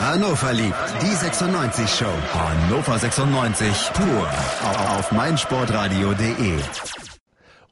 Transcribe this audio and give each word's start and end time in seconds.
Hannover 0.00 0.52
liebt 0.52 0.74
die 1.02 1.14
96 1.14 1.88
Show. 1.88 2.04
Hannover 2.32 2.98
96 2.98 3.92
pur 3.94 4.28
auf 4.98 5.12
meinsportradio.de. 5.12 6.58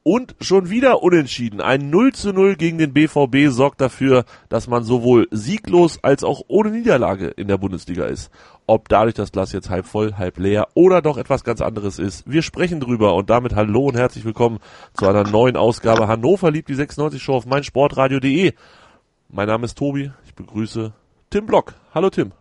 Und 0.05 0.35
schon 0.41 0.71
wieder 0.71 1.03
unentschieden. 1.03 1.61
Ein 1.61 1.91
0 1.91 2.13
zu 2.13 2.33
0 2.33 2.57
gegen 2.57 2.79
den 2.79 2.93
BVB 2.93 3.49
sorgt 3.53 3.81
dafür, 3.81 4.25
dass 4.49 4.67
man 4.67 4.85
sowohl 4.85 5.29
sieglos 5.31 5.99
als 6.03 6.25
auch 6.25 6.43
ohne 6.49 6.71
Niederlage 6.71 7.29
in 7.29 7.49
der 7.49 7.59
Bundesliga 7.59 8.07
ist. 8.07 8.31
Ob 8.67 8.89
dadurch 8.89 9.15
das 9.15 9.33
Glas 9.33 9.53
jetzt 9.53 9.71
halb 9.71 9.87
voll, 9.87 10.15
halb 10.15 10.39
leer 10.39 10.69
oder 10.75 11.03
doch 11.03 11.19
etwas 11.19 11.45
ganz 11.45 11.61
anderes 11.61 11.99
ist. 11.99 12.25
Wir 12.31 12.43
sprechen 12.43 12.81
drüber 12.81 13.15
und 13.15 13.31
damit 13.31 13.55
hallo 13.55 13.87
und 13.87 13.97
herzlich 13.97 14.25
willkommen 14.25 14.59
zu 14.95 15.09
einer 15.09 15.25
neuen 15.25 15.57
Ausgabe 15.57 16.09
Hannover 16.09 16.51
liebt 16.51 16.69
die 16.69 16.75
96 16.75 17.23
Show 17.23 17.35
auf 17.35 17.47
meinsportradio.de. 17.47 18.55
Mein 19.29 19.49
Name 19.49 19.65
ist 19.65 19.77
Tobi. 19.77 20.13
Ich 20.27 20.35
begrüße 20.35 20.93
Tim 21.33 21.47
Block. 21.47 21.75
Hallo 21.95 22.11
Tim. 22.11 22.33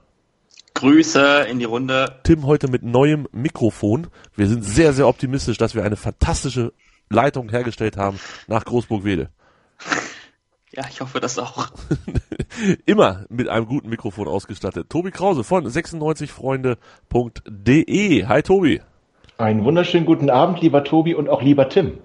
Grüße 0.74 1.46
in 1.50 1.60
die 1.60 1.66
Runde. 1.66 2.20
Tim 2.24 2.46
heute 2.46 2.70
mit 2.70 2.84
neuem 2.84 3.26
Mikrofon. 3.32 4.08
Wir 4.36 4.48
sind 4.48 4.66
sehr, 4.66 4.92
sehr 4.92 5.08
optimistisch, 5.08 5.58
dass 5.58 5.76
wir 5.76 5.86
eine 5.86 5.96
fantastische 5.96 6.74
Leitung 7.10 7.48
hergestellt 7.48 7.96
haben 7.96 8.20
nach 8.48 8.66
Großburg-Wedel. 8.66 9.30
Ja, 10.74 10.86
ich 10.90 11.02
hoffe 11.02 11.20
das 11.20 11.38
auch. 11.38 11.68
Immer 12.86 13.26
mit 13.28 13.50
einem 13.50 13.66
guten 13.66 13.90
Mikrofon 13.90 14.30
ausgestattet. 14.30 14.90
Tobi 14.90 15.12
Krause 15.12 15.44
von 15.44 15.68
96freunde.de. 15.68 18.26
Hi 18.26 18.42
Tobi. 18.42 18.80
Einen 19.38 19.66
wunderschönen 19.66 20.06
guten 20.06 20.30
Abend, 20.30 20.62
lieber 20.62 20.86
Tobi 20.86 21.14
und 21.14 21.28
auch 21.28 21.42
lieber 21.42 21.68
Tim. 21.68 21.98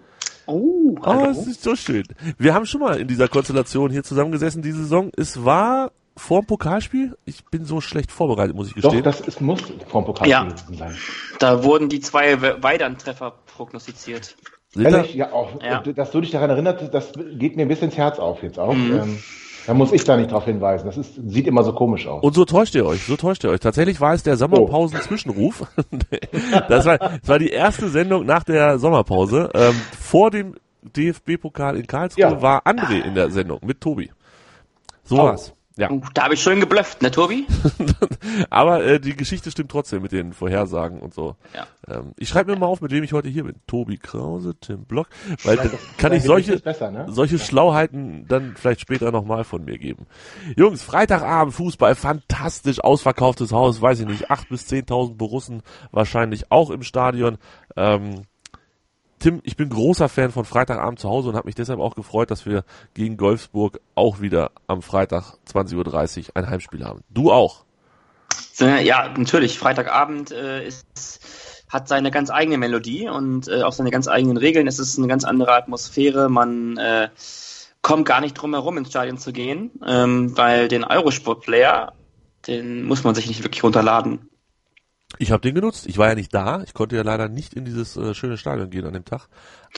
Oh, 0.47 0.97
hallo. 1.01 1.27
oh, 1.27 1.31
es 1.31 1.47
ist 1.47 1.63
so 1.63 1.77
schön. 1.77 2.03
Wir 2.39 2.55
haben 2.55 2.67
schon 2.67 2.81
mal 2.81 2.99
in 2.99 3.07
dieser 3.07 3.29
Konstellation 3.29 3.93
hier 3.93 4.03
zusammengesessen 4.03 4.63
diese 4.63 4.79
Saison. 4.79 5.13
Es 5.17 5.45
war 5.45 5.93
vor 6.17 6.41
dem 6.41 6.47
Pokalspiel? 6.47 7.17
Ich 7.25 7.45
bin 7.47 7.65
so 7.65 7.81
schlecht 7.81 8.11
vorbereitet, 8.11 8.57
muss 8.57 8.69
ich 8.69 8.75
gestehen. 8.75 9.03
Doch, 9.03 9.11
das 9.11 9.21
ist, 9.21 9.41
muss 9.41 9.61
vor 9.89 10.03
dem 10.03 10.07
Pokalspiel 10.07 10.31
ja, 10.31 10.77
sein. 10.77 10.97
Da 11.39 11.63
wurden 11.63 11.89
die 11.89 12.01
zwei 12.01 12.41
Weidern-Treffer 12.41 13.35
prognostiziert. 13.47 14.37
Ehrlich, 14.79 15.15
ja, 15.15 15.33
auch, 15.33 15.63
ja. 15.63 15.81
dass 15.81 16.11
du 16.11 16.21
dich 16.21 16.31
daran 16.31 16.51
erinnerst, 16.51 16.93
das 16.93 17.13
geht 17.39 17.57
mir 17.57 17.63
ein 17.63 17.69
bisschen 17.69 17.89
ins 17.89 17.97
Herz 17.97 18.19
auf 18.19 18.43
jetzt 18.43 18.59
auch. 18.59 18.75
Mhm. 18.75 18.95
Ähm, 18.95 19.19
da 19.67 19.75
muss 19.75 19.93
ich 19.93 20.05
da 20.05 20.17
nicht 20.17 20.31
drauf 20.31 20.45
hinweisen. 20.45 20.87
Das 20.87 20.97
ist, 20.97 21.15
sieht 21.27 21.47
immer 21.47 21.65
so 21.65 21.73
komisch 21.73 22.07
aus. 22.07 22.23
Und 22.23 22.35
so 22.35 22.45
täuscht 22.45 22.75
ihr 22.77 22.87
euch, 22.87 23.05
so 23.05 23.17
täuscht 23.17 23.43
ihr 23.43 23.51
euch. 23.51 23.61
Tatsächlich 23.61 24.01
war 24.01 24.15
es 24.15 24.23
der 24.23 24.37
Sommerpausen-Zwischenruf. 24.37 25.67
das, 26.69 26.87
war, 26.87 26.99
das 26.99 27.29
war 27.29 27.39
die 27.39 27.49
erste 27.49 27.89
Sendung 27.89 28.27
nach 28.27 28.45
der 28.45 28.79
Sommerpause. 28.79 29.51
Ähm, 29.55 29.75
vor 29.99 30.31
dem 30.31 30.55
DFB-Pokal 30.83 31.77
in 31.77 31.87
Karlsruhe 31.87 32.23
ja. 32.23 32.43
war 32.43 32.65
André 32.65 33.03
in 33.03 33.15
der 33.15 33.31
Sendung 33.31 33.59
mit 33.65 33.81
Tobi. 33.81 34.13
So 35.03 35.17
oh. 35.17 35.25
war's. 35.25 35.56
Ja. 35.79 35.91
Uh, 35.91 36.01
da 36.15 36.25
habe 36.25 36.35
ich 36.35 36.43
schön 36.43 36.59
geblufft, 36.59 37.03
ne 37.03 37.11
Tobi? 37.11 37.47
Aber 38.51 38.83
äh, 38.83 38.99
die 38.99 39.15
Geschichte 39.15 39.51
stimmt 39.51 39.71
trotzdem 39.71 40.01
mit 40.01 40.11
den 40.11 40.33
Vorhersagen 40.33 41.01
und 41.01 41.13
so. 41.13 41.37
Ja. 41.55 41.67
Ähm, 41.87 42.13
ich 42.17 42.31
schreibe 42.31 42.53
mir 42.53 42.59
mal 42.59 42.67
auf, 42.67 42.81
mit 42.81 42.93
wem 42.93 43.05
ich 43.05 43.13
heute 43.13 43.29
hier 43.29 43.45
bin. 43.45 43.57
Tobi 43.67 43.99
Krause, 43.99 44.55
Tim 44.59 44.87
Block, 44.87 45.09
weil 45.45 45.57
dann 45.57 45.71
kann 45.99 46.15
ich 46.15 46.23
solche, 46.23 46.59
besser, 46.61 46.91
ne? 46.91 47.07
solche 47.11 47.39
Schlauheiten 47.39 48.27
dann 48.27 48.55
vielleicht 48.57 48.81
später 48.81 49.13
nochmal 49.13 49.45
von 49.45 49.67
mir 49.67 49.77
geben. 49.77 50.07
Jungs, 50.57 50.83
Freitagabend 50.83 51.55
Fußball, 51.55 51.95
fantastisch, 51.95 52.81
ausverkauftes 52.81 53.53
Haus, 53.53 53.83
weiß 53.83 54.01
ich 54.01 54.07
nicht, 54.07 54.31
acht 54.31 54.49
bis 54.49 54.67
zehntausend 54.67 55.19
Borussen 55.19 55.63
wahrscheinlich 55.93 56.51
auch 56.51 56.71
im 56.71 56.85
Stadion. 56.85 57.37
Ähm, 57.77 58.23
Tim, 59.19 59.41
ich 59.45 59.57
bin 59.57 59.71
großer 59.71 60.09
Fan 60.09 60.31
von 60.31 60.45
Freitagabend 60.45 60.99
zu 60.99 61.09
Hause 61.09 61.31
und 61.31 61.37
habe 61.37 61.47
mich 61.47 61.55
deshalb 61.55 61.81
auch 61.81 61.95
gefreut, 61.95 62.31
dass 62.31 62.45
wir 62.45 62.65
gegen 62.95 63.17
Golfsburg 63.17 63.81
auch 63.95 64.21
wieder 64.21 64.51
am 64.67 64.83
Freitag 64.83 65.35
20.30 65.51 65.77
Uhr 66.29 66.37
ein 66.37 66.51
Heimspiel 66.51 66.85
haben. 66.85 67.01
Du 67.09 67.33
auch? 67.33 67.65
Ja, 68.59 69.13
natürlich. 69.17 69.59
Freitagabend 69.59 70.33
äh, 70.33 70.67
ist, 70.67 71.21
hat 71.69 71.89
seine 71.89 72.11
ganz 72.11 72.31
eigene 72.31 72.59
Melodie 72.59 73.09
und 73.09 73.49
äh, 73.49 73.63
auch 73.63 73.73
seine 73.73 73.91
ganz 73.91 74.09
eigenen 74.09 74.37
Regeln. 74.37 74.67
Es 74.67 74.79
ist 74.79 74.99
eine 74.99 75.09
ganz 75.09 75.25
andere 75.25 75.55
Atmosphäre. 75.55 76.29
Man 76.29 76.77
äh, 76.77 77.09
kommt 77.83 78.07
gar 78.07 78.21
nicht 78.21 78.35
drum 78.35 78.55
herum, 78.55 78.79
ins 78.79 78.91
Stadion 78.91 79.19
zu 79.19 79.33
gehen, 79.33 79.71
ähm, 79.87 80.37
weil 80.37 80.69
den 80.69 80.85
Eurosport-Player, 80.85 81.93
den 82.47 82.85
muss 82.85 83.05
man 83.05 83.15
sich 83.15 83.29
nicht 83.29 83.43
wirklich 83.45 83.63
runterladen. 83.63 84.29
Ich 85.19 85.33
habe 85.33 85.41
den 85.41 85.55
genutzt. 85.55 85.87
Ich 85.87 85.99
war 85.99 86.09
ja 86.09 86.15
nicht 86.15 86.35
da. 86.35 86.63
Ich 86.63 86.75
konnte 86.75 86.97
ja 86.97 87.03
leider 87.03 87.29
nicht 87.29 87.55
in 87.55 87.65
dieses 87.65 87.97
äh, 87.97 88.15
schöne 88.15 88.37
Stadion 88.37 88.71
gehen 88.71 88.87
an 88.87 88.93
dem 88.93 89.05
Tag. 89.05 89.29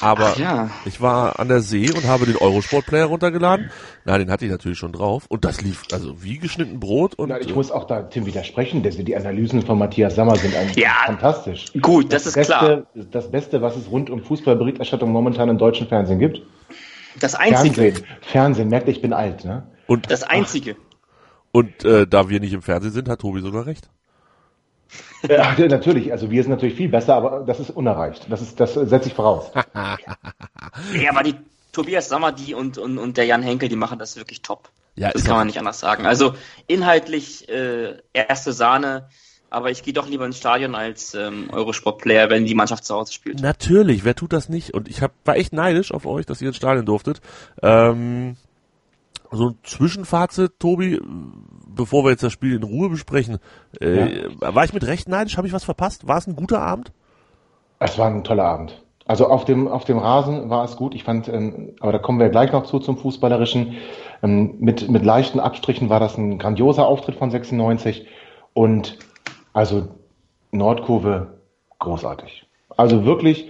Aber 0.00 0.36
ja. 0.38 0.70
ich 0.84 1.00
war 1.00 1.38
an 1.38 1.48
der 1.48 1.60
See 1.60 1.90
und 1.90 2.06
habe 2.06 2.26
den 2.26 2.36
Eurosport-Player 2.36 3.06
runtergeladen. 3.06 3.70
Na, 4.04 4.18
den 4.18 4.30
hatte 4.30 4.44
ich 4.44 4.50
natürlich 4.50 4.78
schon 4.78 4.92
drauf. 4.92 5.26
Und 5.28 5.44
das 5.44 5.60
lief 5.60 5.84
also 5.92 6.22
wie 6.22 6.38
geschnitten 6.38 6.80
Brot. 6.80 7.14
Und, 7.14 7.30
Na, 7.30 7.40
ich 7.40 7.50
äh, 7.50 7.54
muss 7.54 7.70
auch 7.70 7.86
da 7.86 8.02
Tim 8.02 8.26
widersprechen. 8.26 8.82
Dass 8.82 8.96
die 8.96 9.16
Analysen 9.16 9.62
von 9.62 9.78
Matthias 9.78 10.14
Sammer 10.14 10.36
sind 10.36 10.54
eigentlich 10.54 10.76
ja. 10.76 10.94
fantastisch. 11.06 11.72
Gut, 11.80 12.12
das, 12.12 12.24
das 12.24 12.26
ist 12.28 12.34
Beste, 12.34 12.52
klar. 12.52 12.86
Das 13.10 13.30
Beste, 13.30 13.62
was 13.62 13.76
es 13.76 13.90
rund 13.90 14.10
um 14.10 14.22
Fußballberichterstattung 14.22 15.10
momentan 15.10 15.48
im 15.48 15.58
deutschen 15.58 15.88
Fernsehen 15.88 16.18
gibt. 16.18 16.42
Das 17.20 17.34
Einzige. 17.34 17.74
Fernsehen, 17.74 18.06
Fernsehen 18.20 18.68
merkt, 18.68 18.88
ich 18.88 19.02
bin 19.02 19.12
alt. 19.12 19.44
Ne? 19.44 19.66
Und 19.86 20.10
das 20.10 20.22
Einzige. 20.22 20.76
Und 21.50 21.84
äh, 21.84 22.06
da 22.06 22.28
wir 22.28 22.40
nicht 22.40 22.52
im 22.52 22.62
Fernsehen 22.62 22.92
sind, 22.92 23.08
hat 23.08 23.20
Tobi 23.20 23.40
sogar 23.40 23.66
recht. 23.66 23.88
Ja, 25.28 25.54
natürlich, 25.68 26.12
also 26.12 26.30
wir 26.30 26.42
sind 26.42 26.50
natürlich 26.50 26.76
viel 26.76 26.88
besser, 26.88 27.14
aber 27.14 27.44
das 27.46 27.60
ist 27.60 27.70
unerreicht. 27.70 28.26
Das 28.30 28.40
ist, 28.40 28.58
das 28.58 28.74
setze 28.74 29.08
ich 29.08 29.14
voraus. 29.14 29.50
ja, 29.74 31.10
aber 31.10 31.22
die 31.22 31.34
Tobias 31.72 32.08
Sommer, 32.08 32.32
die 32.32 32.54
und, 32.54 32.78
und, 32.78 32.98
und 32.98 33.16
der 33.16 33.26
Jan 33.26 33.42
Henkel, 33.42 33.68
die 33.68 33.76
machen 33.76 33.98
das 33.98 34.16
wirklich 34.16 34.42
top. 34.42 34.70
Ja, 34.96 35.10
das 35.12 35.24
kann 35.24 35.36
man 35.36 35.46
nicht 35.46 35.58
anders 35.58 35.78
sagen. 35.78 36.06
Also 36.06 36.34
inhaltlich 36.66 37.48
äh, 37.48 37.98
erste 38.12 38.52
Sahne, 38.52 39.08
aber 39.48 39.70
ich 39.70 39.82
gehe 39.82 39.92
doch 39.92 40.08
lieber 40.08 40.26
ins 40.26 40.38
Stadion 40.38 40.74
als 40.74 41.14
ähm, 41.14 41.48
Eurosport-Player, 41.50 42.30
wenn 42.30 42.44
die 42.44 42.54
Mannschaft 42.54 42.84
zu 42.84 42.94
Hause 42.94 43.12
spielt. 43.12 43.40
Natürlich, 43.40 44.04
wer 44.04 44.14
tut 44.14 44.32
das 44.32 44.48
nicht? 44.48 44.74
Und 44.74 44.88
ich 44.88 45.00
hab, 45.00 45.12
war 45.24 45.36
echt 45.36 45.52
neidisch 45.52 45.92
auf 45.92 46.04
euch, 46.04 46.26
dass 46.26 46.42
ihr 46.42 46.48
ins 46.48 46.56
Stadion 46.56 46.84
durftet. 46.84 47.20
Ähm, 47.62 48.36
so 49.30 49.50
ein 49.50 49.58
Zwischenfazit, 49.62 50.58
Tobi, 50.58 51.00
bevor 51.78 52.04
wir 52.04 52.10
jetzt 52.10 52.22
das 52.22 52.32
Spiel 52.32 52.56
in 52.56 52.62
Ruhe 52.62 52.90
besprechen. 52.90 53.38
Äh, 53.80 54.22
ja. 54.22 54.54
War 54.54 54.64
ich 54.64 54.74
mit 54.74 54.86
Recht 54.86 55.08
neidisch? 55.08 55.38
Habe 55.38 55.46
ich 55.46 55.54
was 55.54 55.64
verpasst? 55.64 56.06
War 56.06 56.18
es 56.18 56.26
ein 56.26 56.36
guter 56.36 56.60
Abend? 56.60 56.92
Es 57.78 57.96
war 57.96 58.08
ein 58.08 58.24
toller 58.24 58.44
Abend. 58.44 58.82
Also 59.06 59.28
auf 59.28 59.46
dem, 59.46 59.68
auf 59.68 59.84
dem 59.86 59.96
Rasen 59.96 60.50
war 60.50 60.64
es 60.64 60.76
gut. 60.76 60.94
Ich 60.94 61.04
fand, 61.04 61.28
ähm, 61.28 61.70
aber 61.80 61.92
da 61.92 61.98
kommen 61.98 62.18
wir 62.18 62.28
gleich 62.28 62.52
noch 62.52 62.64
zu 62.64 62.78
zum 62.80 62.98
Fußballerischen. 62.98 63.76
Ähm, 64.22 64.56
mit, 64.58 64.90
mit 64.90 65.04
leichten 65.04 65.40
Abstrichen 65.40 65.88
war 65.88 66.00
das 66.00 66.18
ein 66.18 66.38
grandioser 66.38 66.86
Auftritt 66.86 67.14
von 67.14 67.30
96 67.30 68.06
und 68.52 68.98
also 69.54 69.88
Nordkurve 70.50 71.38
großartig. 71.78 72.46
Also 72.76 73.04
wirklich, 73.04 73.48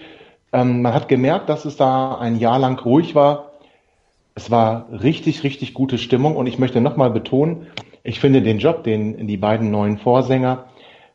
ähm, 0.52 0.82
man 0.82 0.92
hat 0.92 1.08
gemerkt, 1.08 1.48
dass 1.48 1.64
es 1.64 1.76
da 1.76 2.18
ein 2.18 2.36
Jahr 2.38 2.58
lang 2.58 2.78
ruhig 2.78 3.14
war 3.14 3.48
es 4.38 4.52
war 4.52 4.86
richtig, 4.92 5.42
richtig 5.42 5.74
gute 5.74 5.98
Stimmung 5.98 6.36
und 6.36 6.46
ich 6.46 6.60
möchte 6.60 6.80
nochmal 6.80 7.10
betonen, 7.10 7.66
ich 8.08 8.20
finde 8.20 8.40
den 8.40 8.58
Job, 8.58 8.84
den 8.84 9.26
die 9.26 9.36
beiden 9.36 9.70
neuen 9.70 9.98
Vorsänger 9.98 10.64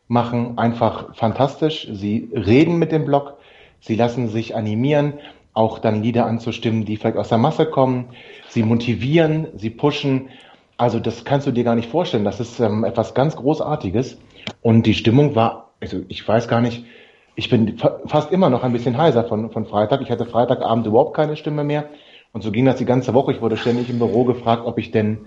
machen, 0.06 0.58
einfach 0.58 1.16
fantastisch. 1.16 1.88
Sie 1.90 2.30
reden 2.32 2.78
mit 2.78 2.92
dem 2.92 3.04
Blog, 3.04 3.34
sie 3.80 3.96
lassen 3.96 4.28
sich 4.28 4.54
animieren, 4.54 5.14
auch 5.54 5.80
dann 5.80 6.04
Lieder 6.04 6.24
anzustimmen, 6.26 6.84
die 6.84 6.96
vielleicht 6.96 7.16
aus 7.16 7.30
der 7.30 7.38
Masse 7.38 7.66
kommen. 7.66 8.10
Sie 8.48 8.62
motivieren, 8.62 9.48
sie 9.56 9.70
pushen. 9.70 10.28
Also 10.76 11.00
das 11.00 11.24
kannst 11.24 11.48
du 11.48 11.50
dir 11.50 11.64
gar 11.64 11.74
nicht 11.74 11.90
vorstellen. 11.90 12.24
Das 12.24 12.38
ist 12.38 12.60
ähm, 12.60 12.84
etwas 12.84 13.12
ganz 13.14 13.34
Großartiges. 13.34 14.16
Und 14.62 14.86
die 14.86 14.94
Stimmung 14.94 15.34
war, 15.34 15.70
also 15.80 16.02
ich 16.06 16.26
weiß 16.26 16.46
gar 16.46 16.60
nicht, 16.60 16.84
ich 17.34 17.50
bin 17.50 17.76
fa 17.76 17.98
fast 18.06 18.30
immer 18.30 18.50
noch 18.50 18.62
ein 18.62 18.72
bisschen 18.72 18.96
heiser 18.96 19.24
von, 19.24 19.50
von 19.50 19.66
Freitag. 19.66 20.00
Ich 20.00 20.12
hatte 20.12 20.26
Freitagabend 20.26 20.86
überhaupt 20.86 21.16
keine 21.16 21.36
Stimme 21.36 21.64
mehr. 21.64 21.88
Und 22.32 22.42
so 22.42 22.52
ging 22.52 22.66
das 22.66 22.76
die 22.76 22.84
ganze 22.84 23.14
Woche. 23.14 23.32
Ich 23.32 23.42
wurde 23.42 23.56
ständig 23.56 23.90
im 23.90 23.98
Büro 23.98 24.22
gefragt, 24.22 24.62
ob 24.64 24.78
ich 24.78 24.92
denn 24.92 25.22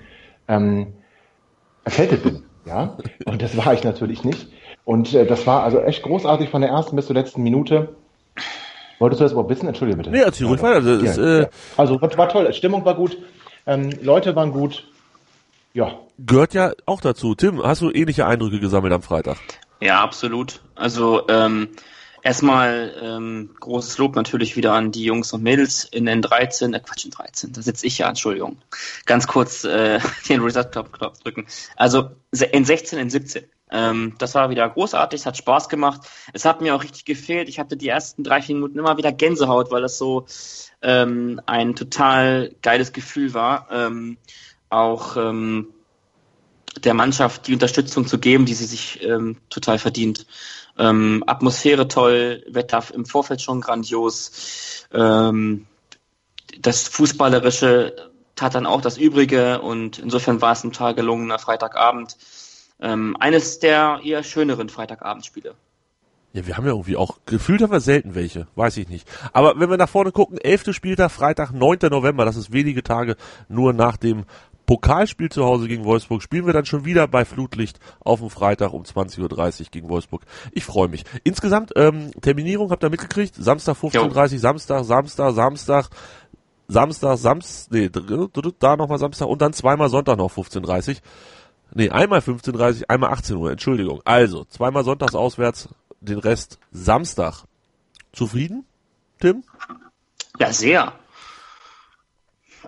ähm, 0.47 0.93
erkältet 1.87 2.23
bin. 2.23 2.43
Ja, 2.65 2.97
und 3.25 3.41
das 3.41 3.55
war 3.55 3.73
ich 3.73 3.83
natürlich 3.83 4.25
nicht. 4.25 4.47
Und 4.83 5.13
äh, 5.13 5.25
das 5.25 5.47
war 5.47 5.63
also 5.63 5.79
echt 5.79 6.03
großartig 6.03 6.49
von 6.49 6.61
der 6.61 6.69
ersten 6.69 6.95
bis 6.95 7.07
zur 7.07 7.15
letzten 7.15 7.41
Minute. 7.41 7.95
Wolltest 8.99 9.21
du 9.21 9.23
das 9.23 9.31
überhaupt 9.31 9.49
wissen? 9.49 9.67
Entschuldige 9.67 9.97
bitte. 9.97 10.09
Nee, 10.09 10.19
erzähl 10.19 10.47
ruhig 10.47 10.61
weiter. 10.61 10.75
Also, 10.75 10.91
ja, 10.91 11.11
ist, 11.11 11.17
äh, 11.17 11.41
ja. 11.43 11.49
also 11.77 12.01
war 12.01 12.29
toll, 12.29 12.51
Stimmung 12.53 12.83
war 12.83 12.95
gut, 12.95 13.17
ähm, 13.65 13.91
Leute 14.01 14.35
waren 14.35 14.51
gut. 14.51 14.85
Ja. 15.73 15.99
Gehört 16.17 16.53
ja 16.53 16.73
auch 16.85 16.99
dazu. 16.99 17.35
Tim, 17.35 17.63
hast 17.63 17.81
du 17.81 17.91
ähnliche 17.91 18.25
Eindrücke 18.25 18.59
gesammelt 18.59 18.93
am 18.93 19.01
Freitag? 19.01 19.37
Ja, 19.79 20.01
absolut. 20.01 20.61
Also 20.75 21.27
ähm, 21.29 21.69
Erstmal 22.27 22.93
ähm, 23.01 23.51
großes 23.57 23.97
Lob 23.99 24.17
natürlich 24.17 24.57
wieder 24.57 24.73
an 24.73 24.91
die 24.91 25.05
Jungs 25.05 25.31
und 25.31 25.43
Mädels 25.43 25.85
in 25.85 26.09
N13, 26.09 26.75
äh, 26.75 26.79
Quatsch, 26.81 27.05
in 27.05 27.11
13, 27.11 27.53
da 27.53 27.61
sitze 27.61 27.87
ich 27.87 27.99
ja, 27.99 28.09
Entschuldigung. 28.09 28.57
Ganz 29.05 29.27
kurz 29.27 29.63
äh, 29.63 30.01
den 30.27 30.41
Reset-Knopf 30.41 31.19
drücken. 31.23 31.47
Also 31.77 32.09
in 32.51 32.65
16, 32.65 32.99
in 32.99 33.09
17. 33.09 33.45
Ähm, 33.71 34.15
das 34.17 34.35
war 34.35 34.49
wieder 34.49 34.67
großartig, 34.67 35.21
es 35.21 35.25
hat 35.25 35.37
Spaß 35.37 35.69
gemacht. 35.69 36.01
Es 36.33 36.43
hat 36.43 36.59
mir 36.59 36.75
auch 36.75 36.83
richtig 36.83 37.05
gefehlt. 37.05 37.47
Ich 37.47 37.59
hatte 37.59 37.77
die 37.77 37.87
ersten 37.87 38.25
drei, 38.25 38.41
vier 38.41 38.55
Minuten 38.55 38.77
immer 38.77 38.97
wieder 38.97 39.13
Gänsehaut, 39.13 39.71
weil 39.71 39.81
das 39.81 39.97
so 39.97 40.25
ähm, 40.81 41.39
ein 41.45 41.77
total 41.77 42.53
geiles 42.61 42.91
Gefühl 42.91 43.33
war. 43.33 43.69
Ähm, 43.71 44.17
auch 44.69 45.15
ähm, 45.15 45.69
der 46.83 46.93
Mannschaft 46.93 47.47
die 47.47 47.53
Unterstützung 47.53 48.05
zu 48.05 48.19
geben, 48.19 48.45
die 48.45 48.53
sie 48.53 48.65
sich 48.65 49.01
ähm, 49.01 49.37
total 49.49 49.79
verdient. 49.79 50.25
Ähm, 50.77 51.23
Atmosphäre 51.25 51.87
toll, 51.87 52.43
Wetter 52.47 52.83
im 52.93 53.05
Vorfeld 53.05 53.41
schon 53.41 53.61
grandios. 53.61 54.85
Ähm, 54.93 55.67
das 56.59 56.87
Fußballerische 56.87 58.11
tat 58.35 58.55
dann 58.55 58.65
auch 58.65 58.81
das 58.81 58.97
Übrige 58.97 59.61
und 59.61 59.99
insofern 59.99 60.41
war 60.41 60.53
es 60.53 60.63
ein 60.63 60.71
total 60.71 60.95
gelungener 60.95 61.39
Freitagabend. 61.39 62.17
Ähm, 62.79 63.17
eines 63.19 63.59
der 63.59 64.01
eher 64.03 64.23
schöneren 64.23 64.69
Freitagabendspiele. 64.69 65.55
Ja, 66.33 66.45
wir 66.45 66.55
haben 66.55 66.65
ja 66.65 66.71
irgendwie 66.71 66.97
auch, 66.97 67.17
gefühlt 67.25 67.63
haben 67.63 67.71
wir 67.71 67.79
selten 67.79 68.13
welche, 68.13 68.47
weiß 68.55 68.77
ich 68.77 68.89
nicht. 68.89 69.09
Aber 69.33 69.59
wenn 69.59 69.71
wir 69.71 69.77
nach 69.77 69.89
vorne 69.89 70.11
gucken, 70.11 70.37
11. 70.37 70.75
Spieltag, 70.75 71.09
Freitag, 71.09 71.51
9. 71.51 71.79
November, 71.89 72.25
das 72.25 72.35
ist 72.35 72.53
wenige 72.53 72.83
Tage 72.83 73.15
nur 73.49 73.73
nach 73.73 73.97
dem 73.97 74.25
Pokalspiel 74.67 75.29
zu 75.29 75.45
Hause 75.45 75.67
gegen 75.67 75.85
Wolfsburg 75.85 76.21
spielen 76.21 76.45
wir 76.45 76.53
dann 76.53 76.65
schon 76.65 76.85
wieder 76.85 77.07
bei 77.07 77.23
Flutlicht 77.25 77.79
auf 78.01 78.19
dem 78.19 78.29
Freitag 78.29 78.73
um 78.73 78.83
20.30 78.83 79.21
Uhr 79.61 79.67
gegen 79.71 79.89
Wolfsburg. 79.89 80.23
Ich 80.51 80.65
freue 80.65 80.89
mich. 80.89 81.05
Insgesamt, 81.23 81.71
ähm, 81.77 82.11
Terminierung 82.21 82.69
habt 82.69 82.83
ihr 82.83 82.89
mitgekriegt? 82.89 83.33
Samstag 83.35 83.77
15.30 83.77 84.33
Uhr, 84.33 84.39
Samstag, 84.39 84.83
Samstag, 84.83 85.33
Samstag, 85.33 85.89
Samstag, 86.67 87.17
Samstag, 87.17 87.71
nee, 87.71 87.89
da 87.89 88.75
nochmal 88.75 88.99
Samstag 88.99 89.29
und 89.29 89.41
dann 89.41 89.53
zweimal 89.53 89.87
Sonntag 89.87 90.17
noch 90.17 90.31
15.30 90.31 90.89
Uhr. 90.89 90.95
Nee, 91.73 91.89
einmal 91.89 92.19
15.30 92.19 92.81
Uhr, 92.81 92.89
einmal 92.89 93.11
18 93.11 93.37
Uhr, 93.37 93.51
Entschuldigung. 93.51 94.01
Also, 94.03 94.43
zweimal 94.45 94.83
sonntags 94.83 95.15
auswärts, 95.15 95.69
den 96.01 96.19
Rest 96.19 96.59
Samstag. 96.71 97.45
Zufrieden, 98.11 98.65
Tim? 99.19 99.43
Ja, 100.39 100.51
sehr. 100.51 100.93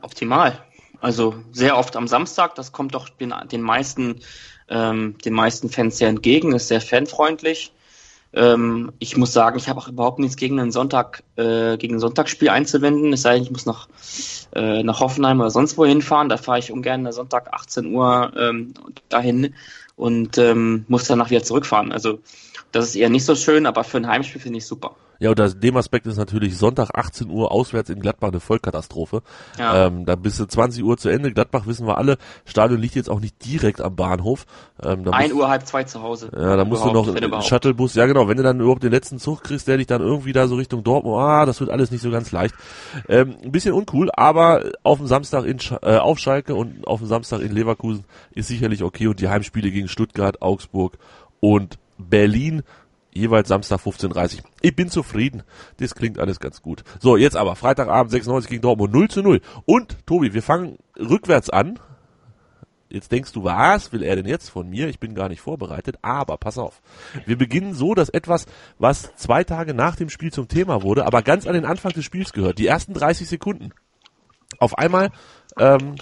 Optimal. 0.02 0.64
Also 1.02 1.36
sehr 1.52 1.78
oft 1.78 1.96
am 1.96 2.08
Samstag, 2.08 2.56
das 2.56 2.72
kommt 2.72 2.94
doch 2.94 3.10
den, 3.10 3.34
den 3.52 3.62
meisten, 3.62 4.20
ähm, 4.68 5.18
den 5.24 5.34
meisten 5.34 5.70
Fans 5.70 5.98
sehr 5.98 6.10
entgegen, 6.10 6.54
ist 6.54 6.68
sehr 6.68 6.82
fanfreundlich. 6.82 7.72
Ähm, 8.32 8.92
ich 9.00 9.18
muss 9.18 9.34
sagen, 9.34 9.58
ich 9.58 9.70
habe 9.70 9.80
auch 9.80 9.88
überhaupt 9.88 10.20
nichts 10.20 10.36
gegen 10.36 10.60
ein 10.60 10.72
Sonntag, 10.72 11.24
äh, 11.36 11.78
gegen 11.78 11.96
ein 11.96 12.00
Sonntagsspiel 12.00 12.50
einzuwenden. 12.50 13.14
Es 13.14 13.24
sei 13.24 13.36
denn, 13.36 13.44
ich 13.44 13.52
muss 13.52 13.66
nach, 13.66 13.88
äh, 14.54 14.84
nach 14.84 15.00
Hoffenheim 15.00 15.40
oder 15.40 15.50
sonst 15.50 15.78
wo 15.78 15.86
hinfahren. 15.86 16.30
Da 16.30 16.38
fahre 16.38 16.60
ich 16.60 16.72
ungern 16.72 17.12
Sonntag 17.12 17.54
18 17.54 17.94
Uhr 17.94 18.32
ähm, 18.38 18.74
dahin 19.10 19.56
und 19.96 20.38
ähm, 20.38 20.86
muss 20.88 21.06
danach 21.06 21.32
wieder 21.32 21.44
zurückfahren. 21.44 21.92
Also 21.92 22.20
das 22.72 22.90
ist 22.90 22.96
eher 22.96 23.10
nicht 23.10 23.26
so 23.26 23.36
schön, 23.36 23.66
aber 23.66 23.84
für 23.84 23.98
ein 23.98 24.08
Heimspiel 24.08 24.42
finde 24.42 24.60
ich 24.60 24.66
super. 24.66 24.96
Ja, 25.20 25.30
unter 25.30 25.50
dem 25.50 25.76
Aspekt 25.76 26.08
ist 26.08 26.18
natürlich 26.18 26.58
Sonntag 26.58 26.92
18 26.94 27.30
Uhr 27.30 27.52
auswärts 27.52 27.90
in 27.90 28.00
Gladbach 28.00 28.30
eine 28.30 28.40
Vollkatastrophe. 28.40 29.22
Ja. 29.58 29.88
Ähm, 29.88 30.06
da 30.06 30.16
bist 30.16 30.40
du 30.40 30.46
20 30.46 30.84
Uhr 30.84 30.98
zu 30.98 31.10
Ende. 31.10 31.34
Gladbach 31.34 31.68
wissen 31.68 31.86
wir 31.86 31.98
alle. 31.98 32.18
Stadion 32.46 32.80
liegt 32.80 32.96
jetzt 32.96 33.10
auch 33.10 33.20
nicht 33.20 33.46
direkt 33.46 33.82
am 33.82 33.98
Bahnhof. 33.98 34.46
Ähm, 34.82 35.04
da 35.04 35.12
1 35.12 35.34
Uhr 35.34 35.50
halb 35.50 35.68
zwei 35.68 35.84
zu 35.84 36.02
Hause. 36.02 36.32
Ja, 36.34 36.56
da 36.56 36.64
musst 36.64 36.86
du 36.86 36.92
noch 36.92 37.14
einen 37.14 37.42
Shuttlebus. 37.42 37.96
Ja, 37.96 38.06
genau. 38.06 38.30
Wenn 38.30 38.38
du 38.38 38.44
dann 38.44 38.62
überhaupt 38.62 38.84
den 38.84 38.92
letzten 38.92 39.20
Zug 39.20 39.44
kriegst, 39.44 39.68
der 39.68 39.78
dich 39.78 39.88
dann 39.88 40.02
irgendwie 40.02 40.32
da 40.32 40.48
so 40.48 40.56
Richtung 40.56 40.84
Dortmund, 40.84 41.18
ah, 41.18 41.46
das 41.46 41.60
wird 41.60 41.70
alles 41.70 41.92
nicht 41.92 42.02
so 42.02 42.12
ganz 42.12 42.32
leicht. 42.32 42.56
Ähm, 43.10 43.36
ein 43.44 43.52
bisschen 43.52 43.74
uncool, 43.74 44.10
aber 44.14 44.64
auf 44.84 45.00
dem 45.00 45.08
Samstag 45.08 45.44
in, 45.44 45.60
äh, 45.82 45.98
auf 45.98 46.18
Schalke 46.20 46.56
und 46.56 46.88
auf 46.88 47.00
dem 47.00 47.08
Samstag 47.08 47.42
in 47.42 47.52
Leverkusen 47.52 48.06
ist 48.32 48.48
sicherlich 48.48 48.84
okay 48.84 49.08
und 49.08 49.20
die 49.20 49.28
Heimspiele 49.28 49.70
gegen 49.70 49.90
Stuttgart, 49.90 50.42
Augsburg 50.42 50.98
und 51.42 51.78
Berlin 51.98 52.64
jeweils 53.20 53.48
Samstag 53.48 53.80
15.30 53.80 54.40
Ich 54.62 54.76
bin 54.76 54.90
zufrieden. 54.90 55.44
Das 55.78 55.96
klingt 55.96 56.20
alles 56.20 56.40
ganz 56.40 56.62
gut. 56.62 56.84
So, 57.00 57.18
jetzt 57.18 57.36
aber 57.36 57.56
Freitagabend 57.56 58.12
96 58.12 58.50
gegen 58.50 58.62
Dortmund 58.62 58.94
0 58.94 59.10
zu 59.10 59.22
0. 59.22 59.42
Und 59.66 60.06
Tobi, 60.06 60.34
wir 60.34 60.44
fangen 60.44 60.78
rückwärts 60.98 61.50
an. 61.50 61.80
Jetzt 62.90 63.12
denkst 63.12 63.34
du, 63.34 63.44
was 63.44 63.94
will 63.94 64.02
er 64.02 64.16
denn 64.16 64.26
jetzt 64.26 64.50
von 64.50 64.68
mir? 64.68 64.88
Ich 64.88 65.00
bin 65.00 65.14
gar 65.14 65.30
nicht 65.30 65.42
vorbereitet. 65.42 65.98
Aber 66.02 66.38
pass 66.38 66.58
auf. 66.58 66.82
Wir 67.26 67.38
beginnen 67.38 67.76
so, 67.76 67.94
dass 67.94 68.10
etwas, 68.10 68.48
was 68.80 69.16
zwei 69.16 69.44
Tage 69.44 69.76
nach 69.76 69.96
dem 69.96 70.10
Spiel 70.10 70.34
zum 70.34 70.48
Thema 70.48 70.82
wurde, 70.82 71.06
aber 71.06 71.22
ganz 71.22 71.46
an 71.46 71.54
den 71.54 71.66
Anfang 71.66 71.92
des 71.92 72.04
Spiels 72.04 72.34
gehört. 72.34 72.58
Die 72.58 72.66
ersten 72.66 72.94
30 72.94 73.30
Sekunden. 73.30 73.72
Auf 74.58 74.78
einmal 74.78 75.12
ähm, 75.58 75.96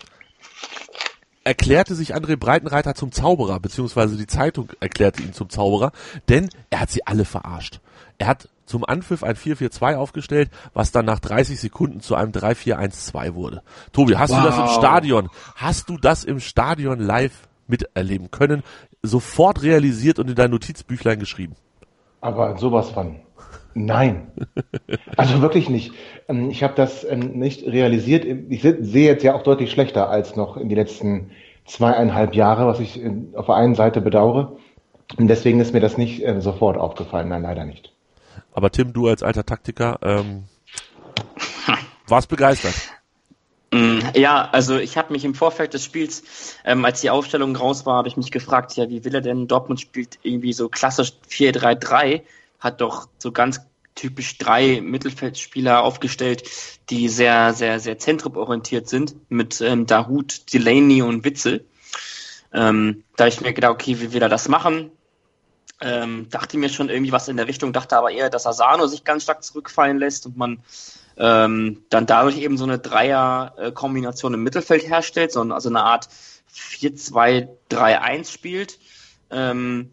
erklärte 1.48 1.96
sich 1.96 2.14
André 2.14 2.36
Breitenreiter 2.36 2.94
zum 2.94 3.14
Zauberer, 3.14 3.62
beziehungsweise 3.62 4.18
die 4.18 4.28
Zeitung 4.28 4.70
erklärte 4.82 5.24
ihn 5.24 5.32
zum 5.32 5.50
Zauberer, 5.50 5.94
denn 6.28 6.50
er 6.70 6.82
hat 6.82 6.92
sie 6.92 7.08
alle 7.08 7.24
verarscht. 7.24 7.80
Er 8.18 8.28
hat 8.28 8.50
zum 8.66 8.84
Anpfiff 8.84 9.24
ein 9.24 9.36
4-4-2 9.36 9.96
aufgestellt, 9.96 10.50
was 10.74 10.92
dann 10.92 11.06
nach 11.06 11.20
30 11.20 11.58
Sekunden 11.58 12.02
zu 12.02 12.16
einem 12.16 12.34
3-4-1-2 12.34 13.34
wurde. 13.34 13.62
Tobi, 13.94 14.18
hast 14.18 14.32
wow. 14.32 14.42
du 14.42 14.46
das 14.46 14.58
im 14.58 14.68
Stadion, 14.68 15.30
hast 15.56 15.90
du 15.90 15.98
das 15.98 16.26
im 16.26 16.42
Stadion 16.42 17.00
live 17.00 17.48
miterleben 17.68 18.30
können, 18.30 18.62
sofort 19.02 19.64
realisiert 19.64 20.20
und 20.20 20.30
in 20.30 20.36
dein 20.36 20.52
Notizbüchlein 20.52 21.18
geschrieben? 21.18 21.56
Aber 22.20 22.58
sowas 22.58 22.90
von. 22.90 23.22
Nein. 23.74 24.32
Also 25.16 25.42
wirklich 25.42 25.70
nicht. 25.70 25.94
Ähm, 26.28 26.50
ich 26.50 26.64
habe 26.64 26.74
das 26.76 27.04
ähm, 27.04 27.38
nicht 27.38 27.66
realisiert. 27.66 28.26
Ich 28.26 28.62
sehe 28.62 29.08
jetzt 29.08 29.24
ja 29.24 29.36
auch 29.36 29.44
deutlich 29.44 29.72
schlechter 29.72 30.10
als 30.10 30.36
noch 30.36 30.58
in 30.58 30.70
die 30.70 30.76
letzten 30.76 31.32
zweieinhalb 31.66 32.34
Jahre, 32.34 32.66
was 32.66 32.80
ich 32.80 33.02
auf 33.34 33.48
der 33.48 33.56
einen 33.56 33.76
Seite 33.76 34.02
bedauere. 34.02 34.58
Und 35.18 35.28
deswegen 35.28 35.60
ist 35.60 35.74
mir 35.74 35.80
das 35.80 35.98
nicht 35.98 36.24
sofort 36.40 36.78
aufgefallen. 36.78 37.30
Nein, 37.30 37.44
leider 37.44 37.66
nicht. 37.66 37.94
Aber 38.54 38.72
Tim, 38.72 38.94
du 38.94 39.08
als 39.08 39.24
alter 39.24 39.46
Taktiker, 39.46 40.00
ähm, 40.02 40.46
warst 42.08 42.30
begeistert. 42.30 42.74
Mm, 43.72 44.00
ja, 44.16 44.50
also 44.52 44.78
ich 44.78 44.98
habe 44.98 45.12
mich 45.12 45.26
im 45.26 45.36
Vorfeld 45.36 45.74
des 45.74 45.84
Spiels, 45.84 46.58
ähm, 46.64 46.86
als 46.86 47.02
die 47.02 47.10
Aufstellung 47.10 47.56
raus 47.56 47.86
war, 47.86 47.98
habe 47.98 48.08
ich 48.08 48.18
mich 48.18 48.32
gefragt, 48.32 48.76
ja, 48.78 48.90
wie 48.90 49.04
will 49.04 49.14
er 49.14 49.22
denn? 49.22 49.48
Dortmund 49.48 49.82
spielt 49.82 50.20
irgendwie 50.24 50.54
so 50.54 50.70
klassisch 50.70 51.14
4-3-3 51.30 52.22
hat 52.60 52.82
doch 52.82 53.10
so 53.18 53.32
ganz 53.32 53.62
typisch 53.96 54.38
drei 54.38 54.80
Mittelfeldspieler 54.82 55.84
aufgestellt, 55.84 56.44
die 56.90 57.10
sehr, 57.10 57.54
sehr, 57.54 57.80
sehr 57.80 57.98
zentrumorientiert 57.98 58.88
sind, 58.88 59.16
mit 59.30 59.60
ähm, 59.62 59.86
Dahut, 59.86 60.54
Delaney 60.54 61.02
und 61.02 61.26
Witzel. 61.26 61.66
Ähm, 62.54 63.04
da 63.16 63.28
ich 63.28 63.42
mir 63.42 63.54
gedacht, 63.54 63.74
okay, 63.74 64.00
wie 64.00 64.14
will 64.14 64.22
er 64.22 64.30
das 64.30 64.48
machen? 64.48 64.92
Ähm, 65.82 66.28
dachte 66.30 66.58
mir 66.58 66.70
schon 66.70 66.90
irgendwie 66.90 67.12
was 67.12 67.28
in 67.28 67.38
der 67.38 67.48
Richtung, 67.48 67.74
dachte 67.74 67.98
aber 67.98 68.12
eher, 68.12 68.30
dass 68.30 68.48
Asano 68.48 68.88
sich 68.88 69.04
ganz 69.04 69.24
stark 69.24 69.44
zurückfallen 69.44 69.98
lässt 69.98 70.26
und 70.26 70.38
man 70.38 70.64
ähm, 71.18 71.84
dann 71.90 72.06
dadurch 72.06 72.38
eben 72.38 72.58
so 72.58 72.64
eine 72.64 72.80
Dreier-Kombination 72.80 74.34
im 74.34 74.44
Mittelfeld 74.44 74.88
herstellt, 74.88 75.32
so, 75.32 75.42
also 75.42 75.70
eine 75.70 75.84
Art 75.84 76.10
4-2-3-1 76.54 78.32
spielt. 78.32 78.80
Ähm, 79.30 79.92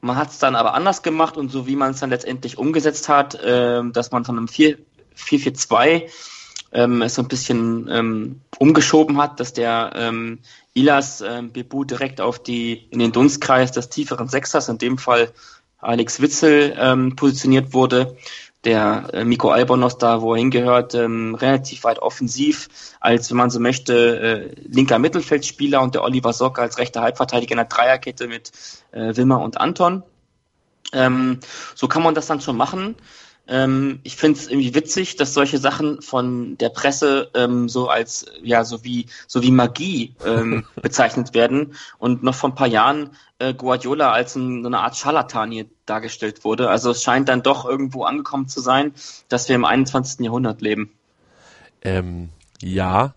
man 0.00 0.16
hat 0.16 0.30
es 0.30 0.38
dann 0.38 0.56
aber 0.56 0.74
anders 0.74 1.02
gemacht 1.02 1.36
und 1.36 1.50
so 1.50 1.66
wie 1.66 1.76
man 1.76 1.92
es 1.92 2.00
dann 2.00 2.10
letztendlich 2.10 2.58
umgesetzt 2.58 3.08
hat, 3.08 3.34
äh, 3.34 3.82
dass 3.90 4.10
man 4.10 4.24
von 4.24 4.36
einem 4.36 4.46
4-4-2 4.46 6.10
ähm, 6.72 7.02
es 7.02 7.14
so 7.14 7.22
ein 7.22 7.28
bisschen 7.28 7.88
ähm, 7.90 8.40
umgeschoben 8.58 9.18
hat, 9.18 9.40
dass 9.40 9.52
der 9.52 9.92
ähm, 9.94 10.40
Ilas 10.74 11.20
ähm, 11.20 11.52
Bebu 11.52 11.84
direkt 11.84 12.20
auf 12.20 12.42
die 12.42 12.74
in 12.90 12.98
den 12.98 13.12
Dunstkreis 13.12 13.72
des 13.72 13.88
tieferen 13.88 14.28
Sechsers, 14.28 14.68
in 14.68 14.78
dem 14.78 14.98
Fall 14.98 15.32
Alex 15.78 16.20
Witzel, 16.20 16.74
ähm, 16.78 17.16
positioniert 17.16 17.72
wurde 17.72 18.16
der 18.66 19.08
äh, 19.12 19.24
Miko 19.24 19.50
Albonos 19.50 19.96
da, 19.96 20.20
wo 20.20 20.34
er 20.34 20.40
hingehört, 20.40 20.94
ähm, 20.94 21.36
relativ 21.36 21.84
weit 21.84 22.00
offensiv, 22.00 22.68
als 23.00 23.30
wenn 23.30 23.36
man 23.36 23.48
so 23.48 23.60
möchte, 23.60 24.20
äh, 24.20 24.54
linker 24.66 24.98
Mittelfeldspieler 24.98 25.80
und 25.80 25.94
der 25.94 26.02
Oliver 26.02 26.32
Sock 26.32 26.58
als 26.58 26.76
rechter 26.76 27.00
Halbverteidiger 27.00 27.52
in 27.52 27.58
der 27.58 27.66
Dreierkette 27.66 28.26
mit 28.26 28.50
äh, 28.90 29.16
Wimmer 29.16 29.40
und 29.40 29.58
Anton. 29.60 30.02
Ähm, 30.92 31.38
so 31.76 31.86
kann 31.86 32.02
man 32.02 32.16
das 32.16 32.26
dann 32.26 32.40
schon 32.40 32.56
machen. 32.56 32.96
Ähm, 33.48 34.00
ich 34.02 34.16
finde 34.16 34.40
es 34.40 34.48
irgendwie 34.48 34.74
witzig, 34.74 35.16
dass 35.16 35.34
solche 35.34 35.58
Sachen 35.58 36.02
von 36.02 36.58
der 36.58 36.68
Presse 36.68 37.30
ähm, 37.34 37.68
so 37.68 37.88
als 37.88 38.26
ja 38.42 38.64
so 38.64 38.82
wie 38.82 39.06
so 39.28 39.42
wie 39.42 39.52
Magie 39.52 40.14
ähm, 40.24 40.64
bezeichnet 40.82 41.34
werden 41.34 41.74
und 41.98 42.22
noch 42.22 42.34
vor 42.34 42.50
ein 42.50 42.56
paar 42.56 42.66
Jahren 42.66 43.10
äh, 43.38 43.54
Guardiola 43.54 44.10
als 44.10 44.34
ein, 44.34 44.62
so 44.62 44.68
eine 44.68 44.80
Art 44.80 44.96
Scharlatan 44.96 45.52
hier 45.52 45.66
dargestellt 45.84 46.44
wurde. 46.44 46.68
Also 46.70 46.90
es 46.90 47.02
scheint 47.02 47.28
dann 47.28 47.42
doch 47.42 47.64
irgendwo 47.64 48.04
angekommen 48.04 48.48
zu 48.48 48.60
sein, 48.60 48.92
dass 49.28 49.48
wir 49.48 49.54
im 49.54 49.64
21. 49.64 50.24
Jahrhundert 50.24 50.60
leben. 50.60 50.90
Ähm, 51.82 52.30
ja, 52.60 53.14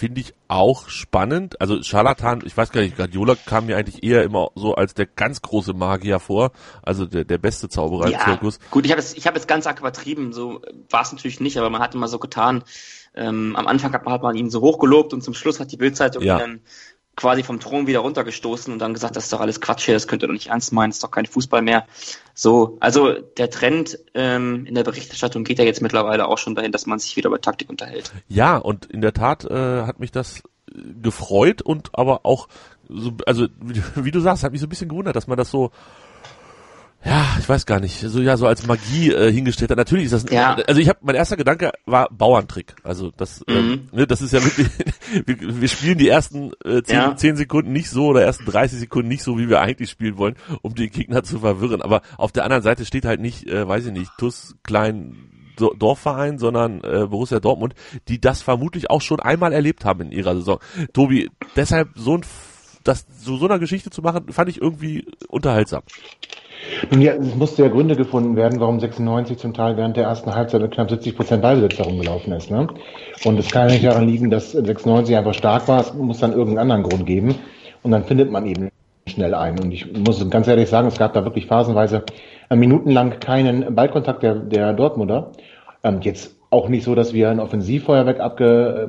finde 0.00 0.22
ich 0.22 0.32
auch 0.48 0.88
spannend. 0.88 1.60
Also 1.60 1.82
Charlatan, 1.82 2.40
ich 2.46 2.56
weiß 2.56 2.72
gar 2.72 2.80
nicht, 2.80 2.96
Guardiola 2.96 3.34
kam 3.34 3.66
mir 3.66 3.76
eigentlich 3.76 4.02
eher 4.02 4.22
immer 4.22 4.48
so 4.54 4.74
als 4.74 4.94
der 4.94 5.04
ganz 5.04 5.42
große 5.42 5.74
Magier 5.74 6.20
vor, 6.20 6.52
also 6.82 7.04
der, 7.04 7.26
der 7.26 7.36
beste 7.36 7.68
Zauberer 7.68 8.08
ja, 8.08 8.18
im 8.18 8.24
Zirkus. 8.24 8.58
Gut, 8.70 8.86
ich 8.86 8.92
habe 8.92 9.00
es 9.00 9.12
ich 9.14 9.26
hab 9.26 9.34
jetzt 9.34 9.46
ganz 9.46 9.66
arg 9.66 9.78
übertrieben, 9.78 10.32
so 10.32 10.62
war 10.88 11.02
es 11.02 11.12
natürlich 11.12 11.40
nicht, 11.40 11.58
aber 11.58 11.68
man 11.68 11.82
hat 11.82 11.94
immer 11.94 12.08
so 12.08 12.18
getan, 12.18 12.64
ähm, 13.14 13.54
am 13.56 13.66
Anfang 13.66 13.92
hat 13.92 14.06
man, 14.06 14.14
hat 14.14 14.22
man 14.22 14.36
ihn 14.36 14.48
so 14.48 14.62
hochgelobt 14.62 15.12
und 15.12 15.22
zum 15.22 15.34
Schluss 15.34 15.60
hat 15.60 15.70
die 15.70 15.76
Bildzeitung 15.76 16.22
ja. 16.22 16.36
ihn 16.36 16.40
dann 16.40 16.60
quasi 17.20 17.42
vom 17.42 17.60
Thron 17.60 17.86
wieder 17.86 17.98
runtergestoßen 18.00 18.72
und 18.72 18.78
dann 18.78 18.94
gesagt, 18.94 19.14
das 19.14 19.24
ist 19.24 19.32
doch 19.32 19.40
alles 19.40 19.60
Quatsch 19.60 19.84
hier, 19.84 19.94
das 19.94 20.08
könnt 20.08 20.22
ihr 20.22 20.26
doch 20.26 20.32
nicht 20.32 20.48
ernst 20.48 20.72
meinen, 20.72 20.90
das 20.90 20.96
ist 20.96 21.04
doch 21.04 21.10
kein 21.10 21.26
Fußball 21.26 21.60
mehr. 21.60 21.84
So, 22.34 22.78
also 22.80 23.12
der 23.12 23.50
Trend 23.50 23.98
ähm, 24.14 24.64
in 24.64 24.74
der 24.74 24.84
Berichterstattung 24.84 25.44
geht 25.44 25.58
ja 25.58 25.64
jetzt 25.64 25.82
mittlerweile 25.82 26.26
auch 26.26 26.38
schon 26.38 26.54
dahin, 26.54 26.72
dass 26.72 26.86
man 26.86 26.98
sich 26.98 27.16
wieder 27.16 27.28
über 27.28 27.40
Taktik 27.40 27.68
unterhält. 27.68 28.10
Ja, 28.28 28.56
und 28.56 28.86
in 28.86 29.02
der 29.02 29.12
Tat 29.12 29.44
äh, 29.44 29.82
hat 29.82 30.00
mich 30.00 30.12
das 30.12 30.42
gefreut 30.74 31.60
und 31.60 31.90
aber 31.92 32.24
auch 32.24 32.48
so, 32.88 33.12
also 33.26 33.48
wie, 33.60 33.82
wie 33.96 34.10
du 34.10 34.20
sagst, 34.20 34.42
hat 34.42 34.52
mich 34.52 34.60
so 34.60 34.66
ein 34.66 34.70
bisschen 34.70 34.88
gewundert, 34.88 35.14
dass 35.14 35.26
man 35.26 35.36
das 35.36 35.50
so 35.50 35.70
ja, 37.02 37.36
ich 37.38 37.48
weiß 37.48 37.64
gar 37.64 37.80
nicht, 37.80 37.98
so 37.98 38.20
ja 38.20 38.36
so 38.36 38.46
als 38.46 38.66
Magie 38.66 39.10
äh, 39.10 39.32
hingestellt 39.32 39.70
hat. 39.70 39.78
Natürlich 39.78 40.06
ist 40.06 40.12
das, 40.12 40.26
ja. 40.30 40.56
also 40.66 40.80
ich 40.80 40.88
habe 40.90 40.98
mein 41.02 41.14
erster 41.14 41.38
Gedanke 41.38 41.72
war 41.86 42.08
Bauerntrick. 42.10 42.74
Also 42.82 43.10
das, 43.16 43.42
ähm, 43.48 43.54
mhm. 43.54 43.72
ähm, 43.72 43.88
ne, 43.92 44.06
das 44.06 44.20
ist 44.20 44.32
ja 44.32 44.44
wirklich, 44.44 44.68
wir, 45.26 45.60
wir 45.60 45.68
spielen 45.68 45.96
die 45.96 46.08
ersten 46.08 46.52
äh, 46.62 46.82
zehn, 46.82 46.96
ja. 46.96 47.16
zehn 47.16 47.36
Sekunden 47.36 47.72
nicht 47.72 47.88
so 47.88 48.08
oder 48.08 48.22
ersten 48.22 48.44
30 48.44 48.80
Sekunden 48.80 49.08
nicht 49.08 49.22
so, 49.22 49.38
wie 49.38 49.48
wir 49.48 49.62
eigentlich 49.62 49.88
spielen 49.88 50.18
wollen, 50.18 50.36
um 50.60 50.74
den 50.74 50.90
Gegner 50.90 51.22
zu 51.22 51.38
verwirren. 51.38 51.80
Aber 51.80 52.02
auf 52.18 52.32
der 52.32 52.44
anderen 52.44 52.62
Seite 52.62 52.84
steht 52.84 53.06
halt 53.06 53.20
nicht, 53.20 53.46
äh, 53.48 53.66
weiß 53.66 53.86
ich 53.86 53.92
nicht, 53.92 54.10
Tuss 54.18 54.56
Klein 54.62 55.16
Dorfverein, 55.56 56.38
sondern 56.38 56.82
äh, 56.84 57.06
Borussia 57.06 57.40
Dortmund, 57.40 57.74
die 58.08 58.20
das 58.20 58.42
vermutlich 58.42 58.90
auch 58.90 59.02
schon 59.02 59.20
einmal 59.20 59.52
erlebt 59.52 59.84
haben 59.84 60.00
in 60.02 60.12
ihrer 60.12 60.34
Saison. 60.34 60.58
Tobi, 60.92 61.30
deshalb 61.56 61.90
so 61.96 62.16
ein 62.16 62.24
das 62.82 63.06
so 63.22 63.36
so 63.36 63.44
einer 63.44 63.58
Geschichte 63.58 63.90
zu 63.90 64.00
machen, 64.00 64.32
fand 64.32 64.48
ich 64.48 64.60
irgendwie 64.60 65.06
unterhaltsam. 65.28 65.82
Nun 66.90 67.00
ja, 67.00 67.14
es 67.14 67.34
musste 67.34 67.62
ja 67.62 67.68
Gründe 67.68 67.96
gefunden 67.96 68.36
werden, 68.36 68.60
warum 68.60 68.80
96 68.80 69.38
zum 69.38 69.54
Teil 69.54 69.76
während 69.76 69.96
der 69.96 70.04
ersten 70.04 70.34
Halbzeit 70.34 70.62
mit 70.62 70.72
knapp 70.72 70.90
70 70.90 71.16
Prozent 71.16 71.42
Ballbesitz 71.42 71.78
herumgelaufen 71.78 72.32
ist. 72.32 72.50
Ne? 72.50 72.68
Und 73.24 73.38
es 73.38 73.50
kann 73.50 73.68
nicht 73.68 73.84
daran 73.84 74.06
liegen, 74.06 74.30
dass 74.30 74.52
96 74.52 75.16
einfach 75.16 75.34
stark 75.34 75.68
war. 75.68 75.80
Es 75.80 75.94
muss 75.94 76.18
dann 76.18 76.32
irgendeinen 76.32 76.70
anderen 76.70 76.82
Grund 76.82 77.06
geben. 77.06 77.34
Und 77.82 77.90
dann 77.92 78.04
findet 78.04 78.30
man 78.30 78.46
eben 78.46 78.70
schnell 79.06 79.34
ein. 79.34 79.58
Und 79.58 79.72
ich 79.72 79.92
muss 79.92 80.28
ganz 80.30 80.48
ehrlich 80.48 80.68
sagen, 80.68 80.88
es 80.88 80.98
gab 80.98 81.12
da 81.12 81.24
wirklich 81.24 81.46
phasenweise 81.46 82.04
äh, 82.48 82.56
minutenlang 82.56 83.20
keinen 83.20 83.74
Ballkontakt 83.74 84.22
der, 84.22 84.34
der 84.34 84.72
Dortmunder. 84.72 85.32
Ähm, 85.82 86.00
jetzt 86.02 86.39
auch 86.50 86.68
nicht 86.68 86.84
so, 86.84 86.96
dass 86.96 87.14
wir 87.14 87.30
ein 87.30 87.38
Offensivfeuerwerk 87.38 88.18
abge, 88.18 88.88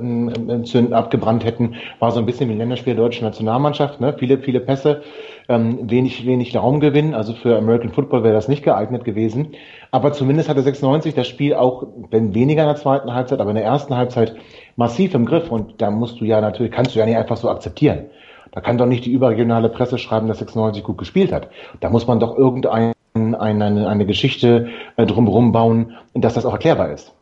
äh, 0.50 0.94
abgebrannt 0.94 1.46
hätten. 1.46 1.76
War 2.00 2.12
so 2.12 2.20
ein 2.20 2.26
bisschen 2.26 2.50
wie 2.50 2.54
ein 2.54 2.58
Länderspiel 2.58 2.96
der 2.96 3.04
deutschen 3.04 3.24
Nationalmannschaft. 3.24 4.02
Ne? 4.02 4.16
Viele, 4.18 4.40
viele 4.40 4.60
Pässe, 4.60 5.04
ähm, 5.48 5.90
wenig, 5.90 6.26
wenig 6.26 6.56
Raumgewinn. 6.56 7.14
Also 7.14 7.34
für 7.34 7.56
American 7.56 7.92
Football 7.92 8.24
wäre 8.24 8.34
das 8.34 8.48
nicht 8.48 8.64
geeignet 8.64 9.04
gewesen. 9.04 9.50
Aber 9.92 10.12
zumindest 10.12 10.50
hatte 10.50 10.64
96 10.64 11.14
das 11.14 11.28
Spiel 11.28 11.54
auch, 11.54 11.86
wenn 12.10 12.34
weniger 12.34 12.64
in 12.64 12.70
der 12.70 12.78
zweiten 12.78 13.14
Halbzeit, 13.14 13.40
aber 13.40 13.52
in 13.52 13.58
der 13.58 13.66
ersten 13.66 13.96
Halbzeit 13.96 14.36
massiv 14.76 15.14
im 15.14 15.26
Griff. 15.26 15.52
Und 15.52 15.82
da 15.84 15.92
musst 15.92 16.20
du 16.20 16.26
ja 16.26 16.42
natürlich, 16.42 16.72
kannst 16.72 16.96
du 16.96 17.00
ja 17.00 17.06
nicht 17.06 17.18
einfach 17.18 17.38
so 17.38 17.48
akzeptieren. 17.48 18.06
Da 18.54 18.60
kann 18.60 18.80
doch 18.80 18.88
nicht 18.88 19.06
die 19.06 19.12
überregionale 19.12 19.70
Presse 19.70 20.00
schreiben, 20.00 20.28
dass 20.28 20.40
96 20.40 20.84
gut 20.84 20.98
gespielt 20.98 21.32
hat. 21.32 21.50
Da 21.80 21.90
muss 21.90 22.08
man 22.08 22.20
doch 22.20 22.36
irgendeine 22.36 22.94
eine, 23.14 23.88
eine 23.88 24.06
Geschichte 24.06 24.70
äh, 24.98 25.06
drumherum 25.06 25.52
bauen, 25.52 25.94
dass 26.14 26.34
das 26.34 26.46
auch 26.46 26.54
erklärbar 26.54 26.92
ist. 26.92 27.14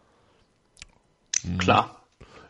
Klar. 1.58 2.00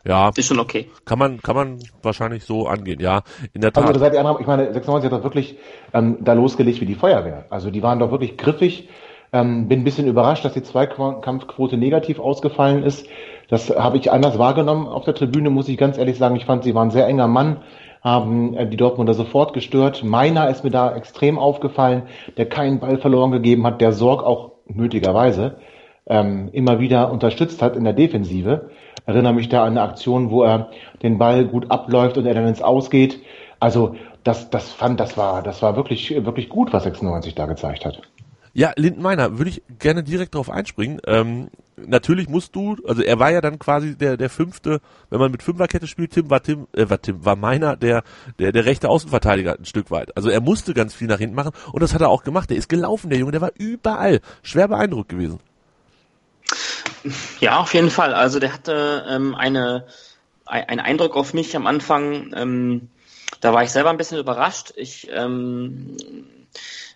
Ja. 0.04 0.30
Ist 0.34 0.46
schon 0.46 0.60
okay. 0.60 0.90
Kann 1.04 1.18
man, 1.18 1.42
kann 1.42 1.54
man 1.54 1.78
wahrscheinlich 2.02 2.44
so 2.44 2.66
angehen, 2.66 3.00
ja. 3.00 3.22
In 3.52 3.60
der 3.60 3.72
Tat. 3.72 3.84
Also, 3.86 4.00
seid 4.00 4.14
ihr 4.14 4.36
ich 4.40 4.46
meine, 4.46 4.72
96 4.72 5.10
hat 5.10 5.18
doch 5.18 5.24
wirklich 5.24 5.58
ähm, 5.92 6.18
da 6.20 6.32
losgelegt 6.32 6.80
wie 6.80 6.86
die 6.86 6.94
Feuerwehr. 6.94 7.46
Also 7.50 7.70
die 7.70 7.82
waren 7.82 7.98
doch 7.98 8.10
wirklich 8.10 8.36
griffig. 8.36 8.88
Ähm, 9.32 9.68
bin 9.68 9.80
ein 9.80 9.84
bisschen 9.84 10.08
überrascht, 10.08 10.44
dass 10.44 10.54
die 10.54 10.62
Zweikampfquote 10.62 11.76
negativ 11.76 12.18
ausgefallen 12.18 12.82
ist. 12.82 13.06
Das 13.48 13.70
habe 13.70 13.96
ich 13.98 14.10
anders 14.10 14.38
wahrgenommen 14.38 14.88
auf 14.88 15.04
der 15.04 15.14
Tribüne, 15.14 15.50
muss 15.50 15.68
ich 15.68 15.76
ganz 15.76 15.98
ehrlich 15.98 16.18
sagen. 16.18 16.36
Ich 16.36 16.46
fand, 16.46 16.64
sie 16.64 16.74
waren 16.74 16.90
sehr 16.90 17.06
enger 17.06 17.28
Mann, 17.28 17.58
haben 18.02 18.54
äh, 18.54 18.66
die 18.68 18.76
Dortmunder 18.76 19.14
sofort 19.14 19.52
gestört. 19.52 20.02
Meiner 20.02 20.48
ist 20.48 20.64
mir 20.64 20.70
da 20.70 20.96
extrem 20.96 21.38
aufgefallen, 21.38 22.04
der 22.38 22.48
keinen 22.48 22.80
Ball 22.80 22.98
verloren 22.98 23.30
gegeben 23.30 23.66
hat, 23.66 23.80
der 23.80 23.92
Sorg 23.92 24.24
auch 24.24 24.52
nötigerweise 24.66 25.58
ähm, 26.06 26.48
immer 26.52 26.80
wieder 26.80 27.12
unterstützt 27.12 27.62
hat 27.62 27.76
in 27.76 27.84
der 27.84 27.92
Defensive 27.92 28.70
erinnere 29.06 29.34
mich 29.34 29.48
da 29.48 29.62
an 29.62 29.70
eine 29.70 29.82
Aktion, 29.82 30.30
wo 30.30 30.42
er 30.42 30.70
den 31.02 31.18
Ball 31.18 31.44
gut 31.44 31.70
abläuft 31.70 32.16
und 32.16 32.26
er 32.26 32.34
dann 32.34 32.46
ins 32.46 32.62
Ausgeht. 32.62 33.20
Also 33.58 33.96
das, 34.24 34.50
das 34.50 34.70
fand, 34.70 35.00
das 35.00 35.16
war, 35.16 35.42
das 35.42 35.62
war 35.62 35.76
wirklich, 35.76 36.10
wirklich 36.24 36.48
gut, 36.48 36.72
was 36.72 36.84
96 36.84 37.34
da 37.34 37.46
gezeigt 37.46 37.84
hat. 37.84 38.02
Ja, 38.52 38.72
Lindenmeiner, 38.76 39.38
würde 39.38 39.50
ich 39.50 39.62
gerne 39.78 40.02
direkt 40.02 40.34
darauf 40.34 40.50
einspringen. 40.50 41.00
Ähm, 41.06 41.50
natürlich 41.76 42.28
musst 42.28 42.56
du, 42.56 42.76
also 42.86 43.02
er 43.02 43.18
war 43.18 43.30
ja 43.30 43.40
dann 43.40 43.58
quasi 43.58 43.96
der 43.96 44.16
der 44.16 44.28
fünfte, 44.28 44.80
wenn 45.08 45.20
man 45.20 45.30
mit 45.30 45.42
Fünferkette 45.42 45.86
spielt, 45.86 46.12
Tim 46.12 46.30
war 46.30 46.42
Tim, 46.42 46.66
äh, 46.72 46.90
war 46.90 47.00
Tim, 47.00 47.24
war 47.24 47.36
meiner 47.36 47.76
der 47.76 48.02
der 48.40 48.50
der 48.50 48.64
rechte 48.64 48.88
Außenverteidiger 48.88 49.56
ein 49.56 49.64
Stück 49.64 49.90
weit. 49.92 50.16
Also 50.16 50.30
er 50.30 50.40
musste 50.40 50.74
ganz 50.74 50.94
viel 50.94 51.06
nach 51.06 51.18
hinten 51.18 51.36
machen 51.36 51.52
und 51.72 51.80
das 51.80 51.94
hat 51.94 52.00
er 52.00 52.08
auch 52.08 52.24
gemacht. 52.24 52.50
Der 52.50 52.56
ist 52.56 52.68
gelaufen, 52.68 53.08
der 53.10 53.20
Junge, 53.20 53.32
der 53.32 53.40
war 53.40 53.52
überall 53.56 54.20
schwer 54.42 54.66
beeindruckt 54.66 55.10
gewesen. 55.10 55.38
Ja, 57.40 57.60
auf 57.60 57.74
jeden 57.74 57.90
Fall. 57.90 58.14
Also 58.14 58.38
der 58.38 58.52
hatte 58.52 59.04
ähm, 59.08 59.34
eine, 59.34 59.86
einen 60.44 60.80
Eindruck 60.80 61.16
auf 61.16 61.34
mich 61.34 61.56
am 61.56 61.66
Anfang. 61.66 62.32
Ähm, 62.34 62.88
da 63.40 63.52
war 63.52 63.62
ich 63.62 63.70
selber 63.70 63.90
ein 63.90 63.96
bisschen 63.96 64.18
überrascht. 64.18 64.72
Ich 64.76 65.08
ähm, 65.12 65.96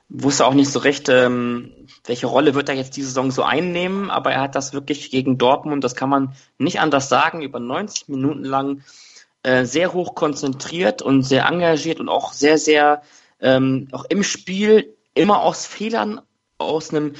wusste 0.08 0.46
auch 0.46 0.54
nicht 0.54 0.70
so 0.70 0.78
recht, 0.78 1.08
ähm, 1.08 1.72
welche 2.04 2.26
Rolle 2.26 2.54
wird 2.54 2.68
er 2.68 2.74
jetzt 2.74 2.96
diese 2.96 3.08
Saison 3.08 3.30
so 3.30 3.42
einnehmen, 3.42 4.10
aber 4.10 4.32
er 4.32 4.42
hat 4.42 4.54
das 4.54 4.72
wirklich 4.72 5.10
gegen 5.10 5.38
Dortmund, 5.38 5.82
das 5.82 5.94
kann 5.94 6.10
man 6.10 6.34
nicht 6.58 6.80
anders 6.80 7.08
sagen, 7.08 7.42
über 7.42 7.58
90 7.58 8.08
Minuten 8.08 8.44
lang 8.44 8.82
äh, 9.42 9.64
sehr 9.64 9.92
hoch 9.92 10.14
konzentriert 10.14 11.02
und 11.02 11.22
sehr 11.22 11.46
engagiert 11.46 12.00
und 12.00 12.08
auch 12.08 12.32
sehr, 12.32 12.58
sehr 12.58 13.02
ähm, 13.40 13.88
auch 13.92 14.04
im 14.08 14.22
Spiel 14.22 14.94
immer 15.14 15.42
aus 15.42 15.66
Fehlern 15.66 16.20
aus 16.58 16.90
einem 16.90 17.14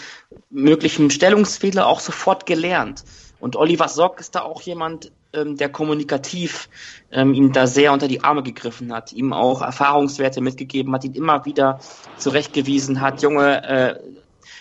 möglichen 0.55 1.11
Stellungsfehler 1.11 1.87
auch 1.87 2.01
sofort 2.01 2.47
gelernt. 2.47 3.05
Und 3.41 3.57
Oliver 3.57 3.89
Sock 3.89 4.21
ist 4.21 4.35
da 4.35 4.43
auch 4.43 4.63
jemand, 4.63 5.13
ähm, 5.35 5.57
der 5.57 5.69
kommunikativ 5.69 6.69
ähm, 7.11 7.35
ihm 7.35 7.53
da 7.53 7.67
sehr 7.67 7.93
unter 7.93 8.09
die 8.09 8.23
Arme 8.23 8.43
gegriffen 8.43 8.93
hat, 8.95 9.13
ihm 9.13 9.33
auch 9.33 9.61
Erfahrungswerte 9.61 10.41
mitgegeben 10.41 10.95
hat, 10.95 11.05
ihn 11.05 11.15
immer 11.15 11.45
wieder 11.45 11.81
zurechtgewiesen 12.17 13.01
hat, 13.01 13.21
Junge, 13.23 13.63
äh, 13.65 14.01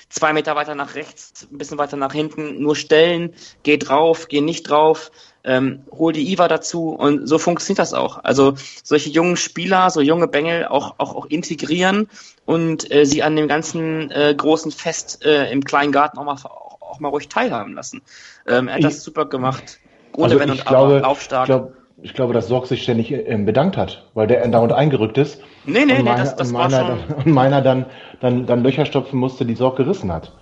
zwei 0.09 0.33
Meter 0.33 0.55
weiter 0.55 0.75
nach 0.75 0.95
rechts, 0.95 1.47
ein 1.50 1.57
bisschen 1.57 1.77
weiter 1.77 1.97
nach 1.97 2.13
hinten, 2.13 2.62
nur 2.62 2.75
stellen, 2.75 3.33
geh 3.62 3.77
drauf, 3.77 4.27
geh 4.27 4.41
nicht 4.41 4.63
drauf, 4.63 5.12
ähm, 5.43 5.83
hol 5.91 6.13
die 6.13 6.31
IVA 6.31 6.47
dazu 6.47 6.89
und 6.89 7.27
so 7.27 7.38
funktioniert 7.38 7.79
das 7.79 7.93
auch. 7.93 8.23
Also 8.23 8.53
solche 8.83 9.09
jungen 9.09 9.38
Spieler, 9.38 9.89
so 9.89 10.01
junge 10.01 10.27
Bengel 10.27 10.65
auch, 10.65 10.95
auch, 10.97 11.15
auch 11.15 11.25
integrieren 11.25 12.07
und 12.45 12.89
äh, 12.91 13.05
sie 13.05 13.23
an 13.23 13.35
dem 13.35 13.47
ganzen 13.47 14.12
äh, 14.12 14.33
großen 14.35 14.71
Fest 14.71 15.25
äh, 15.25 15.51
im 15.51 15.63
kleinen 15.63 15.91
Garten 15.91 16.17
auch 16.17 16.25
mal, 16.25 16.33
auch, 16.33 16.81
auch 16.81 17.00
mal 17.00 17.09
ruhig 17.09 17.27
teilhaben 17.27 17.73
lassen. 17.73 18.01
Ähm, 18.47 18.67
er 18.67 18.75
hat 18.75 18.79
ich, 18.79 18.85
das 18.85 19.03
super 19.03 19.25
gemacht. 19.25 19.79
Ohne 20.15 20.25
also 20.25 20.39
Wenn 20.39 20.51
und 20.51 20.65
glaube, 20.65 20.93
Aber, 20.95 21.01
laufstark. 21.01 21.43
Ich 21.43 21.47
glaube, 21.47 21.73
ich 22.01 22.13
glaube, 22.13 22.33
dass 22.33 22.47
Sorg 22.47 22.67
sich 22.67 22.83
ständig 22.83 23.12
äh, 23.12 23.38
bedankt 23.38 23.77
hat, 23.77 24.05
weil 24.13 24.27
der 24.27 24.47
dauernd 24.47 24.73
eingerückt 24.73 25.17
ist. 25.17 25.39
Nee, 25.65 25.85
nee, 25.85 25.97
und 25.97 26.05
nee, 26.05 26.15
das, 26.15 26.35
das 26.35 26.50
und 26.50 26.53
meiner, 26.53 26.88
war 26.88 26.97
schon... 27.07 27.15
Und 27.15 27.27
meiner 27.27 27.62
dann, 27.62 27.85
dann, 28.19 28.45
dann 28.45 28.63
Löcher 28.63 28.85
stopfen 28.85 29.19
musste, 29.19 29.45
die 29.45 29.55
Sorg 29.55 29.77
gerissen 29.77 30.12
hat. 30.12 30.33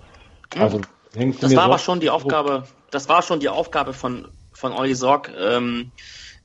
Hm. 0.54 0.62
Also, 0.62 0.80
hängst 1.14 1.42
du 1.42 1.46
das 1.46 1.56
war 1.56 1.64
aber 1.64 1.78
schon 1.78 2.00
die 2.00 2.10
Aufgabe, 2.10 2.64
das 2.90 3.08
war 3.08 3.22
schon 3.22 3.40
die 3.40 3.48
Aufgabe 3.48 3.92
von, 3.92 4.28
von 4.62 4.72
Olli 4.72 4.94
Sorg, 4.94 5.32
ähm, 5.36 5.90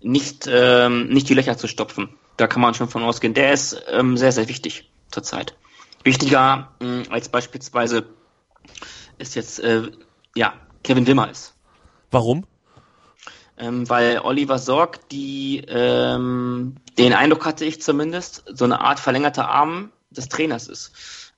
nicht, 0.02 0.50
ähm, 0.52 1.08
nicht 1.10 1.30
die 1.30 1.36
Löcher 1.36 1.56
zu 1.56 1.68
stopfen. 1.68 2.10
Da 2.36 2.48
kann 2.48 2.64
man 2.64 2.74
schon 2.74 2.90
von 2.90 3.04
ausgehen. 3.04 3.36
Der 3.36 3.54
ist 3.54 3.80
ähm, 3.90 4.18
sehr, 4.18 4.32
sehr 4.32 4.48
wichtig 4.48 4.90
zurzeit. 5.12 5.56
Wichtiger 6.04 6.72
mh, 6.80 6.88
hm, 6.88 7.04
als 7.12 7.30
beispielsweise 7.30 8.08
ist 9.20 9.36
jetzt 9.36 9.60
äh, 9.60 9.84
ja 10.36 10.54
Kevin 10.84 11.06
Wimmer 11.06 11.30
ist. 11.30 11.54
Warum? 12.10 12.46
Ähm, 13.56 13.88
weil 13.88 14.20
Oliver 14.20 14.58
Sorg 14.58 15.08
die 15.10 15.64
ähm, 15.68 16.76
den 16.98 17.14
Eindruck 17.14 17.46
hatte 17.46 17.66
ich 17.66 17.82
zumindest 17.82 18.46
so 18.52 18.66
eine 18.66 18.82
Art 18.82 19.00
verlängerter 19.00 19.48
Arm 19.48 19.92
des 20.10 20.28
Trainers 20.28 20.68
ist. 20.68 20.92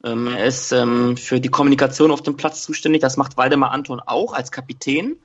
Ähm, 0.03 0.27
er 0.27 0.45
ist 0.45 0.71
ähm, 0.71 1.17
für 1.17 1.41
die 1.41 1.49
Kommunikation 1.49 2.11
auf 2.11 2.23
dem 2.23 2.37
Platz 2.37 2.63
zuständig. 2.63 3.01
Das 3.01 3.17
macht 3.17 3.35
Waldemar 3.35 3.71
Anton 3.71 3.99
auch 3.99 4.31
als 4.33 4.51
Kapitän. 4.51 5.17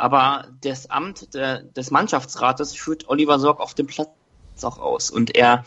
Aber 0.00 0.46
das 0.62 0.88
Amt 0.90 1.34
der, 1.34 1.62
des 1.62 1.90
Mannschaftsrates 1.90 2.74
führt 2.74 3.08
Oliver 3.10 3.38
Sorg 3.38 3.60
auf 3.60 3.74
dem 3.74 3.86
Platz 3.86 4.08
auch 4.62 4.78
aus. 4.78 5.10
Und 5.10 5.36
er 5.36 5.64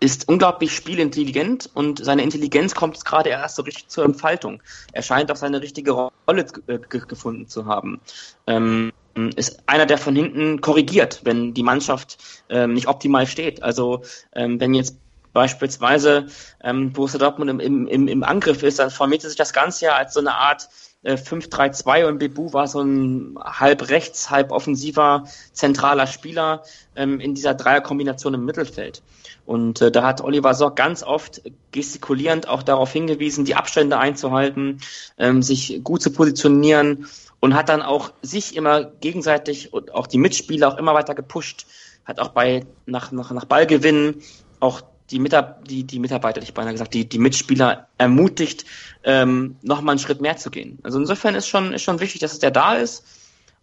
ist 0.00 0.28
unglaublich 0.28 0.74
spielintelligent 0.74 1.70
und 1.72 2.04
seine 2.04 2.22
Intelligenz 2.22 2.74
kommt 2.74 3.02
gerade 3.04 3.30
erst 3.30 3.56
so 3.56 3.62
richtig 3.62 3.88
zur 3.88 4.04
Entfaltung. 4.04 4.62
Er 4.92 5.02
scheint 5.02 5.32
auch 5.32 5.36
seine 5.36 5.62
richtige 5.62 5.92
Rolle 5.92 6.46
äh, 6.66 6.78
gefunden 6.78 7.48
zu 7.48 7.64
haben. 7.64 8.02
Ähm, 8.46 8.92
ist 9.36 9.62
einer, 9.66 9.86
der 9.86 9.96
von 9.96 10.14
hinten 10.14 10.60
korrigiert, 10.60 11.20
wenn 11.24 11.54
die 11.54 11.62
Mannschaft 11.62 12.18
ähm, 12.50 12.74
nicht 12.74 12.86
optimal 12.86 13.26
steht. 13.26 13.62
Also 13.62 14.02
ähm, 14.34 14.60
wenn 14.60 14.74
jetzt 14.74 14.96
beispielsweise 15.32 16.26
ähm, 16.62 16.92
Borussia 16.92 17.18
Dortmund 17.18 17.50
im, 17.50 17.86
im, 17.88 18.08
im 18.08 18.22
Angriff 18.24 18.62
ist, 18.62 18.78
dann 18.78 18.90
formiert 18.90 19.22
sich 19.22 19.36
das 19.36 19.54
Ganze 19.54 19.86
ja 19.86 19.96
als 19.96 20.12
so 20.14 20.20
eine 20.20 20.34
Art 20.34 20.68
äh, 21.02 21.14
5-3-2 21.14 22.06
und 22.06 22.18
Bebu 22.18 22.52
war 22.52 22.66
so 22.66 22.80
ein 22.80 23.38
halb 23.42 23.88
rechts, 23.88 24.30
halb 24.30 24.52
offensiver 24.52 25.24
zentraler 25.52 26.06
Spieler 26.06 26.62
ähm, 26.96 27.20
in 27.20 27.34
dieser 27.34 27.54
Dreierkombination 27.54 28.34
im 28.34 28.44
Mittelfeld. 28.44 29.02
Und 29.46 29.80
äh, 29.80 29.90
da 29.90 30.02
hat 30.02 30.20
Oliver 30.20 30.54
Sorg 30.54 30.76
ganz 30.76 31.02
oft 31.02 31.42
gestikulierend 31.72 32.48
auch 32.48 32.62
darauf 32.62 32.92
hingewiesen, 32.92 33.44
die 33.44 33.54
Abstände 33.54 33.98
einzuhalten, 33.98 34.80
ähm, 35.18 35.42
sich 35.42 35.80
gut 35.82 36.02
zu 36.02 36.12
positionieren 36.12 37.06
und 37.40 37.54
hat 37.54 37.68
dann 37.68 37.82
auch 37.82 38.12
sich 38.22 38.54
immer 38.54 38.84
gegenseitig 38.84 39.72
und 39.72 39.94
auch 39.94 40.06
die 40.06 40.18
Mitspieler 40.18 40.68
auch 40.68 40.76
immer 40.76 40.94
weiter 40.94 41.14
gepusht, 41.14 41.66
hat 42.04 42.20
auch 42.20 42.28
bei 42.28 42.66
nach, 42.86 43.12
nach, 43.12 43.30
nach 43.30 43.44
Ballgewinnen 43.46 44.22
auch 44.60 44.82
die, 45.10 45.18
Mitab 45.18 45.66
die, 45.66 45.84
die 45.84 45.98
Mitarbeiter, 45.98 46.42
ich 46.42 46.54
beinahe 46.54 46.72
gesagt, 46.72 46.94
die, 46.94 47.08
die 47.08 47.18
Mitspieler 47.18 47.88
ermutigt, 47.98 48.64
ähm, 49.04 49.56
noch 49.62 49.80
mal 49.80 49.92
einen 49.92 49.98
Schritt 49.98 50.20
mehr 50.20 50.36
zu 50.36 50.50
gehen. 50.50 50.78
Also 50.82 50.98
insofern 50.98 51.34
ist 51.34 51.48
schon, 51.48 51.72
ist 51.72 51.82
schon 51.82 52.00
wichtig, 52.00 52.20
dass 52.20 52.38
der 52.38 52.50
da 52.50 52.74
ist. 52.74 53.04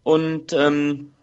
Und 0.03 0.53
ähm, 0.53 1.13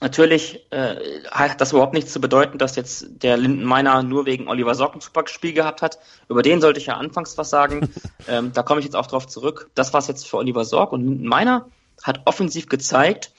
natürlich 0.00 0.66
äh, 0.70 0.96
hat 1.30 1.60
das 1.60 1.72
überhaupt 1.72 1.94
nichts 1.94 2.12
zu 2.12 2.20
bedeuten, 2.20 2.58
dass 2.58 2.76
jetzt 2.76 3.06
der 3.22 3.36
Linden 3.36 3.64
Meiner 3.64 4.02
nur 4.02 4.26
wegen 4.26 4.48
Oliver 4.48 4.74
Sorg 4.74 4.94
ein 4.94 5.00
super 5.00 5.24
Spiel 5.26 5.52
gehabt 5.52 5.82
hat. 5.82 5.98
Über 6.28 6.42
den 6.42 6.60
sollte 6.60 6.80
ich 6.80 6.86
ja 6.86 6.96
anfangs 6.96 7.36
was 7.38 7.50
sagen. 7.50 7.88
ähm, 8.28 8.52
da 8.52 8.62
komme 8.62 8.80
ich 8.80 8.86
jetzt 8.86 8.96
auch 8.96 9.06
drauf 9.06 9.26
zurück. 9.26 9.70
Das 9.74 9.92
war 9.92 10.00
es 10.00 10.08
jetzt 10.08 10.26
für 10.26 10.38
Oliver 10.38 10.64
Sorg 10.64 10.92
und 10.92 11.04
Linden 11.04 11.26
Meiner 11.26 11.66
hat 12.02 12.22
offensiv 12.24 12.68
gezeigt, 12.68 13.32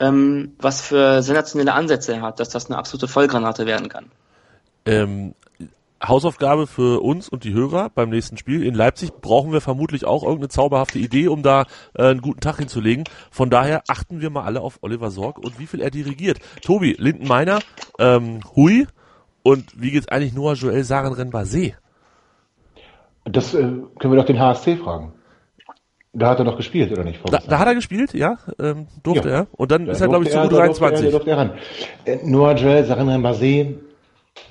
ähm, 0.00 0.54
was 0.58 0.80
für 0.80 1.22
sensationelle 1.22 1.74
Ansätze 1.74 2.14
er 2.14 2.22
hat, 2.22 2.40
dass 2.40 2.48
das 2.48 2.66
eine 2.66 2.78
absolute 2.78 3.08
Vollgranate 3.08 3.66
werden 3.66 3.88
kann. 3.88 4.10
Ähm, 4.86 5.34
Hausaufgabe 6.06 6.66
für 6.66 7.02
uns 7.02 7.28
und 7.28 7.44
die 7.44 7.52
Hörer 7.52 7.90
beim 7.90 8.10
nächsten 8.10 8.36
Spiel. 8.36 8.64
In 8.64 8.74
Leipzig 8.74 9.12
brauchen 9.20 9.52
wir 9.52 9.60
vermutlich 9.60 10.04
auch 10.04 10.22
irgendeine 10.22 10.48
zauberhafte 10.48 10.98
Idee, 10.98 11.28
um 11.28 11.42
da 11.42 11.64
äh, 11.94 12.04
einen 12.04 12.20
guten 12.20 12.40
Tag 12.40 12.58
hinzulegen. 12.58 13.04
Von 13.30 13.50
daher 13.50 13.82
achten 13.88 14.20
wir 14.20 14.30
mal 14.30 14.44
alle 14.44 14.60
auf 14.60 14.78
Oliver 14.82 15.10
Sorg 15.10 15.38
und 15.38 15.58
wie 15.58 15.66
viel 15.66 15.80
er 15.80 15.90
dirigiert. 15.90 16.38
Tobi, 16.62 16.94
Lindenmeiner, 16.98 17.58
ähm, 17.98 18.40
Hui 18.54 18.86
und 19.42 19.64
wie 19.80 19.90
geht's 19.90 20.08
eigentlich 20.08 20.34
Noah 20.34 20.54
Joel 20.54 20.84
Sarenren-Basé? 20.84 21.74
Das 23.24 23.54
äh, 23.54 23.58
können 23.60 24.12
wir 24.12 24.16
doch 24.16 24.26
den 24.26 24.38
HSC 24.38 24.76
fragen. 24.76 25.12
Da 26.12 26.30
hat 26.30 26.38
er 26.38 26.44
doch 26.44 26.56
gespielt, 26.56 26.90
oder 26.90 27.04
nicht? 27.04 27.20
Da, 27.30 27.38
da, 27.38 27.58
hat 27.58 27.66
er 27.66 27.74
gespielt, 27.74 28.14
ja, 28.14 28.38
ähm, 28.58 28.88
durfte 29.02 29.28
ja. 29.28 29.34
er. 29.34 29.46
Und 29.52 29.70
dann 29.70 29.86
da 29.86 29.92
ist 29.92 30.00
er, 30.00 30.08
glaube 30.08 30.24
ich, 30.24 30.30
zu 30.30 30.38
U23. 30.38 31.10
Durfte 31.10 31.30
er, 31.30 31.38
ran. 31.38 31.52
Äh, 32.06 32.18
Noah 32.24 32.54
Joel 32.54 32.84
Sarenren-Basé 32.84 33.74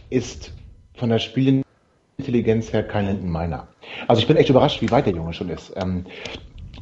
ist 0.09 0.53
von 0.97 1.09
der 1.09 1.19
Spielintelligenz 1.19 2.73
her 2.73 2.83
kein 2.83 3.05
Lindenmeiner. 3.05 3.67
Also 4.07 4.19
ich 4.19 4.27
bin 4.27 4.37
echt 4.37 4.49
überrascht, 4.49 4.81
wie 4.81 4.91
weit 4.91 5.05
der 5.05 5.13
Junge 5.13 5.33
schon 5.33 5.49
ist. 5.49 5.73
Ähm, 5.75 6.05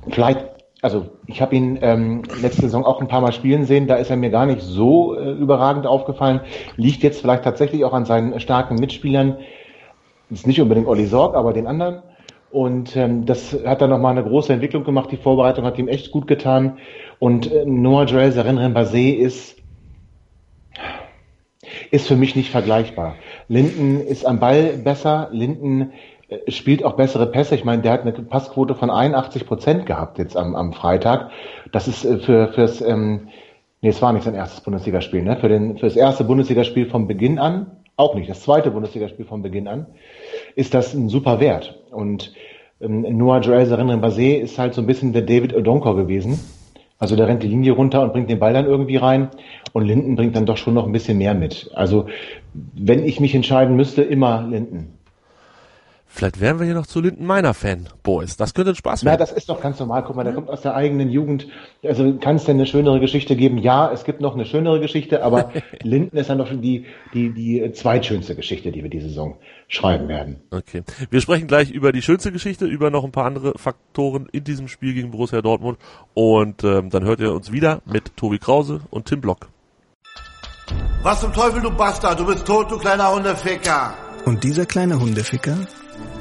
vielleicht, 0.09 0.45
also 0.81 1.07
ich 1.27 1.41
habe 1.41 1.55
ihn 1.55 1.77
ähm, 1.81 2.23
letzte 2.41 2.63
Saison 2.63 2.85
auch 2.85 3.01
ein 3.01 3.07
paar 3.07 3.21
Mal 3.21 3.33
spielen 3.33 3.65
sehen, 3.65 3.87
da 3.87 3.95
ist 3.95 4.09
er 4.09 4.17
mir 4.17 4.29
gar 4.29 4.45
nicht 4.45 4.61
so 4.61 5.15
äh, 5.15 5.31
überragend 5.31 5.85
aufgefallen. 5.85 6.41
Liegt 6.77 7.03
jetzt 7.03 7.21
vielleicht 7.21 7.43
tatsächlich 7.43 7.83
auch 7.83 7.93
an 7.93 8.05
seinen 8.05 8.39
starken 8.39 8.75
Mitspielern. 8.75 9.37
Ist 10.29 10.47
nicht 10.47 10.61
unbedingt 10.61 10.87
Olli 10.87 11.05
Sorg, 11.05 11.35
aber 11.35 11.53
den 11.53 11.67
anderen. 11.67 12.01
Und 12.51 12.95
ähm, 12.95 13.25
das 13.25 13.57
hat 13.65 13.81
dann 13.81 13.89
nochmal 13.89 14.17
eine 14.17 14.23
große 14.23 14.53
Entwicklung 14.53 14.85
gemacht. 14.85 15.11
Die 15.11 15.17
Vorbereitung 15.17 15.65
hat 15.65 15.77
ihm 15.77 15.89
echt 15.89 16.11
gut 16.11 16.25
getan. 16.25 16.77
Und 17.19 17.51
äh, 17.51 17.65
Noah 17.65 18.05
Joel 18.05 18.31
Seren 18.31 18.57
Basé 18.73 19.13
ist 19.13 19.57
ist 21.91 22.07
für 22.07 22.15
mich 22.15 22.35
nicht 22.35 22.49
vergleichbar. 22.49 23.15
Linden 23.47 24.01
ist 24.01 24.25
am 24.25 24.39
Ball 24.39 24.77
besser, 24.77 25.29
Linden 25.31 25.93
äh, 26.27 26.51
spielt 26.51 26.83
auch 26.83 26.93
bessere 26.93 27.27
Pässe. 27.27 27.55
Ich 27.55 27.65
meine, 27.65 27.81
der 27.81 27.91
hat 27.91 28.01
eine 28.01 28.11
Passquote 28.11 28.75
von 28.75 28.89
81 28.89 29.45
Prozent 29.45 29.85
gehabt 29.85 30.17
jetzt 30.17 30.35
am, 30.35 30.55
am 30.55 30.73
Freitag. 30.73 31.29
Das 31.71 31.87
ist 31.87 32.05
äh, 32.05 32.17
für 32.17 32.47
fürs 32.53 32.81
ähm, 32.81 33.27
nee, 33.81 33.89
es 33.89 34.01
war 34.01 34.13
nicht 34.13 34.23
sein 34.23 34.35
erstes 34.35 34.61
Bundesligaspiel, 34.61 35.23
ne? 35.23 35.37
Für 35.37 35.49
den 35.49 35.77
für 35.77 35.85
das 35.85 35.95
erste 35.95 36.23
Bundesligaspiel 36.23 36.89
vom 36.89 37.07
Beginn 37.07 37.39
an, 37.39 37.71
auch 37.97 38.15
nicht, 38.15 38.29
das 38.29 38.41
zweite 38.41 38.71
Bundesligaspiel 38.71 39.25
vom 39.25 39.41
Beginn 39.41 39.67
an, 39.67 39.87
ist 40.55 40.73
das 40.73 40.93
ein 40.93 41.09
super 41.09 41.39
Wert. 41.39 41.79
Und 41.91 42.33
ähm, 42.81 43.01
Noah 43.01 43.39
Joel 43.39 43.65
Sarin 43.65 43.89
Basé 44.01 44.37
ist 44.37 44.59
halt 44.59 44.73
so 44.73 44.81
ein 44.81 44.87
bisschen 44.87 45.13
der 45.13 45.21
David 45.21 45.55
Odonko 45.55 45.95
gewesen 45.95 46.39
also 46.97 47.15
der 47.15 47.27
rennt 47.27 47.43
die 47.43 47.47
Linie 47.47 47.73
runter 47.73 48.01
und 48.01 48.13
bringt 48.13 48.29
den 48.29 48.39
Ball 48.39 48.53
dann 48.53 48.65
irgendwie 48.65 48.95
rein. 48.97 49.29
Und 49.73 49.85
Linden 49.85 50.15
bringt 50.15 50.35
dann 50.35 50.45
doch 50.45 50.57
schon 50.57 50.73
noch 50.73 50.85
ein 50.85 50.91
bisschen 50.91 51.17
mehr 51.17 51.33
mit. 51.33 51.69
Also 51.73 52.07
wenn 52.53 53.05
ich 53.05 53.19
mich 53.19 53.35
entscheiden 53.35 53.75
müsste, 53.75 54.01
immer 54.01 54.47
Linden. 54.47 54.94
Vielleicht 56.15 56.39
wären 56.39 56.59
wir 56.59 56.65
hier 56.65 56.75
noch 56.75 56.87
zu 56.87 57.01
Linden 57.01 57.25
meiner 57.25 57.53
Fan, 57.53 57.89
Boys. 58.01 58.37
Das 58.37 58.53
könnte 58.53 58.73
Spaß 58.73 59.03
werden. 59.03 59.15
Na, 59.15 59.17
das 59.17 59.33
ist 59.33 59.49
doch 59.49 59.59
ganz 59.59 59.81
normal. 59.81 60.01
Guck 60.07 60.15
mal, 60.15 60.23
der 60.23 60.31
kommt 60.31 60.49
aus 60.49 60.61
der 60.61 60.73
eigenen 60.73 61.09
Jugend. 61.09 61.49
Also 61.83 62.13
kann 62.19 62.37
es 62.37 62.45
denn 62.45 62.55
eine 62.55 62.65
schönere 62.65 63.01
Geschichte 63.01 63.35
geben? 63.35 63.57
Ja, 63.57 63.91
es 63.91 64.05
gibt 64.05 64.21
noch 64.21 64.33
eine 64.33 64.45
schönere 64.45 64.79
Geschichte, 64.79 65.23
aber 65.23 65.51
Linden 65.83 66.15
ist 66.15 66.29
dann 66.29 66.37
doch 66.37 66.47
schon 66.47 66.61
die, 66.61 66.85
die, 67.13 67.33
die 67.33 67.69
zweitschönste 67.73 68.33
Geschichte, 68.33 68.71
die 68.71 68.81
wir 68.81 68.89
diese 68.89 69.09
Saison 69.09 69.35
schreiben 69.67 70.07
werden. 70.07 70.37
Okay. 70.51 70.83
Wir 71.09 71.19
sprechen 71.19 71.47
gleich 71.47 71.71
über 71.71 71.91
die 71.91 72.01
schönste 72.01 72.31
Geschichte, 72.31 72.63
über 72.63 72.91
noch 72.91 73.03
ein 73.03 73.11
paar 73.11 73.25
andere 73.25 73.51
Faktoren 73.57 74.29
in 74.31 74.45
diesem 74.45 74.69
Spiel 74.69 74.93
gegen 74.93 75.11
Borussia 75.11 75.41
Dortmund. 75.41 75.77
Und 76.13 76.63
ähm, 76.63 76.91
dann 76.91 77.03
hört 77.03 77.19
ihr 77.19 77.33
uns 77.33 77.51
wieder 77.51 77.81
mit 77.85 78.15
Tobi 78.15 78.37
Krause 78.37 78.79
und 78.89 79.07
Tim 79.07 79.19
Block. 79.19 79.49
Was 81.03 81.19
zum 81.19 81.33
Teufel, 81.33 81.61
du 81.61 81.71
Bastard? 81.71 82.17
Du 82.21 82.25
bist 82.25 82.47
tot, 82.47 82.71
du 82.71 82.77
kleiner 82.77 83.13
Hundeficker. 83.13 83.95
Und 84.23 84.45
dieser 84.45 84.65
kleine 84.65 84.97
Hundeficker 84.97 85.57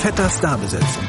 fetter 0.00 0.30
Starbesetzung. 0.30 1.06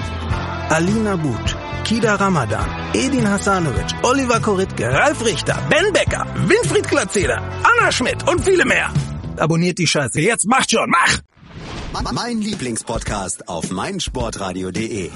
Alina 0.69 1.15
But, 1.15 1.55
Kida 1.85 2.19
Ramadan, 2.19 2.67
Edin 2.93 3.25
Hasanovic, 3.25 3.89
Oliver 4.03 4.41
Koritke, 4.41 4.91
Ralf 4.91 5.23
Richter, 5.25 5.57
Ben 5.69 5.93
Becker, 5.93 6.25
Winfried 6.47 6.87
Glatzeder, 6.89 7.41
Anna 7.63 7.91
Schmidt 7.91 8.27
und 8.27 8.43
viele 8.43 8.65
mehr. 8.65 8.91
Abonniert 9.37 9.77
die 9.77 9.87
Scheiße. 9.87 10.19
Jetzt 10.19 10.45
macht 10.45 10.71
schon, 10.71 10.89
mach! 10.89 11.19
Mein 12.13 12.41
Lieblingspodcast 12.41 13.47
auf 13.47 13.71
meinsportradio.de. 13.71 15.09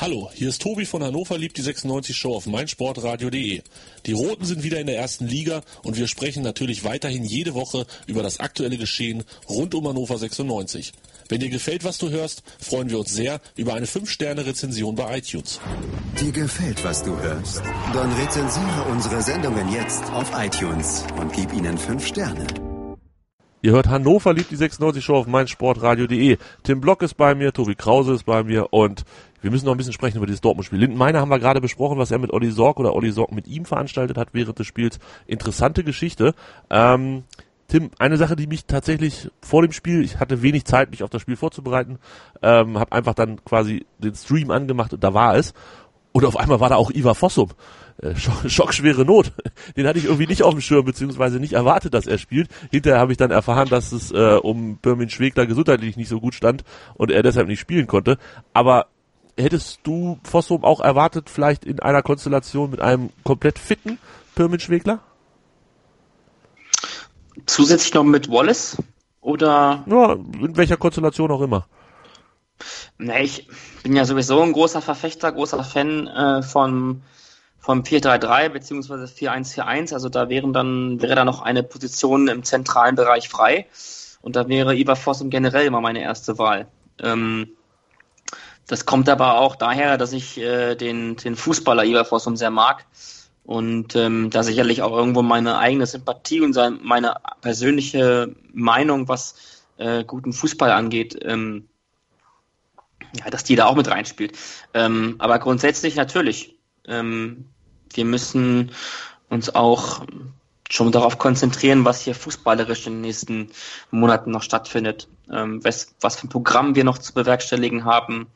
Hallo, 0.00 0.30
hier 0.32 0.48
ist 0.48 0.62
Tobi 0.62 0.84
von 0.84 1.02
Hannover 1.02 1.38
liebt 1.38 1.56
die 1.56 1.62
96 1.62 2.16
Show 2.16 2.34
auf 2.34 2.46
meinsportradio.de. 2.46 3.62
Die 4.06 4.12
Roten 4.12 4.44
sind 4.44 4.62
wieder 4.62 4.78
in 4.78 4.86
der 4.86 4.96
ersten 4.96 5.26
Liga 5.26 5.62
und 5.82 5.96
wir 5.96 6.06
sprechen 6.06 6.42
natürlich 6.42 6.84
weiterhin 6.84 7.24
jede 7.24 7.54
Woche 7.54 7.84
über 8.06 8.22
das 8.22 8.38
aktuelle 8.38 8.76
Geschehen 8.76 9.24
rund 9.48 9.74
um 9.74 9.88
Hannover 9.88 10.16
96. 10.16 10.92
Wenn 11.28 11.40
dir 11.40 11.50
gefällt, 11.50 11.84
was 11.84 11.98
du 11.98 12.08
hörst, 12.08 12.42
freuen 12.58 12.88
wir 12.88 12.98
uns 12.98 13.12
sehr 13.14 13.40
über 13.54 13.74
eine 13.74 13.84
5-Sterne-Rezension 13.84 14.94
bei 14.94 15.18
iTunes. 15.18 15.60
Dir 16.18 16.32
gefällt, 16.32 16.82
was 16.84 17.02
du 17.02 17.18
hörst? 17.20 17.62
Dann 17.92 18.10
rezensiere 18.14 18.82
unsere 18.90 19.20
Sendungen 19.20 19.70
jetzt 19.70 20.04
auf 20.12 20.30
iTunes 20.34 21.04
und 21.20 21.30
gib 21.34 21.52
ihnen 21.52 21.76
5 21.76 22.06
Sterne. 22.06 22.46
Ihr 23.60 23.72
hört 23.72 23.88
Hannover 23.88 24.32
liebt 24.32 24.52
die 24.52 24.56
96 24.56 25.04
Show 25.04 25.16
auf 25.16 25.26
meinsportradio.de. 25.26 26.38
Tim 26.62 26.80
Block 26.80 27.02
ist 27.02 27.14
bei 27.14 27.34
mir, 27.34 27.52
Tobi 27.52 27.74
Krause 27.74 28.14
ist 28.14 28.24
bei 28.24 28.42
mir 28.42 28.72
und 28.72 29.04
wir 29.42 29.50
müssen 29.50 29.66
noch 29.66 29.74
ein 29.74 29.78
bisschen 29.78 29.92
sprechen 29.92 30.16
über 30.16 30.26
dieses 30.26 30.40
Dortmund-Spiel. 30.40 30.78
Lindenmeiner 30.78 31.20
haben 31.20 31.28
wir 31.28 31.38
gerade 31.38 31.60
besprochen, 31.60 31.98
was 31.98 32.10
er 32.10 32.18
mit 32.18 32.32
Olli 32.32 32.50
Sorg 32.50 32.80
oder 32.80 32.94
Olli 32.94 33.10
Sorg 33.10 33.32
mit 33.32 33.46
ihm 33.46 33.66
veranstaltet 33.66 34.16
hat 34.16 34.28
während 34.32 34.58
des 34.58 34.66
Spiels. 34.66 34.98
Interessante 35.26 35.84
Geschichte. 35.84 36.34
Ähm, 36.70 37.24
Tim, 37.68 37.90
eine 37.98 38.16
Sache, 38.16 38.34
die 38.34 38.46
mich 38.46 38.64
tatsächlich 38.64 39.30
vor 39.42 39.60
dem 39.60 39.72
Spiel, 39.72 40.02
ich 40.02 40.18
hatte 40.18 40.40
wenig 40.40 40.64
Zeit, 40.64 40.90
mich 40.90 41.02
auf 41.02 41.10
das 41.10 41.20
Spiel 41.20 41.36
vorzubereiten, 41.36 41.98
ähm, 42.42 42.78
habe 42.78 42.92
einfach 42.92 43.12
dann 43.12 43.44
quasi 43.44 43.84
den 43.98 44.14
Stream 44.14 44.50
angemacht 44.50 44.94
und 44.94 45.04
da 45.04 45.12
war 45.12 45.36
es. 45.36 45.52
Und 46.12 46.24
auf 46.24 46.38
einmal 46.38 46.60
war 46.60 46.70
da 46.70 46.76
auch 46.76 46.90
Ivar 46.90 47.14
Fossum. 47.14 47.50
Äh, 48.00 48.14
Schock, 48.16 48.50
schockschwere 48.50 49.04
Not. 49.04 49.32
Den 49.76 49.86
hatte 49.86 49.98
ich 49.98 50.06
irgendwie 50.06 50.26
nicht 50.26 50.42
auf 50.42 50.54
dem 50.54 50.62
Schirm, 50.62 50.86
beziehungsweise 50.86 51.38
nicht 51.38 51.52
erwartet, 51.52 51.92
dass 51.92 52.06
er 52.06 52.16
spielt. 52.16 52.48
Hinterher 52.70 53.00
habe 53.00 53.12
ich 53.12 53.18
dann 53.18 53.30
erfahren, 53.30 53.68
dass 53.68 53.92
es 53.92 54.12
äh, 54.12 54.38
um 54.42 54.78
Birmin 54.78 55.10
Schwegler 55.10 55.46
gesundheitlich 55.46 55.98
nicht 55.98 56.08
so 56.08 56.20
gut 56.20 56.34
stand 56.34 56.64
und 56.94 57.10
er 57.10 57.22
deshalb 57.22 57.48
nicht 57.48 57.60
spielen 57.60 57.86
konnte. 57.86 58.16
Aber 58.54 58.86
hättest 59.36 59.80
du 59.82 60.18
Fossum 60.24 60.64
auch 60.64 60.80
erwartet, 60.80 61.28
vielleicht 61.28 61.66
in 61.66 61.80
einer 61.80 62.02
Konstellation 62.02 62.70
mit 62.70 62.80
einem 62.80 63.10
komplett 63.24 63.58
fitten 63.58 63.98
Pirmin 64.34 64.60
Schwegler? 64.60 65.00
Zusätzlich 67.46 67.94
noch 67.94 68.04
mit 68.04 68.30
Wallace? 68.30 68.76
Oder? 69.20 69.84
Ja, 69.86 70.12
in 70.12 70.56
welcher 70.56 70.76
Konstellation 70.76 71.30
auch 71.30 71.40
immer. 71.40 71.66
Na, 72.98 73.20
ich 73.20 73.46
bin 73.82 73.94
ja 73.94 74.04
sowieso 74.04 74.40
ein 74.42 74.52
großer 74.52 74.82
Verfechter, 74.82 75.30
großer 75.30 75.62
Fan 75.62 76.06
äh, 76.08 76.42
von 76.42 77.02
vom 77.60 77.82
4-3-3 77.82 78.48
beziehungsweise 78.48 79.04
4-1-4-1. 79.04 79.92
Also 79.92 80.08
da 80.08 80.28
wären 80.28 80.52
dann, 80.52 81.02
wäre 81.02 81.14
da 81.14 81.24
noch 81.24 81.42
eine 81.42 81.62
Position 81.62 82.28
im 82.28 82.42
zentralen 82.42 82.96
Bereich 82.96 83.28
frei. 83.28 83.66
Und 84.22 84.36
da 84.36 84.48
wäre 84.48 84.74
Ivar 84.74 84.96
Fossum 84.96 85.30
generell 85.30 85.66
immer 85.66 85.80
meine 85.80 86.02
erste 86.02 86.38
Wahl. 86.38 86.66
Ähm, 87.00 87.50
das 88.66 88.86
kommt 88.86 89.08
aber 89.08 89.38
auch 89.38 89.54
daher, 89.54 89.98
dass 89.98 90.12
ich 90.12 90.38
äh, 90.38 90.74
den, 90.76 91.16
den 91.16 91.36
Fußballer 91.36 91.84
Ivar 91.84 92.04
Fossum 92.04 92.36
sehr 92.36 92.50
mag 92.50 92.86
und 93.48 93.96
ähm, 93.96 94.28
da 94.28 94.42
sicherlich 94.42 94.82
auch 94.82 94.92
irgendwo 94.92 95.22
meine 95.22 95.56
eigene 95.56 95.86
Sympathie 95.86 96.42
und 96.42 96.54
meine 96.84 97.14
persönliche 97.40 98.36
Meinung, 98.52 99.08
was 99.08 99.64
äh, 99.78 100.04
guten 100.04 100.34
Fußball 100.34 100.70
angeht, 100.70 101.18
ähm, 101.22 101.66
ja, 103.18 103.30
dass 103.30 103.44
die 103.44 103.56
da 103.56 103.64
auch 103.64 103.74
mit 103.74 103.88
reinspielt. 103.88 104.36
Ähm, 104.74 105.14
aber 105.18 105.38
grundsätzlich 105.38 105.96
natürlich. 105.96 106.58
Ähm, 106.86 107.46
wir 107.94 108.04
müssen 108.04 108.72
uns 109.30 109.54
auch 109.54 110.04
schon 110.68 110.92
darauf 110.92 111.16
konzentrieren, 111.16 111.86
was 111.86 112.02
hier 112.02 112.14
fußballerisch 112.14 112.86
in 112.86 112.96
den 112.96 113.00
nächsten 113.00 113.50
Monaten 113.90 114.30
noch 114.30 114.42
stattfindet, 114.42 115.08
ähm, 115.32 115.64
was, 115.64 115.94
was 116.02 116.16
für 116.16 116.26
ein 116.26 116.28
Programm 116.28 116.74
wir 116.74 116.84
noch 116.84 116.98
zu 116.98 117.14
bewerkstelligen 117.14 117.86
haben, 117.86 118.26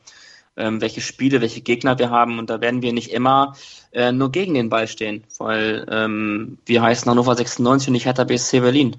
ähm, 0.55 0.81
welche 0.81 1.01
Spiele, 1.01 1.41
welche 1.41 1.61
Gegner 1.61 1.97
wir 1.99 2.09
haben. 2.09 2.39
Und 2.39 2.49
da 2.49 2.61
werden 2.61 2.81
wir 2.81 2.93
nicht 2.93 3.11
immer 3.11 3.55
äh, 3.91 4.11
nur 4.11 4.31
gegen 4.31 4.53
den 4.53 4.69
Ball 4.69 4.87
stehen, 4.87 5.23
weil 5.37 5.85
ähm, 5.89 6.57
wir 6.65 6.81
heißen 6.81 7.09
Hannover 7.09 7.35
96 7.35 7.87
und 7.87 7.93
nicht 7.93 8.05
Hertha 8.05 8.23
BSC 8.23 8.59
Berlin. 8.59 8.97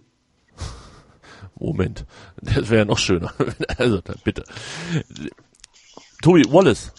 Moment, 1.56 2.04
das 2.40 2.68
wäre 2.68 2.80
ja 2.80 2.84
noch 2.84 2.98
schöner. 2.98 3.32
also, 3.78 4.00
bitte. 4.24 4.44
Tobi, 6.20 6.44
Wallace. 6.50 6.92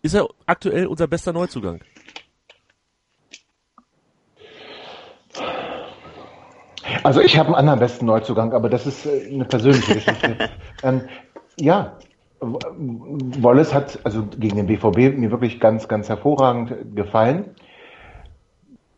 Ist 0.00 0.14
er 0.14 0.26
aktuell 0.46 0.86
unser 0.86 1.06
bester 1.06 1.32
Neuzugang? 1.32 1.80
Also 7.04 7.20
ich 7.20 7.36
habe 7.36 7.48
einen 7.48 7.56
anderen 7.56 7.78
besten 7.78 8.06
Neuzugang, 8.06 8.52
aber 8.52 8.68
das 8.68 8.86
ist 8.86 9.06
äh, 9.06 9.28
eine 9.32 9.44
persönliche 9.44 9.94
Geschichte. 9.94 10.50
ähm, 10.82 11.08
ja, 11.58 11.98
Wallace 12.42 13.72
hat 13.72 14.00
also 14.04 14.24
gegen 14.24 14.56
den 14.56 14.66
BVB 14.66 15.16
mir 15.16 15.30
wirklich 15.30 15.60
ganz, 15.60 15.86
ganz 15.86 16.08
hervorragend 16.08 16.96
gefallen. 16.96 17.54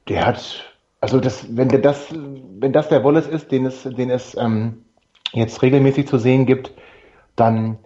Der 0.09 0.26
hat, 0.26 0.74
also 1.00 1.20
das, 1.20 1.54
wenn 1.54 1.68
der 1.68 1.80
das, 1.80 2.09
wenn 2.11 2.72
das 2.72 2.88
der 2.88 3.04
Wallace 3.04 3.26
ist, 3.26 3.52
den 3.52 3.66
es, 3.66 3.83
den 3.83 4.11
es 4.11 4.35
ähm, 4.37 4.85
jetzt 5.33 5.61
regelmäßig 5.62 6.09
zu 6.09 6.18
sehen 6.18 6.46
gibt, 6.46 6.72
dann 7.37 7.78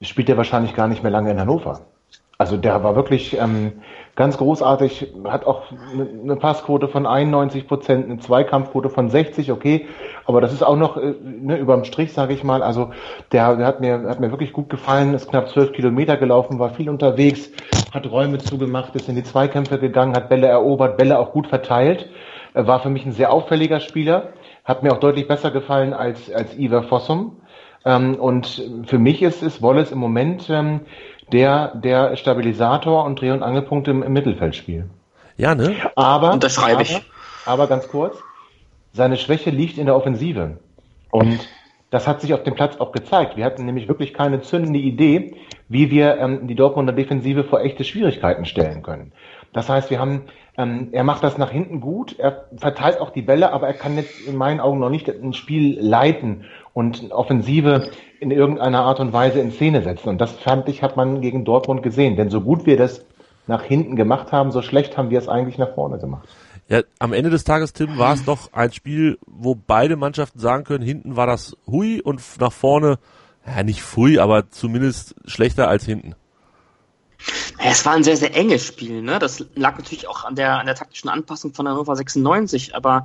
spielt 0.00 0.30
er 0.30 0.38
wahrscheinlich 0.38 0.74
gar 0.74 0.88
nicht 0.88 1.02
mehr 1.02 1.12
lange 1.12 1.30
in 1.30 1.40
Hannover. 1.40 1.86
Also 2.40 2.56
der 2.56 2.82
war 2.82 2.96
wirklich 2.96 3.38
ähm, 3.38 3.82
ganz 4.16 4.38
großartig, 4.38 5.12
hat 5.24 5.44
auch 5.44 5.64
eine 5.92 6.36
Passquote 6.36 6.88
von 6.88 7.04
91 7.04 7.68
Prozent, 7.68 8.06
eine 8.06 8.18
Zweikampfquote 8.18 8.88
von 8.88 9.10
60, 9.10 9.52
okay, 9.52 9.88
aber 10.24 10.40
das 10.40 10.54
ist 10.54 10.62
auch 10.62 10.78
noch 10.78 10.96
äh, 10.96 11.16
ne, 11.20 11.58
überm 11.58 11.84
Strich, 11.84 12.14
sage 12.14 12.32
ich 12.32 12.42
mal. 12.42 12.62
Also 12.62 12.92
der, 13.30 13.56
der, 13.56 13.66
hat 13.66 13.82
mir 13.82 14.08
hat 14.08 14.20
mir 14.20 14.30
wirklich 14.30 14.54
gut 14.54 14.70
gefallen, 14.70 15.12
ist 15.12 15.28
knapp 15.28 15.50
zwölf 15.50 15.72
Kilometer 15.72 16.16
gelaufen, 16.16 16.58
war 16.58 16.70
viel 16.70 16.88
unterwegs, 16.88 17.50
hat 17.92 18.10
Räume 18.10 18.38
zugemacht, 18.38 18.96
ist 18.96 19.10
in 19.10 19.16
die 19.16 19.22
Zweikämpfe 19.22 19.78
gegangen, 19.78 20.16
hat 20.16 20.30
Bälle 20.30 20.46
erobert, 20.46 20.96
Bälle 20.96 21.18
auch 21.18 21.32
gut 21.32 21.46
verteilt, 21.46 22.08
er 22.54 22.66
war 22.66 22.80
für 22.80 22.88
mich 22.88 23.04
ein 23.04 23.12
sehr 23.12 23.34
auffälliger 23.34 23.80
Spieler, 23.80 24.32
hat 24.64 24.82
mir 24.82 24.94
auch 24.94 25.00
deutlich 25.00 25.28
besser 25.28 25.50
gefallen 25.50 25.92
als 25.92 26.32
als 26.32 26.56
Iver 26.56 26.84
Fossum. 26.84 27.36
Ähm, 27.84 28.14
und 28.14 28.62
für 28.84 28.98
mich 28.98 29.22
ist, 29.22 29.42
ist 29.42 29.62
Wallace 29.62 29.92
im 29.92 29.98
Moment 29.98 30.48
ähm, 30.50 30.80
der, 31.32 31.74
der 31.76 32.16
Stabilisator 32.16 33.04
und 33.04 33.20
Dreh- 33.20 33.30
und 33.30 33.42
Angelpunkte 33.42 33.90
im, 33.90 34.02
im 34.02 34.12
Mittelfeldspiel. 34.12 34.86
Ja, 35.36 35.54
ne? 35.54 35.74
Aber, 35.96 36.32
Unterschreibe 36.32 36.82
ich. 36.82 36.94
Aber, 36.94 37.04
aber 37.46 37.66
ganz 37.66 37.88
kurz, 37.88 38.16
seine 38.92 39.16
Schwäche 39.16 39.50
liegt 39.50 39.78
in 39.78 39.86
der 39.86 39.96
Offensive. 39.96 40.58
Und 41.10 41.48
das 41.90 42.06
hat 42.06 42.20
sich 42.20 42.34
auf 42.34 42.44
dem 42.44 42.54
Platz 42.54 42.76
auch 42.78 42.92
gezeigt. 42.92 43.36
Wir 43.36 43.44
hatten 43.44 43.64
nämlich 43.64 43.88
wirklich 43.88 44.14
keine 44.14 44.40
zündende 44.42 44.78
Idee, 44.78 45.34
wie 45.68 45.90
wir 45.90 46.18
ähm, 46.18 46.46
die 46.46 46.54
Dortmunder 46.54 46.92
Defensive 46.92 47.44
vor 47.44 47.60
echte 47.60 47.84
Schwierigkeiten 47.84 48.44
stellen 48.44 48.82
können. 48.82 49.12
Das 49.52 49.68
heißt, 49.68 49.90
wir 49.90 49.98
haben, 49.98 50.26
ähm, 50.56 50.90
er 50.92 51.02
macht 51.02 51.24
das 51.24 51.36
nach 51.36 51.50
hinten 51.50 51.80
gut, 51.80 52.16
er 52.18 52.44
verteilt 52.56 53.00
auch 53.00 53.10
die 53.10 53.22
Bälle, 53.22 53.52
aber 53.52 53.66
er 53.66 53.74
kann 53.74 53.96
jetzt 53.96 54.20
in 54.20 54.36
meinen 54.36 54.60
Augen 54.60 54.78
noch 54.78 54.90
nicht 54.90 55.08
ein 55.08 55.32
Spiel 55.32 55.80
leiten 55.80 56.44
und 56.72 57.10
Offensive 57.10 57.90
in 58.20 58.30
irgendeiner 58.30 58.82
Art 58.82 59.00
und 59.00 59.12
Weise 59.12 59.40
in 59.40 59.50
Szene 59.50 59.82
setzen. 59.82 60.10
Und 60.10 60.20
das 60.20 60.32
fand 60.32 60.68
ich, 60.68 60.82
hat 60.82 60.96
man 60.96 61.22
gegen 61.22 61.44
Dortmund 61.44 61.82
gesehen. 61.82 62.16
Denn 62.16 62.28
so 62.28 62.42
gut 62.42 62.66
wir 62.66 62.76
das 62.76 63.02
nach 63.46 63.62
hinten 63.62 63.96
gemacht 63.96 64.30
haben, 64.30 64.52
so 64.52 64.60
schlecht 64.60 64.96
haben 64.98 65.10
wir 65.10 65.18
es 65.18 65.28
eigentlich 65.28 65.56
nach 65.56 65.74
vorne 65.74 65.98
gemacht. 65.98 66.28
Ja, 66.68 66.82
am 66.98 67.14
Ende 67.14 67.30
des 67.30 67.44
Tages, 67.44 67.72
Tim, 67.72 67.98
war 67.98 68.14
es 68.14 68.24
doch 68.24 68.52
ein 68.52 68.72
Spiel, 68.72 69.18
wo 69.26 69.54
beide 69.54 69.96
Mannschaften 69.96 70.38
sagen 70.38 70.64
können, 70.64 70.84
hinten 70.84 71.16
war 71.16 71.26
das 71.26 71.56
hui 71.66 72.00
und 72.00 72.20
nach 72.38 72.52
vorne, 72.52 72.98
ja 73.44 73.62
nicht 73.62 73.82
fui, 73.82 74.18
aber 74.18 74.50
zumindest 74.50 75.14
schlechter 75.24 75.66
als 75.66 75.84
hinten. 75.84 76.14
Es 77.58 77.84
war 77.84 77.94
ein 77.94 78.04
sehr, 78.04 78.16
sehr 78.16 78.36
enges 78.36 78.64
Spiel. 78.64 79.02
Ne? 79.02 79.18
Das 79.18 79.44
lag 79.54 79.78
natürlich 79.78 80.06
auch 80.08 80.24
an 80.24 80.36
der, 80.36 80.58
an 80.58 80.66
der 80.66 80.74
taktischen 80.74 81.10
Anpassung 81.10 81.54
von 81.54 81.66
Hannover 81.66 81.96
96, 81.96 82.74
aber 82.76 83.04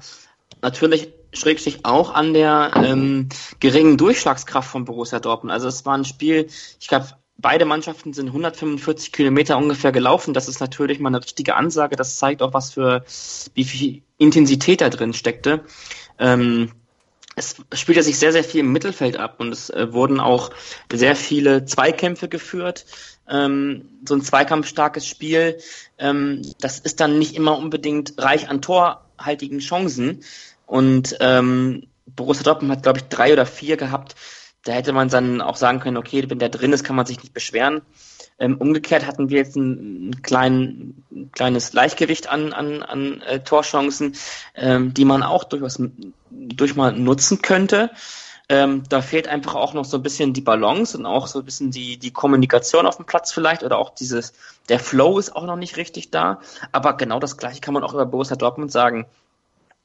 natürlich 0.62 1.12
schräg 1.36 1.60
sich 1.60 1.86
auch 1.86 2.14
an 2.14 2.34
der 2.34 2.72
ähm, 2.76 3.30
geringen 3.60 3.98
Durchschlagskraft 3.98 4.70
von 4.70 4.86
Borussia 4.86 5.20
Dortmund. 5.20 5.52
Also 5.52 5.68
es 5.68 5.86
war 5.86 5.98
ein 5.98 6.06
Spiel, 6.06 6.48
ich 6.80 6.88
glaube, 6.88 7.10
beide 7.38 7.66
Mannschaften 7.66 8.14
sind 8.14 8.28
145 8.28 9.12
Kilometer 9.12 9.58
ungefähr 9.58 9.92
gelaufen. 9.92 10.34
Das 10.34 10.48
ist 10.48 10.60
natürlich 10.60 11.00
mal 11.00 11.10
eine 11.10 11.24
richtige 11.24 11.56
Ansage. 11.56 11.96
Das 11.96 12.18
zeigt 12.18 12.42
auch, 12.42 12.54
was 12.54 12.72
für, 12.74 13.04
wie 13.54 13.66
viel 13.66 14.02
Intensität 14.18 14.82
da 14.82 14.90
drin 14.90 15.14
steckte. 15.14 15.64
Ähm, 16.20 16.72
es 17.36 17.58
spielte 17.74 18.02
sich 18.02 18.18
sehr, 18.18 18.32
sehr 18.32 18.44
viel 18.44 18.62
im 18.62 18.72
Mittelfeld 18.72 19.18
ab 19.18 19.36
und 19.40 19.52
es 19.52 19.70
äh, 19.70 19.92
wurden 19.92 20.20
auch 20.20 20.52
sehr 20.92 21.16
viele 21.16 21.66
Zweikämpfe 21.66 22.30
geführt. 22.30 22.86
Ähm, 23.28 23.90
so 24.08 24.16
ein 24.16 24.22
zweikampfstarkes 24.22 25.06
Spiel, 25.06 25.58
ähm, 25.98 26.44
das 26.62 26.80
ist 26.80 27.00
dann 27.00 27.20
nicht 27.20 27.36
immer 27.36 27.58
unbedingt 27.58 28.14
reich 28.18 28.50
an 28.50 28.62
torhaltigen 28.62 29.60
Chancen. 29.60 30.24
Und 30.66 31.18
ähm, 31.20 31.88
Borussia 32.06 32.44
Dortmund 32.44 32.72
hat, 32.72 32.84
glaube 32.84 33.00
ich, 33.00 33.06
drei 33.06 33.34
oder 33.34 33.46
vier 33.46 33.78
gehabt. 33.78 34.16
Da 34.64 34.74
hätte 34.74 34.94
man 34.94 35.10
dann 35.10 35.42
auch 35.42 35.58
sagen 35.58 35.80
können, 35.80 35.98
okay, 35.98 36.24
wenn 36.28 36.40
der 36.40 36.50
drin 36.50 36.74
ist, 36.74 36.84
kann 36.84 36.96
man 36.96 37.06
sich 37.06 37.22
nicht 37.22 37.34
beschweren. 37.34 37.82
Ähm, 38.38 38.58
umgekehrt 38.58 39.08
hatten 39.08 39.30
wir 39.30 39.38
jetzt 39.38 39.56
ein, 39.56 40.10
ein, 40.10 40.22
klein, 40.22 41.04
ein 41.12 41.32
kleines 41.32 41.72
Leichtgewicht 41.74 42.28
an, 42.28 42.52
an, 42.52 42.84
an 42.84 43.22
äh, 43.22 43.40
Torchancen, 43.40 44.16
ähm, 44.56 44.94
die 44.94 45.06
man 45.06 45.24
auch 45.24 45.46
durchaus 45.46 45.80
durch 46.32 46.76
mal 46.76 46.92
nutzen 46.92 47.42
könnte. 47.42 47.92
Ähm, 48.48 48.84
da 48.90 49.02
fehlt 49.02 49.28
einfach 49.28 49.56
auch 49.56 49.74
noch 49.74 49.86
so 49.86 49.98
ein 49.98 50.04
bisschen 50.04 50.34
die 50.34 50.42
Balance 50.42 50.98
und 50.98 51.06
auch 51.06 51.28
so 51.28 51.40
ein 51.40 51.46
bisschen 51.46 51.72
die, 51.72 51.98
die 51.98 52.12
Kommunikation 52.12 52.86
auf 52.86 52.98
dem 52.98 53.06
Platz 53.06 53.32
vielleicht 53.32 53.64
oder 53.64 53.78
auch 53.78 53.90
dieses, 53.90 54.34
der 54.70 54.80
Flow 54.80 55.18
ist 55.18 55.36
auch 55.36 55.46
noch 55.46 55.56
nicht 55.56 55.78
richtig 55.78 56.12
da. 56.12 56.40
Aber 56.72 56.94
genau 56.98 57.20
das 57.20 57.38
gleiche 57.38 57.62
kann 57.62 57.74
man 57.74 57.84
auch 57.84 57.94
über 57.94 58.06
Borussia 58.06 58.36
Dortmund 58.36 58.72
sagen. 58.72 59.08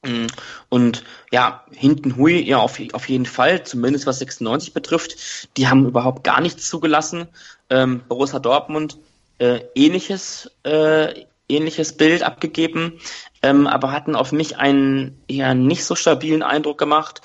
Mm. 0.03 0.27
Und 0.69 1.03
ja, 1.31 1.63
hinten 1.71 2.17
Hui, 2.17 2.41
ja, 2.41 2.57
auf, 2.57 2.79
auf 2.93 3.09
jeden 3.09 3.25
Fall, 3.25 3.63
zumindest 3.63 4.07
was 4.07 4.19
96 4.19 4.73
betrifft. 4.73 5.15
Die 5.57 5.67
haben 5.67 5.85
überhaupt 5.87 6.23
gar 6.23 6.41
nichts 6.41 6.67
zugelassen. 6.67 7.27
Ähm, 7.69 8.01
Borussia 8.07 8.39
Dortmund, 8.39 8.97
äh, 9.37 9.61
ähnliches, 9.75 10.51
äh, 10.63 11.25
ähnliches 11.47 11.97
Bild 11.97 12.23
abgegeben, 12.23 12.99
ähm, 13.41 13.67
aber 13.67 13.91
hatten 13.91 14.15
auf 14.15 14.31
mich 14.31 14.57
einen 14.57 15.21
eher 15.27 15.53
nicht 15.53 15.83
so 15.83 15.95
stabilen 15.95 16.43
Eindruck 16.43 16.77
gemacht, 16.77 17.21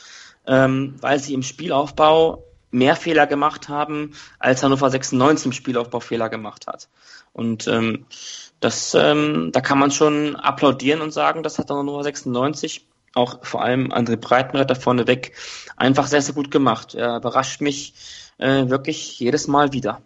ähm, 0.46 0.96
weil 1.00 1.18
sie 1.18 1.34
im 1.34 1.42
Spielaufbau 1.42 2.42
mehr 2.70 2.96
Fehler 2.96 3.26
gemacht 3.26 3.68
haben, 3.68 4.12
als 4.38 4.62
Hannover 4.62 4.90
96 4.90 5.46
im 5.46 5.52
Spielaufbau 5.52 6.00
Fehler 6.00 6.28
gemacht 6.28 6.66
hat. 6.66 6.88
Und 7.32 7.68
ähm, 7.68 8.06
das, 8.60 8.94
ähm, 8.94 9.50
da 9.52 9.60
kann 9.60 9.78
man 9.78 9.90
schon 9.90 10.36
applaudieren 10.36 11.00
und 11.00 11.12
sagen, 11.12 11.42
das 11.42 11.58
hat 11.58 11.70
dann 11.70 11.84
Nummer 11.84 12.02
96, 12.02 12.86
auch 13.14 13.44
vor 13.44 13.62
allem 13.62 13.92
André 13.92 14.16
Breitenreiter 14.16 14.74
vorneweg, 14.74 15.32
einfach 15.76 16.06
sehr, 16.06 16.22
sehr 16.22 16.34
gut 16.34 16.50
gemacht. 16.50 16.94
Er 16.94 17.16
überrascht 17.16 17.60
mich 17.60 17.94
äh, 18.38 18.68
wirklich 18.68 19.18
jedes 19.20 19.46
Mal 19.46 19.72
wieder. 19.72 20.02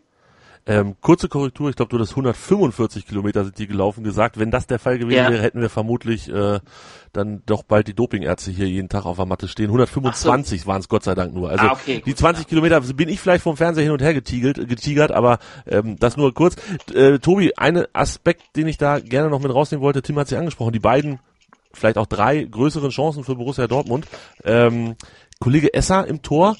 Ähm, 0.67 0.97
kurze 1.01 1.29
Korrektur, 1.29 1.71
ich 1.71 1.77
glaube, 1.77 1.91
du 1.91 1.99
hast 1.99 2.11
145 2.11 3.07
Kilometer 3.07 3.45
sind 3.45 3.59
die 3.59 3.67
gelaufen 3.67 4.05
gesagt. 4.05 4.39
Wenn 4.39 4.51
das 4.51 4.67
der 4.67 4.79
Fall 4.79 4.99
gewesen 4.99 5.17
ja. 5.17 5.31
wäre, 5.31 5.43
hätten 5.43 5.61
wir 5.61 5.71
vermutlich 5.71 6.29
äh, 6.29 6.61
dann 7.13 7.43
doch 7.47 7.63
bald 7.63 7.89
die 7.89 7.95
Dopingärzte 7.95 8.51
hier 8.51 8.69
jeden 8.69 8.89
Tag 8.89 9.07
auf 9.07 9.17
der 9.17 9.27
Matte 9.27 9.49
stehen. 9.49 9.67
125 9.67 10.63
so. 10.63 10.67
waren 10.67 10.81
es 10.81 10.89
Gott 10.89 11.03
sei 11.03 11.15
Dank 11.15 11.35
nur. 11.35 11.51
Also 11.51 11.65
ah, 11.65 11.73
okay, 11.73 12.03
die 12.05 12.15
20 12.15 12.45
ja. 12.45 12.49
Kilometer 12.49 12.81
bin 12.81 13.09
ich 13.09 13.21
vielleicht 13.21 13.43
vom 13.43 13.57
Fernseher 13.57 13.85
hin 13.85 13.93
und 13.93 14.03
her 14.03 14.15
getigelt, 14.15 14.69
getigert, 14.69 15.11
aber 15.13 15.39
ähm, 15.67 15.97
das 15.99 16.17
nur 16.17 16.33
kurz. 16.35 16.57
Äh, 16.95 17.19
Tobi, 17.19 17.55
ein 17.57 17.85
Aspekt, 17.93 18.57
den 18.57 18.69
ich 18.69 18.77
da 18.77 19.01
gerne 19.01 19.31
noch 19.31 19.41
mit 19.41 19.53
rausnehmen 19.53 19.83
wollte, 19.83 20.03
Tim 20.03 20.19
hat 20.19 20.29
sie 20.29 20.37
angesprochen, 20.37 20.73
die 20.73 20.79
beiden, 20.79 21.21
vielleicht 21.73 21.99
auch 21.99 22.07
drei 22.07 22.45
größeren 22.45 22.91
Chancen 22.91 23.25
für 23.25 23.35
Borussia 23.35 23.67
Dortmund. 23.67 24.07
Ähm, 24.45 24.97
Kollege 25.41 25.73
Esser 25.73 26.07
im 26.07 26.21
Tor, 26.23 26.57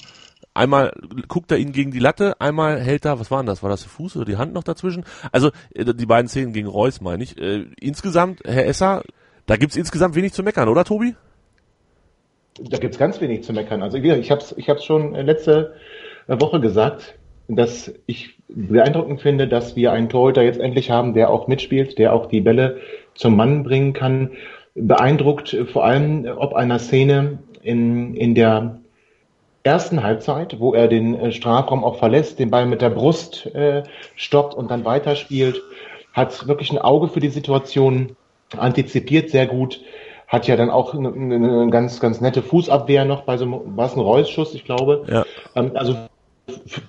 einmal 0.53 0.93
guckt 1.27 1.51
er 1.51 1.57
ihn 1.57 1.71
gegen 1.71 1.91
die 1.91 1.99
Latte, 1.99 2.39
einmal 2.39 2.79
hält 2.79 3.05
er, 3.05 3.19
was 3.19 3.31
war 3.31 3.39
denn 3.41 3.47
das? 3.47 3.63
War 3.63 3.69
das 3.69 3.81
der 3.81 3.89
Fuß 3.89 4.17
oder 4.17 4.25
die 4.25 4.37
Hand 4.37 4.53
noch 4.53 4.63
dazwischen? 4.63 5.05
Also 5.31 5.51
äh, 5.73 5.93
die 5.93 6.05
beiden 6.05 6.27
Szenen 6.27 6.53
gegen 6.53 6.67
Reus 6.67 7.01
meine 7.01 7.23
ich. 7.23 7.37
Äh, 7.39 7.65
insgesamt, 7.79 8.41
Herr 8.45 8.65
Esser, 8.65 9.03
da 9.45 9.57
gibt's 9.57 9.75
insgesamt 9.75 10.15
wenig 10.15 10.33
zu 10.33 10.43
meckern, 10.43 10.69
oder 10.69 10.83
Tobi? 10.83 11.15
Da 12.59 12.77
gibt's 12.77 12.97
ganz 12.97 13.21
wenig 13.21 13.43
zu 13.43 13.53
meckern. 13.53 13.81
Also 13.81 13.97
ich 13.97 14.31
habe 14.31 14.41
es 14.41 14.53
ich 14.57 14.69
hab's 14.69 14.83
schon 14.83 15.13
letzte 15.13 15.73
Woche 16.27 16.59
gesagt, 16.59 17.15
dass 17.47 17.93
ich 18.05 18.37
beeindruckend 18.47 19.21
finde, 19.21 19.47
dass 19.47 19.75
wir 19.75 19.93
einen 19.93 20.09
Torhüter 20.09 20.43
jetzt 20.43 20.59
endlich 20.59 20.91
haben, 20.91 21.13
der 21.13 21.29
auch 21.29 21.47
mitspielt, 21.47 21.97
der 21.97 22.13
auch 22.13 22.27
die 22.27 22.41
Bälle 22.41 22.81
zum 23.15 23.35
Mann 23.35 23.63
bringen 23.63 23.93
kann. 23.93 24.31
Beeindruckt 24.75 25.55
vor 25.71 25.85
allem 25.85 26.27
ob 26.37 26.53
einer 26.53 26.79
Szene 26.79 27.39
in, 27.61 28.15
in 28.15 28.35
der 28.35 28.80
ersten 29.63 30.03
Halbzeit, 30.03 30.59
wo 30.59 30.73
er 30.73 30.87
den 30.87 31.15
äh, 31.15 31.31
Strafraum 31.31 31.83
auch 31.83 31.97
verlässt, 31.97 32.39
den 32.39 32.49
Ball 32.49 32.65
mit 32.65 32.81
der 32.81 32.89
Brust 32.89 33.45
äh, 33.47 33.83
stoppt 34.15 34.55
und 34.55 34.71
dann 34.71 34.85
weiterspielt, 34.85 35.61
hat 36.13 36.47
wirklich 36.47 36.71
ein 36.71 36.79
Auge 36.79 37.07
für 37.07 37.19
die 37.19 37.29
Situation, 37.29 38.15
antizipiert 38.57 39.29
sehr 39.29 39.47
gut, 39.47 39.81
hat 40.27 40.47
ja 40.47 40.55
dann 40.55 40.69
auch 40.69 40.93
eine, 40.93 41.09
eine 41.11 41.69
ganz, 41.69 41.99
ganz 41.99 42.21
nette 42.21 42.41
Fußabwehr 42.41 43.05
noch 43.05 43.23
bei 43.23 43.37
so 43.37 43.45
einem, 43.45 43.77
war 43.77 43.85
es 43.85 43.95
ein 43.95 43.99
Reus-Schuss, 43.99 44.53
ich 44.55 44.65
glaube. 44.65 45.05
Ja. 45.07 45.25
Ähm, 45.55 45.71
also 45.75 45.95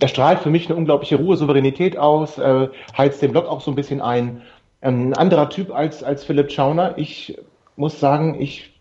er 0.01 0.09
strahlt 0.09 0.41
für 0.41 0.51
mich 0.51 0.69
eine 0.69 0.77
unglaubliche 0.77 1.17
Ruhe, 1.17 1.37
Souveränität 1.37 1.99
aus, 1.99 2.39
äh, 2.39 2.69
heizt 2.97 3.21
den 3.21 3.33
Block 3.33 3.47
auch 3.47 3.61
so 3.61 3.71
ein 3.71 3.75
bisschen 3.75 4.01
ein. 4.01 4.43
Ähm, 4.81 5.11
ein 5.11 5.15
anderer 5.15 5.51
Typ 5.51 5.75
als, 5.75 6.03
als 6.03 6.25
Philipp 6.25 6.51
Schauner. 6.51 6.95
Ich 6.97 7.39
muss 7.77 8.01
sagen, 8.01 8.41
ich, 8.41 8.73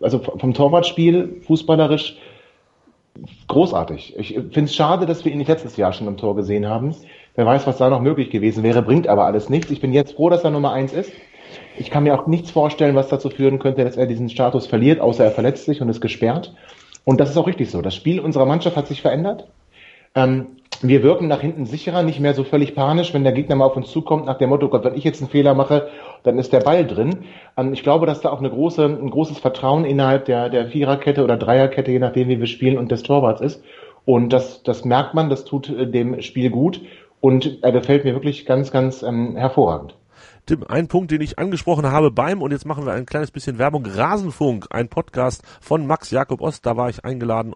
also 0.00 0.18
vom 0.18 0.54
Torwartspiel, 0.54 1.40
fußballerisch, 1.46 2.16
großartig. 3.48 4.16
Ich 4.18 4.34
finde 4.34 4.64
es 4.64 4.74
schade, 4.74 5.06
dass 5.06 5.24
wir 5.24 5.32
ihn 5.32 5.38
nicht 5.38 5.48
letztes 5.48 5.76
Jahr 5.76 5.92
schon 5.92 6.08
im 6.08 6.16
Tor 6.16 6.36
gesehen 6.36 6.66
haben. 6.66 6.94
Wer 7.34 7.46
weiß, 7.46 7.66
was 7.66 7.78
da 7.78 7.90
noch 7.90 8.00
möglich 8.00 8.30
gewesen 8.30 8.62
wäre, 8.62 8.82
bringt 8.82 9.08
aber 9.08 9.24
alles 9.24 9.48
nichts. 9.48 9.70
Ich 9.70 9.80
bin 9.80 9.92
jetzt 9.92 10.14
froh, 10.14 10.30
dass 10.30 10.44
er 10.44 10.50
Nummer 10.50 10.72
eins 10.72 10.92
ist. 10.92 11.12
Ich 11.76 11.90
kann 11.90 12.04
mir 12.04 12.14
auch 12.14 12.26
nichts 12.26 12.50
vorstellen, 12.50 12.94
was 12.94 13.08
dazu 13.08 13.30
führen 13.30 13.58
könnte, 13.58 13.84
dass 13.84 13.96
er 13.96 14.06
diesen 14.06 14.28
Status 14.28 14.66
verliert, 14.66 15.00
außer 15.00 15.24
er 15.24 15.30
verletzt 15.30 15.64
sich 15.64 15.80
und 15.80 15.88
ist 15.88 16.00
gesperrt. 16.00 16.54
Und 17.04 17.20
das 17.20 17.30
ist 17.30 17.36
auch 17.36 17.46
richtig 17.46 17.70
so. 17.70 17.82
Das 17.82 17.94
Spiel 17.94 18.20
unserer 18.20 18.46
Mannschaft 18.46 18.76
hat 18.76 18.86
sich 18.86 19.02
verändert. 19.02 19.46
Ähm, 20.14 20.46
wir 20.80 21.02
wirken 21.02 21.28
nach 21.28 21.40
hinten 21.40 21.66
sicherer, 21.66 22.02
nicht 22.02 22.20
mehr 22.20 22.34
so 22.34 22.44
völlig 22.44 22.74
panisch, 22.74 23.14
wenn 23.14 23.24
der 23.24 23.32
Gegner 23.32 23.56
mal 23.56 23.66
auf 23.66 23.76
uns 23.76 23.90
zukommt, 23.90 24.26
nach 24.26 24.38
dem 24.38 24.50
Motto, 24.50 24.68
Gott, 24.68 24.84
wenn 24.84 24.94
ich 24.94 25.04
jetzt 25.04 25.20
einen 25.20 25.30
Fehler 25.30 25.54
mache, 25.54 25.88
dann 26.24 26.38
ist 26.38 26.52
der 26.52 26.60
Ball 26.60 26.84
drin. 26.84 27.20
Ähm, 27.56 27.72
ich 27.72 27.84
glaube, 27.84 28.06
dass 28.06 28.20
da 28.20 28.30
auch 28.30 28.40
eine 28.40 28.50
große, 28.50 28.84
ein 28.84 29.10
großes 29.10 29.38
Vertrauen 29.38 29.84
innerhalb 29.84 30.24
der, 30.24 30.48
der 30.48 30.66
Viererkette 30.66 31.22
oder 31.22 31.36
Dreierkette, 31.36 31.92
je 31.92 32.00
nachdem, 32.00 32.28
wie 32.28 32.40
wir 32.40 32.46
spielen, 32.48 32.76
und 32.76 32.90
des 32.90 33.04
Torwarts 33.04 33.40
ist. 33.40 33.62
Und 34.04 34.32
das, 34.32 34.62
das 34.64 34.84
merkt 34.84 35.14
man, 35.14 35.30
das 35.30 35.44
tut 35.44 35.68
äh, 35.68 35.86
dem 35.88 36.20
Spiel 36.20 36.50
gut. 36.50 36.82
Und 37.20 37.62
er 37.62 37.72
gefällt 37.72 38.04
mir 38.04 38.14
wirklich 38.14 38.44
ganz, 38.44 38.70
ganz 38.70 39.02
ähm, 39.02 39.36
hervorragend. 39.36 39.94
Tim, 40.46 40.62
ein 40.68 40.88
Punkt, 40.88 41.10
den 41.10 41.22
ich 41.22 41.38
angesprochen 41.38 41.90
habe 41.90 42.10
beim, 42.10 42.42
und 42.42 42.50
jetzt 42.50 42.66
machen 42.66 42.84
wir 42.84 42.92
ein 42.92 43.06
kleines 43.06 43.30
bisschen 43.30 43.58
Werbung, 43.58 43.86
Rasenfunk, 43.86 44.66
ein 44.70 44.88
Podcast 44.88 45.42
von 45.62 45.86
Max 45.86 46.10
Jakob 46.10 46.42
Ost, 46.42 46.66
da 46.66 46.76
war 46.76 46.90
ich 46.90 47.02
eingeladen 47.02 47.54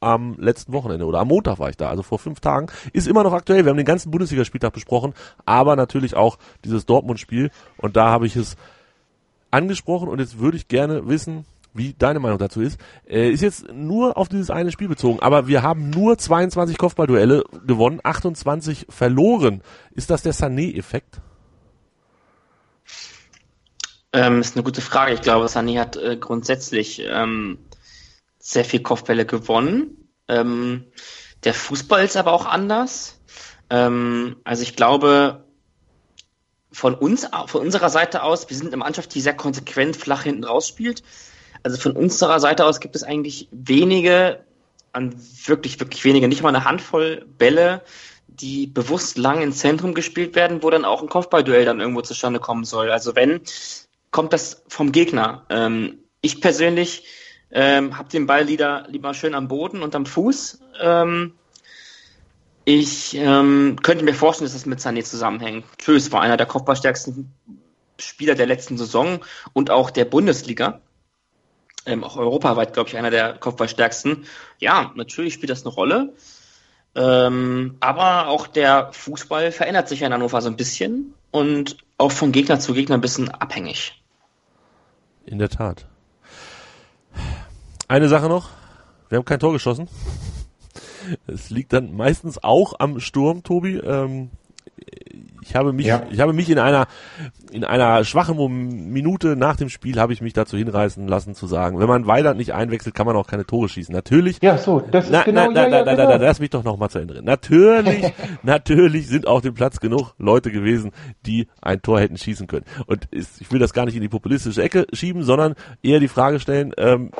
am 0.00 0.36
letzten 0.38 0.72
Wochenende 0.72 1.06
oder 1.06 1.20
am 1.20 1.28
Montag 1.28 1.58
war 1.58 1.70
ich 1.70 1.76
da, 1.76 1.88
also 1.88 2.02
vor 2.02 2.18
fünf 2.18 2.40
Tagen, 2.40 2.68
ist 2.92 3.08
immer 3.08 3.22
noch 3.22 3.32
aktuell. 3.32 3.64
Wir 3.64 3.70
haben 3.70 3.76
den 3.76 3.86
ganzen 3.86 4.10
Bundesligaspieltag 4.10 4.72
besprochen, 4.72 5.14
aber 5.44 5.76
natürlich 5.76 6.14
auch 6.14 6.38
dieses 6.64 6.86
Dortmund-Spiel 6.86 7.50
und 7.76 7.96
da 7.96 8.10
habe 8.10 8.26
ich 8.26 8.36
es 8.36 8.56
angesprochen 9.50 10.08
und 10.08 10.18
jetzt 10.20 10.38
würde 10.38 10.56
ich 10.56 10.68
gerne 10.68 11.08
wissen, 11.08 11.44
wie 11.74 11.94
deine 11.98 12.18
Meinung 12.18 12.38
dazu 12.38 12.60
ist. 12.60 12.80
Äh, 13.08 13.30
ist 13.30 13.42
jetzt 13.42 13.72
nur 13.72 14.16
auf 14.16 14.28
dieses 14.28 14.50
eine 14.50 14.72
Spiel 14.72 14.88
bezogen, 14.88 15.20
aber 15.20 15.46
wir 15.46 15.62
haben 15.62 15.90
nur 15.90 16.18
22 16.18 16.78
Kopfballduelle 16.78 17.44
gewonnen, 17.66 18.00
28 18.02 18.86
verloren. 18.88 19.62
Ist 19.94 20.10
das 20.10 20.22
der 20.22 20.34
Sané-Effekt? 20.34 21.20
Ähm, 24.12 24.40
ist 24.40 24.56
eine 24.56 24.64
gute 24.64 24.80
Frage. 24.80 25.12
Ich 25.12 25.20
glaube, 25.20 25.46
Sané 25.46 25.78
hat 25.78 25.96
äh, 25.96 26.16
grundsätzlich 26.16 27.02
ähm, 27.06 27.58
sehr 28.48 28.64
viel 28.64 28.80
Kopfbälle 28.80 29.26
gewonnen. 29.26 30.08
Ähm, 30.26 30.86
der 31.44 31.52
Fußball 31.52 32.02
ist 32.02 32.16
aber 32.16 32.32
auch 32.32 32.46
anders. 32.46 33.20
Ähm, 33.68 34.36
also 34.42 34.62
ich 34.62 34.74
glaube, 34.74 35.44
von 36.72 36.94
uns, 36.94 37.28
von 37.46 37.60
unserer 37.60 37.90
Seite 37.90 38.22
aus, 38.22 38.48
wir 38.48 38.56
sind 38.56 38.68
eine 38.68 38.78
Mannschaft, 38.78 39.14
die 39.14 39.20
sehr 39.20 39.36
konsequent 39.36 39.96
flach 39.96 40.22
hinten 40.22 40.44
rausspielt. 40.44 41.02
Also 41.62 41.76
von 41.76 41.92
unserer 41.92 42.40
Seite 42.40 42.64
aus 42.64 42.80
gibt 42.80 42.96
es 42.96 43.02
eigentlich 43.02 43.48
wenige, 43.50 44.44
an 44.92 45.14
wirklich, 45.44 45.78
wirklich 45.78 46.04
wenige, 46.04 46.26
nicht 46.26 46.42
mal 46.42 46.48
eine 46.48 46.64
Handvoll 46.64 47.26
Bälle, 47.36 47.82
die 48.28 48.66
bewusst 48.66 49.18
lang 49.18 49.42
ins 49.42 49.58
Zentrum 49.58 49.92
gespielt 49.92 50.34
werden, 50.34 50.62
wo 50.62 50.70
dann 50.70 50.86
auch 50.86 51.02
ein 51.02 51.10
Kopfballduell 51.10 51.66
dann 51.66 51.80
irgendwo 51.80 52.00
zustande 52.00 52.40
kommen 52.40 52.64
soll. 52.64 52.90
Also 52.90 53.14
wenn, 53.14 53.42
kommt 54.10 54.32
das 54.32 54.62
vom 54.68 54.90
Gegner. 54.90 55.44
Ähm, 55.50 55.98
ich 56.22 56.40
persönlich 56.40 57.04
ähm, 57.50 57.96
habe 57.96 58.08
den 58.08 58.26
Ball 58.26 58.44
lieber, 58.44 58.84
lieber 58.88 59.14
schön 59.14 59.34
am 59.34 59.48
Boden 59.48 59.82
und 59.82 59.94
am 59.94 60.06
Fuß. 60.06 60.60
Ähm, 60.80 61.34
ich 62.64 63.14
ähm, 63.14 63.76
könnte 63.82 64.04
mir 64.04 64.12
vorstellen, 64.12 64.46
dass 64.46 64.52
das 64.52 64.66
mit 64.66 64.80
Sané 64.80 65.02
zusammenhängt. 65.02 65.64
Tschüss 65.78 66.12
war 66.12 66.20
einer 66.20 66.36
der 66.36 66.46
kopfballstärksten 66.46 67.32
Spieler 67.98 68.34
der 68.34 68.46
letzten 68.46 68.76
Saison 68.76 69.24
und 69.54 69.70
auch 69.70 69.90
der 69.90 70.04
Bundesliga. 70.04 70.80
Ähm, 71.86 72.04
auch 72.04 72.18
europaweit, 72.18 72.74
glaube 72.74 72.90
ich, 72.90 72.96
einer 72.98 73.10
der 73.10 73.32
Kopfballstärksten. 73.38 74.26
Ja, 74.58 74.92
natürlich 74.94 75.34
spielt 75.34 75.50
das 75.50 75.64
eine 75.64 75.74
Rolle. 75.74 76.12
Ähm, 76.94 77.76
aber 77.80 78.28
auch 78.28 78.46
der 78.46 78.92
Fußball 78.92 79.52
verändert 79.52 79.88
sich 79.88 80.02
in 80.02 80.12
Hannover 80.12 80.42
so 80.42 80.48
ein 80.48 80.56
bisschen 80.56 81.14
und 81.30 81.78
auch 81.96 82.12
von 82.12 82.32
Gegner 82.32 82.60
zu 82.60 82.74
Gegner 82.74 82.96
ein 82.96 83.00
bisschen 83.00 83.30
abhängig. 83.30 84.02
In 85.24 85.38
der 85.38 85.48
Tat. 85.48 85.87
Eine 87.88 88.08
Sache 88.08 88.28
noch. 88.28 88.50
Wir 89.08 89.16
haben 89.16 89.24
kein 89.24 89.40
Tor 89.40 89.54
geschossen. 89.54 89.88
Es 91.26 91.48
liegt 91.48 91.72
dann 91.72 91.96
meistens 91.96 92.42
auch 92.44 92.74
am 92.78 93.00
Sturm, 93.00 93.42
Tobi. 93.42 93.78
Ähm, 93.78 94.28
ich 95.40 95.56
habe 95.56 95.72
mich, 95.72 95.86
ja. 95.86 96.02
ich 96.10 96.20
habe 96.20 96.34
mich 96.34 96.50
in 96.50 96.58
einer, 96.58 96.86
in 97.50 97.64
einer 97.64 98.04
schwachen 98.04 98.36
Minute 98.92 99.36
nach 99.36 99.56
dem 99.56 99.70
Spiel 99.70 99.98
habe 99.98 100.12
ich 100.12 100.20
mich 100.20 100.34
dazu 100.34 100.58
hinreißen 100.58 101.08
lassen 101.08 101.34
zu 101.34 101.46
sagen, 101.46 101.78
wenn 101.80 101.88
man 101.88 102.06
Weiland 102.06 102.36
nicht 102.36 102.52
einwechselt, 102.52 102.94
kann 102.94 103.06
man 103.06 103.16
auch 103.16 103.26
keine 103.26 103.46
Tore 103.46 103.70
schießen. 103.70 103.94
Natürlich. 103.94 104.38
Ja, 104.42 104.58
so, 104.58 104.80
das 104.80 105.06
ist 105.06 105.10
na, 105.10 105.22
genau, 105.22 105.50
na, 105.50 105.62
ja, 105.62 105.68
na, 105.70 105.78
ja, 105.78 105.84
na, 105.86 105.94
genau. 105.94 106.08
na, 106.10 106.16
lass 106.16 106.40
mich 106.40 106.50
doch 106.50 106.64
noch 106.64 106.76
mal 106.76 106.90
zu 106.90 106.98
Ende 106.98 107.14
reden. 107.14 107.24
Natürlich, 107.24 108.12
natürlich 108.42 109.08
sind 109.08 109.26
auf 109.26 109.40
dem 109.40 109.54
Platz 109.54 109.80
genug 109.80 110.12
Leute 110.18 110.50
gewesen, 110.52 110.90
die 111.24 111.48
ein 111.62 111.80
Tor 111.80 112.00
hätten 112.00 112.18
schießen 112.18 112.46
können. 112.46 112.66
Und 112.86 113.06
ist, 113.06 113.40
ich 113.40 113.50
will 113.50 113.58
das 113.58 113.72
gar 113.72 113.86
nicht 113.86 113.94
in 113.94 114.02
die 114.02 114.10
populistische 114.10 114.62
Ecke 114.62 114.86
schieben, 114.92 115.22
sondern 115.22 115.54
eher 115.82 116.00
die 116.00 116.08
Frage 116.08 116.38
stellen, 116.38 116.74
ähm, 116.76 117.12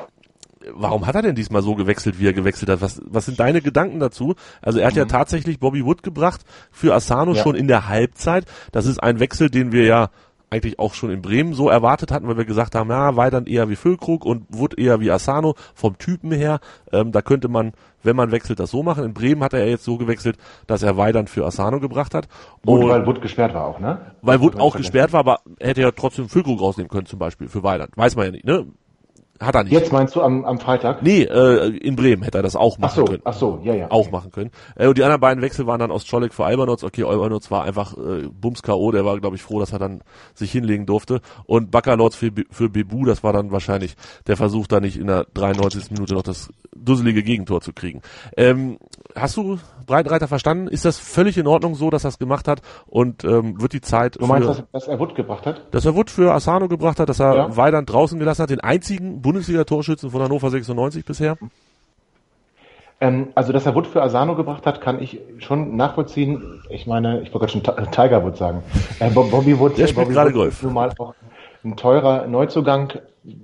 warum 0.72 1.06
hat 1.06 1.14
er 1.14 1.22
denn 1.22 1.34
diesmal 1.34 1.62
so 1.62 1.74
gewechselt, 1.74 2.18
wie 2.18 2.26
er 2.26 2.32
gewechselt 2.32 2.70
hat? 2.70 2.80
Was, 2.80 3.00
was 3.04 3.26
sind 3.26 3.40
deine 3.40 3.60
Gedanken 3.60 4.00
dazu? 4.00 4.34
Also 4.62 4.78
er 4.78 4.86
hat 4.86 4.94
mhm. 4.94 5.00
ja 5.00 5.04
tatsächlich 5.06 5.58
Bobby 5.58 5.84
Wood 5.84 6.02
gebracht 6.02 6.42
für 6.70 6.94
Asano 6.94 7.34
ja. 7.34 7.42
schon 7.42 7.54
in 7.54 7.68
der 7.68 7.88
Halbzeit. 7.88 8.44
Das 8.72 8.86
ist 8.86 9.02
ein 9.02 9.20
Wechsel, 9.20 9.50
den 9.50 9.72
wir 9.72 9.84
ja 9.84 10.10
eigentlich 10.50 10.78
auch 10.78 10.94
schon 10.94 11.10
in 11.10 11.20
Bremen 11.20 11.52
so 11.52 11.68
erwartet 11.68 12.10
hatten, 12.10 12.26
weil 12.26 12.38
wir 12.38 12.44
gesagt 12.44 12.74
haben, 12.74 12.90
ja, 12.90 13.16
Weidand 13.16 13.48
eher 13.48 13.68
wie 13.68 13.76
Füllkrug 13.76 14.24
und 14.24 14.46
Wood 14.48 14.78
eher 14.78 15.00
wie 15.00 15.10
Asano 15.10 15.54
vom 15.74 15.98
Typen 15.98 16.32
her. 16.32 16.60
Ähm, 16.90 17.12
da 17.12 17.20
könnte 17.20 17.48
man, 17.48 17.72
wenn 18.02 18.16
man 18.16 18.30
wechselt, 18.30 18.58
das 18.58 18.70
so 18.70 18.82
machen. 18.82 19.04
In 19.04 19.12
Bremen 19.12 19.42
hat 19.42 19.52
er 19.52 19.68
jetzt 19.68 19.84
so 19.84 19.98
gewechselt, 19.98 20.38
dass 20.66 20.82
er 20.82 20.96
Weidand 20.96 21.28
für 21.28 21.44
Asano 21.44 21.80
gebracht 21.80 22.14
hat. 22.14 22.28
Und 22.64 22.80
Gut, 22.80 22.90
weil 22.90 23.06
Wood 23.06 23.20
gesperrt 23.20 23.52
war 23.52 23.66
auch, 23.66 23.78
ne? 23.78 24.12
Weil 24.22 24.40
Wood 24.40 24.58
auch 24.58 24.74
gesperrt 24.76 25.12
war, 25.12 25.20
aber 25.20 25.40
hätte 25.60 25.82
ja 25.82 25.90
trotzdem 25.90 26.28
Füllkrug 26.28 26.60
rausnehmen 26.60 26.88
können 26.88 27.06
zum 27.06 27.18
Beispiel 27.18 27.48
für 27.48 27.62
Weidand. 27.62 27.96
Weiß 27.96 28.16
man 28.16 28.26
ja 28.26 28.30
nicht, 28.32 28.46
ne? 28.46 28.66
Hat 29.40 29.54
er 29.54 29.64
nicht. 29.64 29.72
Jetzt 29.72 29.92
meinst 29.92 30.16
du 30.16 30.22
am, 30.22 30.44
am 30.44 30.58
Freitag? 30.58 31.02
Nee, 31.02 31.22
äh, 31.22 31.68
in 31.76 31.94
Bremen 31.94 32.22
hätte 32.22 32.38
er 32.38 32.42
das 32.42 32.56
auch 32.56 32.76
machen 32.78 32.90
ach 32.90 32.96
so, 32.96 33.04
können. 33.04 33.22
Ach 33.24 33.34
so, 33.34 33.60
ja, 33.62 33.74
ja. 33.74 33.90
Auch 33.90 34.10
machen 34.10 34.32
können. 34.32 34.50
Äh, 34.74 34.88
und 34.88 34.98
die 34.98 35.04
anderen 35.04 35.20
beiden 35.20 35.42
Wechsel 35.42 35.66
waren 35.66 35.78
dann 35.78 35.92
aus 35.92 36.04
Czolek 36.04 36.34
für 36.34 36.44
Albernotz. 36.44 36.82
Okay, 36.82 37.04
Albernotz 37.04 37.50
war 37.50 37.64
einfach 37.64 37.96
äh, 37.96 38.28
Bums 38.28 38.62
K.O., 38.62 38.90
der 38.90 39.04
war, 39.04 39.18
glaube 39.20 39.36
ich, 39.36 39.42
froh, 39.42 39.60
dass 39.60 39.72
er 39.72 39.78
dann 39.78 40.02
sich 40.34 40.50
hinlegen 40.50 40.86
durfte. 40.86 41.20
Und 41.46 41.70
Baccalords 41.70 42.16
für, 42.16 42.32
für 42.50 42.68
Bebu, 42.68 43.04
das 43.04 43.22
war 43.22 43.32
dann 43.32 43.52
wahrscheinlich 43.52 43.94
der 44.26 44.36
Versuch, 44.36 44.66
da 44.66 44.80
nicht 44.80 44.98
in 44.98 45.06
der 45.06 45.26
93. 45.34 45.92
Minute 45.92 46.14
noch 46.14 46.22
das 46.22 46.48
dusselige 46.74 47.22
Gegentor 47.22 47.60
zu 47.60 47.72
kriegen. 47.72 48.02
Ähm, 48.36 48.78
hast 49.14 49.36
du 49.36 49.58
Breitenreiter 49.86 50.28
verstanden? 50.28 50.68
Ist 50.68 50.84
das 50.84 50.98
völlig 50.98 51.38
in 51.38 51.46
Ordnung 51.46 51.74
so, 51.74 51.90
dass 51.90 52.04
er 52.04 52.08
es 52.08 52.18
gemacht 52.18 52.48
hat? 52.48 52.60
Und 52.86 53.24
ähm, 53.24 53.60
wird 53.60 53.72
die 53.72 53.80
Zeit. 53.80 54.20
Du 54.20 54.26
meinst, 54.26 54.48
für, 54.48 54.54
dass, 54.54 54.70
dass 54.72 54.88
er 54.88 54.98
Wood 54.98 55.14
gebracht 55.14 55.46
hat? 55.46 55.62
Dass 55.72 55.84
er 55.84 55.94
Wood 55.94 56.10
für 56.10 56.32
Asano 56.32 56.68
gebracht 56.68 57.00
hat, 57.00 57.08
dass 57.08 57.20
er 57.20 57.34
ja. 57.34 57.56
Weidand 57.56 57.90
draußen 57.90 58.18
gelassen 58.18 58.42
hat, 58.42 58.50
den 58.50 58.60
einzigen 58.60 59.22
Bundesliga-Torschützen 59.28 60.10
von 60.10 60.22
Hannover 60.22 60.48
96 60.48 61.04
bisher? 61.04 61.36
Ähm, 62.98 63.28
also, 63.34 63.52
dass 63.52 63.66
er 63.66 63.74
Wood 63.74 63.86
für 63.86 64.02
Asano 64.02 64.34
gebracht 64.34 64.64
hat, 64.64 64.80
kann 64.80 65.02
ich 65.02 65.20
schon 65.36 65.76
nachvollziehen. 65.76 66.62
Ich 66.70 66.86
meine, 66.86 67.20
ich 67.20 67.34
wollte 67.34 67.46
gerade 67.46 67.52
schon 67.52 67.90
Tiger 67.92 68.24
Wood 68.24 68.38
sagen. 68.38 68.62
Äh, 69.00 69.10
Bobby 69.10 69.58
Wood, 69.58 69.76
Der 69.76 69.86
spielt 69.86 70.08
gerade 70.08 70.32
Golf. 70.32 70.62
Nun 70.62 70.72
mal 70.72 70.90
auch 70.98 71.14
ein 71.62 71.76
teurer 71.76 72.26
Neuzugang. 72.26 72.94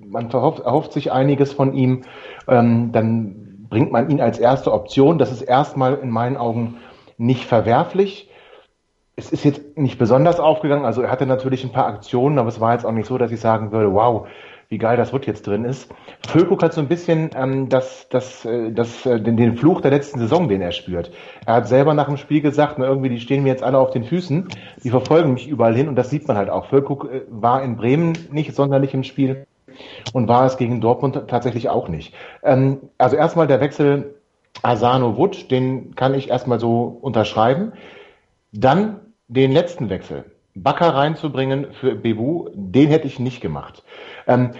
Man 0.06 0.30
verhofft, 0.30 0.60
erhofft 0.60 0.94
sich 0.94 1.12
einiges 1.12 1.52
von 1.52 1.74
ihm. 1.74 2.04
Ähm, 2.48 2.90
dann 2.92 3.66
bringt 3.68 3.92
man 3.92 4.08
ihn 4.08 4.22
als 4.22 4.38
erste 4.38 4.72
Option. 4.72 5.18
Das 5.18 5.30
ist 5.30 5.42
erstmal 5.42 5.96
in 5.96 6.08
meinen 6.08 6.38
Augen 6.38 6.78
nicht 7.18 7.44
verwerflich. 7.44 8.30
Es 9.16 9.30
ist 9.30 9.44
jetzt 9.44 9.76
nicht 9.76 9.98
besonders 9.98 10.40
aufgegangen. 10.40 10.86
Also 10.86 11.02
er 11.02 11.10
hatte 11.10 11.26
natürlich 11.26 11.62
ein 11.62 11.72
paar 11.72 11.86
Aktionen, 11.86 12.38
aber 12.38 12.48
es 12.48 12.58
war 12.58 12.72
jetzt 12.72 12.86
auch 12.86 12.92
nicht 12.92 13.06
so, 13.06 13.18
dass 13.18 13.30
ich 13.30 13.40
sagen 13.40 13.70
würde, 13.70 13.92
wow, 13.92 14.26
wie 14.68 14.78
geil 14.78 14.96
das 14.96 15.12
Wood 15.12 15.26
jetzt 15.26 15.46
drin 15.46 15.64
ist. 15.64 15.92
Füllkrug 16.28 16.62
hat 16.62 16.72
so 16.72 16.80
ein 16.80 16.88
bisschen 16.88 17.30
ähm, 17.36 17.68
das, 17.68 18.08
das, 18.08 18.44
äh, 18.44 18.72
das, 18.72 19.06
äh, 19.06 19.20
den, 19.20 19.36
den 19.36 19.56
Fluch 19.56 19.80
der 19.80 19.90
letzten 19.90 20.18
Saison, 20.18 20.48
den 20.48 20.60
er 20.60 20.72
spürt. 20.72 21.10
Er 21.46 21.54
hat 21.54 21.68
selber 21.68 21.94
nach 21.94 22.06
dem 22.06 22.16
Spiel 22.16 22.40
gesagt, 22.40 22.76
na, 22.78 22.86
irgendwie, 22.86 23.10
die 23.10 23.20
stehen 23.20 23.42
mir 23.42 23.50
jetzt 23.50 23.62
alle 23.62 23.78
auf 23.78 23.90
den 23.90 24.04
Füßen, 24.04 24.48
die 24.82 24.90
verfolgen 24.90 25.34
mich 25.34 25.48
überall 25.48 25.74
hin 25.74 25.88
und 25.88 25.96
das 25.96 26.10
sieht 26.10 26.26
man 26.28 26.36
halt 26.36 26.50
auch. 26.50 26.66
Füllkrug 26.66 27.10
äh, 27.10 27.22
war 27.28 27.62
in 27.62 27.76
Bremen 27.76 28.16
nicht 28.30 28.54
sonderlich 28.54 28.94
im 28.94 29.04
Spiel 29.04 29.46
und 30.12 30.28
war 30.28 30.46
es 30.46 30.56
gegen 30.56 30.80
Dortmund 30.80 31.20
tatsächlich 31.28 31.68
auch 31.68 31.88
nicht. 31.88 32.14
Ähm, 32.42 32.78
also 32.98 33.16
erstmal 33.16 33.46
der 33.46 33.60
Wechsel 33.60 34.14
Asano 34.62 35.16
Wood, 35.16 35.50
den 35.50 35.94
kann 35.94 36.14
ich 36.14 36.30
erstmal 36.30 36.60
so 36.60 36.98
unterschreiben. 37.00 37.72
Dann 38.52 39.00
den 39.28 39.52
letzten 39.52 39.90
Wechsel, 39.90 40.24
Bakker 40.54 40.94
reinzubringen 40.94 41.72
für 41.72 41.94
Bebu, 41.96 42.48
den 42.54 42.88
hätte 42.88 43.06
ich 43.06 43.18
nicht 43.18 43.40
gemacht. 43.40 43.82
Ähm, 44.26 44.52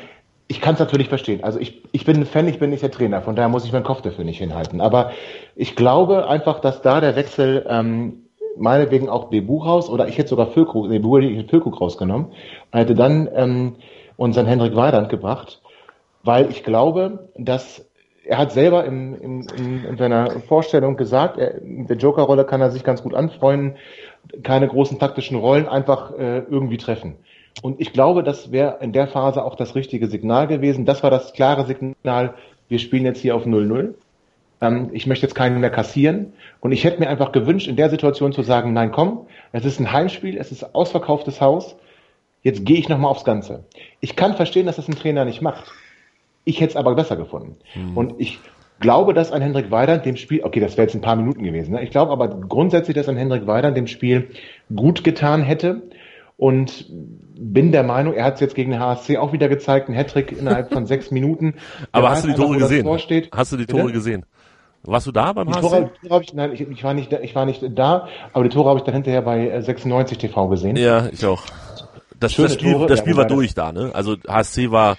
ich 0.47 0.61
kann 0.61 0.75
es 0.75 0.81
natürlich 0.81 1.09
verstehen. 1.09 1.43
Also 1.43 1.59
ich, 1.59 1.83
ich 1.93 2.05
bin 2.05 2.19
ein 2.19 2.27
Fan, 2.27 2.49
ich 2.49 2.59
bin 2.59 2.71
nicht 2.71 2.83
der 2.83 2.91
Trainer, 2.91 3.23
von 3.23 3.35
daher 3.35 3.49
muss 3.49 3.65
ich 3.65 3.73
meinen 3.73 3.85
Kopf 3.85 4.03
dafür 4.03 4.25
nicht 4.25 4.39
hinhalten. 4.39 4.81
Aber 4.81 5.13
ich 5.57 5.75
glaube 5.75 6.29
einfach, 6.29 6.61
dass 6.61 6.83
da 6.83 7.01
der 7.01 7.17
Wechsel 7.17 7.65
ähm, 7.69 8.25
meinetwegen 8.57 9.09
auch 9.09 9.31
Bebu 9.31 9.59
raus 9.59 9.89
oder 9.89 10.07
ich 10.09 10.19
hätte 10.19 10.29
sogar 10.29 10.49
Füllkrug, 10.49 10.89
nee, 10.89 10.99
Bebu 10.99 11.19
hätte 11.19 11.49
Füllkrug 11.49 11.81
rausgenommen 11.81 12.27
und 12.73 12.79
hätte 12.79 12.95
dann 12.95 13.29
ähm, 13.35 13.77
unseren 14.17 14.47
Hendrik 14.47 14.77
Weidand 14.77 15.09
gebracht, 15.09 15.61
weil 16.23 16.51
ich 16.51 16.63
glaube, 16.63 17.31
dass 17.37 17.87
er 18.27 18.39
hat 18.39 18.53
selber 18.53 18.85
in, 18.85 19.15
in, 19.15 19.47
in, 19.59 19.85
in 19.85 19.97
seiner 19.99 20.31
Vorstellung 20.41 20.97
gesagt, 20.97 21.39
er, 21.39 21.61
mit 21.63 21.91
der 21.91 21.97
Joker-Rolle 21.97 22.45
kann 22.45 22.61
er 22.61 22.71
sich 22.71 22.85
ganz 22.85 23.03
gut 23.03 23.15
anfreunden, 23.15 23.77
keine 24.43 24.67
großen 24.67 24.99
taktischen 24.99 25.37
Rollen 25.37 25.69
einfach 25.69 26.13
äh, 26.13 26.39
irgendwie 26.39 26.79
treffen. 26.79 27.17
Und 27.63 27.81
ich 27.81 27.93
glaube, 27.93 28.23
das 28.23 28.53
wäre 28.53 28.79
in 28.81 28.93
der 28.93 29.07
Phase 29.07 29.45
auch 29.45 29.55
das 29.55 29.75
richtige 29.75 30.09
Signal 30.09 30.47
gewesen. 30.47 30.85
Das 30.85 31.03
war 31.03 31.11
das 31.11 31.33
klare 31.33 31.67
Signal, 31.67 32.35
wir 32.69 32.79
spielen 32.79 33.05
jetzt 33.05 33.21
hier 33.21 33.37
auf 33.37 33.47
0-0. 33.47 33.95
Ähm, 34.61 34.91
ich 34.93 35.07
möchte 35.07 35.27
jetzt 35.27 35.35
keinen 35.35 35.61
mehr 35.61 35.71
kassieren. 35.71 36.33
Und 36.61 36.73
ich 36.73 36.85
hätte 36.85 37.01
mir 37.01 37.09
einfach 37.09 37.33
gewünscht, 37.33 37.69
in 37.69 37.77
der 37.77 37.91
Situation 37.91 38.33
zu 38.33 38.43
sagen, 38.43 38.73
nein, 38.73 38.91
komm, 38.91 39.27
es 39.53 39.65
ist 39.65 39.81
ein 39.81 39.93
Heimspiel, 39.93 40.37
es 40.37 40.51
ist 40.51 40.75
ausverkauftes 40.75 41.41
Haus, 41.41 41.77
jetzt 42.43 42.65
gehe 42.65 42.79
ich 42.79 42.89
nochmal 42.89 43.11
aufs 43.11 43.25
Ganze. 43.25 43.65
Ich 44.01 44.17
kann 44.17 44.35
verstehen, 44.35 44.67
dass 44.67 44.77
das 44.77 44.89
ein 44.89 44.97
Trainer 44.97 45.25
nicht 45.25 45.43
macht. 45.43 45.71
Ich 46.45 46.61
hätte 46.61 46.71
es 46.71 46.77
aber 46.77 46.95
besser 46.95 47.17
gefunden. 47.17 47.57
Mhm. 47.75 47.97
Und 47.97 48.15
ich 48.19 48.39
glaube, 48.81 49.15
dass 49.15 49.33
ein 49.33 49.43
Hendrik 49.43 49.71
Weidand 49.71 50.05
dem 50.05 50.17
Spiel, 50.17 50.43
okay, 50.43 50.61
das 50.61 50.73
wäre 50.77 50.87
jetzt 50.87 50.95
ein 50.95 51.01
paar 51.01 51.17
Minuten 51.17 51.43
gewesen, 51.43 51.73
ne? 51.73 51.83
ich 51.83 51.91
glaube 51.91 52.13
aber 52.13 52.29
grundsätzlich, 52.29 52.95
dass 52.95 53.09
ein 53.09 53.17
Hendrik 53.17 53.47
Weidand 53.47 53.77
dem 53.77 53.87
Spiel 53.87 54.31
gut 54.75 55.05
getan 55.05 55.43
hätte 55.43 55.83
und 56.37 56.87
bin 57.37 57.73
der 57.73 57.83
Meinung, 57.83 58.15
er 58.15 58.25
hat 58.25 58.35
es 58.35 58.41
jetzt 58.41 58.55
gegen 58.55 58.73
den 58.73 58.81
HSC 58.81 59.19
auch 59.19 59.33
wieder 59.33 59.49
gezeigt, 59.49 59.89
ein 59.89 59.95
Hattrick 59.95 60.33
innerhalb 60.33 60.73
von 60.73 60.87
sechs 60.87 61.11
Minuten. 61.11 61.55
aber 61.93 62.11
hast 62.11 62.25
du 62.25 62.29
die 62.29 62.35
Tore 62.35 62.59
gesehen? 62.59 62.89
Hast 63.33 63.53
du 63.53 63.57
die 63.57 63.67
Tore 63.67 63.85
Bitte? 63.85 63.95
gesehen? 63.95 64.27
Warst 64.83 65.07
du 65.07 65.13
da 65.13 65.33
beim 65.33 65.47
die 65.47 65.55
HSC? 65.55 65.69
Tore, 65.69 65.91
Tore 66.07 66.23
ich, 66.23 66.35
nein, 66.35 66.53
ich, 66.53 66.61
ich, 66.61 66.85
war 66.85 66.95
nicht, 66.95 67.13
ich 67.13 67.35
war 67.35 67.47
nicht 67.47 67.63
da, 67.75 68.09
aber 68.33 68.45
die 68.45 68.51
Tore 68.51 68.69
habe 68.69 68.79
ich 68.79 68.85
dann 68.85 68.95
hinterher 68.95 69.23
bei 69.23 69.61
96 69.61 70.17
äh, 70.17 70.21
TV 70.21 70.49
gesehen. 70.49 70.77
Ja, 70.77 71.09
ich 71.11 71.25
auch. 71.25 71.43
Das, 72.21 72.35
das 72.35 72.55
Spiel, 72.55 72.73
Tore, 72.73 72.87
das 72.87 72.99
Spiel 73.01 73.13
ja, 73.13 73.19
war 73.19 73.27
durch 73.27 73.55
da, 73.55 73.73
ne? 73.73 73.91
Also 73.93 74.17
HSC 74.27 74.71
war 74.71 74.97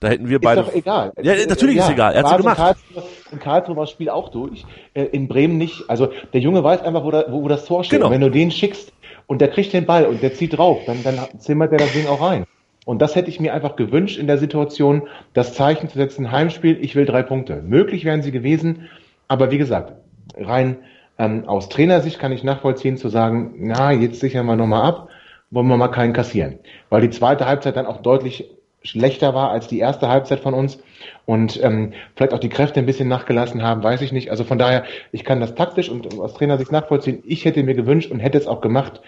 da 0.00 0.08
hätten 0.08 0.28
wir 0.28 0.40
beide. 0.40 0.60
Ist 0.60 0.68
doch 0.68 0.74
egal. 0.74 1.12
Ja, 1.20 1.34
natürlich 1.46 1.76
ja, 1.76 1.84
ist 1.84 1.90
egal. 1.90 2.14
Er 2.14 2.22
hat 2.22 2.36
gemacht. 2.36 2.56
In 2.56 2.64
Karlsruhe, 2.64 3.02
in 3.32 3.38
Karlsruhe 3.40 3.76
war 3.76 3.82
das 3.84 3.90
Spiel 3.90 4.10
auch 4.10 4.28
durch. 4.28 4.64
Äh, 4.94 5.04
in 5.04 5.26
Bremen 5.26 5.58
nicht. 5.58 5.90
Also 5.90 6.10
der 6.32 6.40
Junge 6.40 6.62
weiß 6.62 6.82
einfach, 6.82 7.02
wo, 7.02 7.10
da, 7.10 7.24
wo, 7.28 7.42
wo 7.42 7.48
das 7.48 7.64
Tor 7.64 7.82
steht. 7.82 7.98
Genau. 7.98 8.06
Und 8.06 8.12
wenn 8.12 8.20
du 8.20 8.30
den 8.30 8.52
schickst 8.52 8.92
und 9.28 9.40
der 9.40 9.48
kriegt 9.48 9.72
den 9.72 9.86
Ball 9.86 10.06
und 10.06 10.22
der 10.22 10.34
zieht 10.34 10.58
drauf, 10.58 10.80
dann, 10.86 11.04
dann 11.04 11.18
zimmert 11.38 11.70
der 11.70 11.78
das 11.78 11.92
Ding 11.92 12.08
auch 12.08 12.20
rein. 12.20 12.44
Und 12.84 13.02
das 13.02 13.14
hätte 13.14 13.28
ich 13.28 13.38
mir 13.38 13.52
einfach 13.52 13.76
gewünscht 13.76 14.18
in 14.18 14.26
der 14.26 14.38
Situation, 14.38 15.02
das 15.34 15.52
Zeichen 15.52 15.88
zu 15.88 15.98
setzen, 15.98 16.32
Heimspiel, 16.32 16.78
ich 16.80 16.96
will 16.96 17.04
drei 17.04 17.22
Punkte. 17.22 17.62
Möglich 17.62 18.04
wären 18.04 18.22
sie 18.22 18.32
gewesen, 18.32 18.88
aber 19.28 19.50
wie 19.50 19.58
gesagt, 19.58 19.92
rein 20.36 20.78
ähm, 21.18 21.46
aus 21.46 21.68
Trainersicht 21.68 22.18
kann 22.18 22.32
ich 22.32 22.42
nachvollziehen 22.42 22.96
zu 22.96 23.10
sagen, 23.10 23.54
na, 23.58 23.92
jetzt 23.92 24.20
sichern 24.20 24.46
wir 24.46 24.56
nochmal 24.56 24.82
ab, 24.82 25.08
wollen 25.50 25.68
wir 25.68 25.76
mal 25.76 25.88
keinen 25.88 26.14
kassieren. 26.14 26.58
Weil 26.88 27.02
die 27.02 27.10
zweite 27.10 27.46
Halbzeit 27.46 27.76
dann 27.76 27.86
auch 27.86 28.00
deutlich 28.00 28.50
schlechter 28.82 29.34
war 29.34 29.50
als 29.50 29.68
die 29.68 29.78
erste 29.78 30.08
Halbzeit 30.08 30.40
von 30.40 30.54
uns 30.54 30.78
und 31.26 31.62
ähm, 31.62 31.92
vielleicht 32.14 32.32
auch 32.32 32.38
die 32.38 32.48
Kräfte 32.48 32.80
ein 32.80 32.86
bisschen 32.86 33.08
nachgelassen 33.08 33.62
haben, 33.62 33.82
weiß 33.82 34.00
ich 34.02 34.12
nicht. 34.12 34.30
Also 34.30 34.44
von 34.44 34.58
daher, 34.58 34.84
ich 35.12 35.24
kann 35.24 35.40
das 35.40 35.54
taktisch 35.54 35.88
und 35.88 36.18
aus 36.18 36.34
Trainersicht 36.34 36.72
nachvollziehen. 36.72 37.22
Ich 37.24 37.44
hätte 37.44 37.62
mir 37.62 37.74
gewünscht 37.74 38.10
und 38.10 38.20
hätte 38.20 38.38
es 38.38 38.46
auch 38.46 38.60
gemacht, 38.60 39.00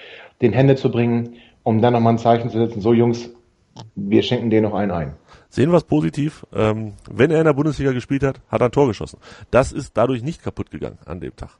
den 0.43 0.53
Hände 0.53 0.77
zu 0.77 0.91
bringen, 0.91 1.37
um 1.63 1.81
dann 1.81 1.93
nochmal 1.93 2.15
ein 2.15 2.19
Zeichen 2.19 2.51
zu 2.51 2.59
setzen. 2.59 2.81
So 2.81 2.93
Jungs, 2.93 3.31
wir 3.95 4.23
schenken 4.23 4.51
denen 4.51 4.65
noch 4.65 4.75
einen 4.75 4.91
ein. 4.91 5.17
Sehen 5.49 5.71
wir 5.71 5.77
es 5.77 5.85
positiv. 5.85 6.47
Ähm, 6.55 6.95
wenn 7.11 7.31
er 7.31 7.39
in 7.39 7.45
der 7.45 7.55
Bundesliga 7.55 7.93
gespielt 7.93 8.23
hat, 8.23 8.41
hat 8.49 8.61
er 8.61 8.67
ein 8.69 8.73
Tor 8.73 8.87
geschossen. 8.87 9.19
Das 9.51 9.73
ist 9.73 9.97
dadurch 9.97 10.23
nicht 10.23 10.43
kaputt 10.43 10.71
gegangen 10.71 10.99
an 11.07 11.21
dem 11.21 11.35
Tag. 11.35 11.59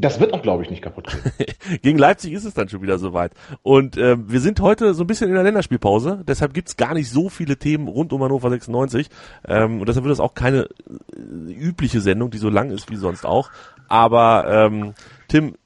Das 0.00 0.20
wird 0.20 0.32
auch, 0.32 0.42
glaube 0.42 0.62
ich, 0.62 0.70
nicht 0.70 0.80
kaputt 0.80 1.08
gehen. 1.08 1.46
Gegen 1.82 1.98
Leipzig 1.98 2.32
ist 2.32 2.44
es 2.44 2.54
dann 2.54 2.68
schon 2.68 2.82
wieder 2.82 2.98
soweit. 2.98 3.32
Und 3.62 3.96
äh, 3.96 4.16
wir 4.16 4.38
sind 4.38 4.60
heute 4.60 4.94
so 4.94 5.02
ein 5.02 5.08
bisschen 5.08 5.28
in 5.28 5.34
der 5.34 5.42
Länderspielpause. 5.42 6.22
Deshalb 6.24 6.54
gibt's 6.54 6.76
gar 6.76 6.94
nicht 6.94 7.10
so 7.10 7.28
viele 7.28 7.56
Themen 7.56 7.88
rund 7.88 8.12
um 8.12 8.22
Hannover 8.22 8.48
96. 8.48 9.08
Ähm, 9.48 9.80
und 9.80 9.88
deshalb 9.88 10.04
wird 10.04 10.12
das 10.12 10.20
auch 10.20 10.34
keine 10.34 10.68
äh, 11.16 11.52
übliche 11.52 12.00
Sendung, 12.00 12.30
die 12.30 12.38
so 12.38 12.48
lang 12.48 12.70
ist 12.70 12.88
wie 12.90 12.96
sonst 12.96 13.26
auch. 13.26 13.50
Aber 13.88 14.46
ähm, 14.48 14.94
Tim, 15.26 15.56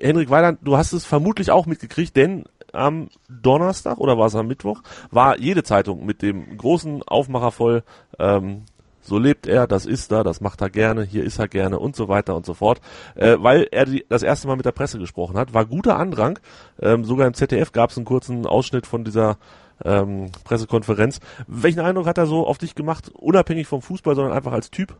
Henrik 0.00 0.30
Weiland, 0.30 0.60
du 0.62 0.78
hast 0.78 0.94
es 0.94 1.04
vermutlich 1.04 1.50
auch 1.50 1.66
mitgekriegt, 1.66 2.16
denn 2.16 2.44
am 2.72 3.10
Donnerstag 3.28 3.98
oder 3.98 4.16
war 4.16 4.26
es 4.26 4.34
am 4.34 4.46
Mittwoch, 4.46 4.82
war 5.10 5.38
jede 5.38 5.64
Zeitung 5.64 6.06
mit 6.06 6.22
dem 6.22 6.56
großen 6.56 7.02
Aufmacher 7.02 7.50
voll 7.50 7.82
ähm, 8.18 8.62
so 9.02 9.18
lebt 9.18 9.46
er, 9.46 9.66
das 9.66 9.84
ist 9.84 10.12
er, 10.12 10.24
das 10.24 10.40
macht 10.40 10.60
er 10.60 10.70
gerne, 10.70 11.02
hier 11.02 11.24
ist 11.24 11.38
er 11.38 11.48
gerne 11.48 11.78
und 11.78 11.96
so 11.96 12.08
weiter 12.08 12.36
und 12.36 12.46
so 12.46 12.54
fort, 12.54 12.80
äh, 13.14 13.36
weil 13.38 13.68
er 13.70 13.84
die, 13.84 14.06
das 14.08 14.22
erste 14.22 14.46
Mal 14.46 14.56
mit 14.56 14.64
der 14.64 14.72
Presse 14.72 14.98
gesprochen 14.98 15.36
hat. 15.36 15.52
War 15.52 15.66
guter 15.66 15.98
Andrang, 15.98 16.38
ähm, 16.80 17.04
sogar 17.04 17.26
im 17.26 17.34
ZDF 17.34 17.72
gab 17.72 17.90
es 17.90 17.96
einen 17.96 18.06
kurzen 18.06 18.46
Ausschnitt 18.46 18.86
von 18.86 19.04
dieser 19.04 19.38
ähm, 19.84 20.30
Pressekonferenz. 20.44 21.20
Welchen 21.46 21.80
Eindruck 21.80 22.06
hat 22.06 22.18
er 22.18 22.26
so 22.26 22.46
auf 22.46 22.58
dich 22.58 22.74
gemacht, 22.74 23.10
unabhängig 23.14 23.66
vom 23.66 23.82
Fußball, 23.82 24.14
sondern 24.14 24.32
einfach 24.32 24.52
als 24.52 24.70
Typ? 24.70 24.94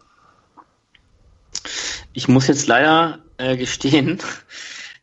Ich 2.13 2.29
muss 2.29 2.49
jetzt 2.49 2.67
leider 2.67 3.21
äh, 3.39 3.57
gestehen, 3.57 4.19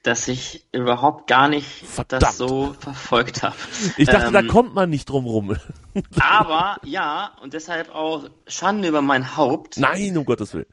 dass 0.09 0.27
ich 0.27 0.65
überhaupt 0.71 1.27
gar 1.27 1.47
nicht 1.47 1.67
Verdammt. 1.85 2.23
das 2.23 2.37
so 2.37 2.75
verfolgt 2.79 3.43
habe. 3.43 3.55
Ich 3.95 4.09
dachte, 4.09 4.25
ähm, 4.25 4.33
da 4.33 4.41
kommt 4.41 4.73
man 4.73 4.89
nicht 4.89 5.07
drum 5.07 5.25
rum. 5.25 5.55
aber 6.19 6.77
ja, 6.83 7.37
und 7.43 7.53
deshalb 7.53 7.93
auch 7.93 8.27
Schande 8.47 8.87
über 8.87 9.03
mein 9.03 9.37
Haupt. 9.37 9.77
Nein, 9.77 10.17
um 10.17 10.25
Gottes 10.25 10.55
Willen. 10.55 10.65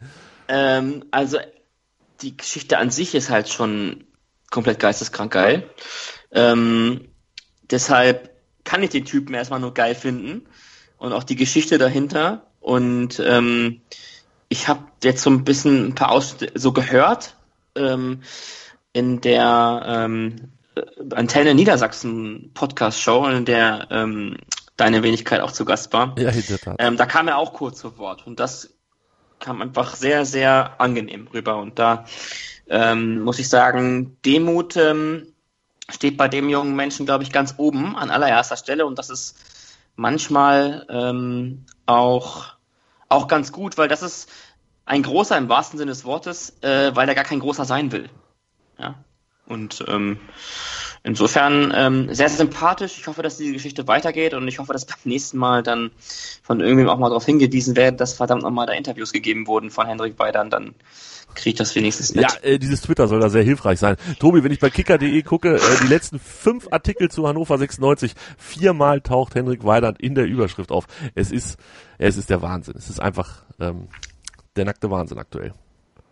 Ähm, 0.48 1.04
also 1.10 1.36
die 2.22 2.34
Geschichte 2.34 2.78
an 2.78 2.90
sich 2.90 3.14
ist 3.14 3.28
halt 3.28 3.50
schon 3.50 4.04
komplett 4.50 4.78
geisteskrank 4.78 5.34
geil. 5.34 5.68
Ähm, 6.32 7.08
deshalb 7.70 8.30
kann 8.64 8.82
ich 8.82 8.88
den 8.88 9.04
Typen 9.04 9.34
erstmal 9.34 9.60
nur 9.60 9.74
geil 9.74 9.94
finden 9.94 10.46
und 10.96 11.12
auch 11.12 11.24
die 11.24 11.36
Geschichte 11.36 11.76
dahinter. 11.76 12.46
Und 12.60 13.20
ähm, 13.22 13.82
ich 14.48 14.66
habe 14.68 14.84
jetzt 15.04 15.22
so 15.22 15.28
ein 15.28 15.44
bisschen 15.44 15.88
ein 15.88 15.94
paar 15.94 16.10
Ausschnitte 16.10 16.58
so 16.58 16.72
gehört. 16.72 17.36
Ähm, 17.74 18.22
in 18.96 19.20
der 19.20 19.82
ähm, 19.86 20.52
Antenne 21.14 21.54
Niedersachsen 21.54 22.50
Podcast 22.54 22.98
Show, 22.98 23.26
in 23.26 23.44
der 23.44 23.88
ähm, 23.90 24.38
deine 24.78 25.02
Wenigkeit 25.02 25.42
auch 25.42 25.52
zu 25.52 25.66
Gast 25.66 25.92
war. 25.92 26.14
Ja, 26.18 26.30
ähm, 26.78 26.96
da 26.96 27.04
kam 27.04 27.28
er 27.28 27.36
auch 27.36 27.52
kurz 27.52 27.78
zu 27.78 27.98
Wort 27.98 28.26
und 28.26 28.40
das 28.40 28.74
kam 29.38 29.60
einfach 29.60 29.94
sehr, 29.96 30.24
sehr 30.24 30.80
angenehm 30.80 31.28
rüber 31.28 31.58
und 31.58 31.78
da 31.78 32.06
ähm, 32.68 33.20
muss 33.20 33.38
ich 33.38 33.50
sagen, 33.50 34.16
Demut 34.24 34.78
ähm, 34.78 35.26
steht 35.90 36.16
bei 36.16 36.28
dem 36.28 36.48
jungen 36.48 36.74
Menschen, 36.74 37.04
glaube 37.04 37.22
ich, 37.22 37.32
ganz 37.32 37.54
oben 37.58 37.96
an 37.96 38.10
allererster 38.10 38.56
Stelle 38.56 38.86
und 38.86 38.98
das 38.98 39.10
ist 39.10 39.36
manchmal 39.94 40.86
ähm, 40.88 41.66
auch, 41.84 42.54
auch 43.10 43.28
ganz 43.28 43.52
gut, 43.52 43.76
weil 43.76 43.88
das 43.88 44.00
ist 44.00 44.30
ein 44.86 45.02
großer 45.02 45.36
im 45.36 45.50
wahrsten 45.50 45.78
Sinne 45.78 45.90
des 45.90 46.06
Wortes, 46.06 46.56
äh, 46.62 46.96
weil 46.96 47.10
er 47.10 47.14
gar 47.14 47.24
kein 47.24 47.40
großer 47.40 47.66
sein 47.66 47.92
will. 47.92 48.08
Ja. 48.78 48.96
Und 49.46 49.84
ähm, 49.86 50.18
insofern 51.04 51.72
ähm, 51.74 52.06
sehr, 52.12 52.28
sehr 52.28 52.38
sympathisch. 52.38 52.98
Ich 52.98 53.06
hoffe, 53.06 53.22
dass 53.22 53.36
diese 53.36 53.52
Geschichte 53.52 53.86
weitergeht 53.86 54.34
und 54.34 54.46
ich 54.48 54.58
hoffe, 54.58 54.72
dass 54.72 54.86
beim 54.86 54.98
nächsten 55.04 55.38
Mal 55.38 55.62
dann 55.62 55.92
von 56.42 56.60
irgendwem 56.60 56.88
auch 56.88 56.98
mal 56.98 57.08
darauf 57.08 57.24
hingewiesen 57.24 57.76
wird, 57.76 58.00
dass 58.00 58.14
verdammt 58.14 58.42
nochmal 58.42 58.66
da 58.66 58.72
Interviews 58.72 59.12
gegeben 59.12 59.46
wurden 59.46 59.70
von 59.70 59.86
Hendrik 59.86 60.18
Weidern, 60.18 60.50
dann 60.50 60.74
kriege 61.34 61.50
ich 61.50 61.54
das 61.54 61.74
wenigstens 61.76 62.14
mit. 62.14 62.24
Ja, 62.24 62.36
äh, 62.42 62.58
dieses 62.58 62.80
Twitter 62.80 63.06
soll 63.06 63.20
da 63.20 63.28
sehr 63.28 63.44
hilfreich 63.44 63.78
sein. 63.78 63.96
Tobi, 64.18 64.42
wenn 64.42 64.50
ich 64.50 64.58
bei 64.58 64.70
kicker.de 64.70 65.22
gucke, 65.22 65.56
äh, 65.56 65.60
die 65.82 65.88
letzten 65.88 66.18
fünf 66.18 66.66
Artikel 66.72 67.08
zu 67.08 67.28
Hannover 67.28 67.56
96, 67.56 68.14
viermal 68.36 69.00
taucht 69.00 69.36
Hendrik 69.36 69.64
Weidand 69.64 70.00
in 70.00 70.16
der 70.16 70.24
Überschrift 70.24 70.72
auf. 70.72 70.86
Es 71.14 71.30
ist, 71.30 71.56
es 71.98 72.16
ist 72.16 72.30
der 72.30 72.42
Wahnsinn. 72.42 72.74
Es 72.76 72.90
ist 72.90 73.00
einfach 73.00 73.44
ähm, 73.60 73.88
der 74.56 74.64
nackte 74.64 74.90
Wahnsinn 74.90 75.18
aktuell 75.18 75.52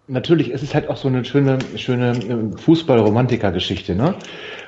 natürlich, 0.06 0.50
es 0.50 0.62
ist 0.62 0.74
halt 0.74 0.88
auch 0.88 0.96
so 0.96 1.08
eine 1.08 1.24
schöne, 1.24 1.58
schöne 1.76 2.10
äh, 2.12 2.58
Fußball-Romantiker-Geschichte, 2.58 3.94
ne? 3.94 4.14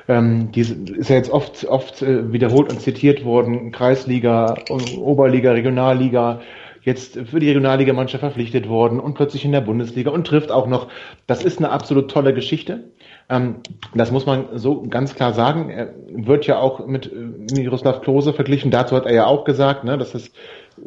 Ähm, 0.07 0.51
die 0.51 0.61
ist 0.61 1.09
ja 1.09 1.15
jetzt 1.15 1.31
oft, 1.31 1.65
oft 1.65 2.01
äh, 2.01 2.31
wiederholt 2.31 2.71
und 2.71 2.81
zitiert 2.81 3.25
worden, 3.25 3.71
Kreisliga, 3.71 4.55
Oberliga, 4.97 5.51
Regionalliga, 5.51 6.41
jetzt 6.81 7.19
für 7.25 7.41
die 7.41 7.47
Regionalligamannschaft 7.47 8.21
verpflichtet 8.21 8.69
worden 8.69 9.01
und 9.01 9.15
plötzlich 9.15 9.43
in 9.43 9.51
der 9.51 9.59
Bundesliga 9.59 10.09
und 10.11 10.25
trifft 10.25 10.51
auch 10.51 10.67
noch. 10.67 10.87
Das 11.27 11.43
ist 11.43 11.57
eine 11.57 11.69
absolut 11.69 12.09
tolle 12.09 12.33
Geschichte. 12.33 12.85
Ähm, 13.29 13.57
das 13.93 14.11
muss 14.11 14.25
man 14.25 14.57
so 14.57 14.83
ganz 14.83 15.13
klar 15.13 15.33
sagen. 15.33 15.69
Er 15.69 15.93
wird 16.09 16.47
ja 16.47 16.59
auch 16.59 16.87
mit 16.87 17.11
äh, 17.11 17.55
Miroslav 17.55 18.01
Klose 18.01 18.31
verglichen. 18.31 18.71
Dazu 18.71 18.95
hat 18.95 19.05
er 19.05 19.13
ja 19.13 19.25
auch 19.25 19.43
gesagt, 19.43 19.83
ne, 19.83 19.97
dass 19.97 20.15
es 20.15 20.31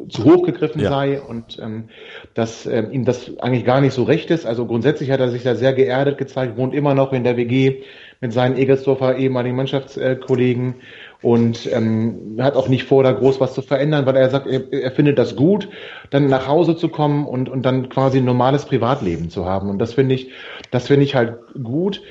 zu 0.09 0.25
hoch 0.25 0.43
gegriffen 0.43 0.81
ja. 0.81 0.89
sei 0.89 1.21
und 1.21 1.59
ähm, 1.59 1.89
dass 2.33 2.65
ähm, 2.65 2.91
ihm 2.91 3.05
das 3.05 3.37
eigentlich 3.39 3.65
gar 3.65 3.81
nicht 3.81 3.93
so 3.93 4.03
recht 4.03 4.31
ist. 4.31 4.45
Also 4.45 4.65
grundsätzlich 4.65 5.11
hat 5.11 5.19
er 5.19 5.29
sich 5.29 5.43
da 5.43 5.55
sehr 5.55 5.73
geerdet 5.73 6.17
gezeigt, 6.17 6.57
wohnt 6.57 6.73
immer 6.73 6.93
noch 6.93 7.13
in 7.13 7.23
der 7.23 7.37
WG 7.37 7.81
mit 8.21 8.33
seinen 8.33 8.57
Egelsdorfer 8.57 9.17
ehemaligen 9.17 9.55
Mannschaftskollegen 9.55 10.75
und 11.21 11.71
ähm, 11.71 12.37
hat 12.39 12.55
auch 12.55 12.67
nicht 12.67 12.83
vor, 12.83 13.03
da 13.03 13.11
groß 13.11 13.39
was 13.39 13.53
zu 13.53 13.61
verändern, 13.61 14.05
weil 14.05 14.15
er 14.15 14.29
sagt, 14.29 14.47
er, 14.47 14.71
er 14.71 14.91
findet 14.91 15.17
das 15.17 15.35
gut, 15.35 15.69
dann 16.11 16.27
nach 16.27 16.47
Hause 16.47 16.75
zu 16.75 16.89
kommen 16.89 17.25
und, 17.25 17.49
und 17.49 17.63
dann 17.63 17.89
quasi 17.89 18.19
ein 18.19 18.25
normales 18.25 18.65
Privatleben 18.65 19.29
zu 19.29 19.45
haben. 19.45 19.69
Und 19.69 19.79
das 19.79 19.93
finde 19.93 20.15
ich, 20.15 20.29
das 20.69 20.87
finde 20.87 21.03
ich 21.03 21.15
halt 21.15 21.37
gut 21.61 22.01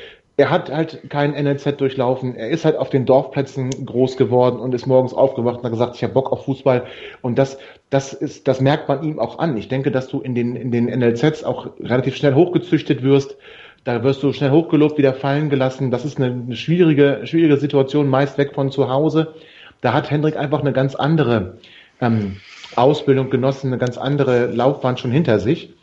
er 0.40 0.48
hat 0.48 0.70
halt 0.70 1.10
kein 1.10 1.32
NLZ 1.32 1.76
durchlaufen. 1.76 2.34
Er 2.34 2.48
ist 2.48 2.64
halt 2.64 2.76
auf 2.76 2.88
den 2.88 3.04
Dorfplätzen 3.04 3.68
groß 3.84 4.16
geworden 4.16 4.58
und 4.58 4.74
ist 4.74 4.86
morgens 4.86 5.12
aufgewacht 5.12 5.58
und 5.58 5.64
hat 5.64 5.72
gesagt, 5.72 5.96
ich 5.96 6.02
habe 6.02 6.14
Bock 6.14 6.32
auf 6.32 6.46
Fußball. 6.46 6.86
Und 7.20 7.38
das, 7.38 7.58
das 7.90 8.14
ist, 8.14 8.48
das 8.48 8.62
merkt 8.62 8.88
man 8.88 9.02
ihm 9.02 9.18
auch 9.18 9.38
an. 9.38 9.58
Ich 9.58 9.68
denke, 9.68 9.90
dass 9.90 10.08
du 10.08 10.20
in 10.20 10.34
den, 10.34 10.56
in 10.56 10.70
den 10.70 10.86
NLZs 10.86 11.44
auch 11.44 11.68
relativ 11.78 12.16
schnell 12.16 12.34
hochgezüchtet 12.34 13.02
wirst. 13.02 13.36
Da 13.84 14.02
wirst 14.02 14.22
du 14.22 14.32
schnell 14.32 14.50
hochgelobt, 14.50 14.96
wieder 14.96 15.12
fallen 15.12 15.50
gelassen. 15.50 15.90
Das 15.90 16.06
ist 16.06 16.16
eine, 16.16 16.32
eine 16.32 16.56
schwierige, 16.56 17.20
schwierige 17.24 17.58
Situation, 17.58 18.08
meist 18.08 18.38
weg 18.38 18.54
von 18.54 18.70
zu 18.70 18.88
Hause. 18.88 19.34
Da 19.82 19.92
hat 19.92 20.10
Hendrik 20.10 20.38
einfach 20.38 20.60
eine 20.60 20.72
ganz 20.72 20.94
andere 20.94 21.58
ähm, 22.00 22.38
Ausbildung 22.76 23.28
genossen, 23.28 23.66
eine 23.66 23.78
ganz 23.78 23.98
andere 23.98 24.46
Laufbahn 24.46 24.96
schon 24.96 25.10
hinter 25.10 25.38
sich. 25.38 25.74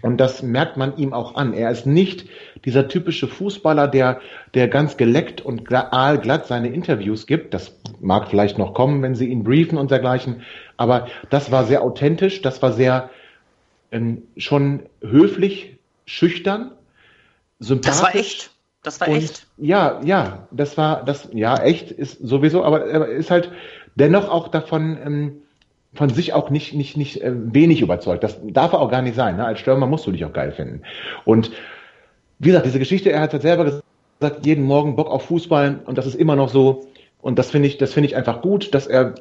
Und 0.00 0.16
das 0.16 0.42
merkt 0.42 0.76
man 0.76 0.96
ihm 0.96 1.12
auch 1.12 1.36
an. 1.36 1.52
Er 1.52 1.70
ist 1.70 1.86
nicht 1.86 2.28
dieser 2.64 2.88
typische 2.88 3.28
Fußballer, 3.28 3.86
der, 3.86 4.20
der 4.54 4.68
ganz 4.68 4.96
geleckt 4.96 5.40
und 5.40 5.64
glatt 5.64 6.46
seine 6.46 6.68
Interviews 6.68 7.26
gibt. 7.26 7.54
Das 7.54 7.78
mag 8.00 8.28
vielleicht 8.28 8.58
noch 8.58 8.74
kommen, 8.74 9.02
wenn 9.02 9.14
sie 9.14 9.28
ihn 9.28 9.44
briefen 9.44 9.78
und 9.78 9.90
dergleichen. 9.90 10.42
Aber 10.76 11.06
das 11.30 11.52
war 11.52 11.64
sehr 11.64 11.82
authentisch, 11.82 12.42
das 12.42 12.62
war 12.62 12.72
sehr 12.72 13.10
ähm, 13.92 14.22
schon 14.36 14.86
höflich, 15.02 15.76
schüchtern, 16.06 16.72
sympathisch. 17.60 18.00
Das 18.00 18.02
war 18.02 18.14
echt. 18.16 18.50
Das 18.82 19.00
war 19.00 19.08
und, 19.08 19.16
echt. 19.16 19.46
Ja, 19.58 20.00
ja, 20.02 20.48
das 20.50 20.76
war, 20.76 21.04
das, 21.04 21.28
ja, 21.32 21.62
echt 21.62 21.92
ist 21.92 22.18
sowieso, 22.20 22.64
aber 22.64 22.86
er 22.86 23.06
ist 23.06 23.30
halt 23.30 23.52
dennoch 23.94 24.28
auch 24.28 24.48
davon, 24.48 24.98
ähm, 25.04 25.42
von 25.94 26.08
sich 26.08 26.32
auch 26.32 26.50
nicht, 26.50 26.74
nicht, 26.74 26.96
nicht 26.96 27.20
äh, 27.20 27.32
wenig 27.34 27.82
überzeugt. 27.82 28.24
Das 28.24 28.38
darf 28.42 28.72
er 28.72 28.80
auch 28.80 28.90
gar 28.90 29.02
nicht 29.02 29.14
sein. 29.14 29.36
Ne? 29.36 29.44
Als 29.44 29.60
Stürmer 29.60 29.86
musst 29.86 30.06
du 30.06 30.12
dich 30.12 30.24
auch 30.24 30.32
geil 30.32 30.52
finden. 30.52 30.82
Und 31.24 31.50
wie 32.38 32.48
gesagt, 32.48 32.66
diese 32.66 32.78
Geschichte, 32.78 33.12
er 33.12 33.20
hat 33.20 33.32
halt 33.32 33.42
selber 33.42 33.64
gesagt, 33.64 34.46
jeden 34.46 34.64
Morgen 34.64 34.96
Bock 34.96 35.08
auf 35.08 35.24
Fußball 35.26 35.80
und 35.84 35.98
das 35.98 36.06
ist 36.06 36.14
immer 36.14 36.36
noch 36.36 36.48
so. 36.48 36.86
Und 37.20 37.38
das 37.38 37.50
finde 37.50 37.68
ich, 37.68 37.78
das 37.78 37.92
finde 37.92 38.08
ich 38.08 38.16
einfach 38.16 38.42
gut, 38.42 38.74
dass 38.74 38.86
er 38.86 39.14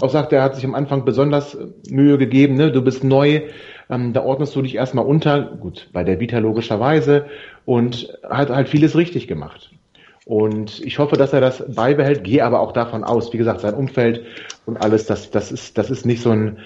auch 0.00 0.10
sagt, 0.10 0.32
er 0.32 0.42
hat 0.42 0.54
sich 0.54 0.64
am 0.64 0.74
Anfang 0.74 1.04
besonders 1.04 1.54
äh, 1.54 1.66
Mühe 1.90 2.18
gegeben, 2.18 2.54
ne? 2.54 2.70
du 2.70 2.82
bist 2.82 3.02
neu, 3.02 3.42
ähm, 3.90 4.12
da 4.12 4.22
ordnest 4.22 4.54
du 4.54 4.62
dich 4.62 4.76
erstmal 4.76 5.06
unter, 5.06 5.42
gut, 5.42 5.88
bei 5.92 6.04
der 6.04 6.20
Vita 6.20 6.38
logischerweise 6.38 7.26
und 7.64 8.16
hat 8.22 8.50
halt 8.50 8.68
vieles 8.68 8.96
richtig 8.96 9.26
gemacht. 9.26 9.70
Und 10.28 10.84
ich 10.84 10.98
hoffe, 10.98 11.16
dass 11.16 11.32
er 11.32 11.40
das 11.40 11.64
beibehält, 11.74 12.22
gehe 12.22 12.44
aber 12.44 12.60
auch 12.60 12.72
davon 12.72 13.02
aus, 13.02 13.32
wie 13.32 13.38
gesagt, 13.38 13.62
sein 13.62 13.72
Umfeld 13.72 14.26
und 14.66 14.76
alles, 14.76 15.06
das, 15.06 15.30
das 15.30 15.50
ist, 15.50 15.78
das 15.78 15.90
ist 15.90 16.04
nicht 16.04 16.20
so 16.20 16.30
ein, 16.30 16.58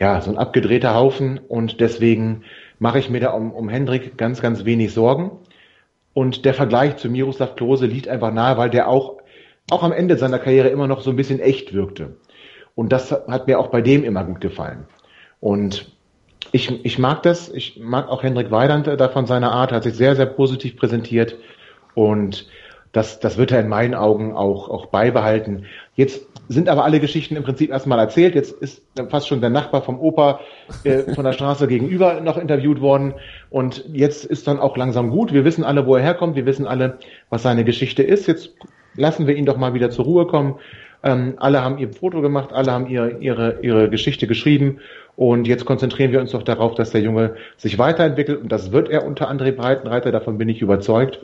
ja, 0.00 0.20
so 0.20 0.28
ein 0.28 0.36
abgedrehter 0.36 0.92
Haufen 0.92 1.38
und 1.38 1.80
deswegen 1.80 2.42
mache 2.80 2.98
ich 2.98 3.08
mir 3.08 3.20
da 3.20 3.30
um, 3.30 3.52
um 3.52 3.68
Hendrik 3.68 4.18
ganz, 4.18 4.42
ganz 4.42 4.64
wenig 4.64 4.92
Sorgen. 4.92 5.30
Und 6.14 6.44
der 6.44 6.52
Vergleich 6.52 6.96
zu 6.96 7.08
Miroslav 7.08 7.54
Klose 7.54 7.86
liegt 7.86 8.08
einfach 8.08 8.32
nahe, 8.32 8.58
weil 8.58 8.70
der 8.70 8.88
auch, 8.88 9.18
auch 9.70 9.84
am 9.84 9.92
Ende 9.92 10.18
seiner 10.18 10.40
Karriere 10.40 10.70
immer 10.70 10.88
noch 10.88 11.02
so 11.02 11.10
ein 11.10 11.16
bisschen 11.16 11.38
echt 11.38 11.72
wirkte. 11.72 12.16
Und 12.74 12.90
das 12.90 13.12
hat 13.12 13.46
mir 13.46 13.60
auch 13.60 13.68
bei 13.68 13.82
dem 13.82 14.02
immer 14.02 14.24
gut 14.24 14.40
gefallen. 14.40 14.88
Und 15.38 15.92
ich, 16.50 16.84
ich 16.84 16.98
mag 16.98 17.22
das. 17.22 17.50
Ich 17.50 17.78
mag 17.78 18.08
auch 18.08 18.24
Hendrik 18.24 18.50
Weidand 18.50 18.88
da 18.88 19.08
von 19.10 19.26
seiner 19.26 19.52
Art, 19.52 19.70
hat 19.70 19.84
sich 19.84 19.94
sehr, 19.94 20.16
sehr 20.16 20.26
positiv 20.26 20.76
präsentiert. 20.76 21.36
Und 21.94 22.48
das, 22.92 23.20
das 23.20 23.38
wird 23.38 23.52
er 23.52 23.60
in 23.60 23.68
meinen 23.68 23.94
Augen 23.94 24.34
auch, 24.34 24.68
auch 24.68 24.86
beibehalten. 24.86 25.66
Jetzt 25.94 26.26
sind 26.48 26.68
aber 26.68 26.84
alle 26.84 26.98
Geschichten 26.98 27.36
im 27.36 27.44
Prinzip 27.44 27.70
erstmal 27.70 28.00
erzählt. 28.00 28.34
Jetzt 28.34 28.52
ist 28.60 28.82
fast 29.08 29.28
schon 29.28 29.40
der 29.40 29.50
Nachbar 29.50 29.82
vom 29.82 30.00
Opa 30.00 30.40
äh, 30.82 31.14
von 31.14 31.24
der 31.24 31.32
Straße 31.32 31.68
gegenüber 31.68 32.20
noch 32.20 32.36
interviewt 32.36 32.80
worden. 32.80 33.14
Und 33.48 33.84
jetzt 33.92 34.24
ist 34.24 34.48
dann 34.48 34.58
auch 34.58 34.76
langsam 34.76 35.10
gut. 35.10 35.32
Wir 35.32 35.44
wissen 35.44 35.62
alle, 35.62 35.86
wo 35.86 35.94
er 35.94 36.02
herkommt. 36.02 36.34
Wir 36.34 36.46
wissen 36.46 36.66
alle, 36.66 36.98
was 37.28 37.42
seine 37.42 37.64
Geschichte 37.64 38.02
ist. 38.02 38.26
Jetzt 38.26 38.50
lassen 38.96 39.28
wir 39.28 39.36
ihn 39.36 39.46
doch 39.46 39.56
mal 39.56 39.74
wieder 39.74 39.90
zur 39.90 40.06
Ruhe 40.06 40.26
kommen. 40.26 40.56
Ähm, 41.02 41.34
alle 41.38 41.62
haben 41.62 41.78
ihr 41.78 41.90
Foto 41.92 42.20
gemacht, 42.20 42.52
alle 42.52 42.72
haben 42.72 42.86
ihre, 42.88 43.18
ihre, 43.20 43.60
ihre 43.62 43.88
Geschichte 43.88 44.26
geschrieben. 44.26 44.80
Und 45.16 45.46
jetzt 45.46 45.64
konzentrieren 45.64 46.12
wir 46.12 46.20
uns 46.20 46.32
doch 46.32 46.42
darauf, 46.42 46.74
dass 46.74 46.90
der 46.90 47.00
Junge 47.00 47.36
sich 47.56 47.78
weiterentwickelt. 47.78 48.40
Und 48.40 48.50
das 48.50 48.72
wird 48.72 48.88
er 48.88 49.06
unter 49.06 49.30
André 49.30 49.52
Breitenreiter. 49.52 50.12
Davon 50.12 50.38
bin 50.38 50.48
ich 50.48 50.60
überzeugt. 50.60 51.20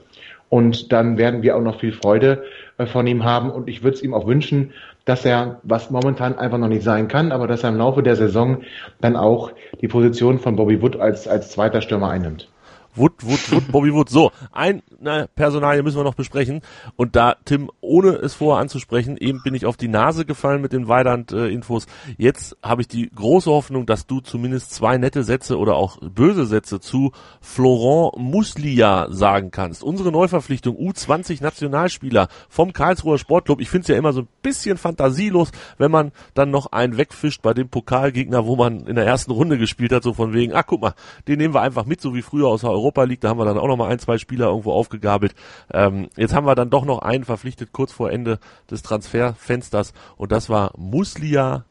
Und 0.49 0.93
dann 0.93 1.19
werden 1.19 1.43
wir 1.43 1.57
auch 1.57 1.63
noch 1.63 1.81
viel 1.81 1.93
Freude 1.93 2.45
äh, 2.79 2.87
von 2.87 3.07
ihm 3.07 3.25
haben. 3.25 3.51
Und 3.51 3.69
ich 3.69 3.83
würde 3.83 3.97
es 3.97 4.03
ihm 4.03 4.15
auch 4.15 4.27
wünschen, 4.27 4.73
dass 5.05 5.25
er, 5.25 5.61
was 5.63 5.91
momentan 5.91 6.39
einfach 6.39 6.59
noch 6.59 6.69
nicht 6.69 6.83
sein 6.83 7.09
kann, 7.09 7.33
aber 7.33 7.47
dass 7.47 7.63
er 7.63 7.71
im 7.71 7.77
Laufe 7.77 8.03
der 8.03 8.17
Saison 8.17 8.63
dann 9.01 9.17
auch 9.17 9.53
die 9.81 9.89
Position 9.89 10.39
von 10.39 10.57
Bobby 10.57 10.83
Wood 10.83 10.97
als, 10.97 11.29
als 11.29 11.51
zweiter 11.51 11.81
Stürmer 11.81 12.11
einnimmt. 12.11 12.49
Wood, 12.97 13.13
Wood, 13.25 13.53
Wood, 13.53 13.73
Bobby 13.73 13.93
Wood. 13.93 14.09
So, 14.09 14.33
ein 14.53 14.83
na, 15.01 15.27
Personalie 15.35 15.83
müssen 15.83 15.99
wir 15.99 16.05
noch 16.05 16.15
besprechen. 16.15 16.63
Und 16.97 17.17
da, 17.17 17.37
Tim, 17.45 17.71
ohne 17.81 18.11
es 18.11 18.35
vorher 18.35 18.61
anzusprechen, 18.61 19.17
eben 19.17 19.43
bin 19.43 19.55
ich 19.55 19.67
auf 19.67 19.77
die 19.77 19.89
Nase 19.89 20.25
gefallen 20.25 20.63
mit 20.63 20.73
den 20.73 20.89
Weidand-Infos. 20.89 21.87
Jetzt 22.17 22.57
habe 22.63 22.83
ich 22.83 22.89
die 22.89 23.11
große 23.15 23.51
Hoffnung, 23.51 23.87
dass 23.87 24.07
du 24.07 24.21
zumindest 24.21 24.73
zwei 24.73 24.99
nette 24.99 25.23
Sätze 25.23 25.59
oder 25.59 25.77
auch 25.77 25.99
böse 26.01 26.47
Sätze 26.47 26.81
zu 26.81 27.13
Florent 27.41 28.17
Muslia 28.17 29.09
sagen 29.11 29.51
kannst. 29.51 29.83
Unsere 29.83 30.11
Neuverpflichtung 30.11 30.77
U20 30.77 31.43
Nationalspieler 31.43 32.29
vom 32.49 32.73
Karlsruher 32.73 33.19
Sportclub. 33.19 33.61
Ich 33.61 33.69
finde 33.69 33.83
es 33.83 33.89
ja 33.89 33.97
immer 33.97 34.13
so 34.13 34.23
ein 34.23 34.29
bisschen 34.43 34.79
fantasielos, 34.79 35.51
wenn 35.79 35.91
man 35.91 36.13
dann 36.35 36.51
noch 36.51 36.67
einen 36.73 36.97
wegfischt 36.97 37.43
bei 37.43 37.55
dem 37.55 37.69
Pokalgegner, 37.69 38.47
wo 38.47 38.57
man 38.57 38.87
in 38.87 38.97
der 38.97 39.07
ersten 39.07 39.31
Runde 39.31 39.59
gespielt 39.59 39.93
hat, 39.93 40.03
so 40.03 40.15
von 40.15 40.33
wegen, 40.33 40.55
ach 40.55 40.65
guck 40.67 40.81
mal, 40.81 40.95
den 41.29 41.39
nehmen 41.39 41.55
wir 41.55 41.61
einfach 41.61 41.85
mit, 41.85 42.01
so 42.01 42.15
wie 42.15 42.23
früher 42.23 42.49
aus 42.49 42.63
der 42.63 42.71
Europa 42.71 42.86
League. 42.95 43.21
Da 43.21 43.29
haben 43.29 43.39
wir 43.39 43.45
dann 43.45 43.59
auch 43.59 43.69
noch 43.69 43.77
mal 43.77 43.89
ein, 43.89 43.99
zwei 43.99 44.19
Spieler 44.19 44.47
irgendwo 44.47 44.73
aufgegabelt. 44.73 45.35
Ähm, 45.73 46.09
jetzt 46.17 46.35
haben 46.35 46.47
wir 46.47 46.55
dann 46.55 46.71
doch 46.71 46.85
noch 46.85 47.01
einen 47.01 47.25
verpflichtet 47.25 47.73
kurz 47.73 47.93
vor 47.93 48.11
Ende 48.11 48.39
des 48.71 48.83
Transferfensters 48.83 49.93
und 50.17 50.33
das 50.33 50.49
war 50.49 50.73
Muslia 50.77 51.65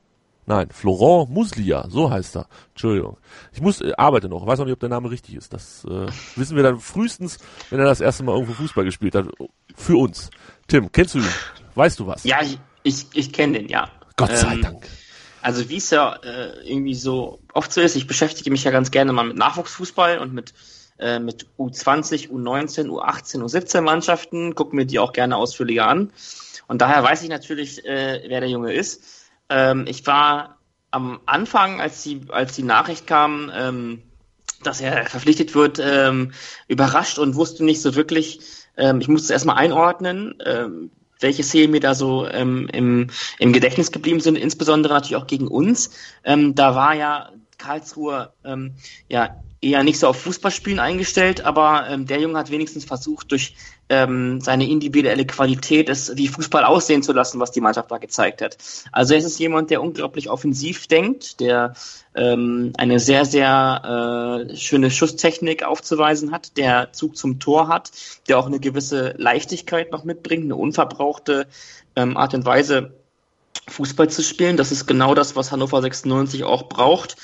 Nein, 0.48 0.70
Florent 0.72 1.32
Muslia, 1.32 1.88
so 1.90 2.12
heißt 2.12 2.36
er. 2.38 2.48
Entschuldigung. 2.70 3.18
Ich 3.52 3.62
muss 3.62 3.82
äh, 3.82 3.94
arbeite 3.98 4.30
noch, 4.30 4.46
weiß 4.46 4.60
noch 4.60 4.66
nicht, 4.66 4.74
ob 4.74 4.80
der 4.80 4.90
Name 4.90 5.10
richtig 5.10 5.36
ist. 5.36 5.54
Das 5.54 5.86
äh, 5.86 6.08
wissen 6.36 6.56
wir 6.56 6.62
dann 6.62 6.80
frühestens, 6.80 7.40
wenn 7.72 7.80
er 7.80 7.86
das 7.86 8.00
erste 8.00 8.24
Mal 8.24 8.34
irgendwo 8.34 8.54
Fußball 8.54 8.86
gespielt 8.86 9.16
hat. 9.16 9.26
Für 9.76 9.98
uns. 9.98 10.30
Tim, 10.68 10.92
kennst 10.92 11.16
du 11.16 11.20
ihn? 11.20 11.30
Weißt 11.74 12.00
du 12.00 12.06
was? 12.06 12.24
Ja, 12.24 12.42
ich, 12.44 12.60
ich, 12.84 13.08
ich 13.14 13.34
kenne 13.34 13.60
den, 13.60 13.70
ja. 13.70 13.90
Gott 14.18 14.38
sei 14.38 14.54
ähm, 14.54 14.62
Dank. 14.62 14.88
Also 15.42 15.68
wie 15.70 15.78
es 15.78 15.90
ja 15.90 16.16
äh, 16.24 16.68
irgendwie 16.68 16.96
so 16.96 17.40
oft 17.54 17.74
so 17.74 17.82
ist, 17.82 17.96
ich 17.96 18.08
beschäftige 18.08 18.52
mich 18.52 18.64
ja 18.64 18.72
ganz 18.72 18.92
gerne 18.92 19.14
mal 19.14 19.26
mit 19.26 19.38
Nachwuchsfußball 19.38 20.20
und 20.20 20.34
mit 20.34 20.54
äh, 21.00 21.20
mit 21.20 21.48
U20, 21.58 22.30
U19, 22.30 22.88
U18, 22.88 23.42
U17 23.42 23.82
Mannschaften, 23.82 24.56
gucke 24.56 24.76
mir 24.76 24.86
die 24.86 25.00
auch 25.00 25.14
gerne 25.14 25.38
ausführlicher 25.38 25.88
an. 25.88 26.12
Und 26.68 26.82
daher 26.82 27.04
weiß 27.04 27.24
ich 27.24 27.30
natürlich, 27.30 27.86
äh, 27.86 28.24
wer 28.28 28.40
der 28.40 28.50
Junge 28.50 28.74
ist. 28.74 29.04
Ähm, 29.50 29.86
ich 29.88 30.06
war 30.08 30.58
am 30.92 31.20
Anfang, 31.26 31.82
als 31.82 32.04
die, 32.04 32.22
als 32.30 32.56
die 32.56 32.64
Nachricht 32.64 33.06
kam, 33.08 33.52
ähm, 33.54 34.02
dass 34.64 34.82
er 34.82 35.06
verpflichtet 35.06 35.54
wird, 35.54 35.80
ähm, 35.84 36.32
überrascht 36.68 37.20
und 37.20 37.36
wusste 37.36 37.64
nicht 37.64 37.82
so 37.82 37.96
wirklich, 37.96 38.40
ähm, 38.78 39.02
ich 39.02 39.08
musste 39.08 39.34
erstmal 39.34 39.58
einordnen, 39.58 40.36
ähm, 40.46 40.92
welche 41.20 41.44
Szenen 41.44 41.72
mir 41.72 41.80
da 41.80 41.96
so 41.96 42.28
ähm, 42.28 42.68
im, 42.72 43.10
im 43.40 43.54
Gedächtnis 43.54 43.92
geblieben 43.92 44.20
sind, 44.20 44.38
insbesondere 44.38 44.94
natürlich 44.94 45.16
auch 45.16 45.28
gegen 45.28 45.48
uns. 45.48 45.92
Ähm, 46.24 46.56
da 46.56 46.76
war 46.76 46.94
ja 46.94 47.32
Karlsruhe 47.58 48.34
ähm, 48.44 48.76
ja 49.10 49.44
eher 49.66 49.84
nicht 49.84 50.00
so 50.00 50.08
auf 50.08 50.22
Fußballspielen 50.22 50.80
eingestellt, 50.80 51.42
aber 51.42 51.88
ähm, 51.90 52.06
der 52.06 52.20
Junge 52.20 52.38
hat 52.38 52.52
wenigstens 52.52 52.86
versucht, 52.86 53.32
durch 53.32 53.56
ähm, 53.90 54.40
seine 54.40 54.68
individuelle 54.70 55.26
Qualität 55.26 55.90
es 55.90 56.16
wie 56.16 56.28
Fußball 56.28 56.64
aussehen 56.64 57.04
zu 57.04 57.14
lassen, 57.14 57.40
was 57.40 57.52
die 57.52 57.62
Mannschaft 57.62 57.90
da 57.92 57.98
gezeigt 57.98 58.42
hat. 58.42 58.58
Also 58.92 59.16
es 59.16 59.26
ist 59.26 59.40
jemand, 59.40 59.72
der 59.72 59.82
unglaublich 59.82 60.30
offensiv 60.30 60.88
denkt, 60.88 61.40
der 61.40 61.74
ähm, 62.16 62.74
eine 62.78 63.00
sehr, 63.00 63.26
sehr 63.26 64.48
äh, 64.50 64.56
schöne 64.56 64.92
Schusstechnik 64.92 65.64
aufzuweisen 65.64 66.32
hat, 66.32 66.58
der 66.58 66.94
Zug 66.94 67.18
zum 67.18 67.40
Tor 67.40 67.68
hat, 67.68 67.92
der 68.28 68.38
auch 68.38 68.46
eine 68.48 68.60
gewisse 68.60 69.16
Leichtigkeit 69.18 69.92
noch 69.92 70.04
mitbringt, 70.04 70.46
eine 70.46 70.56
unverbrauchte 70.56 71.48
ähm, 71.96 72.18
Art 72.18 72.34
und 72.34 72.46
Weise, 72.46 72.94
Fußball 73.68 74.10
zu 74.10 74.22
spielen. 74.22 74.58
Das 74.58 74.72
ist 74.72 74.86
genau 74.86 75.16
das, 75.16 75.36
was 75.36 75.52
Hannover 75.52 75.82
96 75.82 76.44
auch 76.44 76.70
braucht. 76.70 77.16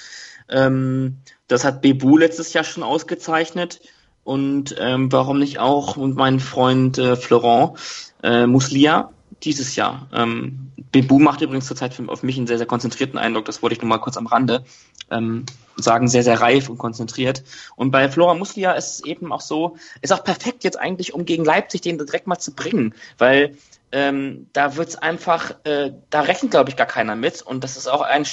Ähm, 0.50 1.18
das 1.52 1.66
hat 1.66 1.82
Bebu 1.82 2.18
letztes 2.18 2.54
Jahr 2.54 2.64
schon 2.64 2.84
ausgezeichnet. 2.84 3.82
und 4.24 4.76
ähm, 4.78 5.12
warum 5.12 5.39
nicht 5.39 5.58
auch 5.58 5.97
mein 5.97 6.39
Freund 6.39 6.99
äh, 6.99 7.16
Florent 7.16 7.80
äh, 8.22 8.45
Muslia 8.45 9.10
dieses 9.43 9.76
Jahr. 9.76 10.08
Ähm, 10.14 10.72
Bebu 10.91 11.18
macht 11.18 11.41
übrigens 11.41 11.66
zurzeit 11.66 11.99
auf 12.08 12.22
mich 12.22 12.38
einen 12.38 12.45
sehr, 12.45 12.60
sehr 12.60 12.68
konzentrierten 12.68 13.18
Eindruck, 13.18 13.45
das 13.45 13.64
wollte 13.64 13.76
ich 13.76 13.82
nur 13.82 13.89
mal 13.89 13.97
kurz 13.97 14.18
am 14.18 14.28
Rande 14.28 14.64
ähm, 15.10 15.45
sagen, 15.76 16.08
sehr, 16.08 16.24
sehr 16.24 16.39
reif 16.39 16.70
und 16.70 16.78
konzentriert. 16.78 17.43
Und 17.76 17.91
bei 17.91 18.10
Flora 18.10 18.34
Muslia 18.36 18.74
ist 18.74 18.95
es 18.95 19.04
eben 19.04 19.32
auch 19.32 19.41
so, 19.41 19.78
ist 20.02 20.14
auch 20.14 20.24
perfekt 20.24 20.64
jetzt 20.64 20.80
eigentlich, 20.80 21.14
um 21.14 21.26
gegen 21.26 21.43
Leipzig 21.43 21.82
den 21.82 21.97
direkt 21.97 22.28
mal 22.28 22.39
zu 22.39 22.54
bringen, 22.54 22.93
weil 23.18 23.58
ähm, 23.91 24.47
da 24.54 24.76
wird's 24.78 24.95
einfach, 24.95 25.56
äh, 25.64 25.91
da 26.10 26.22
rechnet, 26.22 26.52
glaube 26.52 26.70
ich, 26.70 26.78
gar 26.78 26.88
keiner 26.88 27.16
mit. 27.16 27.41
Und 27.41 27.64
das 27.64 27.78
ist 27.78 27.88
auch 27.88 28.02
ein 28.02 28.26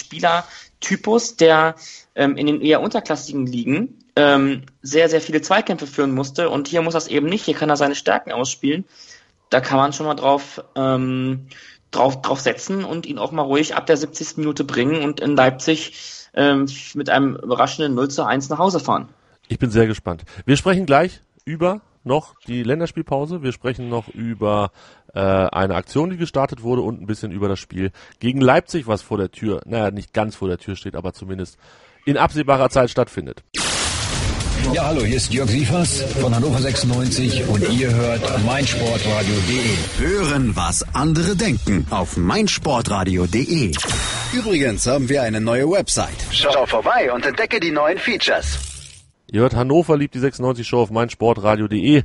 Spielertypus, 0.80 1.36
der 1.36 1.74
ähm, 2.14 2.36
in 2.36 2.46
den 2.46 2.60
eher 2.60 2.80
unterklassigen 2.80 3.46
Ligen 3.46 3.98
ähm, 4.16 4.62
sehr, 4.82 5.08
sehr 5.08 5.20
viele 5.20 5.40
Zweikämpfe 5.40 5.86
führen 5.86 6.12
musste. 6.14 6.50
Und 6.50 6.68
hier 6.68 6.82
muss 6.82 6.94
das 6.94 7.08
eben 7.08 7.26
nicht. 7.26 7.44
Hier 7.44 7.54
kann 7.54 7.70
er 7.70 7.76
seine 7.76 7.94
Stärken 7.94 8.32
ausspielen. 8.32 8.84
Da 9.50 9.60
kann 9.60 9.78
man 9.78 9.92
schon 9.92 10.06
mal 10.06 10.14
drauf, 10.14 10.62
ähm, 10.74 11.46
drauf, 11.90 12.20
drauf 12.22 12.40
setzen 12.40 12.84
und 12.84 13.06
ihn 13.06 13.18
auch 13.18 13.32
mal 13.32 13.42
ruhig 13.42 13.74
ab 13.74 13.86
der 13.86 13.96
70. 13.96 14.38
Minute 14.38 14.64
bringen 14.64 15.02
und 15.02 15.20
in 15.20 15.36
Leipzig 15.36 15.94
ähm, 16.34 16.66
mit 16.94 17.08
einem 17.08 17.36
überraschenden 17.36 17.94
0 17.94 18.08
zu 18.08 18.24
1 18.24 18.48
nach 18.50 18.58
Hause 18.58 18.80
fahren. 18.80 19.08
Ich 19.48 19.58
bin 19.58 19.70
sehr 19.70 19.86
gespannt. 19.86 20.24
Wir 20.44 20.56
sprechen 20.56 20.84
gleich 20.84 21.20
über 21.44 21.80
noch 22.04 22.34
die 22.46 22.62
Länderspielpause. 22.62 23.42
Wir 23.42 23.52
sprechen 23.52 23.88
noch 23.88 24.08
über 24.08 24.70
äh, 25.14 25.20
eine 25.20 25.74
Aktion, 25.74 26.10
die 26.10 26.16
gestartet 26.16 26.62
wurde 26.62 26.82
und 26.82 27.00
ein 27.00 27.06
bisschen 27.06 27.32
über 27.32 27.48
das 27.48 27.58
Spiel 27.58 27.90
gegen 28.20 28.40
Leipzig, 28.40 28.86
was 28.86 29.02
vor 29.02 29.18
der 29.18 29.30
Tür, 29.30 29.62
naja, 29.64 29.90
nicht 29.90 30.12
ganz 30.12 30.36
vor 30.36 30.48
der 30.48 30.58
Tür 30.58 30.76
steht, 30.76 30.96
aber 30.96 31.12
zumindest 31.12 31.58
in 32.04 32.16
absehbarer 32.16 32.70
Zeit 32.70 32.90
stattfindet. 32.90 33.42
Ja, 34.72 34.86
hallo, 34.86 35.02
hier 35.02 35.16
ist 35.16 35.32
Jörg 35.32 35.48
Sievers 35.48 36.02
von 36.20 36.34
Hannover 36.34 36.58
96 36.58 37.48
und 37.48 37.66
ihr 37.70 37.94
hört 37.94 38.44
meinsportradio.de. 38.44 40.06
Hören, 40.06 40.54
was 40.56 40.84
andere 40.94 41.36
denken 41.36 41.86
auf 41.90 42.16
meinsportradio.de. 42.18 43.72
Übrigens 44.34 44.86
haben 44.86 45.08
wir 45.08 45.22
eine 45.22 45.40
neue 45.40 45.70
Website. 45.70 46.18
Schau 46.30 46.66
vorbei 46.66 47.10
und 47.12 47.24
entdecke 47.24 47.60
die 47.60 47.70
neuen 47.70 47.98
Features. 47.98 48.58
Ihr 49.30 49.40
hört 49.40 49.54
Hannover 49.54 49.96
liebt 49.96 50.14
die 50.14 50.20
96 50.20 50.66
Show 50.66 50.80
auf 50.82 50.90
meinsportradio.de. 50.90 52.02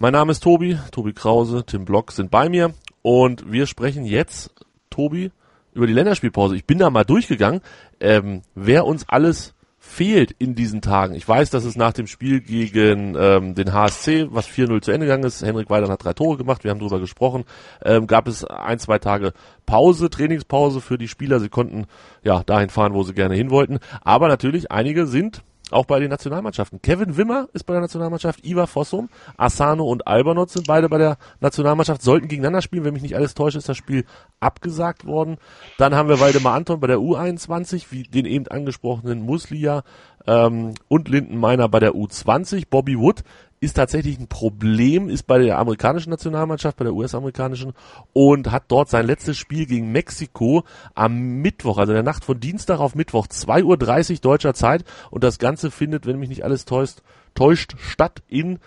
Mein 0.00 0.12
Name 0.12 0.30
ist 0.30 0.44
Tobi, 0.44 0.78
Tobi 0.92 1.12
Krause, 1.12 1.64
Tim 1.66 1.84
Block 1.84 2.12
sind 2.12 2.30
bei 2.30 2.48
mir 2.48 2.72
und 3.02 3.50
wir 3.50 3.66
sprechen 3.66 4.04
jetzt, 4.04 4.54
Tobi, 4.90 5.32
über 5.72 5.88
die 5.88 5.92
Länderspielpause. 5.92 6.54
Ich 6.54 6.64
bin 6.66 6.78
da 6.78 6.88
mal 6.88 7.02
durchgegangen, 7.02 7.62
ähm, 7.98 8.42
wer 8.54 8.86
uns 8.86 9.08
alles 9.08 9.54
fehlt 9.76 10.30
in 10.38 10.54
diesen 10.54 10.82
Tagen. 10.82 11.14
Ich 11.14 11.26
weiß, 11.26 11.50
dass 11.50 11.64
es 11.64 11.74
nach 11.74 11.92
dem 11.92 12.06
Spiel 12.06 12.40
gegen 12.40 13.16
ähm, 13.18 13.56
den 13.56 13.72
HSC, 13.72 14.28
was 14.30 14.46
4-0 14.46 14.82
zu 14.82 14.92
Ende 14.92 15.06
gegangen 15.06 15.24
ist, 15.24 15.42
Henrik 15.42 15.68
Weidern 15.68 15.90
hat 15.90 16.04
drei 16.04 16.12
Tore 16.12 16.36
gemacht, 16.36 16.62
wir 16.62 16.70
haben 16.70 16.78
darüber 16.78 17.00
gesprochen, 17.00 17.42
ähm, 17.84 18.06
gab 18.06 18.28
es 18.28 18.44
ein, 18.44 18.78
zwei 18.78 19.00
Tage 19.00 19.32
Pause, 19.66 20.10
Trainingspause 20.10 20.80
für 20.80 20.96
die 20.96 21.08
Spieler. 21.08 21.40
Sie 21.40 21.48
konnten 21.48 21.86
ja 22.22 22.44
dahin 22.44 22.68
fahren, 22.70 22.94
wo 22.94 23.02
sie 23.02 23.14
gerne 23.14 23.34
hin 23.34 23.50
wollten. 23.50 23.80
Aber 24.02 24.28
natürlich, 24.28 24.70
einige 24.70 25.08
sind 25.08 25.42
auch 25.70 25.86
bei 25.86 26.00
den 26.00 26.10
Nationalmannschaften. 26.10 26.80
Kevin 26.82 27.16
Wimmer 27.16 27.48
ist 27.52 27.64
bei 27.64 27.72
der 27.72 27.82
Nationalmannschaft, 27.82 28.44
Ivar 28.44 28.66
Fossum, 28.66 29.08
Asano 29.36 29.84
und 29.84 30.06
Albernot 30.06 30.50
sind 30.50 30.66
beide 30.66 30.88
bei 30.88 30.98
der 30.98 31.18
Nationalmannschaft, 31.40 32.02
sollten 32.02 32.28
gegeneinander 32.28 32.62
spielen. 32.62 32.84
Wenn 32.84 32.94
mich 32.94 33.02
nicht 33.02 33.16
alles 33.16 33.34
täuscht, 33.34 33.56
ist 33.56 33.68
das 33.68 33.76
Spiel 33.76 34.04
abgesagt 34.40 35.04
worden. 35.04 35.38
Dann 35.76 35.94
haben 35.94 36.08
wir 36.08 36.20
Waldemar 36.20 36.54
Anton 36.54 36.80
bei 36.80 36.86
der 36.86 36.98
U21, 36.98 37.86
wie 37.90 38.02
den 38.04 38.26
eben 38.26 38.46
angesprochenen 38.48 39.22
Muslia 39.22 39.82
ähm, 40.26 40.74
und 40.88 41.08
Linden 41.08 41.38
Meiner 41.38 41.68
bei 41.68 41.80
der 41.80 41.92
U20. 41.92 42.64
Bobby 42.68 42.98
Wood 42.98 43.22
ist 43.60 43.74
tatsächlich 43.74 44.18
ein 44.18 44.28
Problem, 44.28 45.08
ist 45.08 45.26
bei 45.26 45.38
der 45.38 45.58
amerikanischen 45.58 46.10
Nationalmannschaft, 46.10 46.76
bei 46.76 46.84
der 46.84 46.94
US-amerikanischen 46.94 47.72
und 48.12 48.50
hat 48.50 48.64
dort 48.68 48.88
sein 48.88 49.06
letztes 49.06 49.36
Spiel 49.36 49.66
gegen 49.66 49.90
Mexiko 49.90 50.64
am 50.94 51.18
Mittwoch, 51.40 51.78
also 51.78 51.92
der 51.92 52.02
Nacht 52.02 52.24
von 52.24 52.38
Dienstag 52.38 52.78
auf 52.78 52.94
Mittwoch, 52.94 53.26
2.30 53.26 53.64
Uhr 54.12 54.18
deutscher 54.18 54.54
Zeit. 54.54 54.84
Und 55.10 55.24
das 55.24 55.38
Ganze 55.38 55.70
findet, 55.70 56.06
wenn 56.06 56.18
mich 56.18 56.28
nicht 56.28 56.44
alles 56.44 56.64
täuscht, 56.64 57.02
täuscht 57.34 57.74
statt 57.78 58.22
in 58.28 58.58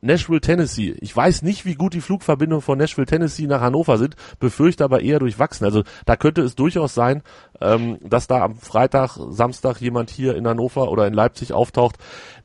Nashville, 0.00 0.40
Tennessee. 0.40 0.96
Ich 1.00 1.14
weiß 1.14 1.42
nicht, 1.42 1.64
wie 1.64 1.74
gut 1.74 1.94
die 1.94 2.00
Flugverbindungen 2.00 2.62
von 2.62 2.78
Nashville, 2.78 3.06
Tennessee 3.06 3.46
nach 3.46 3.60
Hannover 3.60 3.98
sind, 3.98 4.16
befürchte 4.38 4.84
aber 4.84 5.00
eher 5.00 5.18
durchwachsen. 5.18 5.64
Also 5.64 5.82
da 6.06 6.16
könnte 6.16 6.42
es 6.42 6.54
durchaus 6.54 6.94
sein, 6.94 7.22
ähm, 7.60 7.98
dass 8.02 8.26
da 8.26 8.42
am 8.42 8.56
Freitag, 8.56 9.18
Samstag 9.30 9.80
jemand 9.80 10.10
hier 10.10 10.36
in 10.36 10.46
Hannover 10.46 10.90
oder 10.90 11.06
in 11.06 11.14
Leipzig 11.14 11.52
auftaucht, 11.52 11.96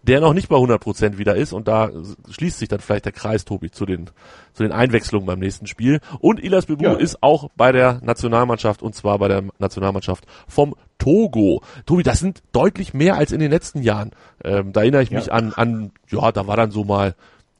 der 0.01 0.19
noch 0.19 0.33
nicht 0.33 0.49
bei 0.49 0.55
100 0.55 0.81
Prozent 0.81 1.17
wieder 1.17 1.35
ist 1.35 1.53
und 1.53 1.67
da 1.67 1.91
schließt 2.29 2.59
sich 2.59 2.67
dann 2.67 2.79
vielleicht 2.79 3.05
der 3.05 3.11
Kreis, 3.11 3.45
Tobi, 3.45 3.71
zu 3.71 3.85
den, 3.85 4.09
zu 4.53 4.63
den 4.63 4.71
Einwechslungen 4.71 5.25
beim 5.25 5.39
nächsten 5.39 5.67
Spiel. 5.67 5.99
Und 6.19 6.43
Ilas 6.43 6.65
Bebu 6.65 6.83
ja. 6.83 6.93
ist 6.93 7.21
auch 7.21 7.49
bei 7.55 7.71
der 7.71 7.99
Nationalmannschaft 8.03 8.81
und 8.81 8.95
zwar 8.95 9.19
bei 9.19 9.27
der 9.27 9.43
Nationalmannschaft 9.59 10.25
vom 10.47 10.75
Togo. 10.97 11.61
Tobi, 11.85 12.03
das 12.03 12.19
sind 12.19 12.43
deutlich 12.51 12.93
mehr 12.93 13.15
als 13.15 13.31
in 13.31 13.39
den 13.39 13.51
letzten 13.51 13.81
Jahren. 13.81 14.11
Ähm, 14.43 14.73
da 14.73 14.81
erinnere 14.81 15.03
ich 15.03 15.09
ja. 15.09 15.19
mich 15.19 15.31
an, 15.31 15.53
an, 15.53 15.91
ja, 16.09 16.31
da 16.31 16.47
war 16.47 16.57
dann 16.57 16.71
so 16.71 16.83
mal 16.83 17.15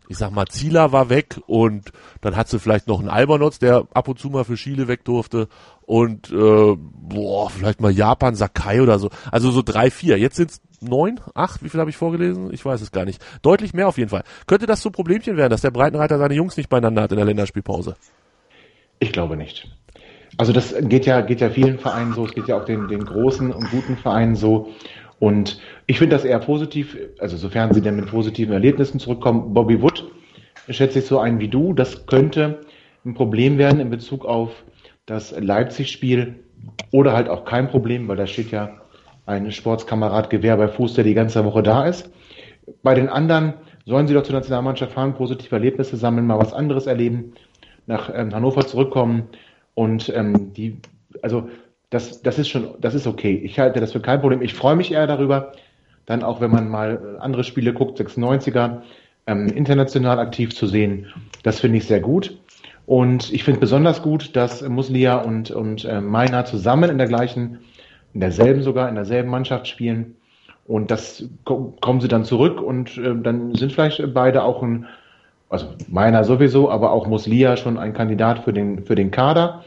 ich 0.09 0.17
sag 0.17 0.31
mal, 0.31 0.45
Zieler 0.47 0.91
war 0.91 1.09
weg 1.09 1.39
und 1.47 1.91
dann 2.21 2.35
hat 2.35 2.49
sie 2.49 2.59
vielleicht 2.59 2.87
noch 2.87 2.99
einen 2.99 3.09
Albernotz, 3.09 3.59
der 3.59 3.87
ab 3.93 4.07
und 4.07 4.19
zu 4.19 4.29
mal 4.29 4.43
für 4.43 4.55
Chile 4.55 4.87
weg 4.87 5.05
durfte 5.05 5.47
und 5.85 6.31
äh, 6.31 6.75
boah, 6.75 7.49
vielleicht 7.49 7.81
mal 7.81 7.91
Japan, 7.91 8.35
Sakai 8.35 8.81
oder 8.81 8.99
so. 8.99 9.09
Also 9.31 9.51
so 9.51 9.61
drei, 9.61 9.89
vier. 9.91 10.17
Jetzt 10.17 10.35
sind's 10.35 10.61
neun, 10.81 11.19
acht, 11.33 11.63
wie 11.63 11.69
viel 11.69 11.79
habe 11.79 11.89
ich 11.89 11.97
vorgelesen? 11.97 12.53
Ich 12.53 12.63
weiß 12.63 12.81
es 12.81 12.91
gar 12.91 13.05
nicht. 13.05 13.23
Deutlich 13.41 13.73
mehr 13.73 13.87
auf 13.87 13.97
jeden 13.97 14.09
Fall. 14.09 14.23
Könnte 14.47 14.65
das 14.65 14.81
so 14.81 14.89
ein 14.89 14.93
Problemchen 14.93 15.37
werden, 15.37 15.51
dass 15.51 15.61
der 15.61 15.71
Breitenreiter 15.71 16.17
seine 16.17 16.33
Jungs 16.33 16.57
nicht 16.57 16.69
beieinander 16.69 17.03
hat 17.03 17.11
in 17.11 17.17
der 17.17 17.25
Länderspielpause? 17.25 17.95
Ich 18.99 19.11
glaube 19.11 19.37
nicht. 19.37 19.69
Also 20.37 20.51
das 20.51 20.73
geht 20.81 21.05
ja, 21.05 21.21
geht 21.21 21.41
ja 21.41 21.49
vielen 21.49 21.77
Vereinen 21.77 22.13
so, 22.13 22.25
es 22.25 22.33
geht 22.33 22.47
ja 22.47 22.57
auch 22.57 22.65
den, 22.65 22.87
den 22.87 23.05
großen 23.05 23.51
und 23.51 23.69
guten 23.69 23.97
Vereinen 23.97 24.35
so. 24.35 24.69
Und 25.23 25.57
ich 25.87 25.99
finde 25.99 26.17
das 26.17 26.25
eher 26.25 26.39
positiv, 26.39 26.97
also 27.17 27.37
sofern 27.37 27.73
sie 27.73 27.79
denn 27.79 27.95
mit 27.95 28.07
positiven 28.07 28.51
Erlebnissen 28.51 28.99
zurückkommen. 28.99 29.53
Bobby 29.53 29.81
Wood 29.81 30.03
schätze 30.67 30.99
ich 30.99 31.05
so 31.05 31.17
ein 31.17 31.39
wie 31.39 31.47
du. 31.47 31.71
Das 31.71 32.07
könnte 32.07 32.59
ein 33.05 33.13
Problem 33.13 33.57
werden 33.57 33.79
in 33.79 33.89
Bezug 33.89 34.25
auf 34.25 34.65
das 35.05 35.33
Leipzig-Spiel 35.39 36.43
oder 36.91 37.13
halt 37.13 37.29
auch 37.29 37.45
kein 37.45 37.69
Problem, 37.69 38.09
weil 38.09 38.17
da 38.17 38.27
steht 38.27 38.51
ja 38.51 38.81
ein 39.25 39.49
Sportskamerad 39.53 40.29
Gewehr 40.29 40.57
bei 40.57 40.67
Fuß, 40.67 40.95
der 40.95 41.05
die 41.05 41.13
ganze 41.13 41.45
Woche 41.45 41.63
da 41.63 41.85
ist. 41.85 42.11
Bei 42.81 42.93
den 42.93 43.07
anderen 43.07 43.53
sollen 43.85 44.07
sie 44.07 44.13
doch 44.15 44.23
zur 44.23 44.35
Nationalmannschaft 44.35 44.91
fahren, 44.91 45.13
positive 45.13 45.55
Erlebnisse 45.55 45.95
sammeln, 45.95 46.27
mal 46.27 46.37
was 46.37 46.51
anderes 46.51 46.85
erleben, 46.85 47.31
nach 47.85 48.11
ähm, 48.13 48.35
Hannover 48.35 48.67
zurückkommen 48.67 49.29
und 49.73 50.11
ähm, 50.13 50.51
die, 50.51 50.81
also 51.21 51.47
das, 51.93 52.21
das 52.23 52.39
ist 52.39 52.49
schon, 52.49 52.69
das 52.81 52.95
ist 52.95 53.05
okay. 53.05 53.39
Ich 53.43 53.59
halte 53.59 53.79
das 53.79 53.91
für 53.91 53.99
kein 53.99 54.19
Problem. 54.19 54.41
Ich 54.41 54.53
freue 54.53 54.75
mich 54.75 54.91
eher 54.91 55.05
darüber, 55.05 55.51
dann 56.05 56.23
auch 56.23 56.41
wenn 56.41 56.49
man 56.49 56.67
mal 56.67 57.17
andere 57.19 57.43
Spiele 57.43 57.73
guckt, 57.73 57.99
96er, 57.99 58.81
ähm, 59.27 59.47
international 59.47 60.19
aktiv 60.19 60.55
zu 60.55 60.65
sehen. 60.65 61.07
Das 61.43 61.59
finde 61.59 61.77
ich 61.77 61.85
sehr 61.85 61.99
gut. 61.99 62.37
Und 62.85 63.31
ich 63.31 63.43
finde 63.43 63.59
besonders 63.59 64.01
gut, 64.01 64.35
dass 64.35 64.67
Muslia 64.67 65.17
und, 65.17 65.51
und 65.51 65.85
äh, 65.85 66.01
Meiner 66.01 66.45
zusammen 66.45 66.89
in 66.89 66.97
der 66.97 67.07
gleichen, 67.07 67.59
in 68.13 68.19
derselben 68.19 68.63
sogar, 68.63 68.89
in 68.89 68.95
derselben 68.95 69.29
Mannschaft 69.29 69.67
spielen. 69.67 70.15
Und 70.65 70.91
das 70.91 71.29
kommen 71.45 72.01
sie 72.01 72.07
dann 72.07 72.25
zurück 72.25 72.61
und 72.61 72.97
äh, 72.97 73.15
dann 73.15 73.53
sind 73.53 73.71
vielleicht 73.71 74.01
beide 74.13 74.43
auch 74.43 74.63
ein, 74.63 74.87
also 75.49 75.67
Meiner 75.87 76.23
sowieso, 76.23 76.69
aber 76.71 76.91
auch 76.91 77.07
Muslia 77.07 77.55
schon 77.55 77.77
ein 77.77 77.93
Kandidat 77.93 78.39
für 78.39 78.51
den, 78.51 78.83
für 78.83 78.95
den 78.95 79.11
Kader. 79.11 79.63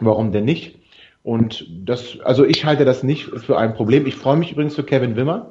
Warum 0.00 0.32
denn 0.32 0.44
nicht? 0.44 0.81
Und 1.22 1.66
das, 1.84 2.18
also 2.24 2.44
ich 2.44 2.64
halte 2.64 2.84
das 2.84 3.02
nicht 3.02 3.26
für 3.26 3.56
ein 3.58 3.74
Problem. 3.74 4.06
Ich 4.06 4.16
freue 4.16 4.36
mich 4.36 4.52
übrigens 4.52 4.74
für 4.74 4.82
Kevin 4.82 5.16
Wimmer, 5.16 5.50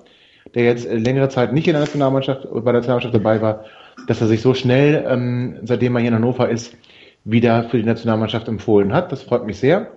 der 0.53 0.65
jetzt 0.65 0.91
längere 0.91 1.29
Zeit 1.29 1.53
nicht 1.53 1.67
in 1.67 1.73
der 1.73 1.81
Nationalmannschaft, 1.81 2.47
bei 2.51 2.59
der 2.71 2.73
Nationalmannschaft 2.73 3.15
dabei 3.15 3.41
war, 3.41 3.65
dass 4.07 4.19
er 4.21 4.27
sich 4.27 4.41
so 4.41 4.53
schnell, 4.53 5.05
ähm, 5.07 5.59
seitdem 5.63 5.95
er 5.95 6.01
hier 6.01 6.09
in 6.09 6.15
Hannover 6.15 6.49
ist, 6.49 6.75
wieder 7.23 7.63
für 7.65 7.77
die 7.77 7.85
Nationalmannschaft 7.85 8.47
empfohlen 8.47 8.93
hat. 8.93 9.11
Das 9.11 9.23
freut 9.23 9.45
mich 9.45 9.59
sehr. 9.59 9.91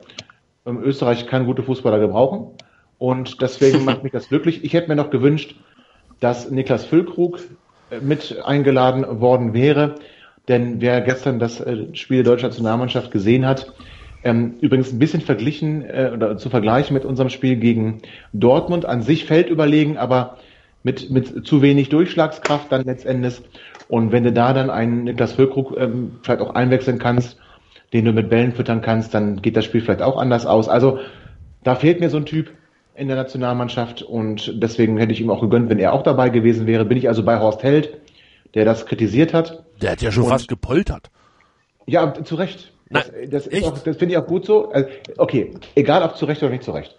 Ähm, 0.66 0.82
Österreich 0.82 1.26
kann 1.26 1.46
gute 1.46 1.62
Fußballer 1.62 1.98
gebrauchen. 1.98 2.48
Und 2.98 3.42
deswegen 3.42 3.84
macht 3.84 4.02
mich 4.02 4.12
das 4.12 4.28
glücklich. 4.28 4.62
Ich 4.64 4.74
hätte 4.74 4.88
mir 4.88 4.96
noch 4.96 5.10
gewünscht, 5.10 5.56
dass 6.20 6.50
Niklas 6.50 6.84
Füllkrug 6.84 7.40
äh, 7.90 8.00
mit 8.00 8.38
eingeladen 8.44 9.20
worden 9.20 9.54
wäre. 9.54 9.96
Denn 10.46 10.80
wer 10.80 11.00
gestern 11.00 11.38
das 11.38 11.60
äh, 11.60 11.94
Spiel 11.94 12.22
der 12.22 12.32
deutschen 12.32 12.50
Nationalmannschaft 12.50 13.10
gesehen 13.10 13.46
hat, 13.46 13.72
ähm, 14.24 14.54
übrigens 14.60 14.92
ein 14.92 14.98
bisschen 14.98 15.20
verglichen 15.20 15.82
äh, 15.82 16.10
oder 16.12 16.36
zu 16.36 16.50
vergleichen 16.50 16.94
mit 16.94 17.04
unserem 17.04 17.30
Spiel 17.30 17.56
gegen 17.56 18.02
Dortmund. 18.32 18.86
An 18.86 19.02
sich 19.02 19.24
fällt 19.24 19.48
überlegen, 19.48 19.96
aber 19.96 20.38
mit, 20.82 21.10
mit 21.10 21.46
zu 21.46 21.62
wenig 21.62 21.88
Durchschlagskraft 21.88 22.72
dann 22.72 22.84
letztendlich. 22.84 23.40
Und 23.88 24.12
wenn 24.12 24.24
du 24.24 24.32
da 24.32 24.52
dann 24.52 24.70
einen 24.70 25.04
Niklas 25.04 25.32
Füllkrug 25.32 25.76
ähm, 25.78 26.12
vielleicht 26.22 26.40
auch 26.40 26.54
einwechseln 26.54 26.98
kannst, 26.98 27.38
den 27.92 28.04
du 28.04 28.12
mit 28.12 28.30
Bällen 28.30 28.52
füttern 28.52 28.80
kannst, 28.80 29.14
dann 29.14 29.40
geht 29.42 29.56
das 29.56 29.64
Spiel 29.64 29.80
vielleicht 29.80 30.02
auch 30.02 30.16
anders 30.16 30.46
aus. 30.46 30.68
Also 30.68 30.98
da 31.62 31.74
fehlt 31.74 32.00
mir 32.00 32.10
so 32.10 32.16
ein 32.16 32.26
Typ 32.26 32.50
in 32.94 33.08
der 33.08 33.16
Nationalmannschaft 33.16 34.02
und 34.02 34.62
deswegen 34.62 34.98
hätte 34.98 35.12
ich 35.12 35.20
ihm 35.20 35.30
auch 35.30 35.40
gegönnt, 35.40 35.68
wenn 35.68 35.78
er 35.78 35.92
auch 35.92 36.02
dabei 36.02 36.28
gewesen 36.28 36.66
wäre. 36.66 36.84
Bin 36.84 36.98
ich 36.98 37.08
also 37.08 37.24
bei 37.24 37.38
Horst 37.38 37.62
Held 37.62 37.90
der 38.54 38.64
das 38.64 38.86
kritisiert 38.86 39.34
hat. 39.34 39.64
Der 39.82 39.92
hat 39.92 40.02
ja 40.02 40.12
schon 40.12 40.24
und, 40.24 40.30
fast 40.30 40.48
gepoltert. 40.48 41.10
Ja, 41.86 42.14
zu 42.24 42.36
Recht. 42.36 42.72
Das, 42.90 43.10
das, 43.30 43.48
das 43.48 43.96
finde 43.96 44.14
ich 44.14 44.18
auch 44.18 44.26
gut 44.26 44.44
so. 44.44 44.70
Also, 44.70 44.88
okay, 45.16 45.52
egal 45.74 46.02
ob 46.02 46.16
zu 46.16 46.26
Recht 46.26 46.42
oder 46.42 46.52
nicht 46.52 46.64
zu 46.64 46.72
Recht. 46.72 46.96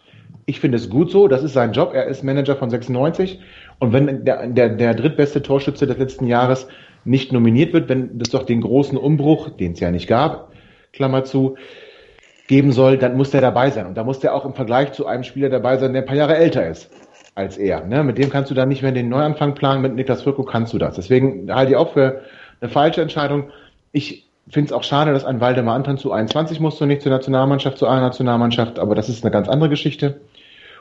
Ich 0.47 0.59
finde 0.59 0.77
es 0.77 0.89
gut 0.89 1.11
so, 1.11 1.27
das 1.27 1.43
ist 1.43 1.53
sein 1.53 1.73
Job. 1.73 1.91
Er 1.93 2.05
ist 2.05 2.23
Manager 2.23 2.55
von 2.55 2.69
96. 2.69 3.39
Und 3.79 3.93
wenn 3.93 4.25
der, 4.25 4.47
der, 4.47 4.69
der 4.69 4.93
drittbeste 4.93 5.41
Torschütze 5.41 5.87
des 5.87 5.97
letzten 5.97 6.27
Jahres 6.27 6.67
nicht 7.03 7.31
nominiert 7.31 7.73
wird, 7.73 7.89
wenn 7.89 8.19
es 8.21 8.29
doch 8.29 8.43
den 8.43 8.61
großen 8.61 8.97
Umbruch, 8.97 9.49
den 9.49 9.73
es 9.73 9.79
ja 9.79 9.91
nicht 9.91 10.07
gab, 10.07 10.51
Klammer 10.91 11.23
zu, 11.23 11.55
geben 12.47 12.71
soll, 12.71 12.97
dann 12.97 13.17
muss 13.17 13.31
der 13.31 13.41
dabei 13.41 13.71
sein. 13.71 13.87
Und 13.87 13.95
da 13.95 14.03
muss 14.03 14.19
der 14.19 14.35
auch 14.35 14.45
im 14.45 14.53
Vergleich 14.53 14.91
zu 14.93 15.07
einem 15.07 15.23
Spieler 15.23 15.49
dabei 15.49 15.77
sein, 15.77 15.93
der 15.93 16.03
ein 16.03 16.05
paar 16.07 16.15
Jahre 16.15 16.37
älter 16.37 16.67
ist 16.67 16.91
als 17.33 17.57
er. 17.57 17.85
Ne? 17.85 18.03
Mit 18.03 18.17
dem 18.17 18.29
kannst 18.29 18.49
du 18.49 18.55
dann 18.55 18.69
nicht 18.69 18.81
mehr 18.81 18.91
den 18.91 19.09
Neuanfang 19.09 19.55
planen, 19.55 19.81
mit 19.81 19.95
Niklas 19.95 20.23
Fürko 20.23 20.43
kannst 20.43 20.73
du 20.73 20.77
das. 20.77 20.95
Deswegen 20.95 21.53
halte 21.53 21.71
ich 21.71 21.77
auch 21.77 21.93
für 21.93 22.21
eine 22.61 22.69
falsche 22.69 23.01
Entscheidung. 23.01 23.49
Ich 23.91 24.24
finde 24.49 24.67
es 24.67 24.71
auch 24.73 24.83
schade, 24.83 25.11
dass 25.11 25.25
ein 25.25 25.41
Waldemar 25.41 25.75
Anton 25.75 25.97
zu 25.97 26.11
21 26.11 26.59
musste 26.59 26.83
und 26.83 26.89
nicht 26.89 27.01
zur 27.01 27.11
Nationalmannschaft, 27.11 27.77
zu 27.77 27.87
einer 27.87 28.01
Nationalmannschaft, 28.01 28.79
aber 28.79 28.95
das 28.95 29.09
ist 29.09 29.23
eine 29.23 29.31
ganz 29.31 29.49
andere 29.49 29.69
Geschichte. 29.69 30.21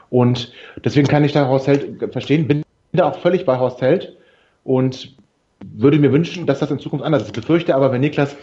Und 0.09 0.51
deswegen 0.83 1.07
kann 1.07 1.23
ich 1.23 1.31
da 1.31 1.47
Horst 1.47 1.67
Held 1.67 2.11
verstehen, 2.11 2.47
bin 2.47 2.63
da 2.93 3.09
auch 3.09 3.19
völlig 3.19 3.45
bei 3.45 3.57
Horst 3.57 3.81
Held 3.81 4.15
und 4.63 5.15
würde 5.63 5.97
mir 5.97 6.11
wünschen, 6.11 6.45
dass 6.45 6.59
das 6.59 6.71
in 6.71 6.79
Zukunft 6.79 7.03
anders 7.03 7.23
ist. 7.23 7.29
Ich 7.29 7.33
befürchte 7.33 7.75
aber, 7.75 7.91
wenn 7.91 8.01
Niklas 8.01 8.35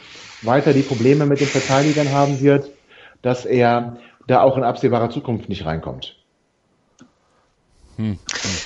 weiter 0.42 0.72
die 0.72 0.82
Probleme 0.82 1.26
mit 1.26 1.40
den 1.40 1.46
Verteidigern 1.46 2.10
haben 2.10 2.40
wird, 2.40 2.70
dass 3.22 3.44
er 3.44 3.98
da 4.26 4.42
auch 4.42 4.56
in 4.56 4.64
absehbarer 4.64 5.10
Zukunft 5.10 5.48
nicht 5.48 5.64
reinkommt. 5.64 6.16
Hm. 7.96 8.18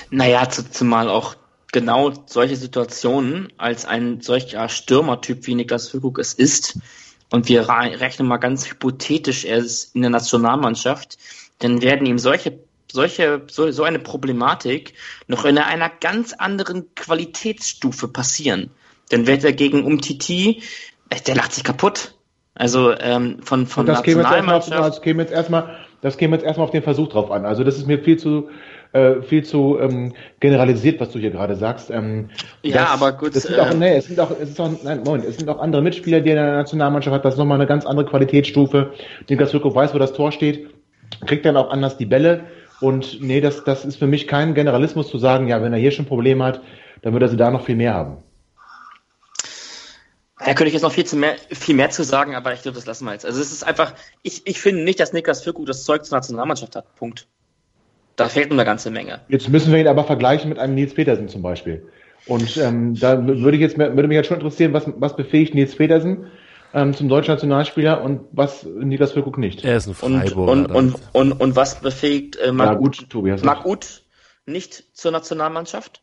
Naja, 0.09 0.49
zumal 0.49 1.09
auch 1.09 1.35
genau 1.71 2.13
solche 2.25 2.55
Situationen 2.55 3.51
als 3.57 3.85
ein 3.85 4.21
solcher 4.21 4.69
Stürmertyp 4.69 5.47
wie 5.47 5.55
Niklas 5.55 5.89
Füllkrug 5.89 6.19
es 6.19 6.33
ist, 6.33 6.79
und 7.29 7.49
wir 7.49 7.67
rechnen 7.67 8.27
mal 8.27 8.37
ganz 8.37 8.69
hypothetisch, 8.69 9.43
er 9.43 9.57
ist 9.57 9.95
in 9.95 10.01
der 10.01 10.09
Nationalmannschaft, 10.11 11.17
dann 11.59 11.81
werden 11.81 12.05
ihm 12.05 12.19
solche 12.19 12.59
solche, 12.89 13.41
so, 13.49 13.69
so 13.71 13.83
eine 13.83 13.99
Problematik 13.99 14.93
noch 15.27 15.43
in 15.43 15.57
einer 15.57 15.89
ganz 15.89 16.33
anderen 16.33 16.95
Qualitätsstufe 16.95 18.07
passieren. 18.07 18.71
Dann 19.09 19.27
wird 19.27 19.43
er 19.43 19.53
gegen 19.53 19.83
Umtiti, 19.83 20.63
äh, 21.09 21.19
der 21.21 21.35
lacht 21.35 21.53
sich 21.53 21.65
kaputt. 21.65 22.15
Also 22.55 22.97
ähm, 22.97 23.39
von, 23.41 23.67
von 23.67 23.85
das 23.85 23.99
Nationalmannschaft. 23.99 25.03
Käme 25.03 25.21
jetzt 25.21 25.31
erstmal, 25.31 25.77
das 26.01 26.17
käme 26.17 26.35
jetzt 26.37 26.45
erstmal 26.45 26.65
auf 26.65 26.71
den 26.71 26.81
Versuch 26.81 27.09
drauf 27.09 27.29
an. 27.29 27.45
Also 27.45 27.63
das 27.63 27.77
ist 27.77 27.87
mir 27.87 28.01
viel 28.01 28.17
zu 28.17 28.49
äh, 28.97 29.21
viel 29.21 29.43
zu 29.43 29.77
ähm, 29.79 30.13
generalisiert, 30.39 30.99
was 30.99 31.11
du 31.11 31.19
hier 31.19 31.29
gerade 31.29 31.55
sagst. 31.55 31.91
Ähm, 31.91 32.29
ja, 32.63 32.83
das, 32.83 32.91
aber 32.91 33.11
gut. 33.11 33.35
Das 33.35 33.43
sind 33.43 33.59
auch, 33.59 33.69
äh, 33.69 33.75
nee, 33.75 33.95
es 33.95 34.05
sind 34.07 34.19
auch, 34.19 34.31
es 34.31 34.49
ist 34.49 34.59
auch, 34.59 34.71
nein, 34.83 35.03
Moment, 35.03 35.25
es 35.25 35.37
sind 35.37 35.47
auch 35.49 35.59
andere 35.59 35.81
Mitspieler, 35.81 36.21
die 36.21 36.31
in 36.31 36.35
der 36.35 36.53
Nationalmannschaft 36.53 37.13
hat. 37.13 37.25
Das 37.25 37.35
ist 37.35 37.37
nochmal 37.37 37.57
eine 37.57 37.67
ganz 37.67 37.85
andere 37.85 38.07
Qualitätsstufe. 38.07 38.91
Niklas 39.29 39.53
Rückhoff 39.53 39.75
weiß, 39.75 39.93
wo 39.93 39.99
das 39.99 40.13
Tor 40.13 40.31
steht, 40.31 40.69
kriegt 41.25 41.45
dann 41.45 41.57
auch 41.57 41.69
anders 41.69 41.97
die 41.97 42.05
Bälle. 42.05 42.45
Und 42.81 43.21
nee, 43.21 43.39
das, 43.41 43.63
das 43.63 43.85
ist 43.85 43.97
für 43.97 44.07
mich 44.07 44.27
kein 44.27 44.53
Generalismus 44.53 45.09
zu 45.09 45.17
sagen, 45.17 45.47
ja, 45.47 45.61
wenn 45.61 45.73
er 45.73 45.79
hier 45.79 45.91
schon 45.91 46.05
Probleme 46.05 46.43
hat, 46.43 46.61
dann 47.01 47.13
wird 47.13 47.23
er 47.23 47.29
sie 47.29 47.37
da 47.37 47.51
noch 47.51 47.65
viel 47.65 47.75
mehr 47.75 47.93
haben. 47.93 48.17
Da 50.39 50.53
könnte 50.53 50.67
ich 50.67 50.73
jetzt 50.73 50.83
noch 50.83 50.91
viel, 50.91 51.05
zu 51.05 51.15
mehr, 51.15 51.35
viel 51.49 51.75
mehr 51.75 51.89
zu 51.89 52.03
sagen, 52.03 52.35
aber 52.35 52.53
ich 52.53 52.61
glaube, 52.61 52.75
das 52.75 52.85
lassen 52.85 53.05
wir 53.05 53.13
jetzt. 53.13 53.25
Also 53.25 53.41
es 53.41 53.51
ist 53.51 53.63
einfach, 53.63 53.93
ich, 54.21 54.45
ich 54.45 54.59
finde 54.59 54.83
nicht, 54.83 54.99
dass 54.99 55.11
Niklas 55.13 55.43
Füllkrug 55.43 55.65
das 55.65 55.83
Zeug 55.83 56.05
zur 56.05 56.17
Nationalmannschaft 56.17 56.75
hat. 56.75 56.95
Punkt. 56.95 57.27
Da 58.17 58.27
fehlt 58.27 58.51
eine 58.51 58.65
ganze 58.65 58.91
Menge. 58.91 59.21
Jetzt 59.29 59.47
müssen 59.47 59.71
wir 59.71 59.79
ihn 59.79 59.87
aber 59.87 60.03
vergleichen 60.03 60.49
mit 60.49 60.59
einem 60.59 60.75
Nils 60.75 60.93
Petersen 60.95 61.29
zum 61.29 61.43
Beispiel. 61.43 61.87
Und 62.25 62.57
ähm, 62.57 62.95
da 62.95 63.25
würde 63.25 63.55
ich 63.55 63.61
jetzt 63.61 63.77
würde 63.77 64.07
mich 64.07 64.15
jetzt 64.15 64.27
schon 64.27 64.37
interessieren, 64.37 64.73
was, 64.73 64.85
was 64.97 65.15
befähigt 65.15 65.53
Nils 65.53 65.75
Petersen 65.75 66.27
ähm, 66.73 66.93
zum 66.95 67.09
deutschen 67.09 67.35
Nationalspieler 67.35 68.01
und 68.01 68.21
was 68.31 68.63
Niklas 68.63 69.11
Füllkrug 69.11 69.37
nicht. 69.37 69.63
Er 69.63 69.77
ist 69.77 69.87
ein 69.87 69.93
Freiburger. 69.93 70.51
Und, 70.51 70.65
und, 70.65 70.75
und, 70.75 71.01
und, 71.13 71.31
und, 71.33 71.55
was 71.55 71.79
befähigt 71.79 72.37
äh, 72.37 72.51
Marc, 72.51 72.71
ja, 72.71 72.73
gut, 72.73 73.09
Tobias, 73.09 73.43
Marc 73.43 73.65
Uth 73.65 74.03
nicht 74.47 74.83
zur 74.93 75.11
Nationalmannschaft? 75.11 76.01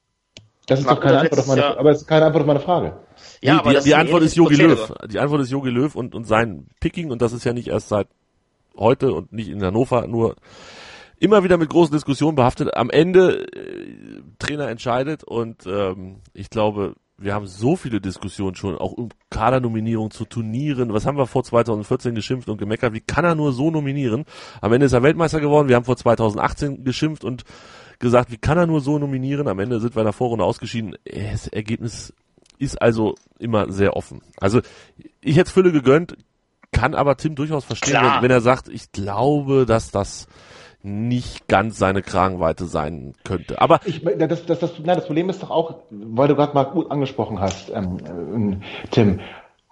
Das 0.66 0.78
ist 0.78 0.86
Marc 0.86 1.00
doch 1.00 1.02
keine 1.02 1.18
Antwort 1.18 1.40
auf 1.40 1.46
meine, 1.48 1.60
Jahr... 1.60 1.78
aber 1.78 1.90
es 1.90 2.02
ist 2.02 2.06
keine 2.06 2.26
Antwort 2.26 2.42
auf 2.42 2.46
meine 2.46 2.60
Frage. 2.60 2.96
Ja, 3.42 3.58
aber 3.58 3.74
die, 3.74 3.84
die 3.84 3.94
Antwort 3.96 4.22
ist 4.22 4.36
Jogi 4.36 4.54
Löw. 4.54 4.94
Die 5.10 5.18
Antwort 5.18 5.42
ist 5.42 5.50
Jogi 5.50 5.70
Löw 5.70 5.94
und, 5.94 6.14
und 6.14 6.24
sein 6.26 6.68
Picking 6.78 7.10
und 7.10 7.20
das 7.20 7.32
ist 7.32 7.44
ja 7.44 7.52
nicht 7.52 7.68
erst 7.68 7.88
seit 7.88 8.06
heute 8.76 9.12
und 9.12 9.32
nicht 9.32 9.48
in 9.48 9.62
Hannover 9.62 10.06
nur 10.06 10.36
immer 11.18 11.44
wieder 11.44 11.56
mit 11.56 11.70
großen 11.70 11.92
Diskussionen 11.92 12.36
behaftet. 12.36 12.76
Am 12.76 12.90
Ende 12.90 13.46
äh, 13.52 14.22
Trainer 14.38 14.68
entscheidet 14.68 15.24
und 15.24 15.66
ähm, 15.66 16.16
ich 16.32 16.50
glaube, 16.50 16.94
wir 17.16 17.34
haben 17.34 17.46
so 17.46 17.76
viele 17.76 18.00
Diskussionen 18.00 18.56
schon, 18.56 18.76
auch 18.76 18.92
um 18.92 19.10
Kadernominierung 19.30 20.10
zu 20.10 20.24
Turnieren. 20.24 20.92
Was 20.92 21.06
haben 21.06 21.16
wir 21.16 21.26
vor 21.26 21.44
2014 21.44 22.14
geschimpft 22.14 22.48
und 22.48 22.58
gemeckert? 22.58 22.92
Wie 22.92 23.00
kann 23.00 23.24
er 23.24 23.34
nur 23.34 23.52
so 23.52 23.70
nominieren? 23.70 24.24
Am 24.60 24.72
Ende 24.72 24.86
ist 24.86 24.92
er 24.92 25.02
Weltmeister 25.02 25.40
geworden. 25.40 25.68
Wir 25.68 25.76
haben 25.76 25.84
vor 25.84 25.96
2018 25.96 26.84
geschimpft 26.84 27.24
und 27.24 27.44
gesagt, 28.00 28.32
wie 28.32 28.36
kann 28.36 28.58
er 28.58 28.66
nur 28.66 28.80
so 28.80 28.98
nominieren? 28.98 29.46
Am 29.46 29.60
Ende 29.60 29.80
sind 29.80 29.94
wir 29.94 30.00
in 30.00 30.06
der 30.06 30.12
Vorrunde 30.12 30.44
ausgeschieden. 30.44 30.96
Das 31.04 31.46
Ergebnis 31.46 32.12
ist 32.58 32.80
also 32.82 33.14
immer 33.38 33.70
sehr 33.70 33.96
offen. 33.96 34.20
Also 34.40 34.60
ich 35.20 35.36
hätte 35.36 35.48
es 35.48 35.52
Fülle 35.52 35.72
gegönnt, 35.72 36.16
kann 36.72 36.94
aber 36.94 37.16
Tim 37.16 37.36
durchaus 37.36 37.64
verstehen, 37.64 37.94
wenn, 37.94 38.22
wenn, 38.22 38.30
er 38.30 38.40
sagt, 38.40 38.68
ich 38.68 38.90
glaube, 38.90 39.66
dass 39.66 39.90
das 39.92 40.26
nicht 40.84 41.48
ganz 41.48 41.78
seine 41.78 42.02
Kragenweite 42.02 42.66
sein 42.66 43.14
könnte. 43.24 43.60
Aber 43.60 43.80
ich, 43.86 44.04
das, 44.04 44.44
das, 44.44 44.58
das, 44.58 44.72
na, 44.84 44.94
das 44.94 45.06
Problem 45.06 45.30
ist 45.30 45.42
doch 45.42 45.50
auch, 45.50 45.76
weil 45.90 46.28
du 46.28 46.36
gerade 46.36 46.52
Marc 46.52 46.74
Uth 46.74 46.90
angesprochen 46.90 47.40
hast, 47.40 47.72
ähm, 47.74 48.60
äh, 48.60 48.88
Tim. 48.90 49.20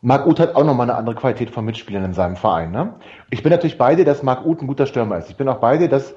Marc 0.00 0.26
Uth 0.26 0.40
hat 0.40 0.56
auch 0.56 0.64
nochmal 0.64 0.88
eine 0.88 0.98
andere 0.98 1.14
Qualität 1.14 1.50
von 1.50 1.66
Mitspielern 1.66 2.04
in 2.04 2.14
seinem 2.14 2.36
Verein. 2.36 2.72
Ne? 2.72 2.94
Ich 3.30 3.42
bin 3.42 3.50
natürlich 3.50 3.78
bei 3.78 3.94
dir, 3.94 4.06
dass 4.06 4.22
Marc 4.22 4.46
Uth 4.46 4.62
ein 4.62 4.66
guter 4.66 4.86
Stürmer 4.86 5.18
ist. 5.18 5.30
Ich 5.30 5.36
bin 5.36 5.48
auch 5.48 5.58
bei 5.58 5.76
dir, 5.76 5.88
dass 5.88 6.14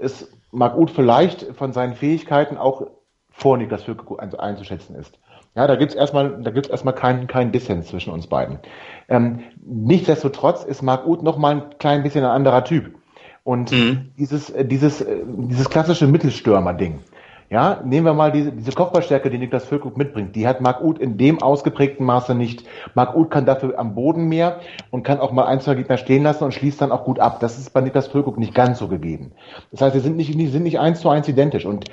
es 0.00 0.30
Marc 0.50 0.76
Uth 0.76 0.90
vielleicht 0.90 1.54
von 1.56 1.72
seinen 1.72 1.94
Fähigkeiten 1.94 2.58
auch 2.58 2.88
vor 3.30 3.56
Niklas 3.56 3.84
Füllkrug 3.84 4.20
einzuschätzen 4.20 4.96
ist. 4.96 5.18
Ja, 5.54 5.66
da 5.66 5.76
gibt's 5.76 5.94
erstmal, 5.94 6.42
da 6.42 6.50
gibt's 6.50 6.68
erstmal 6.68 6.94
keinen, 6.94 7.26
keinen 7.26 7.52
Dissens 7.52 7.86
zwischen 7.86 8.12
uns 8.12 8.26
beiden. 8.26 8.58
Ähm, 9.08 9.40
nichtsdestotrotz 9.64 10.64
ist 10.64 10.82
Marc 10.82 11.06
Uth 11.06 11.22
nochmal 11.22 11.54
ein 11.54 11.78
klein 11.78 12.02
bisschen 12.02 12.24
ein 12.24 12.30
anderer 12.30 12.64
Typ. 12.64 13.01
Und 13.44 13.72
mhm. 13.72 14.12
dieses, 14.18 14.50
äh, 14.50 14.64
dieses, 14.64 15.00
äh, 15.00 15.16
dieses 15.26 15.68
klassische 15.68 16.06
Mittelstürmer-Ding. 16.06 17.00
Ja, 17.50 17.82
nehmen 17.84 18.06
wir 18.06 18.14
mal 18.14 18.32
diese, 18.32 18.50
diese 18.50 18.72
Kopfballstärke, 18.72 19.28
die 19.28 19.36
Niklas 19.36 19.66
Füllkrug 19.66 19.98
mitbringt. 19.98 20.34
Die 20.36 20.46
hat 20.46 20.62
Marc 20.62 20.82
Uth 20.82 20.98
in 20.98 21.18
dem 21.18 21.42
ausgeprägten 21.42 22.06
Maße 22.06 22.34
nicht. 22.34 22.64
Marc 22.94 23.14
Uth 23.14 23.30
kann 23.30 23.44
dafür 23.44 23.78
am 23.78 23.94
Boden 23.94 24.26
mehr 24.28 24.60
und 24.90 25.02
kann 25.02 25.20
auch 25.20 25.32
mal 25.32 25.44
ein, 25.44 25.60
zwei 25.60 25.74
Gegner 25.74 25.98
stehen 25.98 26.22
lassen 26.22 26.44
und 26.44 26.54
schließt 26.54 26.80
dann 26.80 26.92
auch 26.92 27.04
gut 27.04 27.18
ab. 27.18 27.40
Das 27.40 27.58
ist 27.58 27.74
bei 27.74 27.82
Niklas 27.82 28.06
Füllkrug 28.06 28.38
nicht 28.38 28.54
ganz 28.54 28.78
so 28.78 28.88
gegeben. 28.88 29.32
Das 29.70 29.82
heißt, 29.82 29.92
sie 29.92 30.00
sind 30.00 30.16
nicht, 30.16 30.32
die 30.32 30.46
sind 30.46 30.62
nicht 30.62 30.78
eins 30.78 31.00
zu 31.00 31.10
eins 31.10 31.28
identisch. 31.28 31.66
Und 31.66 31.84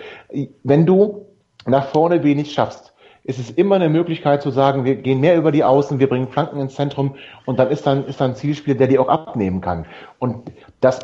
wenn 0.63 0.85
du 0.85 1.25
nach 1.65 1.87
vorne 1.87 2.23
wenig 2.23 2.53
schaffst, 2.53 2.93
ist 3.25 3.37
es 3.37 3.51
immer 3.51 3.75
eine 3.75 3.89
Möglichkeit 3.89 4.41
zu 4.41 4.51
sagen, 4.51 4.85
wir 4.85 4.95
gehen 4.95 5.19
mehr 5.19 5.35
über 5.35 5.51
die 5.51 5.65
Außen, 5.65 5.99
wir 5.99 6.07
bringen 6.07 6.29
Flanken 6.29 6.61
ins 6.61 6.75
Zentrum 6.75 7.15
und 7.45 7.59
dann 7.59 7.69
ist 7.69 7.85
dann, 7.85 8.05
ist 8.05 8.21
dann 8.21 8.31
ein 8.31 8.35
Zielspieler, 8.35 8.77
der 8.77 8.87
die 8.87 8.97
auch 8.97 9.09
abnehmen 9.09 9.59
kann. 9.59 9.85
Und 10.19 10.51
das 10.79 11.01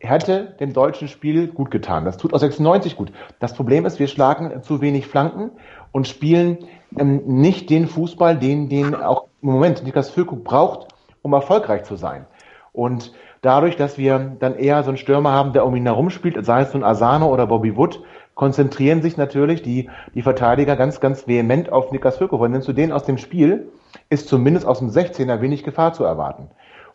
hätte 0.00 0.56
dem 0.60 0.72
deutschen 0.72 1.08
Spiel 1.08 1.48
gut 1.48 1.70
getan. 1.70 2.04
Das 2.04 2.16
tut 2.16 2.34
auch 2.34 2.38
96 2.38 2.96
gut. 2.96 3.12
Das 3.38 3.54
Problem 3.54 3.84
ist, 3.86 3.98
wir 3.98 4.08
schlagen 4.08 4.62
zu 4.62 4.80
wenig 4.80 5.06
Flanken 5.06 5.50
und 5.92 6.08
spielen 6.08 6.58
ähm, 6.98 7.22
nicht 7.26 7.70
den 7.70 7.86
Fußball, 7.86 8.36
den, 8.36 8.68
den 8.68 8.94
auch 8.94 9.26
im 9.42 9.50
Moment 9.50 9.84
Niklas 9.84 10.10
Füllkrug 10.10 10.42
braucht, 10.42 10.88
um 11.22 11.32
erfolgreich 11.32 11.84
zu 11.84 11.96
sein. 11.96 12.26
Und 12.72 13.12
dadurch, 13.42 13.76
dass 13.76 13.98
wir 13.98 14.36
dann 14.38 14.56
eher 14.56 14.82
so 14.82 14.90
einen 14.90 14.96
Stürmer 14.96 15.32
haben, 15.32 15.52
der 15.52 15.66
um 15.66 15.76
ihn 15.76 15.84
herum 15.84 16.10
spielt, 16.10 16.44
sei 16.44 16.62
es 16.62 16.72
nun 16.72 16.84
Asano 16.84 17.32
oder 17.32 17.46
Bobby 17.46 17.76
Wood, 17.76 18.02
konzentrieren 18.34 19.02
sich 19.02 19.18
natürlich 19.18 19.60
die, 19.60 19.90
die 20.14 20.22
Verteidiger 20.22 20.76
ganz, 20.76 21.00
ganz 21.00 21.28
vehement 21.28 21.70
auf 21.70 21.92
Niklas 21.92 22.16
Füllkrug. 22.16 22.40
Weil 22.40 22.48
nimmst 22.48 22.68
du 22.68 22.72
den 22.72 22.90
aus 22.92 23.04
dem 23.04 23.18
Spiel, 23.18 23.70
ist 24.08 24.28
zumindest 24.28 24.66
aus 24.66 24.78
dem 24.78 24.88
16er 24.88 25.42
wenig 25.42 25.62
Gefahr 25.62 25.92
zu 25.92 26.04
erwarten. 26.04 26.48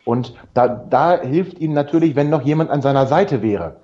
Und 0.06 0.34
da, 0.54 0.68
da 0.68 1.20
hilft 1.20 1.58
ihm 1.58 1.72
natürlich, 1.72 2.14
wenn 2.14 2.30
noch 2.30 2.42
jemand 2.42 2.70
an 2.70 2.80
seiner 2.80 3.06
Seite 3.08 3.42
wäre. 3.42 3.76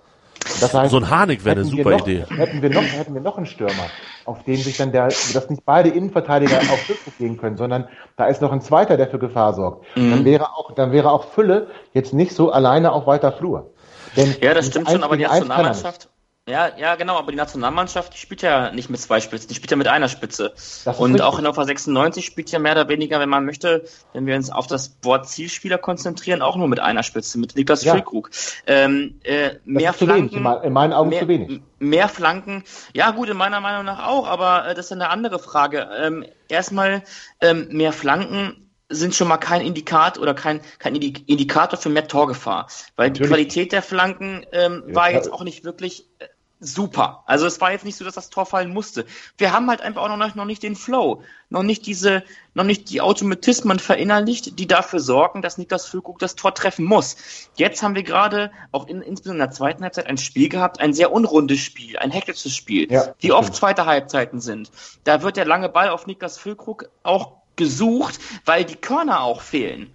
Das 0.61 0.73
heißt, 0.73 0.93
so 0.93 0.97
ein 0.99 1.11
Harnik 1.11 1.45
wäre 1.45 1.57
eine 1.57 1.65
super 1.65 1.91
noch, 1.91 2.07
Idee. 2.07 2.25
Hätten 2.37 2.63
wir, 2.63 2.71
noch, 2.71 2.83
hätten 2.83 3.13
wir 3.13 3.21
noch 3.21 3.37
einen 3.37 3.47
Stürmer, 3.47 3.91
auf 4.25 4.45
den 4.45 4.57
sich 4.57 4.77
dann 4.77 4.93
der, 4.93 5.09
dass 5.09 5.51
nicht 5.51 5.65
beide 5.65 5.89
Innenverteidiger 5.89 6.59
auf 6.59 6.89
Rückruf 6.89 7.19
gehen 7.19 7.39
können, 7.39 7.57
sondern 7.57 7.89
da 8.17 8.27
ist 8.27 8.41
noch 8.41 8.53
ein 8.53 8.61
zweiter, 8.61 8.97
der 8.97 9.09
für 9.09 9.19
Gefahr 9.19 9.53
sorgt. 9.55 9.85
Mhm. 9.97 10.11
Dann 10.11 10.25
wäre 10.25 10.51
auch, 10.53 10.73
dann 10.73 10.93
wäre 10.93 11.11
auch 11.11 11.25
Fülle 11.25 11.67
jetzt 11.93 12.15
nicht 12.15 12.33
so 12.33 12.53
alleine 12.53 12.93
auf 12.93 13.07
weiter 13.09 13.33
Flur. 13.33 13.73
Denn 14.17 14.37
ja, 14.41 14.55
das 14.55 14.69
stimmt 14.69 14.91
schon, 14.91 15.03
aber 15.03 15.17
die 15.17 15.25
Nationalmannschaft, 15.25 16.09
Ja, 16.49 16.77
ja, 16.77 16.97
genau, 16.97 17.19
aber 17.19 17.31
die 17.31 17.37
Nationalmannschaft, 17.37 18.15
die 18.15 18.19
spielt 18.19 18.43
ja 18.43 18.73
nicht 18.73 18.91
mit 18.91 19.01
zwei 19.01 19.21
Spitzen, 19.21 19.47
die 19.47 19.55
spielt 19.55 19.71
ja 19.71 19.77
mit 19.77 19.87
einer 19.87 20.09
Spitze. 20.09 20.53
Und 20.87 21.13
richtig. 21.13 21.23
auch 21.23 21.39
in 21.39 21.45
Hannover 21.45 21.65
96 21.65 22.27
spielt 22.27 22.51
ja 22.51 22.59
mehr 22.59 22.73
oder 22.73 22.89
weniger, 22.89 23.21
wenn 23.21 23.29
man 23.29 23.45
möchte, 23.45 23.85
wenn 24.13 24.27
wir 24.27 24.35
uns 24.35 24.51
auf 24.51 24.67
das 24.67 24.97
Wort 25.03 25.29
Zielspieler 25.29 25.79
konzentrieren, 25.79 26.43
auch 26.43 26.57
nur 26.57 26.67
mit 26.67 26.81
einer 26.81 27.05
Spitze, 27.05 27.39
mit 27.39 27.55
Niklas 27.55 27.85
ja. 27.85 27.93
Füllkrug. 27.93 28.31
Ähm, 28.67 29.21
äh, 29.23 29.51
mehr 29.65 29.93
Flanken. 29.93 30.45
Wenig, 30.45 30.65
in 30.65 30.73
meinen 30.73 30.93
Augen 30.93 31.11
mehr, 31.11 31.21
zu 31.21 31.29
wenig. 31.29 31.61
Mehr 31.79 32.09
Flanken, 32.09 32.65
ja 32.93 33.13
gut, 33.13 33.29
in 33.29 33.37
meiner 33.37 33.61
Meinung 33.61 33.85
nach 33.85 34.05
auch, 34.09 34.27
aber 34.27 34.67
äh, 34.67 34.75
das 34.75 34.87
ist 34.87 34.93
eine 34.93 35.11
andere 35.11 35.39
Frage. 35.39 35.91
Ähm, 35.97 36.25
erstmal 36.49 37.05
ähm, 37.41 37.69
mehr 37.71 37.93
Flanken 37.93 38.63
sind 38.93 39.15
schon 39.15 39.29
mal 39.29 39.39
kein 39.39 39.63
Indikat 39.63 40.19
oder 40.19 40.35
kein, 40.35 40.61
kein 40.79 40.95
Indikator 40.95 41.79
für 41.79 41.89
mehr 41.89 42.09
Torgefahr. 42.09 42.69
Weil 42.97 43.09
Natürlich. 43.09 43.29
die 43.29 43.35
Qualität 43.35 43.73
der 43.73 43.83
Flanken 43.83 44.45
ähm, 44.53 44.85
ja, 44.89 44.95
war 44.95 45.11
jetzt 45.11 45.33
auch 45.33 45.43
nicht 45.43 45.65
wirklich 45.65 46.07
äh, 46.19 46.27
super. 46.63 47.25
Also 47.27 47.47
es 47.47 47.61
war 47.61 47.73
jetzt 47.73 47.85
nicht 47.85 47.97
so, 47.97 48.05
dass 48.05 48.15
das 48.15 48.31
Tor 48.31 48.47
fallen 48.47 48.73
musste. 48.73 49.05
Wir 49.37 49.53
haben 49.53 49.69
halt 49.69 49.81
einfach 49.81 50.03
auch 50.03 50.17
noch, 50.17 50.35
noch 50.35 50.45
nicht 50.45 50.63
den 50.63 50.77
Flow, 50.77 51.23
noch 51.51 51.63
nicht 51.63 51.87
diese, 51.87 52.23
noch 52.55 52.65
nicht 52.65 52.89
die 52.91 53.01
Automatismen 53.01 53.79
verinnerlicht, 53.79 54.59
die 54.59 54.67
dafür 54.67 55.01
sorgen, 55.01 55.43
dass 55.43 55.59
Niklas 55.59 55.87
Füllkrug 55.87 56.19
das 56.19 56.37
Tor 56.37 56.55
treffen 56.55 56.85
muss. 56.85 57.17
Jetzt 57.57 57.83
haben 57.83 57.95
wir 57.95 58.05
gerade 58.05 58.53
auch 58.71 58.87
in, 58.87 59.03
insbesondere 59.03 59.45
in 59.45 59.51
der 59.51 59.57
zweiten 59.57 59.83
Halbzeit 59.83 60.07
ein 60.07 60.19
Spiel 60.19 60.49
gehabt, 60.49 60.81
ein 60.81 60.95
sehr 60.95 61.13
unrundes 61.13 61.59
Spiel, 61.59 61.99
ein 61.99 62.11
hektisches 62.11 62.55
Spiel, 62.55 62.91
ja, 62.91 63.15
die 63.23 63.33
oft 63.33 63.55
zweite 63.55 63.87
Halbzeiten 63.87 64.41
sind. 64.41 64.71
Da 65.05 65.23
wird 65.23 65.37
der 65.37 65.45
lange 65.45 65.69
Ball 65.69 65.89
auf 65.89 66.07
Niklas 66.07 66.39
Füllkrug 66.39 66.89
auch 67.03 67.43
gesucht, 67.57 68.19
weil 68.45 68.65
die 68.65 68.77
Körner 68.77 69.23
auch 69.23 69.43
fehlen. 69.43 69.95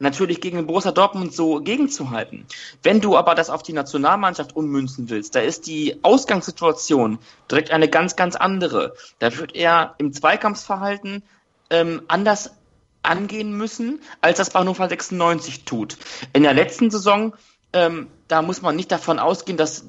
Natürlich 0.00 0.40
gegen 0.40 0.56
den 0.56 0.66
Borussia 0.66 0.92
Dortmund 0.92 1.34
so 1.34 1.60
gegenzuhalten. 1.60 2.46
Wenn 2.84 3.00
du 3.00 3.16
aber 3.16 3.34
das 3.34 3.50
auf 3.50 3.64
die 3.64 3.72
Nationalmannschaft 3.72 4.54
ummünzen 4.54 5.10
willst, 5.10 5.34
da 5.34 5.40
ist 5.40 5.66
die 5.66 5.98
Ausgangssituation 6.02 7.18
direkt 7.50 7.72
eine 7.72 7.88
ganz, 7.88 8.14
ganz 8.14 8.36
andere. 8.36 8.94
Da 9.18 9.36
wird 9.36 9.56
er 9.56 9.96
im 9.98 10.12
Zweikampfsverhalten 10.12 11.24
ähm, 11.70 12.02
anders 12.06 12.52
angehen 13.02 13.52
müssen, 13.56 14.00
als 14.20 14.38
das 14.38 14.50
bei 14.50 14.60
Hannover 14.60 14.88
96 14.88 15.64
tut. 15.64 15.96
In 16.32 16.44
der 16.44 16.54
letzten 16.54 16.90
Saison, 16.90 17.34
ähm, 17.72 18.08
da 18.28 18.42
muss 18.42 18.62
man 18.62 18.76
nicht 18.76 18.92
davon 18.92 19.18
ausgehen, 19.18 19.58
dass, 19.58 19.86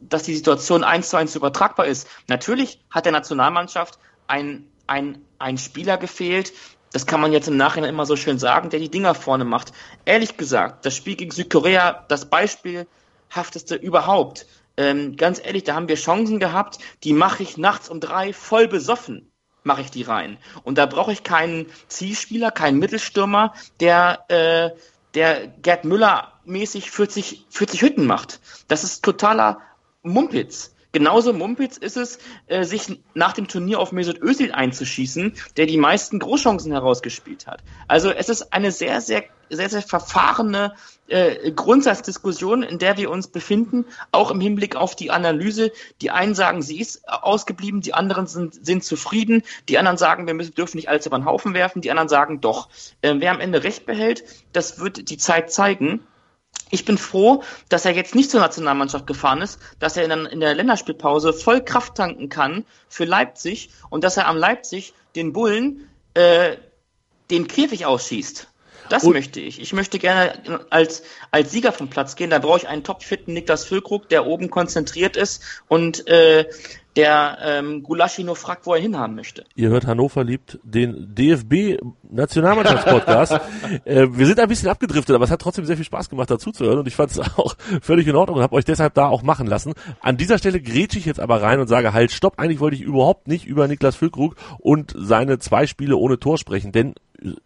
dass 0.00 0.22
die 0.22 0.36
Situation 0.36 0.84
eins 0.84 1.10
zu 1.10 1.18
eins 1.18 1.36
übertragbar 1.36 1.84
ist. 1.84 2.08
Natürlich 2.28 2.82
hat 2.90 3.04
der 3.04 3.12
Nationalmannschaft 3.12 3.98
ein 4.26 4.70
ein, 4.90 5.24
ein 5.38 5.56
Spieler 5.56 5.96
gefehlt, 5.96 6.52
das 6.92 7.06
kann 7.06 7.20
man 7.20 7.32
jetzt 7.32 7.48
im 7.48 7.56
Nachhinein 7.56 7.90
immer 7.90 8.06
so 8.06 8.16
schön 8.16 8.38
sagen, 8.38 8.70
der 8.70 8.80
die 8.80 8.90
Dinger 8.90 9.14
vorne 9.14 9.44
macht. 9.44 9.72
Ehrlich 10.04 10.36
gesagt, 10.36 10.84
das 10.84 10.96
Spiel 10.96 11.16
gegen 11.16 11.30
Südkorea, 11.30 12.04
das 12.08 12.26
beispielhafteste 12.26 13.76
überhaupt. 13.76 14.46
Ähm, 14.76 15.16
ganz 15.16 15.40
ehrlich, 15.44 15.64
da 15.64 15.74
haben 15.74 15.88
wir 15.88 15.96
Chancen 15.96 16.40
gehabt, 16.40 16.78
die 17.04 17.12
mache 17.12 17.42
ich 17.42 17.56
nachts 17.56 17.88
um 17.88 18.00
drei 18.00 18.32
voll 18.32 18.66
besoffen, 18.66 19.30
mache 19.62 19.82
ich 19.82 19.90
die 19.90 20.02
rein. 20.02 20.38
Und 20.64 20.78
da 20.78 20.86
brauche 20.86 21.12
ich 21.12 21.22
keinen 21.22 21.66
Zielspieler, 21.88 22.50
keinen 22.50 22.78
Mittelstürmer, 22.78 23.54
der, 23.78 24.24
äh, 24.28 24.70
der 25.14 25.48
Gerd 25.48 25.84
Müller 25.84 26.32
mäßig 26.44 26.90
40, 26.90 27.46
40 27.50 27.82
Hütten 27.82 28.06
macht. 28.06 28.40
Das 28.68 28.84
ist 28.84 29.04
totaler 29.04 29.60
Mumpitz. 30.02 30.74
Genauso 30.92 31.32
Mumpitz 31.32 31.76
ist 31.76 31.96
es, 31.96 32.18
äh, 32.46 32.64
sich 32.64 33.00
nach 33.14 33.32
dem 33.32 33.46
Turnier 33.46 33.78
auf 33.78 33.92
Mesut 33.92 34.20
Özil 34.20 34.52
einzuschießen, 34.52 35.34
der 35.56 35.66
die 35.66 35.76
meisten 35.76 36.18
Großchancen 36.18 36.72
herausgespielt 36.72 37.46
hat. 37.46 37.62
Also 37.86 38.10
es 38.10 38.28
ist 38.28 38.52
eine 38.52 38.72
sehr, 38.72 39.00
sehr, 39.00 39.24
sehr, 39.50 39.68
sehr 39.68 39.82
verfahrene 39.82 40.74
äh, 41.06 41.52
Grundsatzdiskussion, 41.52 42.62
in 42.62 42.78
der 42.78 42.96
wir 42.96 43.10
uns 43.10 43.28
befinden, 43.28 43.84
auch 44.10 44.30
im 44.30 44.40
Hinblick 44.40 44.74
auf 44.74 44.96
die 44.96 45.10
Analyse. 45.10 45.72
Die 46.00 46.10
einen 46.10 46.34
sagen, 46.34 46.62
sie 46.62 46.80
ist 46.80 47.08
ausgeblieben, 47.08 47.80
die 47.80 47.94
anderen 47.94 48.26
sind, 48.26 48.64
sind 48.64 48.84
zufrieden, 48.84 49.42
die 49.68 49.78
anderen 49.78 49.96
sagen, 49.96 50.26
wir 50.26 50.34
müssen, 50.34 50.54
dürfen 50.54 50.76
nicht 50.76 50.88
alles 50.88 51.06
über 51.06 51.18
den 51.18 51.24
Haufen 51.24 51.54
werfen, 51.54 51.82
die 51.82 51.90
anderen 51.90 52.08
sagen 52.08 52.40
doch. 52.40 52.68
Äh, 53.00 53.14
wer 53.18 53.30
am 53.30 53.40
Ende 53.40 53.62
recht 53.62 53.86
behält, 53.86 54.24
das 54.52 54.80
wird 54.80 55.10
die 55.10 55.18
Zeit 55.18 55.52
zeigen. 55.52 56.00
Ich 56.70 56.84
bin 56.84 56.98
froh, 56.98 57.42
dass 57.68 57.84
er 57.84 57.92
jetzt 57.92 58.14
nicht 58.14 58.30
zur 58.30 58.40
Nationalmannschaft 58.40 59.06
gefahren 59.06 59.42
ist, 59.42 59.58
dass 59.80 59.96
er 59.96 60.04
in, 60.04 60.40
der 60.40 60.54
Länderspielpause 60.54 61.32
voll 61.32 61.64
Kraft 61.64 61.96
tanken 61.96 62.28
kann 62.28 62.64
für 62.88 63.04
Leipzig 63.04 63.70
und 63.90 64.04
dass 64.04 64.16
er 64.16 64.28
am 64.28 64.36
Leipzig 64.36 64.94
den 65.16 65.32
Bullen 65.32 65.88
äh, 66.14 66.56
den 67.30 67.48
Käfig 67.48 67.86
ausschießt. 67.86 68.48
Das 68.88 69.04
und 69.04 69.12
möchte 69.12 69.40
ich. 69.40 69.60
Ich 69.60 69.72
möchte 69.72 69.98
gerne 69.98 70.66
als, 70.70 71.02
als 71.30 71.52
Sieger 71.52 71.72
vom 71.72 71.88
Platz 71.88 72.16
gehen. 72.16 72.30
Da 72.30 72.40
brauche 72.40 72.58
ich 72.58 72.68
einen 72.68 72.82
topfitten 72.82 73.34
Niklas 73.34 73.64
Füllkrug, 73.64 74.08
der 74.08 74.26
oben 74.26 74.50
konzentriert 74.50 75.16
ist 75.16 75.42
und 75.68 76.08
äh, 76.08 76.46
der 76.96 77.38
ähm, 77.42 77.82
Gulaschi 77.82 78.24
nur 78.24 78.36
fragt, 78.36 78.66
wo 78.66 78.74
er 78.74 78.80
hinhaben 78.80 79.14
möchte. 79.14 79.44
Ihr 79.54 79.68
hört 79.68 79.86
Hannover 79.86 80.24
liebt 80.24 80.58
den 80.62 81.14
DFB 81.14 81.78
Nationalmannschaftspodcast. 82.10 83.32
äh, 83.84 84.08
wir 84.10 84.26
sind 84.26 84.40
ein 84.40 84.48
bisschen 84.48 84.68
abgedriftet, 84.68 85.14
aber 85.14 85.24
es 85.24 85.30
hat 85.30 85.40
trotzdem 85.40 85.64
sehr 85.64 85.76
viel 85.76 85.84
Spaß 85.84 86.08
gemacht, 86.08 86.30
dazu 86.30 86.50
zu 86.50 86.64
hören 86.64 86.78
und 86.78 86.88
ich 86.88 86.96
fand 86.96 87.12
es 87.12 87.18
auch 87.36 87.56
völlig 87.80 88.06
in 88.06 88.16
Ordnung 88.16 88.38
und 88.38 88.42
habe 88.42 88.56
euch 88.56 88.64
deshalb 88.64 88.94
da 88.94 89.06
auch 89.06 89.22
machen 89.22 89.46
lassen. 89.46 89.74
An 90.00 90.16
dieser 90.16 90.38
Stelle 90.38 90.60
grätsche 90.60 90.98
ich 90.98 91.06
jetzt 91.06 91.20
aber 91.20 91.42
rein 91.42 91.60
und 91.60 91.68
sage 91.68 91.92
halt, 91.92 92.10
stopp, 92.10 92.38
eigentlich 92.38 92.60
wollte 92.60 92.76
ich 92.76 92.82
überhaupt 92.82 93.28
nicht 93.28 93.46
über 93.46 93.68
Niklas 93.68 93.96
Füllkrug 93.96 94.34
und 94.58 94.94
seine 94.96 95.38
zwei 95.38 95.66
Spiele 95.66 95.96
ohne 95.96 96.18
Tor 96.18 96.38
sprechen, 96.38 96.72
denn 96.72 96.94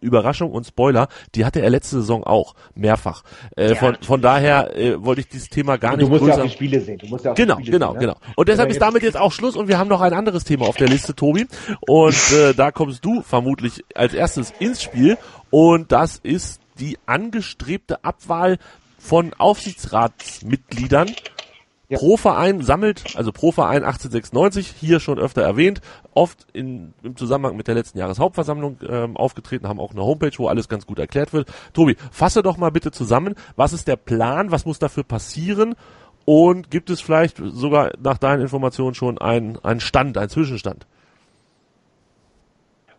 Überraschung 0.01 0.51
und 0.51 0.65
Spoiler, 0.65 1.07
die 1.35 1.45
hatte 1.45 1.61
er 1.61 1.69
letzte 1.69 1.97
Saison 1.97 2.23
auch 2.23 2.55
mehrfach. 2.75 3.23
Äh, 3.55 3.69
ja. 3.69 3.75
von, 3.75 3.97
von 4.01 4.21
daher 4.21 4.75
äh, 4.75 5.03
wollte 5.03 5.21
ich 5.21 5.27
dieses 5.27 5.49
Thema 5.49 5.77
gar 5.77 5.97
nicht. 5.97 6.05
Du 6.05 6.09
musst 6.09 6.21
größer... 6.21 6.37
ja 6.37 6.43
auch 6.43 6.47
die 6.47 6.53
Spiele 6.53 6.81
sehen. 6.81 6.97
Du 6.97 7.07
musst 7.07 7.25
ja 7.25 7.31
auch 7.31 7.35
genau, 7.35 7.55
Spiele 7.55 7.71
genau, 7.71 7.91
sehen, 7.91 8.01
ne? 8.01 8.07
genau. 8.07 8.17
Und 8.35 8.49
deshalb 8.49 8.69
ist 8.69 8.81
damit 8.81 9.03
jetzt 9.03 9.17
auch 9.17 9.31
Schluss 9.31 9.55
und 9.55 9.67
wir 9.67 9.77
haben 9.77 9.89
noch 9.89 10.01
ein 10.01 10.13
anderes 10.13 10.43
Thema 10.43 10.67
auf 10.67 10.77
der 10.77 10.87
Liste, 10.87 11.15
Tobi. 11.15 11.47
Und 11.87 12.31
äh, 12.31 12.53
da 12.57 12.71
kommst 12.71 13.03
du 13.03 13.21
vermutlich 13.21 13.83
als 13.93 14.13
erstes 14.13 14.53
ins 14.59 14.81
Spiel 14.81 15.17
und 15.49 15.91
das 15.91 16.17
ist 16.17 16.61
die 16.79 16.97
angestrebte 17.05 18.03
Abwahl 18.03 18.57
von 18.97 19.33
Aufsichtsratsmitgliedern 19.37 21.11
ja. 21.95 21.99
Pro 21.99 22.17
Verein 22.17 22.61
sammelt, 22.61 23.15
also 23.15 23.31
Pro 23.31 23.51
Verein 23.51 23.83
1896, 23.83 24.73
hier 24.79 24.99
schon 24.99 25.19
öfter 25.19 25.41
erwähnt, 25.41 25.81
oft 26.13 26.45
in, 26.53 26.93
im 27.03 27.15
Zusammenhang 27.15 27.57
mit 27.57 27.67
der 27.67 27.75
letzten 27.75 27.97
Jahreshauptversammlung 27.97 28.77
ähm, 28.87 29.17
aufgetreten, 29.17 29.67
haben 29.67 29.79
auch 29.79 29.91
eine 29.91 30.03
Homepage, 30.03 30.31
wo 30.37 30.47
alles 30.47 30.69
ganz 30.69 30.85
gut 30.85 30.99
erklärt 30.99 31.33
wird. 31.33 31.49
Tobi, 31.73 31.95
fasse 32.11 32.43
doch 32.43 32.57
mal 32.57 32.71
bitte 32.71 32.91
zusammen, 32.91 33.35
was 33.55 33.73
ist 33.73 33.87
der 33.87 33.95
Plan, 33.95 34.51
was 34.51 34.65
muss 34.65 34.79
dafür 34.79 35.03
passieren 35.03 35.75
und 36.25 36.71
gibt 36.71 36.89
es 36.89 37.01
vielleicht 37.01 37.37
sogar 37.37 37.91
nach 38.01 38.17
deinen 38.17 38.41
Informationen 38.41 38.95
schon 38.95 39.17
einen, 39.19 39.57
einen 39.63 39.79
Stand, 39.79 40.17
einen 40.17 40.29
Zwischenstand? 40.29 40.85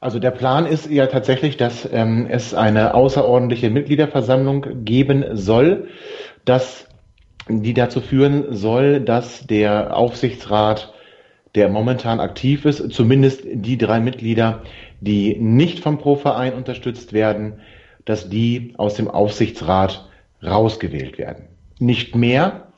Also 0.00 0.18
der 0.18 0.30
Plan 0.30 0.66
ist 0.66 0.88
ja 0.88 1.06
tatsächlich, 1.06 1.56
dass 1.56 1.88
ähm, 1.90 2.26
es 2.30 2.54
eine 2.54 2.94
außerordentliche 2.94 3.70
Mitgliederversammlung 3.70 4.84
geben 4.84 5.24
soll, 5.32 5.88
dass 6.44 6.85
die 7.48 7.74
dazu 7.74 8.00
führen 8.00 8.54
soll, 8.54 9.00
dass 9.00 9.46
der 9.46 9.96
Aufsichtsrat, 9.96 10.92
der 11.54 11.68
momentan 11.68 12.20
aktiv 12.20 12.64
ist, 12.64 12.92
zumindest 12.92 13.42
die 13.44 13.78
drei 13.78 14.00
Mitglieder, 14.00 14.62
die 15.00 15.36
nicht 15.38 15.80
vom 15.80 15.98
Pro-Verein 15.98 16.54
unterstützt 16.54 17.12
werden, 17.12 17.60
dass 18.04 18.28
die 18.28 18.74
aus 18.76 18.94
dem 18.94 19.08
Aufsichtsrat 19.08 20.08
rausgewählt 20.42 21.18
werden. 21.18 21.44
Nicht 21.78 22.14
mehr, 22.14 22.68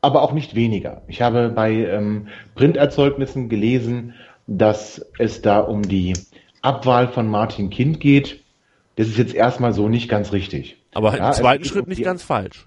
aber 0.00 0.22
auch 0.22 0.32
nicht 0.32 0.54
weniger. 0.54 1.02
Ich 1.08 1.22
habe 1.22 1.48
bei 1.48 1.72
ähm, 1.72 2.28
Printerzeugnissen 2.54 3.48
gelesen, 3.48 4.14
dass 4.46 5.04
es 5.18 5.42
da 5.42 5.58
um 5.58 5.82
die 5.82 6.12
Abwahl 6.62 7.08
von 7.08 7.28
Martin 7.28 7.70
Kind 7.70 8.00
geht. 8.00 8.40
Das 8.94 9.08
ist 9.08 9.18
jetzt 9.18 9.34
erstmal 9.34 9.72
so 9.72 9.88
nicht 9.88 10.08
ganz 10.08 10.32
richtig. 10.32 10.76
Aber 10.94 11.16
ja, 11.16 11.28
im 11.28 11.34
zweiten 11.34 11.64
Schritt 11.64 11.84
um 11.84 11.88
nicht 11.88 12.04
ganz 12.04 12.22
falsch 12.22 12.66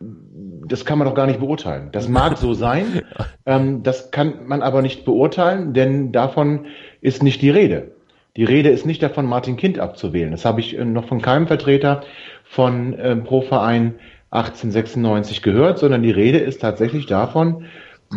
das 0.00 0.84
kann 0.84 0.98
man 0.98 1.06
doch 1.06 1.14
gar 1.14 1.26
nicht 1.26 1.40
beurteilen. 1.40 1.90
Das 1.92 2.08
mag 2.08 2.38
so 2.38 2.54
sein, 2.54 3.02
ähm, 3.46 3.82
das 3.82 4.10
kann 4.10 4.46
man 4.46 4.62
aber 4.62 4.82
nicht 4.82 5.04
beurteilen, 5.04 5.74
denn 5.74 6.12
davon 6.12 6.66
ist 7.00 7.22
nicht 7.22 7.42
die 7.42 7.50
Rede. 7.50 7.92
Die 8.36 8.44
Rede 8.44 8.70
ist 8.70 8.86
nicht 8.86 9.02
davon, 9.02 9.26
Martin 9.26 9.56
Kind 9.56 9.78
abzuwählen. 9.78 10.30
Das 10.30 10.44
habe 10.44 10.60
ich 10.60 10.78
äh, 10.78 10.84
noch 10.84 11.06
von 11.06 11.20
keinem 11.20 11.46
Vertreter 11.46 12.02
von 12.44 12.94
äh, 12.94 13.16
Pro 13.16 13.42
Verein 13.42 13.96
1896 14.30 15.42
gehört, 15.42 15.78
sondern 15.78 16.02
die 16.02 16.12
Rede 16.12 16.38
ist 16.38 16.60
tatsächlich 16.60 17.06
davon, 17.06 17.66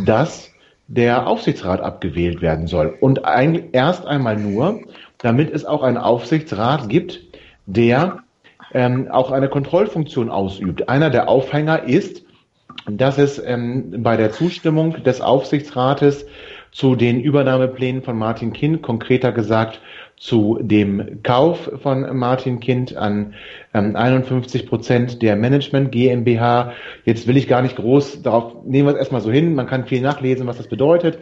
dass 0.06 0.52
der 0.88 1.28
Aufsichtsrat 1.28 1.82
abgewählt 1.82 2.42
werden 2.42 2.68
soll. 2.68 2.96
Und 3.00 3.26
ein, 3.26 3.72
erst 3.72 4.06
einmal 4.06 4.38
nur, 4.38 4.82
damit 5.18 5.52
es 5.52 5.66
auch 5.66 5.82
einen 5.82 5.98
Aufsichtsrat 5.98 6.88
gibt, 6.88 7.22
der 7.66 8.23
ähm, 8.74 9.10
auch 9.10 9.32
eine 9.32 9.50
Kontrollfunktion 9.50 10.30
ausübt. 10.30 10.90
Einer 10.90 11.10
der 11.10 11.30
Aufhänger 11.30 11.84
ist, 11.84 12.24
dass 12.90 13.18
es 13.18 13.42
ähm, 13.44 14.04
bei 14.04 14.18
der 14.18 14.32
Zustimmung 14.32 15.04
des 15.04 15.22
Aufsichtsrates 15.22 16.26
zu 16.72 16.96
den 16.96 17.22
Übernahmeplänen 17.22 18.02
von 18.02 18.18
Martin 18.18 18.52
Kind, 18.52 18.82
konkreter 18.82 19.32
gesagt 19.32 19.80
zu 20.18 20.58
dem 20.62 21.22
Kauf 21.22 21.70
von 21.82 22.18
Martin 22.18 22.60
Kind 22.60 22.96
an 22.96 23.36
ähm, 23.74 23.96
51 23.96 24.68
Prozent 24.68 25.22
der 25.22 25.36
Management 25.36 25.92
GmbH. 25.92 26.74
Jetzt 27.06 27.28
will 27.28 27.38
ich 27.38 27.48
gar 27.48 27.62
nicht 27.62 27.76
groß 27.76 28.22
darauf, 28.24 28.66
nehmen 28.66 28.88
wir 28.88 28.94
es 28.94 29.00
erstmal 29.00 29.22
so 29.22 29.32
hin, 29.32 29.54
man 29.54 29.68
kann 29.68 29.86
viel 29.86 30.02
nachlesen, 30.02 30.48
was 30.48 30.58
das 30.58 30.68
bedeutet. 30.68 31.20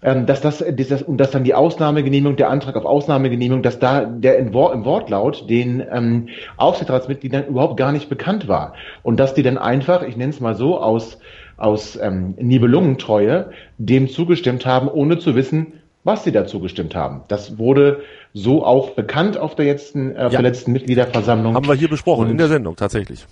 Ähm, 0.00 0.26
dass 0.26 0.40
das, 0.40 0.64
das, 0.64 1.02
und 1.02 1.18
dass 1.18 1.32
dann 1.32 1.42
die 1.42 1.54
Ausnahmegenehmigung, 1.54 2.36
der 2.36 2.50
Antrag 2.50 2.76
auf 2.76 2.84
Ausnahmegenehmigung, 2.84 3.62
dass 3.64 3.80
da 3.80 4.04
der 4.04 4.38
im, 4.38 4.54
Wort, 4.54 4.72
im 4.72 4.84
Wortlaut 4.84 5.50
den 5.50 5.82
ähm, 5.90 6.28
Aufsichtsratsmitgliedern 6.56 7.46
überhaupt 7.46 7.76
gar 7.76 7.90
nicht 7.90 8.08
bekannt 8.08 8.46
war. 8.46 8.74
Und 9.02 9.18
dass 9.18 9.34
die 9.34 9.42
dann 9.42 9.58
einfach, 9.58 10.02
ich 10.02 10.16
nenne 10.16 10.30
es 10.30 10.38
mal 10.38 10.54
so, 10.54 10.78
aus, 10.78 11.18
aus 11.56 11.98
ähm, 12.00 12.34
Nibelungentreue 12.38 13.50
dem 13.76 14.08
zugestimmt 14.08 14.66
haben, 14.66 14.86
ohne 14.86 15.18
zu 15.18 15.34
wissen, 15.34 15.72
was 16.04 16.22
sie 16.22 16.30
dazu 16.30 16.60
gestimmt 16.60 16.94
haben. 16.94 17.22
Das 17.26 17.58
wurde 17.58 18.02
so 18.32 18.64
auch 18.64 18.90
bekannt 18.90 19.36
auf 19.36 19.56
der 19.56 19.64
letzten, 19.64 20.14
äh, 20.14 20.28
ja. 20.30 20.40
letzten 20.40 20.72
Mitgliederversammlung. 20.72 21.54
Haben 21.54 21.66
wir 21.66 21.74
hier 21.74 21.88
besprochen, 21.88 22.26
und, 22.26 22.30
in 22.30 22.38
der 22.38 22.48
Sendung 22.48 22.76
tatsächlich. 22.76 23.26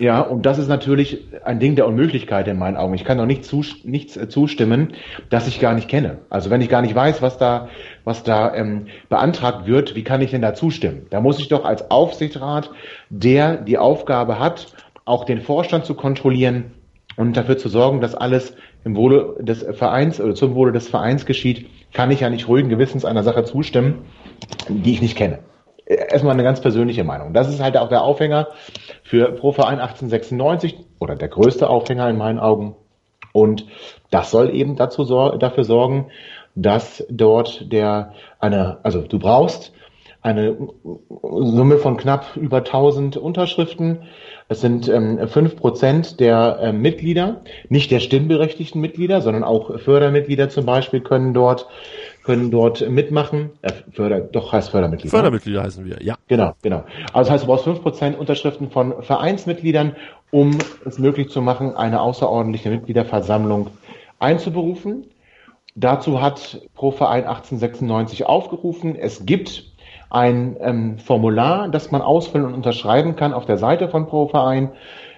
Ja, 0.00 0.20
und 0.20 0.46
das 0.46 0.58
ist 0.58 0.68
natürlich 0.68 1.24
ein 1.44 1.58
Ding 1.58 1.74
der 1.74 1.86
Unmöglichkeit 1.86 2.46
in 2.46 2.58
meinen 2.58 2.76
Augen. 2.76 2.94
Ich 2.94 3.04
kann 3.04 3.18
doch 3.18 3.26
nicht 3.26 3.44
zu, 3.44 3.64
nichts 3.82 4.16
äh, 4.16 4.28
zustimmen, 4.28 4.92
das 5.28 5.48
ich 5.48 5.58
gar 5.58 5.74
nicht 5.74 5.88
kenne. 5.88 6.18
Also 6.30 6.50
wenn 6.50 6.60
ich 6.60 6.68
gar 6.68 6.82
nicht 6.82 6.94
weiß, 6.94 7.20
was 7.20 7.36
da, 7.38 7.68
was 8.04 8.22
da 8.22 8.54
ähm, 8.54 8.86
beantragt 9.08 9.66
wird, 9.66 9.96
wie 9.96 10.04
kann 10.04 10.20
ich 10.20 10.30
denn 10.30 10.42
da 10.42 10.54
zustimmen? 10.54 11.06
Da 11.10 11.20
muss 11.20 11.40
ich 11.40 11.48
doch 11.48 11.64
als 11.64 11.90
Aufsichtsrat, 11.90 12.70
der 13.10 13.56
die 13.56 13.78
Aufgabe 13.78 14.38
hat, 14.38 14.68
auch 15.04 15.24
den 15.24 15.40
Vorstand 15.40 15.84
zu 15.84 15.94
kontrollieren 15.94 16.72
und 17.16 17.36
dafür 17.36 17.58
zu 17.58 17.68
sorgen, 17.68 18.00
dass 18.00 18.14
alles 18.14 18.54
im 18.84 18.94
Wohle 18.94 19.34
des 19.40 19.64
Vereins 19.72 20.20
oder 20.20 20.34
zum 20.36 20.54
Wohle 20.54 20.70
des 20.70 20.88
Vereins 20.88 21.26
geschieht, 21.26 21.66
kann 21.92 22.12
ich 22.12 22.20
ja 22.20 22.30
nicht 22.30 22.46
ruhigen 22.46 22.68
Gewissens 22.68 23.04
einer 23.04 23.24
Sache 23.24 23.44
zustimmen, 23.44 24.04
die 24.68 24.92
ich 24.92 25.02
nicht 25.02 25.16
kenne 25.16 25.40
erstmal 25.88 26.34
eine 26.34 26.42
ganz 26.42 26.60
persönliche 26.60 27.04
Meinung. 27.04 27.32
Das 27.32 27.48
ist 27.48 27.60
halt 27.60 27.76
auch 27.76 27.88
der 27.88 28.02
Aufhänger 28.02 28.48
für 29.02 29.32
Pro 29.32 29.52
Verein 29.52 29.80
1896 29.80 30.76
oder 30.98 31.16
der 31.16 31.28
größte 31.28 31.68
Aufhänger 31.68 32.08
in 32.08 32.18
meinen 32.18 32.38
Augen. 32.38 32.76
Und 33.32 33.66
das 34.10 34.30
soll 34.30 34.54
eben 34.54 34.76
dazu 34.76 35.04
dafür 35.38 35.64
sorgen, 35.64 36.10
dass 36.54 37.04
dort 37.08 37.72
der 37.72 38.14
eine, 38.40 38.78
also 38.82 39.02
du 39.02 39.18
brauchst 39.18 39.72
eine 40.20 40.56
Summe 41.22 41.78
von 41.78 41.96
knapp 41.96 42.36
über 42.36 42.58
1000 42.58 43.16
Unterschriften. 43.16 44.02
Es 44.48 44.60
sind 44.60 44.88
ähm, 44.88 45.18
5% 45.18 46.16
der 46.16 46.58
äh, 46.60 46.72
Mitglieder, 46.72 47.42
nicht 47.68 47.90
der 47.90 48.00
stimmberechtigten 48.00 48.80
Mitglieder, 48.80 49.20
sondern 49.20 49.44
auch 49.44 49.78
Fördermitglieder 49.78 50.48
zum 50.48 50.66
Beispiel 50.66 51.00
können 51.00 51.34
dort 51.34 51.68
können 52.28 52.50
dort 52.50 52.86
mitmachen. 52.90 53.52
Äh, 53.62 53.72
Förder, 53.90 54.20
doch 54.20 54.52
heißt 54.52 54.68
Fördermitglieder. 54.68 55.16
Fördermitglieder 55.16 55.62
heißen 55.62 55.86
wir, 55.86 56.02
ja. 56.02 56.16
Genau, 56.26 56.52
genau. 56.60 56.84
Also 57.14 57.30
das 57.30 57.30
heißt, 57.30 57.44
du 57.44 57.46
brauchst 57.46 57.66
5% 57.66 58.16
Unterschriften 58.16 58.70
von 58.70 59.02
Vereinsmitgliedern, 59.02 59.96
um 60.30 60.58
es 60.84 60.98
möglich 60.98 61.30
zu 61.30 61.40
machen, 61.40 61.74
eine 61.74 62.02
außerordentliche 62.02 62.68
Mitgliederversammlung 62.68 63.68
einzuberufen. 64.18 65.06
Dazu 65.74 66.20
hat 66.20 66.60
Pro 66.74 66.90
Verein 66.90 67.24
1896 67.24 68.26
aufgerufen. 68.26 68.94
Es 68.94 69.24
gibt 69.24 69.64
ein 70.10 70.58
ähm, 70.60 70.98
Formular, 70.98 71.70
das 71.70 71.90
man 71.90 72.02
ausfüllen 72.02 72.44
und 72.44 72.52
unterschreiben 72.52 73.16
kann 73.16 73.32
auf 73.32 73.46
der 73.46 73.56
Seite 73.56 73.88
von 73.88 74.06
Pro 74.06 74.28
Verein. 74.28 74.72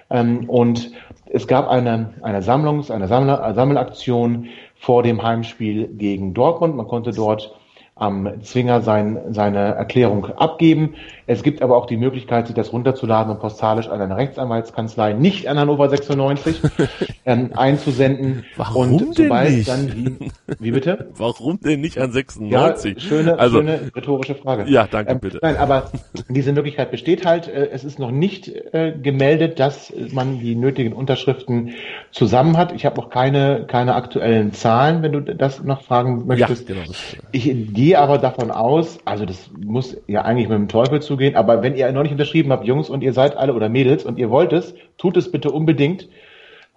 Ähm, 0.09 0.49
und 0.49 0.91
es 1.25 1.45
gab 1.45 1.67
eine, 1.67 2.13
eine 2.21 2.41
Sammlungs-, 2.41 2.89
eine 2.89 3.09
Sammler, 3.09 3.53
Sammelaktion 3.53 4.47
vor 4.81 5.03
dem 5.03 5.21
Heimspiel 5.21 5.89
gegen 5.89 6.33
Dortmund. 6.33 6.75
Man 6.75 6.87
konnte 6.87 7.11
dort 7.11 7.55
am 8.01 8.41
Zwinger 8.41 8.81
sein, 8.81 9.19
seine 9.29 9.75
Erklärung 9.75 10.25
abgeben. 10.25 10.95
Es 11.27 11.43
gibt 11.43 11.61
aber 11.61 11.77
auch 11.77 11.85
die 11.85 11.97
Möglichkeit, 11.97 12.47
sich 12.47 12.55
das 12.55 12.73
runterzuladen 12.73 13.31
und 13.31 13.39
postalisch 13.39 13.87
an 13.87 14.01
eine 14.01 14.17
Rechtsanwaltskanzlei, 14.17 15.13
nicht 15.13 15.47
an 15.47 15.59
Hannover 15.59 15.87
96, 15.87 16.61
ähm, 17.25 17.51
einzusenden. 17.55 18.43
Warum 18.57 18.95
und 18.95 19.15
sobald 19.15 19.51
nicht? 19.51 19.69
dann 19.69 19.87
die, 19.87 20.31
wie 20.59 20.71
bitte? 20.71 21.09
Warum 21.15 21.59
denn 21.61 21.81
nicht 21.81 21.99
an 21.99 22.11
96? 22.11 22.95
Ja, 22.95 22.99
schöne, 22.99 23.39
also, 23.39 23.57
schöne 23.57 23.91
rhetorische 23.95 24.35
Frage. 24.35 24.69
Ja, 24.69 24.87
danke, 24.89 25.11
ähm, 25.11 25.19
bitte. 25.19 25.39
Nein, 25.41 25.57
aber 25.57 25.91
diese 26.27 26.53
Möglichkeit 26.53 26.89
besteht 26.89 27.25
halt. 27.25 27.47
Äh, 27.47 27.69
es 27.71 27.83
ist 27.83 27.99
noch 27.99 28.11
nicht 28.11 28.47
äh, 28.73 28.93
gemeldet, 28.99 29.59
dass 29.59 29.93
man 30.11 30.39
die 30.39 30.55
nötigen 30.55 30.93
Unterschriften 30.93 31.75
zusammen 32.11 32.57
hat. 32.57 32.73
Ich 32.73 32.85
habe 32.85 32.99
auch 32.99 33.09
keine, 33.09 33.65
keine 33.67 33.93
aktuellen 33.93 34.53
Zahlen, 34.53 35.03
wenn 35.03 35.11
du 35.11 35.21
das 35.21 35.63
noch 35.63 35.83
fragen 35.83 36.25
möchtest. 36.25 36.67
Ja, 36.67 36.75
genau. 36.75 36.91
Ich 37.31 37.73
gehe 37.73 37.90
aber 37.95 38.17
davon 38.17 38.51
aus, 38.51 38.99
also 39.05 39.25
das 39.25 39.49
muss 39.57 39.97
ja 40.07 40.21
eigentlich 40.23 40.49
mit 40.49 40.57
dem 40.57 40.67
Teufel 40.67 41.01
zu 41.01 41.09
zugehen. 41.09 41.35
Aber 41.35 41.61
wenn 41.61 41.75
ihr 41.75 41.91
noch 41.91 42.03
nicht 42.03 42.11
unterschrieben 42.11 42.51
habt, 42.51 42.65
Jungs, 42.65 42.89
und 42.89 43.03
ihr 43.03 43.13
seid 43.13 43.35
alle 43.35 43.53
oder 43.53 43.69
Mädels 43.69 44.05
und 44.05 44.17
ihr 44.17 44.29
wollt 44.29 44.53
es, 44.53 44.73
tut 44.97 45.17
es 45.17 45.31
bitte 45.31 45.51
unbedingt. 45.51 46.07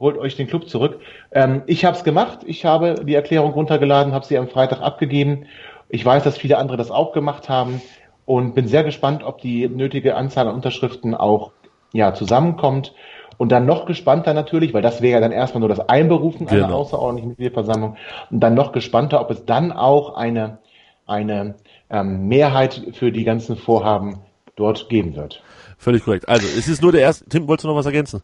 Holt 0.01 0.19
euch 0.19 0.37
den 0.37 0.49
Club 0.49 0.69
zurück. 0.69 1.01
Ähm, 1.31 1.63
ich 1.67 1.85
habe 1.85 1.97
es 1.97 2.05
gemacht. 2.05 2.41
Ich 2.47 2.65
habe 2.65 3.05
die 3.05 3.15
Erklärung 3.15 3.53
runtergeladen, 3.53 4.13
habe 4.13 4.25
sie 4.25 4.37
am 4.37 4.49
Freitag 4.49 4.81
abgegeben. 4.83 5.47
Ich 5.89 6.05
weiß, 6.05 6.25
dass 6.25 6.37
viele 6.37 6.59
andere 6.59 6.77
das 6.77 6.91
auch 6.91 7.13
gemacht 7.13 7.49
haben 7.49 7.81
und 8.27 8.55
bin 8.55 8.67
sehr 8.67 8.85
gespannt, 8.85 9.23
ob 9.23 9.41
die 9.41 9.69
nötige 9.69 10.17
Anzahl 10.17 10.49
an 10.49 10.55
Unterschriften 10.55 11.15
auch 11.15 11.53
ja, 11.93 12.13
zusammenkommt. 12.13 12.93
Und 13.37 13.51
dann 13.51 13.67
noch 13.67 13.87
gespannter 13.87 14.33
natürlich, 14.33 14.75
weil 14.75 14.83
das 14.83 15.03
wäre 15.03 15.15
ja 15.15 15.21
dann 15.21 15.33
erstmal 15.33 15.61
nur 15.61 15.69
das 15.69 15.81
Einberufen 15.89 16.49
einer 16.49 16.67
genau. 16.67 16.79
außerordentlichen 16.79 17.31
Mitgliederversammlung. 17.31 17.97
Und 18.31 18.41
dann 18.41 18.55
noch 18.55 18.73
gespannter, 18.73 19.21
ob 19.21 19.31
es 19.31 19.45
dann 19.45 19.73
auch 19.73 20.15
eine, 20.15 20.59
eine 21.07 21.55
ähm, 21.91 22.29
Mehrheit 22.29 22.83
für 22.93 23.13
die 23.13 23.25
ganzen 23.25 23.57
Vorhaben 23.57 24.21
dort 24.57 24.89
geben 24.89 25.17
wird. 25.17 25.43
Völlig 25.79 26.05
korrekt. 26.05 26.29
Also 26.29 26.47
es 26.47 26.69
ist 26.69 26.83
nur 26.83 26.93
der 26.93 27.03
erste. 27.03 27.29
Tim, 27.29 27.49
wolltest 27.49 27.65
du 27.65 27.69
noch 27.69 27.77
was 27.77 27.87
ergänzen? 27.87 28.23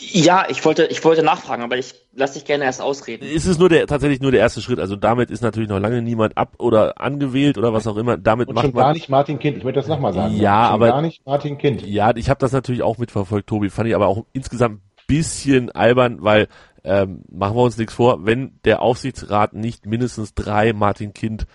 Ja, 0.00 0.46
ich 0.48 0.64
wollte, 0.64 0.86
ich 0.86 1.04
wollte 1.04 1.22
nachfragen, 1.22 1.62
aber 1.62 1.78
ich 1.78 1.94
lasse 2.14 2.34
dich 2.34 2.44
gerne 2.44 2.64
erst 2.64 2.80
ausreden. 2.80 3.24
Es 3.24 3.46
ist 3.46 3.58
nur 3.58 3.68
der, 3.68 3.86
tatsächlich 3.86 4.20
nur 4.20 4.32
der 4.32 4.40
erste 4.40 4.60
Schritt. 4.60 4.80
Also 4.80 4.96
damit 4.96 5.30
ist 5.30 5.42
natürlich 5.42 5.68
noch 5.68 5.78
lange 5.78 6.02
niemand 6.02 6.36
ab 6.36 6.54
oder 6.58 7.00
angewählt 7.00 7.56
oder 7.56 7.72
was 7.72 7.86
auch 7.86 7.96
immer. 7.96 8.16
Damit 8.16 8.48
Und 8.48 8.54
macht 8.54 8.66
schon 8.66 8.74
man 8.74 8.84
gar 8.84 8.92
nicht 8.92 9.08
Martin 9.08 9.38
Kind. 9.38 9.58
Ich 9.58 9.64
möchte 9.64 9.80
das 9.80 9.88
nochmal 9.88 10.12
sagen. 10.12 10.36
Ja, 10.36 10.66
schon 10.66 10.74
aber 10.74 10.88
gar 10.88 11.02
nicht 11.02 11.24
Martin 11.24 11.58
Kind. 11.58 11.86
Ja, 11.86 12.14
ich 12.16 12.28
habe 12.28 12.40
das 12.40 12.52
natürlich 12.52 12.82
auch 12.82 12.98
mitverfolgt, 12.98 13.48
Tobi. 13.48 13.70
Fand 13.70 13.88
ich 13.88 13.94
aber 13.94 14.08
auch 14.08 14.24
insgesamt 14.32 14.80
bisschen 15.06 15.70
albern, 15.70 16.18
weil 16.20 16.48
ähm, 16.84 17.22
machen 17.30 17.56
wir 17.56 17.62
uns 17.62 17.78
nichts 17.78 17.94
vor, 17.94 18.26
wenn 18.26 18.58
der 18.64 18.82
Aufsichtsrat 18.82 19.54
nicht 19.54 19.86
mindestens 19.86 20.34
drei 20.34 20.72
Martin 20.72 21.14
Kind 21.14 21.46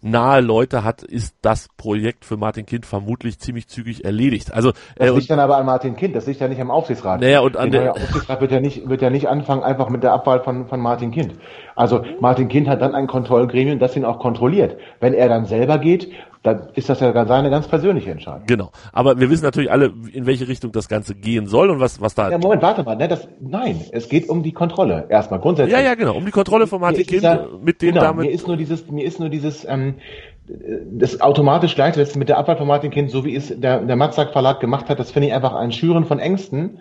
nahe 0.00 0.40
Leute 0.40 0.84
hat, 0.84 1.02
ist 1.02 1.34
das 1.42 1.68
Projekt 1.76 2.24
für 2.24 2.36
Martin 2.36 2.66
Kind 2.66 2.86
vermutlich 2.86 3.38
ziemlich 3.38 3.68
zügig 3.68 4.04
erledigt. 4.04 4.52
Also 4.52 4.72
das 4.96 5.10
äh, 5.10 5.12
liegt 5.12 5.30
dann 5.30 5.40
aber 5.40 5.56
an 5.56 5.66
Martin 5.66 5.96
Kind, 5.96 6.14
das 6.14 6.26
liegt 6.26 6.40
ja 6.40 6.48
nicht 6.48 6.60
am 6.60 6.70
Aufsichtsrat. 6.70 7.20
Naja, 7.20 7.40
und 7.40 7.56
an 7.56 7.70
der 7.70 7.92
Aufsichtsrat 7.92 8.40
wird 8.40 8.52
ja 8.52 8.60
nicht 8.60 8.88
wird 8.88 9.02
ja 9.02 9.10
nicht 9.10 9.28
anfangen 9.28 9.62
einfach 9.62 9.88
mit 9.88 10.02
der 10.02 10.12
Abwahl 10.12 10.42
von 10.42 10.66
von 10.66 10.80
Martin 10.80 11.10
Kind. 11.10 11.34
Also 11.74 12.04
Martin 12.20 12.48
Kind 12.48 12.68
hat 12.68 12.82
dann 12.82 12.94
ein 12.94 13.06
Kontrollgremium, 13.06 13.78
das 13.78 13.96
ihn 13.96 14.04
auch 14.04 14.18
kontrolliert. 14.18 14.78
Wenn 15.00 15.14
er 15.14 15.28
dann 15.28 15.44
selber 15.44 15.78
geht, 15.78 16.10
dann 16.46 16.68
ist 16.74 16.88
das 16.88 17.00
ja 17.00 17.26
seine 17.26 17.50
ganz 17.50 17.66
persönliche 17.66 18.12
Entscheidung. 18.12 18.46
Genau. 18.46 18.70
Aber 18.92 19.18
wir 19.18 19.28
wissen 19.30 19.44
natürlich 19.44 19.70
alle, 19.70 19.92
in 20.12 20.26
welche 20.26 20.46
Richtung 20.46 20.70
das 20.70 20.88
Ganze 20.88 21.14
gehen 21.16 21.46
soll 21.48 21.70
und 21.70 21.80
was, 21.80 22.00
was 22.00 22.14
da. 22.14 22.30
Ja, 22.30 22.38
Moment, 22.38 22.62
warte 22.62 22.84
mal. 22.84 22.96
Ne, 22.96 23.08
das, 23.08 23.26
nein, 23.40 23.80
es 23.90 24.08
geht 24.08 24.28
um 24.28 24.42
die 24.44 24.52
Kontrolle. 24.52 25.06
Erstmal 25.08 25.40
grundsätzlich. 25.40 25.76
Ja, 25.76 25.82
ja, 25.82 25.94
genau. 25.94 26.16
Um 26.16 26.24
die 26.24 26.30
Kontrolle 26.30 26.68
von 26.68 26.80
Martin 26.80 27.04
Kind 27.04 27.24
mit 27.62 27.82
dem 27.82 27.94
genau, 27.94 28.00
damit. 28.02 28.26
Mir 28.26 28.32
ist 28.32 28.46
nur 28.46 28.56
dieses, 28.56 28.88
mir 28.88 29.04
ist 29.04 29.18
nur 29.18 29.28
dieses, 29.28 29.64
ähm, 29.64 29.96
das 30.92 31.20
automatisch 31.20 31.74
gleichzusetzen 31.74 32.20
mit 32.20 32.28
der 32.28 32.38
Abwahl 32.38 32.56
von 32.56 32.68
Martin 32.68 32.92
Kind, 32.92 33.10
so 33.10 33.24
wie 33.24 33.34
es 33.34 33.52
der, 33.58 33.80
der 33.80 33.96
Matzak 33.96 34.32
Verlag 34.32 34.60
gemacht 34.60 34.88
hat, 34.88 35.00
das 35.00 35.10
finde 35.10 35.28
ich 35.28 35.34
einfach 35.34 35.54
ein 35.54 35.72
Schüren 35.72 36.04
von 36.04 36.20
Ängsten 36.20 36.78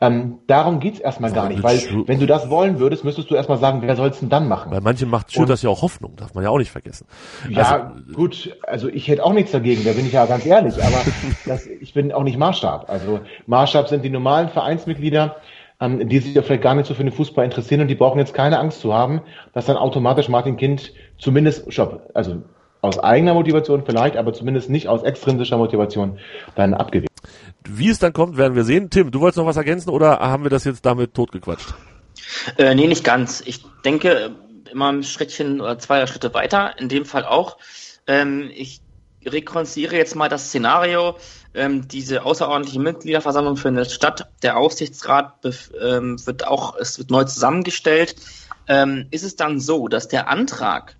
ähm, 0.00 0.38
darum 0.46 0.80
geht's 0.80 0.98
erstmal 0.98 1.32
gar 1.32 1.48
nicht, 1.48 1.62
weil 1.62 1.78
wenn 2.06 2.18
du 2.18 2.26
das 2.26 2.50
wollen 2.50 2.78
würdest, 2.78 3.04
müsstest 3.04 3.30
du 3.30 3.34
erstmal 3.34 3.58
sagen, 3.58 3.82
wer 3.82 3.94
soll's 3.94 4.18
denn 4.18 4.28
dann 4.28 4.48
machen? 4.48 4.72
Weil 4.72 4.80
manche 4.80 5.06
macht 5.06 5.32
schürt 5.32 5.48
das 5.48 5.62
ja 5.62 5.70
auch 5.70 5.82
Hoffnung, 5.82 6.16
darf 6.16 6.34
man 6.34 6.42
ja 6.42 6.50
auch 6.50 6.58
nicht 6.58 6.70
vergessen. 6.70 7.06
Ja, 7.48 7.92
also, 7.94 8.12
gut, 8.12 8.56
also 8.66 8.88
ich 8.88 9.08
hätte 9.08 9.24
auch 9.24 9.32
nichts 9.32 9.52
dagegen, 9.52 9.84
da 9.84 9.92
bin 9.92 10.06
ich 10.06 10.12
ja 10.12 10.26
ganz 10.26 10.44
ehrlich, 10.44 10.74
aber 10.82 11.02
das, 11.46 11.66
ich 11.66 11.94
bin 11.94 12.12
auch 12.12 12.24
nicht 12.24 12.38
Maßstab. 12.38 12.90
Also 12.90 13.20
Maßstab 13.46 13.88
sind 13.88 14.04
die 14.04 14.10
normalen 14.10 14.48
Vereinsmitglieder, 14.48 15.36
ähm, 15.80 16.08
die 16.08 16.18
sich 16.18 16.34
ja 16.34 16.42
vielleicht 16.42 16.62
gar 16.62 16.74
nicht 16.74 16.86
so 16.86 16.94
für 16.94 17.04
den 17.04 17.12
Fußball 17.12 17.44
interessieren 17.44 17.80
und 17.80 17.88
die 17.88 17.94
brauchen 17.94 18.18
jetzt 18.18 18.34
keine 18.34 18.58
Angst 18.58 18.80
zu 18.80 18.94
haben, 18.94 19.22
dass 19.52 19.66
dann 19.66 19.76
automatisch 19.76 20.28
Martin 20.28 20.56
Kind 20.56 20.92
zumindest, 21.18 21.72
stopp, 21.72 22.10
also 22.14 22.42
aus 22.80 22.98
eigener 22.98 23.34
Motivation 23.34 23.84
vielleicht, 23.86 24.16
aber 24.16 24.32
zumindest 24.32 24.68
nicht 24.68 24.88
aus 24.88 25.04
extrinsischer 25.04 25.56
Motivation 25.56 26.18
dann 26.56 26.74
abgewählt. 26.74 27.08
Wie 27.68 27.88
es 27.88 27.98
dann 27.98 28.12
kommt, 28.12 28.36
werden 28.36 28.54
wir 28.54 28.64
sehen. 28.64 28.90
Tim, 28.90 29.10
du 29.10 29.20
wolltest 29.20 29.38
noch 29.38 29.46
was 29.46 29.56
ergänzen 29.56 29.90
oder 29.90 30.18
haben 30.20 30.42
wir 30.44 30.50
das 30.50 30.64
jetzt 30.64 30.84
damit 30.84 31.14
totgequatscht? 31.14 31.74
Äh, 32.58 32.74
nee, 32.74 32.86
nicht 32.86 33.04
ganz. 33.04 33.42
Ich 33.44 33.64
denke 33.84 34.34
immer 34.70 34.92
ein 34.92 35.04
Schrittchen 35.04 35.60
oder 35.60 35.78
zwei 35.78 36.06
Schritte 36.06 36.34
weiter. 36.34 36.78
In 36.78 36.88
dem 36.88 37.04
Fall 37.04 37.24
auch. 37.24 37.58
Ähm, 38.06 38.50
ich 38.54 38.80
rekonstruiere 39.24 39.96
jetzt 39.96 40.16
mal 40.16 40.28
das 40.28 40.48
Szenario. 40.48 41.16
Ähm, 41.54 41.86
diese 41.86 42.24
außerordentliche 42.24 42.80
Mitgliederversammlung 42.80 43.56
findet 43.56 43.90
statt. 43.90 44.28
Der 44.42 44.56
Aufsichtsrat 44.56 45.34
ähm, 45.80 46.24
wird 46.26 46.46
auch, 46.46 46.76
es 46.76 46.98
wird 46.98 47.10
neu 47.10 47.24
zusammengestellt. 47.24 48.16
Ähm, 48.68 49.06
ist 49.10 49.24
es 49.24 49.36
dann 49.36 49.60
so, 49.60 49.88
dass 49.88 50.08
der 50.08 50.28
Antrag 50.28 50.96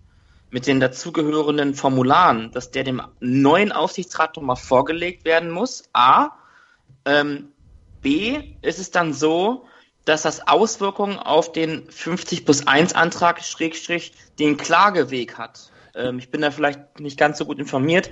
mit 0.51 0.67
den 0.67 0.81
dazugehörenden 0.81 1.75
Formularen, 1.75 2.51
dass 2.53 2.71
der 2.71 2.85
dem 2.85 3.01
neuen 3.21 3.73
Aufsichtsrat 3.73 4.37
nochmal 4.37 4.57
vorgelegt 4.57 5.25
werden 5.25 5.51
muss. 5.51 5.85
A. 5.95 6.31
Ähm, 7.05 7.49
B. 8.01 8.41
Ist 8.63 8.79
es 8.79 8.91
dann 8.91 9.13
so, 9.13 9.65
dass 10.05 10.23
das 10.23 10.47
Auswirkungen 10.49 11.19
auf 11.19 11.53
den 11.53 11.89
50 11.89 12.45
plus 12.45 12.67
1 12.67 12.95
Antrag 12.95 13.43
Schrägstrich 13.43 14.13
den 14.39 14.57
Klageweg 14.57 15.39
hat. 15.39 15.71
Ähm, 15.95 16.19
ich 16.19 16.31
bin 16.31 16.41
da 16.41 16.51
vielleicht 16.51 17.01
nicht 17.01 17.19
ganz 17.19 17.39
so 17.39 17.45
gut 17.45 17.59
informiert 17.59 18.11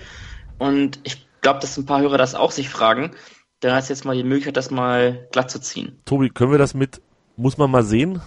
und 0.59 1.01
ich 1.03 1.27
glaube, 1.41 1.61
dass 1.61 1.77
ein 1.77 1.87
paar 1.87 2.01
Hörer 2.01 2.19
das 2.19 2.35
auch 2.35 2.51
sich 2.51 2.69
fragen. 2.69 3.13
Da 3.61 3.79
ist 3.79 3.89
jetzt 3.89 4.05
mal 4.05 4.17
die 4.17 4.23
Möglichkeit, 4.23 4.57
das 4.57 4.71
mal 4.71 5.27
glatt 5.33 5.51
zu 5.51 5.61
ziehen. 5.61 6.01
Tobi, 6.05 6.31
können 6.31 6.53
wir 6.53 6.59
das 6.59 6.75
mit, 6.75 7.03
muss 7.37 7.59
man 7.59 7.71
mal 7.71 7.83
sehen, 7.83 8.23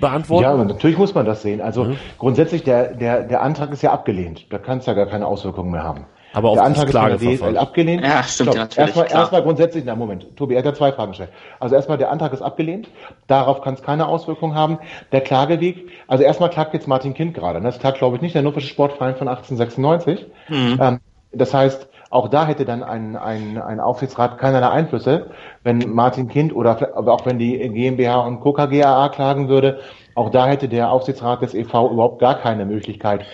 beantworten? 0.00 0.42
Ja, 0.42 0.64
natürlich 0.64 0.98
muss 0.98 1.14
man 1.14 1.24
das 1.24 1.42
sehen. 1.42 1.60
Also 1.60 1.84
mhm. 1.84 1.96
grundsätzlich, 2.18 2.62
der, 2.62 2.94
der, 2.94 3.22
der 3.22 3.42
Antrag 3.42 3.72
ist 3.72 3.82
ja 3.82 3.92
abgelehnt. 3.92 4.46
Da 4.50 4.58
kann 4.58 4.78
es 4.78 4.86
ja 4.86 4.94
gar 4.94 5.06
keine 5.06 5.26
Auswirkungen 5.26 5.70
mehr 5.70 5.82
haben. 5.82 6.06
Aber 6.34 6.52
der 6.54 6.64
Antrag 6.64 6.88
ist 6.88 6.96
von 6.96 7.08
der 7.08 7.18
DFL 7.18 7.56
abgelehnt. 7.56 8.04
Ja, 8.04 8.22
stimmt 8.22 8.50
Stopp. 8.50 8.54
ja 8.54 8.62
natürlich. 8.62 8.96
Erstmal, 8.96 9.20
erstmal 9.20 9.42
grundsätzlich, 9.42 9.84
na 9.84 9.94
Moment, 9.94 10.36
Tobi, 10.36 10.54
er 10.54 10.58
hat 10.58 10.66
ja 10.66 10.74
zwei 10.74 10.92
Fragen 10.92 11.12
gestellt. 11.12 11.30
Also 11.60 11.74
erstmal, 11.74 11.96
der 11.96 12.10
Antrag 12.10 12.32
ist 12.32 12.42
abgelehnt. 12.42 12.88
Darauf 13.26 13.62
kann 13.62 13.74
es 13.74 13.82
keine 13.82 14.06
Auswirkungen 14.06 14.54
haben. 14.54 14.78
Der 15.12 15.20
Klageweg, 15.20 15.88
also 16.08 16.24
erstmal 16.24 16.50
klagt 16.50 16.74
jetzt 16.74 16.88
Martin 16.88 17.14
Kind 17.14 17.34
gerade. 17.34 17.60
Ne? 17.60 17.66
Das 17.66 17.78
klagt, 17.78 17.98
glaube 17.98 18.16
ich, 18.16 18.22
nicht 18.22 18.34
der 18.34 18.42
Hannoversche 18.42 18.68
Sportverein 18.68 19.16
von 19.16 19.28
1896. 19.28 20.26
Mhm. 20.48 20.78
Ähm, 20.80 21.00
das 21.32 21.54
heißt, 21.54 21.88
auch 22.10 22.28
da 22.28 22.46
hätte 22.46 22.64
dann 22.64 22.82
ein, 22.82 23.16
ein, 23.16 23.58
ein 23.58 23.80
Aufsichtsrat 23.80 24.38
keinerlei 24.38 24.68
Einflüsse, 24.68 25.30
wenn 25.64 25.78
Martin 25.92 26.28
Kind 26.28 26.54
oder 26.54 26.96
auch 27.08 27.26
wenn 27.26 27.38
die 27.38 27.58
GmbH 27.58 28.20
und 28.20 28.40
Co. 28.40 28.52
KGAA 28.52 29.08
klagen 29.08 29.48
würde. 29.48 29.80
Auch 30.14 30.30
da 30.30 30.46
hätte 30.46 30.68
der 30.68 30.92
Aufsichtsrat 30.92 31.42
des 31.42 31.54
EV 31.54 31.90
überhaupt 31.90 32.20
gar 32.20 32.36
keine 32.36 32.66
Möglichkeit, 32.66 33.24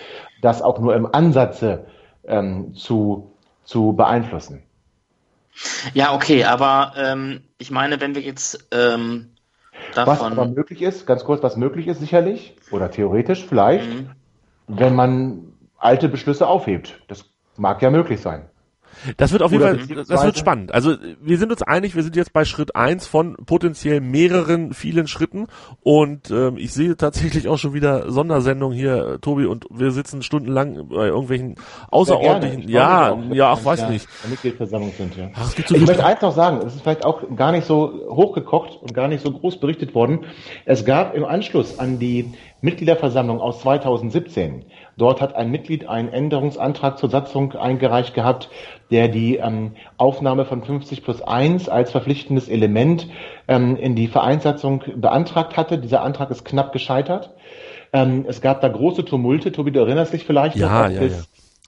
das 0.40 0.62
auch 0.62 0.78
nur 0.78 0.94
im 0.94 1.06
Ansatze 1.12 1.84
ähm, 2.30 2.74
zu, 2.74 3.32
zu 3.64 3.92
beeinflussen. 3.92 4.62
Ja, 5.94 6.14
okay, 6.14 6.44
aber 6.44 6.94
ähm, 6.96 7.42
ich 7.58 7.70
meine, 7.70 8.00
wenn 8.00 8.14
wir 8.14 8.22
jetzt 8.22 8.68
ähm, 8.70 9.30
davon... 9.94 10.12
Was 10.12 10.22
aber 10.22 10.46
möglich 10.46 10.82
ist, 10.82 11.06
ganz 11.06 11.24
kurz, 11.24 11.42
was 11.42 11.56
möglich 11.56 11.86
ist 11.88 12.00
sicherlich, 12.00 12.56
oder 12.70 12.90
theoretisch 12.90 13.44
vielleicht, 13.46 13.88
mhm. 13.88 14.10
wenn 14.68 14.94
man 14.94 15.52
alte 15.78 16.08
Beschlüsse 16.08 16.46
aufhebt. 16.46 17.00
Das 17.08 17.24
mag 17.56 17.82
ja 17.82 17.90
möglich 17.90 18.20
sein. 18.20 18.49
Das 19.16 19.32
wird 19.32 19.42
auf 19.42 19.52
jeden 19.52 19.62
Fall, 19.62 20.04
das 20.04 20.24
wird 20.24 20.38
spannend. 20.38 20.72
Also 20.72 20.96
wir 21.20 21.38
sind 21.38 21.50
uns 21.50 21.62
einig, 21.62 21.94
wir 21.94 22.02
sind 22.02 22.16
jetzt 22.16 22.32
bei 22.32 22.44
Schritt 22.44 22.76
eins 22.76 23.06
von 23.06 23.36
potenziell 23.46 24.00
mehreren, 24.00 24.74
vielen 24.74 25.06
Schritten 25.06 25.46
und 25.82 26.30
ähm, 26.30 26.56
ich 26.56 26.72
sehe 26.72 26.96
tatsächlich 26.96 27.48
auch 27.48 27.58
schon 27.58 27.74
wieder 27.74 28.10
Sondersendungen 28.10 28.76
hier, 28.76 29.18
Tobi, 29.20 29.46
und 29.46 29.66
wir 29.70 29.90
sitzen 29.90 30.22
stundenlang 30.22 30.88
bei 30.88 31.06
irgendwelchen 31.06 31.56
außerordentlichen, 31.90 32.68
ja, 32.68 33.16
ja, 33.32 33.52
ach, 33.52 33.64
weiß 33.64 33.80
ja, 33.80 33.90
nicht. 33.90 34.08
Mitgliedversammlung 34.28 34.92
sind, 34.96 35.16
ja. 35.16 35.30
Ach, 35.34 35.50
so 35.50 35.74
ich 35.74 35.86
möchte 35.86 36.04
eins 36.04 36.20
noch 36.20 36.34
sagen, 36.34 36.58
es 36.66 36.74
ist 36.74 36.82
vielleicht 36.82 37.04
auch 37.04 37.22
gar 37.36 37.52
nicht 37.52 37.66
so 37.66 37.92
hochgekocht 38.08 38.82
und 38.82 38.94
gar 38.94 39.08
nicht 39.08 39.24
so 39.24 39.32
groß 39.32 39.60
berichtet 39.60 39.94
worden. 39.94 40.26
Es 40.64 40.84
gab 40.84 41.14
im 41.14 41.24
Anschluss 41.24 41.78
an 41.78 41.98
die 41.98 42.32
Mitgliederversammlung 42.60 43.40
aus 43.40 43.60
2017 43.60 44.64
Dort 45.00 45.22
hat 45.22 45.34
ein 45.34 45.50
Mitglied 45.50 45.88
einen 45.88 46.10
Änderungsantrag 46.10 46.98
zur 46.98 47.08
Satzung 47.08 47.54
eingereicht 47.54 48.12
gehabt, 48.12 48.50
der 48.90 49.08
die 49.08 49.36
ähm, 49.36 49.72
Aufnahme 49.96 50.44
von 50.44 50.62
50 50.62 51.02
plus 51.02 51.22
1 51.22 51.70
als 51.70 51.90
verpflichtendes 51.90 52.50
Element 52.50 53.08
ähm, 53.48 53.76
in 53.76 53.94
die 53.94 54.08
Vereinssatzung 54.08 54.84
beantragt 54.96 55.56
hatte. 55.56 55.78
Dieser 55.78 56.02
Antrag 56.02 56.30
ist 56.30 56.44
knapp 56.44 56.74
gescheitert. 56.74 57.30
Ähm, 57.94 58.26
es 58.28 58.42
gab 58.42 58.60
da 58.60 58.68
große 58.68 59.06
Tumulte. 59.06 59.52
Tobi, 59.52 59.72
du 59.72 59.80
erinnerst 59.80 60.12
dich 60.12 60.24
vielleicht 60.24 60.56
ja, 60.56 60.88
noch, 60.88 60.94
ja, 60.94 61.02
ja. 61.02 61.16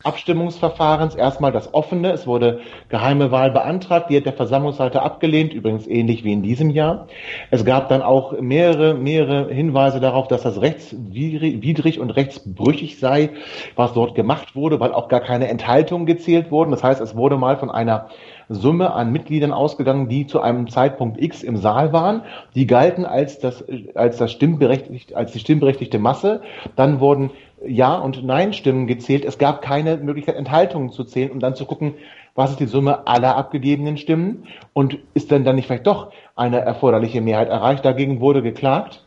Abstimmungsverfahrens 0.04 1.14
erstmal 1.14 1.52
das 1.52 1.72
offene. 1.74 2.12
Es 2.12 2.26
wurde 2.26 2.60
geheime 2.88 3.30
Wahl 3.30 3.50
beantragt, 3.50 4.10
die 4.10 4.16
hat 4.16 4.26
der 4.26 4.32
Versammlungsleiter 4.32 5.02
abgelehnt, 5.02 5.52
übrigens 5.52 5.86
ähnlich 5.86 6.24
wie 6.24 6.32
in 6.32 6.42
diesem 6.42 6.70
Jahr. 6.70 7.06
Es 7.50 7.64
gab 7.64 7.88
dann 7.88 8.02
auch 8.02 8.40
mehrere, 8.40 8.94
mehrere 8.94 9.52
Hinweise 9.52 10.00
darauf, 10.00 10.28
dass 10.28 10.42
das 10.42 10.60
rechtswidrig 10.60 12.00
und 12.00 12.10
rechtsbrüchig 12.10 12.98
sei, 12.98 13.30
was 13.76 13.92
dort 13.92 14.14
gemacht 14.14 14.54
wurde, 14.56 14.80
weil 14.80 14.92
auch 14.92 15.08
gar 15.08 15.20
keine 15.20 15.48
Enthaltungen 15.48 16.06
gezählt 16.06 16.50
wurden. 16.50 16.70
Das 16.70 16.82
heißt, 16.82 17.00
es 17.00 17.16
wurde 17.16 17.36
mal 17.36 17.56
von 17.56 17.70
einer 17.70 18.08
Summe 18.48 18.92
an 18.92 19.12
Mitgliedern 19.12 19.52
ausgegangen, 19.52 20.08
die 20.08 20.26
zu 20.26 20.40
einem 20.40 20.68
Zeitpunkt 20.68 21.20
X 21.20 21.42
im 21.42 21.56
Saal 21.56 21.92
waren. 21.92 22.22
Die 22.54 22.66
galten 22.66 23.04
als 23.04 23.38
das, 23.38 23.64
als 23.94 24.18
das 24.18 24.32
stimmberechtigt, 24.32 25.14
als 25.14 25.32
die 25.32 25.38
stimmberechtigte 25.38 25.98
Masse. 25.98 26.42
Dann 26.76 27.00
wurden 27.00 27.30
ja- 27.66 27.98
und 27.98 28.24
Nein-Stimmen 28.24 28.86
gezählt. 28.86 29.24
Es 29.24 29.38
gab 29.38 29.62
keine 29.62 29.96
Möglichkeit, 29.96 30.36
Enthaltungen 30.36 30.90
zu 30.90 31.04
zählen, 31.04 31.30
um 31.30 31.40
dann 31.40 31.54
zu 31.54 31.64
gucken, 31.64 31.94
was 32.34 32.50
ist 32.52 32.60
die 32.60 32.66
Summe 32.66 33.06
aller 33.06 33.36
abgegebenen 33.36 33.96
Stimmen 33.96 34.44
und 34.72 34.98
ist 35.14 35.30
denn 35.30 35.44
dann 35.44 35.56
nicht 35.56 35.66
vielleicht 35.66 35.86
doch 35.86 36.12
eine 36.34 36.60
erforderliche 36.60 37.20
Mehrheit 37.20 37.48
erreicht. 37.48 37.84
Dagegen 37.84 38.20
wurde 38.20 38.42
geklagt 38.42 39.04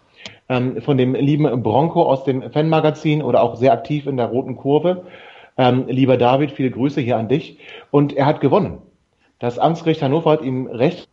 ähm, 0.49 0.81
von 0.81 0.97
dem 0.97 1.15
lieben 1.15 1.63
Bronco 1.63 2.03
aus 2.03 2.23
dem 2.23 2.51
Fanmagazin 2.51 3.21
oder 3.21 3.41
auch 3.41 3.55
sehr 3.55 3.73
aktiv 3.73 4.05
in 4.05 4.17
der 4.17 4.27
Roten 4.27 4.55
Kurve. 4.55 5.05
Ähm, 5.57 5.85
lieber 5.87 6.17
David, 6.17 6.51
viele 6.51 6.71
Grüße 6.71 7.01
hier 7.01 7.17
an 7.17 7.29
dich. 7.29 7.57
Und 7.91 8.13
er 8.13 8.25
hat 8.25 8.41
gewonnen. 8.41 8.79
Das 9.39 9.59
Amtsgericht 9.59 10.01
Hannover 10.01 10.31
hat 10.31 10.41
ihm 10.41 10.67
Recht 10.67 11.07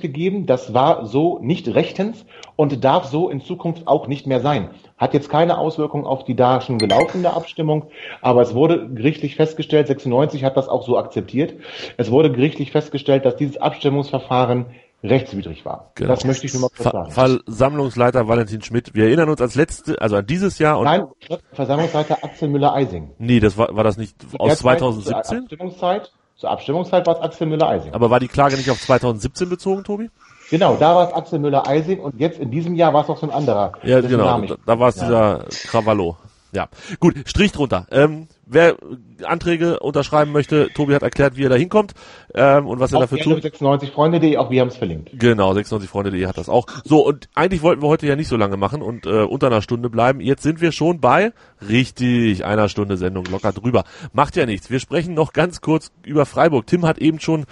gegeben. 0.00 0.46
Das 0.46 0.74
war 0.74 1.06
so 1.06 1.38
nicht 1.40 1.68
rechtens 1.68 2.24
und 2.56 2.84
darf 2.84 3.04
so 3.06 3.28
in 3.28 3.40
Zukunft 3.40 3.86
auch 3.86 4.06
nicht 4.06 4.26
mehr 4.26 4.40
sein. 4.40 4.70
Hat 4.98 5.14
jetzt 5.14 5.28
keine 5.28 5.58
Auswirkung 5.58 6.06
auf 6.06 6.24
die 6.24 6.36
da 6.36 6.60
schon 6.60 6.78
gelaufene 6.78 7.32
Abstimmung, 7.32 7.86
aber 8.22 8.42
es 8.42 8.54
wurde 8.54 8.88
gerichtlich 8.88 9.36
festgestellt, 9.36 9.86
96 9.86 10.44
hat 10.44 10.56
das 10.56 10.68
auch 10.68 10.84
so 10.84 10.98
akzeptiert, 10.98 11.54
es 11.96 12.10
wurde 12.10 12.32
gerichtlich 12.32 12.72
festgestellt, 12.72 13.24
dass 13.24 13.36
dieses 13.36 13.58
Abstimmungsverfahren 13.58 14.66
rechtswidrig 15.02 15.64
war. 15.64 15.92
Genau. 15.94 16.08
Das 16.08 16.24
möchte 16.24 16.46
ich 16.46 16.54
nur 16.54 16.62
mal 16.62 16.70
kurz 16.74 16.90
sagen. 16.90 17.10
Versammlungsleiter 17.10 18.28
Valentin 18.28 18.62
Schmidt. 18.62 18.94
Wir 18.94 19.04
erinnern 19.04 19.28
uns 19.28 19.40
als 19.40 19.54
letzte, 19.54 20.00
also 20.00 20.16
an 20.16 20.26
dieses 20.26 20.58
Jahr. 20.58 20.78
Und 20.78 20.84
Nein, 20.84 21.06
Versammlungsleiter 21.52 22.18
Axel 22.22 22.48
Müller-Eising. 22.48 23.10
Nee, 23.18 23.40
das 23.40 23.56
war, 23.56 23.74
war 23.76 23.84
das 23.84 23.96
nicht 23.96 24.16
aus 24.38 24.58
2017? 24.58 25.40
Abstimmungszeit 25.40 26.12
zur 26.36 26.50
Abstimmungszeit 26.50 27.06
war 27.06 27.16
es 27.16 27.22
Axel 27.22 27.46
Müller-Eising. 27.46 27.94
Aber 27.94 28.10
war 28.10 28.20
die 28.20 28.28
Klage 28.28 28.56
nicht 28.56 28.70
auf 28.70 28.80
2017 28.80 29.48
bezogen, 29.48 29.84
Tobi? 29.84 30.10
Genau, 30.50 30.76
da 30.76 30.94
war 30.94 31.08
es 31.08 31.14
Axel 31.14 31.38
Müller-Eising 31.38 31.98
und 32.00 32.20
jetzt 32.20 32.38
in 32.38 32.50
diesem 32.50 32.74
Jahr 32.74 32.92
war 32.92 33.02
es 33.02 33.08
noch 33.08 33.18
so 33.18 33.26
ein 33.26 33.32
anderer. 33.32 33.72
Ja, 33.82 34.00
genau, 34.00 34.40
da, 34.42 34.56
da 34.64 34.78
war 34.78 34.88
es 34.88 34.96
ja. 34.96 35.04
dieser 35.06 35.44
Krawallo. 35.68 36.16
Ja, 36.52 36.68
gut, 37.00 37.14
Strich 37.26 37.52
drunter. 37.52 37.86
Ähm, 37.90 38.28
wer 38.46 38.76
Anträge 39.24 39.80
unterschreiben 39.80 40.32
möchte, 40.32 40.68
Tobi 40.72 40.94
hat 40.94 41.02
erklärt, 41.02 41.36
wie 41.36 41.44
er 41.44 41.48
da 41.50 41.56
hinkommt 41.56 41.92
ähm, 42.34 42.66
und 42.66 42.80
was 42.80 42.92
er 42.92 43.00
dafür 43.00 43.18
tut. 43.18 43.44
96freunde.de, 43.44 44.36
auch 44.36 44.50
wir 44.50 44.60
haben 44.60 44.68
es 44.68 44.76
verlinkt. 44.76 45.10
Genau, 45.18 45.52
96freunde.de 45.52 46.26
hat 46.26 46.38
das 46.38 46.48
auch. 46.48 46.66
So, 46.84 47.04
und 47.06 47.28
eigentlich 47.34 47.62
wollten 47.62 47.82
wir 47.82 47.88
heute 47.88 48.06
ja 48.06 48.16
nicht 48.16 48.28
so 48.28 48.36
lange 48.36 48.56
machen 48.56 48.82
und 48.82 49.06
äh, 49.06 49.22
unter 49.22 49.48
einer 49.48 49.62
Stunde 49.62 49.90
bleiben. 49.90 50.20
Jetzt 50.20 50.42
sind 50.42 50.60
wir 50.60 50.72
schon 50.72 51.00
bei, 51.00 51.32
richtig, 51.68 52.44
einer 52.44 52.68
Stunde 52.68 52.96
Sendung 52.96 53.24
locker 53.26 53.52
drüber. 53.52 53.84
Macht 54.12 54.36
ja 54.36 54.46
nichts. 54.46 54.70
Wir 54.70 54.78
sprechen 54.78 55.14
noch 55.14 55.32
ganz 55.32 55.60
kurz 55.60 55.90
über 56.04 56.24
Freiburg. 56.24 56.66
Tim 56.66 56.86
hat 56.86 56.98
eben 56.98 57.20
schon 57.20 57.46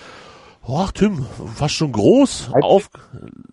Oh, 0.67 0.89
Tim, 0.95 1.27
fast 1.55 1.75
schon 1.75 1.93
groß. 1.93 2.49
Leipzig? 2.49 2.65
Auf, 2.65 2.91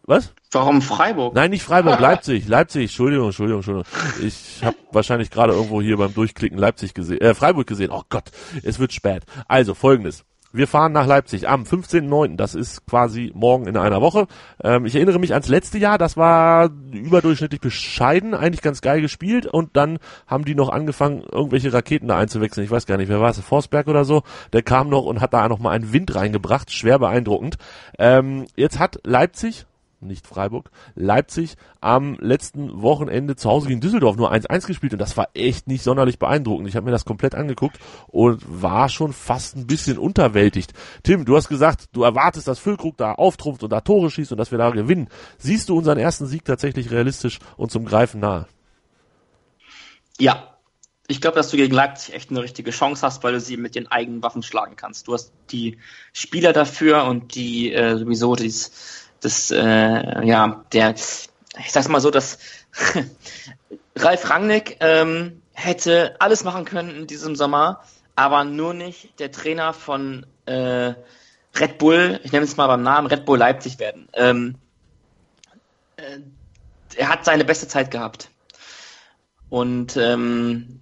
was? 0.03 0.33
Warum 0.51 0.81
Freiburg? 0.81 1.35
Nein, 1.35 1.51
nicht 1.51 1.63
Freiburg, 1.63 1.99
Leipzig, 1.99 2.47
Leipzig. 2.47 2.83
Entschuldigung, 2.83 3.27
Entschuldigung, 3.27 3.59
Entschuldigung. 3.59 4.25
Ich 4.25 4.63
habe 4.63 4.77
wahrscheinlich 4.91 5.29
gerade 5.29 5.53
irgendwo 5.53 5.81
hier 5.81 5.97
beim 5.97 6.13
Durchklicken 6.13 6.57
Leipzig 6.57 6.93
gesehen, 6.93 7.19
äh, 7.19 7.33
Freiburg 7.33 7.67
gesehen. 7.67 7.91
Oh 7.91 8.03
Gott, 8.09 8.31
es 8.63 8.79
wird 8.79 8.93
spät. 8.93 9.23
Also 9.47 9.73
Folgendes: 9.73 10.23
wir 10.53 10.67
fahren 10.67 10.91
nach 10.91 11.07
Leipzig 11.07 11.47
am 11.47 11.63
15.09. 11.63 12.35
Das 12.35 12.55
ist 12.55 12.85
quasi 12.85 13.31
morgen 13.33 13.67
in 13.67 13.77
einer 13.77 14.01
Woche. 14.01 14.27
Ähm, 14.63 14.85
ich 14.85 14.95
erinnere 14.95 15.19
mich 15.19 15.33
ans 15.33 15.47
letzte 15.47 15.77
Jahr. 15.77 15.97
Das 15.97 16.17
war 16.17 16.69
überdurchschnittlich 16.91 17.61
bescheiden, 17.61 18.33
eigentlich 18.33 18.61
ganz 18.61 18.81
geil 18.81 19.01
gespielt. 19.01 19.45
Und 19.45 19.77
dann 19.77 19.99
haben 20.27 20.45
die 20.45 20.55
noch 20.55 20.69
angefangen, 20.69 21.23
irgendwelche 21.31 21.73
Raketen 21.73 22.07
da 22.07 22.17
einzuwechseln. 22.17 22.65
Ich 22.65 22.71
weiß 22.71 22.85
gar 22.85 22.97
nicht, 22.97 23.09
wer 23.09 23.21
war 23.21 23.29
es? 23.29 23.39
Forsberg 23.39 23.87
oder 23.87 24.05
so. 24.05 24.23
Der 24.53 24.61
kam 24.61 24.89
noch 24.89 25.05
und 25.05 25.21
hat 25.21 25.33
da 25.33 25.47
noch 25.47 25.59
mal 25.59 25.71
einen 25.71 25.93
Wind 25.93 26.13
reingebracht. 26.15 26.71
Schwer 26.71 26.99
beeindruckend. 26.99 27.57
Ähm, 27.97 28.45
jetzt 28.55 28.79
hat 28.79 28.99
Leipzig 29.03 29.65
nicht 30.01 30.27
Freiburg, 30.27 30.71
Leipzig 30.95 31.55
am 31.79 32.17
letzten 32.19 32.81
Wochenende 32.81 33.35
zu 33.35 33.49
Hause 33.49 33.67
gegen 33.67 33.81
Düsseldorf 33.81 34.17
nur 34.17 34.31
1-1 34.31 34.67
gespielt 34.67 34.93
und 34.93 34.99
das 34.99 35.17
war 35.17 35.29
echt 35.33 35.67
nicht 35.67 35.83
sonderlich 35.83 36.19
beeindruckend. 36.19 36.67
Ich 36.67 36.75
habe 36.75 36.85
mir 36.85 36.91
das 36.91 37.05
komplett 37.05 37.35
angeguckt 37.35 37.79
und 38.07 38.41
war 38.47 38.89
schon 38.89 39.13
fast 39.13 39.55
ein 39.55 39.67
bisschen 39.67 39.97
unterwältigt. 39.97 40.73
Tim, 41.03 41.25
du 41.25 41.35
hast 41.35 41.49
gesagt, 41.49 41.89
du 41.93 42.03
erwartest, 42.03 42.47
dass 42.47 42.59
Füllkrug 42.59 42.97
da 42.97 43.13
auftrumpft 43.13 43.63
und 43.63 43.71
da 43.71 43.81
Tore 43.81 44.09
schießt 44.09 44.31
und 44.31 44.37
dass 44.37 44.51
wir 44.51 44.57
da 44.57 44.69
gewinnen. 44.69 45.07
Siehst 45.37 45.69
du 45.69 45.77
unseren 45.77 45.97
ersten 45.97 46.25
Sieg 46.25 46.45
tatsächlich 46.45 46.91
realistisch 46.91 47.39
und 47.57 47.71
zum 47.71 47.85
Greifen 47.85 48.19
nahe? 48.19 48.47
Ja, 50.19 50.51
ich 51.11 51.19
glaube, 51.19 51.35
dass 51.35 51.49
du 51.49 51.57
gegen 51.57 51.73
Leipzig 51.73 52.15
echt 52.15 52.29
eine 52.29 52.41
richtige 52.41 52.71
Chance 52.71 53.05
hast, 53.05 53.21
weil 53.23 53.33
du 53.33 53.41
sie 53.41 53.57
mit 53.57 53.75
den 53.75 53.87
eigenen 53.87 54.23
Waffen 54.23 54.43
schlagen 54.43 54.77
kannst. 54.77 55.09
Du 55.09 55.13
hast 55.13 55.33
die 55.51 55.77
Spieler 56.13 56.53
dafür 56.53 57.03
und 57.03 57.35
die 57.35 57.73
äh, 57.73 57.97
sowieso 57.97 58.35
dieses 58.35 59.00
das, 59.21 59.51
äh, 59.51 60.25
ja, 60.25 60.65
der, 60.73 60.91
ich 60.95 61.71
sag's 61.71 61.87
mal 61.87 62.01
so, 62.01 62.11
dass 62.11 62.39
Ralf 63.95 64.29
Rangnick 64.29 64.77
ähm, 64.79 65.41
hätte 65.53 66.15
alles 66.19 66.43
machen 66.43 66.65
können 66.65 66.95
in 66.95 67.07
diesem 67.07 67.35
Sommer, 67.35 67.83
aber 68.15 68.43
nur 68.43 68.73
nicht 68.73 69.19
der 69.19 69.31
Trainer 69.31 69.73
von 69.73 70.25
äh, 70.45 70.93
Red 71.55 71.77
Bull, 71.77 72.19
ich 72.23 72.31
nenne 72.31 72.45
es 72.45 72.57
mal 72.57 72.67
beim 72.67 72.83
Namen, 72.83 73.07
Red 73.07 73.25
Bull 73.25 73.37
Leipzig 73.37 73.79
werden. 73.79 74.07
Ähm, 74.13 74.55
äh, 75.97 76.19
er 76.95 77.09
hat 77.09 77.25
seine 77.25 77.45
beste 77.45 77.67
Zeit 77.67 77.91
gehabt. 77.91 78.29
Und 79.49 79.97
ähm, 79.97 80.81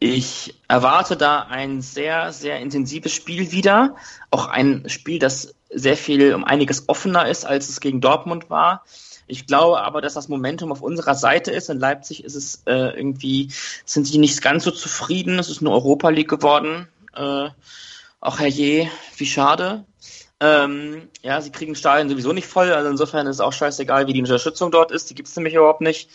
ich 0.00 0.54
erwarte 0.68 1.16
da 1.16 1.40
ein 1.40 1.80
sehr, 1.80 2.32
sehr 2.32 2.60
intensives 2.60 3.12
Spiel 3.12 3.50
wieder. 3.50 3.96
Auch 4.30 4.46
ein 4.46 4.88
Spiel, 4.88 5.18
das 5.18 5.54
sehr 5.70 5.96
viel 5.96 6.34
um 6.34 6.44
einiges 6.44 6.88
offener 6.88 7.28
ist, 7.28 7.44
als 7.44 7.68
es 7.68 7.80
gegen 7.80 8.00
Dortmund 8.00 8.48
war. 8.48 8.84
Ich 9.26 9.46
glaube 9.46 9.80
aber, 9.80 10.00
dass 10.00 10.14
das 10.14 10.28
Momentum 10.28 10.72
auf 10.72 10.80
unserer 10.80 11.14
Seite 11.14 11.50
ist. 11.50 11.68
In 11.68 11.78
Leipzig 11.78 12.24
ist 12.24 12.34
es 12.34 12.62
äh, 12.66 12.96
irgendwie, 12.96 13.50
sind 13.84 14.12
die 14.12 14.18
nicht 14.18 14.40
ganz 14.40 14.64
so 14.64 14.70
zufrieden. 14.70 15.38
Es 15.38 15.50
ist 15.50 15.60
eine 15.60 15.70
Europa 15.70 16.08
League 16.08 16.30
geworden. 16.30 16.88
Äh, 17.14 17.50
auch 18.20 18.38
herrje, 18.38 18.90
wie 19.16 19.26
schade. 19.26 19.84
Ähm, 20.40 21.08
ja, 21.22 21.40
sie 21.40 21.50
kriegen 21.50 21.74
Stadien 21.74 22.08
sowieso 22.08 22.32
nicht 22.32 22.46
voll, 22.46 22.72
also 22.72 22.88
insofern 22.88 23.26
ist 23.26 23.36
es 23.36 23.40
auch 23.40 23.52
scheißegal, 23.52 24.06
wie 24.06 24.12
die 24.12 24.20
Unterstützung 24.20 24.70
dort 24.70 24.92
ist. 24.92 25.10
Die 25.10 25.14
gibt 25.14 25.28
es 25.28 25.36
nämlich 25.36 25.54
überhaupt 25.54 25.80
nicht. 25.80 26.08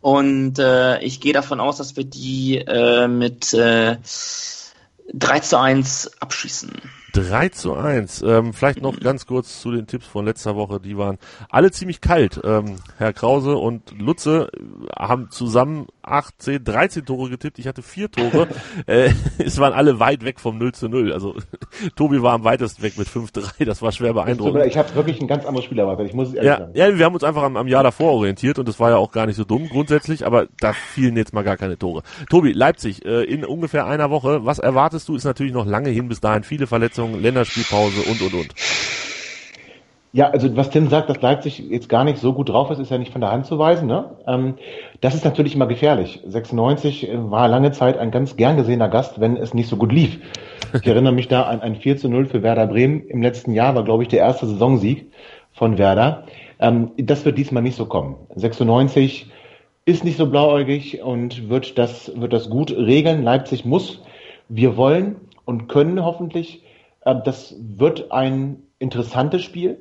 Und 0.00 0.58
äh, 0.58 1.00
ich 1.00 1.20
gehe 1.20 1.32
davon 1.32 1.60
aus, 1.60 1.78
dass 1.78 1.96
wir 1.96 2.04
die 2.04 2.58
äh, 2.58 3.08
mit 3.08 3.52
äh, 3.54 3.96
3 5.12 5.40
zu 5.40 5.58
1 5.58 6.20
abschießen. 6.20 6.72
3 7.16 7.48
zu 7.48 7.74
1. 7.74 8.22
Ähm, 8.22 8.52
vielleicht 8.52 8.82
noch 8.82 9.00
ganz 9.00 9.26
kurz 9.26 9.60
zu 9.62 9.72
den 9.72 9.86
Tipps 9.86 10.06
von 10.06 10.26
letzter 10.26 10.54
Woche. 10.54 10.80
Die 10.80 10.98
waren 10.98 11.18
alle 11.48 11.70
ziemlich 11.70 12.02
kalt. 12.02 12.38
Ähm, 12.44 12.76
Herr 12.98 13.14
Krause 13.14 13.56
und 13.56 13.98
Lutze 13.98 14.50
haben 14.94 15.30
zusammen 15.30 15.86
18, 16.02 16.62
13 16.62 17.06
Tore 17.06 17.30
getippt. 17.30 17.58
Ich 17.58 17.66
hatte 17.66 17.82
vier 17.82 18.10
Tore. 18.10 18.48
äh, 18.86 19.10
es 19.38 19.58
waren 19.58 19.72
alle 19.72 19.98
weit 19.98 20.24
weg 20.24 20.40
vom 20.40 20.58
0 20.58 20.72
zu 20.72 20.88
0. 20.88 21.12
Also 21.12 21.34
Tobi 21.96 22.22
war 22.22 22.34
am 22.34 22.44
weitesten 22.44 22.82
weg 22.82 22.98
mit 22.98 23.08
5-3. 23.08 23.64
Das 23.64 23.80
war 23.80 23.92
schwer 23.92 24.12
beeindruckend. 24.12 24.66
Ich 24.66 24.76
habe 24.76 24.94
wirklich 24.94 25.20
ein 25.20 25.26
ganz 25.26 25.46
anderes 25.46 25.64
Spiel 25.64 25.78
erwartet. 25.78 26.08
Ich 26.08 26.14
muss 26.14 26.28
es 26.28 26.34
ehrlich 26.34 26.50
ja, 26.50 26.58
sagen. 26.58 26.72
Ja, 26.74 26.98
wir 26.98 27.04
haben 27.04 27.14
uns 27.14 27.24
einfach 27.24 27.42
am, 27.42 27.56
am 27.56 27.66
Jahr 27.66 27.82
davor 27.82 28.12
orientiert 28.12 28.58
und 28.58 28.68
das 28.68 28.78
war 28.78 28.90
ja 28.90 28.96
auch 28.96 29.10
gar 29.10 29.26
nicht 29.26 29.36
so 29.36 29.44
dumm 29.44 29.68
grundsätzlich, 29.68 30.26
aber 30.26 30.46
da 30.60 30.74
fielen 30.74 31.16
jetzt 31.16 31.32
mal 31.32 31.42
gar 31.42 31.56
keine 31.56 31.78
Tore. 31.78 32.02
Tobi, 32.28 32.52
Leipzig, 32.52 33.04
äh, 33.06 33.24
in 33.24 33.44
ungefähr 33.44 33.86
einer 33.86 34.10
Woche. 34.10 34.44
Was 34.44 34.58
erwartest 34.58 35.08
du? 35.08 35.16
Ist 35.16 35.24
natürlich 35.24 35.52
noch 35.52 35.66
lange 35.66 35.90
hin 35.90 36.08
bis 36.08 36.20
dahin. 36.20 36.42
Viele 36.42 36.66
Verletzungen, 36.66 37.05
Länderspielpause 37.14 38.02
und, 38.02 38.20
und, 38.20 38.34
und. 38.34 38.54
Ja, 40.16 40.30
also 40.30 40.56
was 40.56 40.70
Tim 40.70 40.88
sagt, 40.88 41.10
dass 41.10 41.20
Leipzig 41.20 41.58
jetzt 41.58 41.90
gar 41.90 42.02
nicht 42.02 42.16
so 42.16 42.32
gut 42.32 42.48
drauf 42.48 42.70
ist, 42.70 42.78
ist 42.78 42.90
ja 42.90 42.96
nicht 42.96 43.12
von 43.12 43.20
der 43.20 43.32
Hand 43.32 43.44
zu 43.44 43.58
weisen. 43.58 43.86
Ne? 43.86 44.16
Ähm, 44.26 44.54
das 45.02 45.14
ist 45.14 45.26
natürlich 45.26 45.54
immer 45.54 45.66
gefährlich. 45.66 46.22
96 46.26 47.06
äh, 47.06 47.30
war 47.30 47.48
lange 47.48 47.72
Zeit 47.72 47.98
ein 47.98 48.10
ganz 48.10 48.34
gern 48.36 48.56
gesehener 48.56 48.88
Gast, 48.88 49.20
wenn 49.20 49.36
es 49.36 49.52
nicht 49.52 49.68
so 49.68 49.76
gut 49.76 49.92
lief. 49.92 50.18
Ich 50.72 50.86
erinnere 50.86 51.12
mich 51.12 51.28
da 51.28 51.42
an 51.42 51.60
ein 51.60 51.76
4 51.76 51.98
zu 51.98 52.08
0 52.08 52.24
für 52.24 52.42
Werder 52.42 52.66
Bremen 52.66 53.06
im 53.08 53.20
letzten 53.20 53.52
Jahr, 53.52 53.74
war 53.74 53.84
glaube 53.84 54.04
ich 54.04 54.08
der 54.08 54.20
erste 54.20 54.46
Saisonsieg 54.46 55.12
von 55.52 55.76
Werder. 55.76 56.24
Ähm, 56.60 56.92
das 56.96 57.26
wird 57.26 57.36
diesmal 57.36 57.62
nicht 57.62 57.76
so 57.76 57.84
kommen. 57.84 58.16
96 58.36 59.26
ist 59.84 60.02
nicht 60.02 60.16
so 60.16 60.30
blauäugig 60.30 61.02
und 61.02 61.50
wird 61.50 61.76
das, 61.76 62.10
wird 62.18 62.32
das 62.32 62.48
gut 62.48 62.70
regeln. 62.70 63.22
Leipzig 63.22 63.66
muss, 63.66 64.00
wir 64.48 64.78
wollen 64.78 65.16
und 65.44 65.68
können 65.68 66.02
hoffentlich. 66.02 66.62
Äh, 67.06 67.14
das 67.24 67.54
wird 67.58 68.12
ein 68.12 68.62
interessantes 68.78 69.42
Spiel 69.42 69.78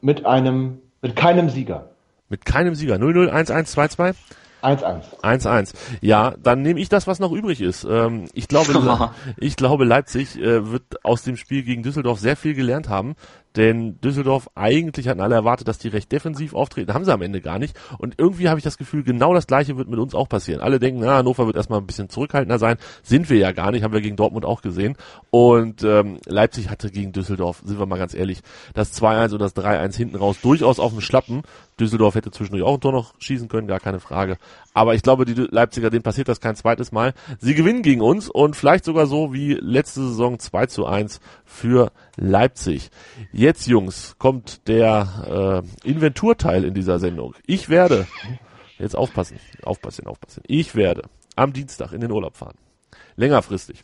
mit 0.00 0.24
einem, 0.24 0.78
mit 1.02 1.16
keinem 1.16 1.48
Sieger. 1.48 1.90
Mit 2.28 2.44
keinem 2.44 2.76
Sieger. 2.76 2.94
0-0, 2.94 3.28
1-1, 3.28 3.74
2-2? 3.74 4.14
1-1. 4.62 5.20
1-1. 5.22 5.74
Ja, 6.02 6.34
dann 6.40 6.60
nehme 6.62 6.80
ich 6.80 6.90
das, 6.90 7.06
was 7.06 7.18
noch 7.18 7.32
übrig 7.32 7.62
ist. 7.62 7.84
Ähm, 7.84 8.26
ich 8.34 8.46
glaube, 8.46 9.10
ich 9.38 9.56
glaube, 9.56 9.84
Leipzig 9.84 10.38
äh, 10.38 10.70
wird 10.70 11.04
aus 11.04 11.22
dem 11.22 11.36
Spiel 11.36 11.62
gegen 11.62 11.82
Düsseldorf 11.82 12.20
sehr 12.20 12.36
viel 12.36 12.54
gelernt 12.54 12.88
haben. 12.88 13.16
Denn 13.56 14.00
Düsseldorf, 14.00 14.48
eigentlich 14.54 15.08
hatten 15.08 15.20
alle 15.20 15.34
erwartet, 15.34 15.66
dass 15.66 15.78
die 15.78 15.88
recht 15.88 16.12
defensiv 16.12 16.54
auftreten. 16.54 16.94
Haben 16.94 17.04
sie 17.04 17.12
am 17.12 17.22
Ende 17.22 17.40
gar 17.40 17.58
nicht. 17.58 17.76
Und 17.98 18.14
irgendwie 18.18 18.48
habe 18.48 18.58
ich 18.58 18.64
das 18.64 18.78
Gefühl, 18.78 19.02
genau 19.02 19.34
das 19.34 19.46
gleiche 19.48 19.76
wird 19.76 19.88
mit 19.88 19.98
uns 19.98 20.14
auch 20.14 20.28
passieren. 20.28 20.60
Alle 20.60 20.78
denken, 20.78 21.00
na, 21.00 21.16
Hannover 21.16 21.46
wird 21.46 21.56
erstmal 21.56 21.80
ein 21.80 21.86
bisschen 21.86 22.08
zurückhaltender 22.08 22.58
sein. 22.58 22.76
Sind 23.02 23.28
wir 23.28 23.38
ja 23.38 23.50
gar 23.52 23.72
nicht, 23.72 23.82
haben 23.82 23.92
wir 23.92 24.00
gegen 24.00 24.16
Dortmund 24.16 24.44
auch 24.44 24.62
gesehen. 24.62 24.96
Und 25.30 25.82
ähm, 25.82 26.18
Leipzig 26.26 26.70
hatte 26.70 26.90
gegen 26.90 27.12
Düsseldorf, 27.12 27.62
sind 27.64 27.78
wir 27.78 27.86
mal 27.86 27.98
ganz 27.98 28.14
ehrlich, 28.14 28.40
das 28.74 29.00
2-1 29.00 29.32
und 29.32 29.40
das 29.40 29.56
3-1 29.56 29.96
hinten 29.96 30.16
raus 30.16 30.38
durchaus 30.40 30.78
auf 30.78 30.92
dem 30.92 31.00
Schlappen. 31.00 31.42
Düsseldorf 31.80 32.14
hätte 32.14 32.30
zwischendurch 32.30 32.64
auch 32.64 32.74
ein 32.74 32.80
Tor 32.80 32.92
noch 32.92 33.14
schießen 33.18 33.48
können, 33.48 33.66
gar 33.66 33.80
keine 33.80 34.00
Frage. 34.00 34.36
Aber 34.72 34.94
ich 34.94 35.02
glaube, 35.02 35.24
die 35.24 35.34
Leipziger, 35.34 35.90
denen 35.90 36.02
passiert 36.02 36.28
das 36.28 36.40
kein 36.40 36.54
zweites 36.54 36.92
Mal. 36.92 37.12
Sie 37.40 37.54
gewinnen 37.54 37.82
gegen 37.82 38.00
uns 38.00 38.28
und 38.28 38.54
vielleicht 38.54 38.84
sogar 38.84 39.06
so 39.06 39.32
wie 39.32 39.54
letzte 39.54 40.00
Saison 40.00 40.38
2 40.38 40.66
zu 40.66 40.86
1 40.86 41.20
für 41.44 41.90
Leipzig. 42.16 42.90
Jetzt, 43.32 43.66
Jungs, 43.66 44.14
kommt 44.18 44.68
der 44.68 45.64
äh, 45.84 45.88
Inventurteil 45.88 46.64
in 46.64 46.74
dieser 46.74 47.00
Sendung. 47.00 47.34
Ich 47.46 47.68
werde, 47.68 48.06
jetzt 48.78 48.96
aufpassen, 48.96 49.40
aufpassen, 49.64 50.06
aufpassen. 50.06 50.42
Ich 50.46 50.76
werde 50.76 51.02
am 51.34 51.52
Dienstag 51.52 51.92
in 51.92 52.00
den 52.00 52.12
Urlaub 52.12 52.36
fahren. 52.36 52.56
Längerfristig. 53.16 53.82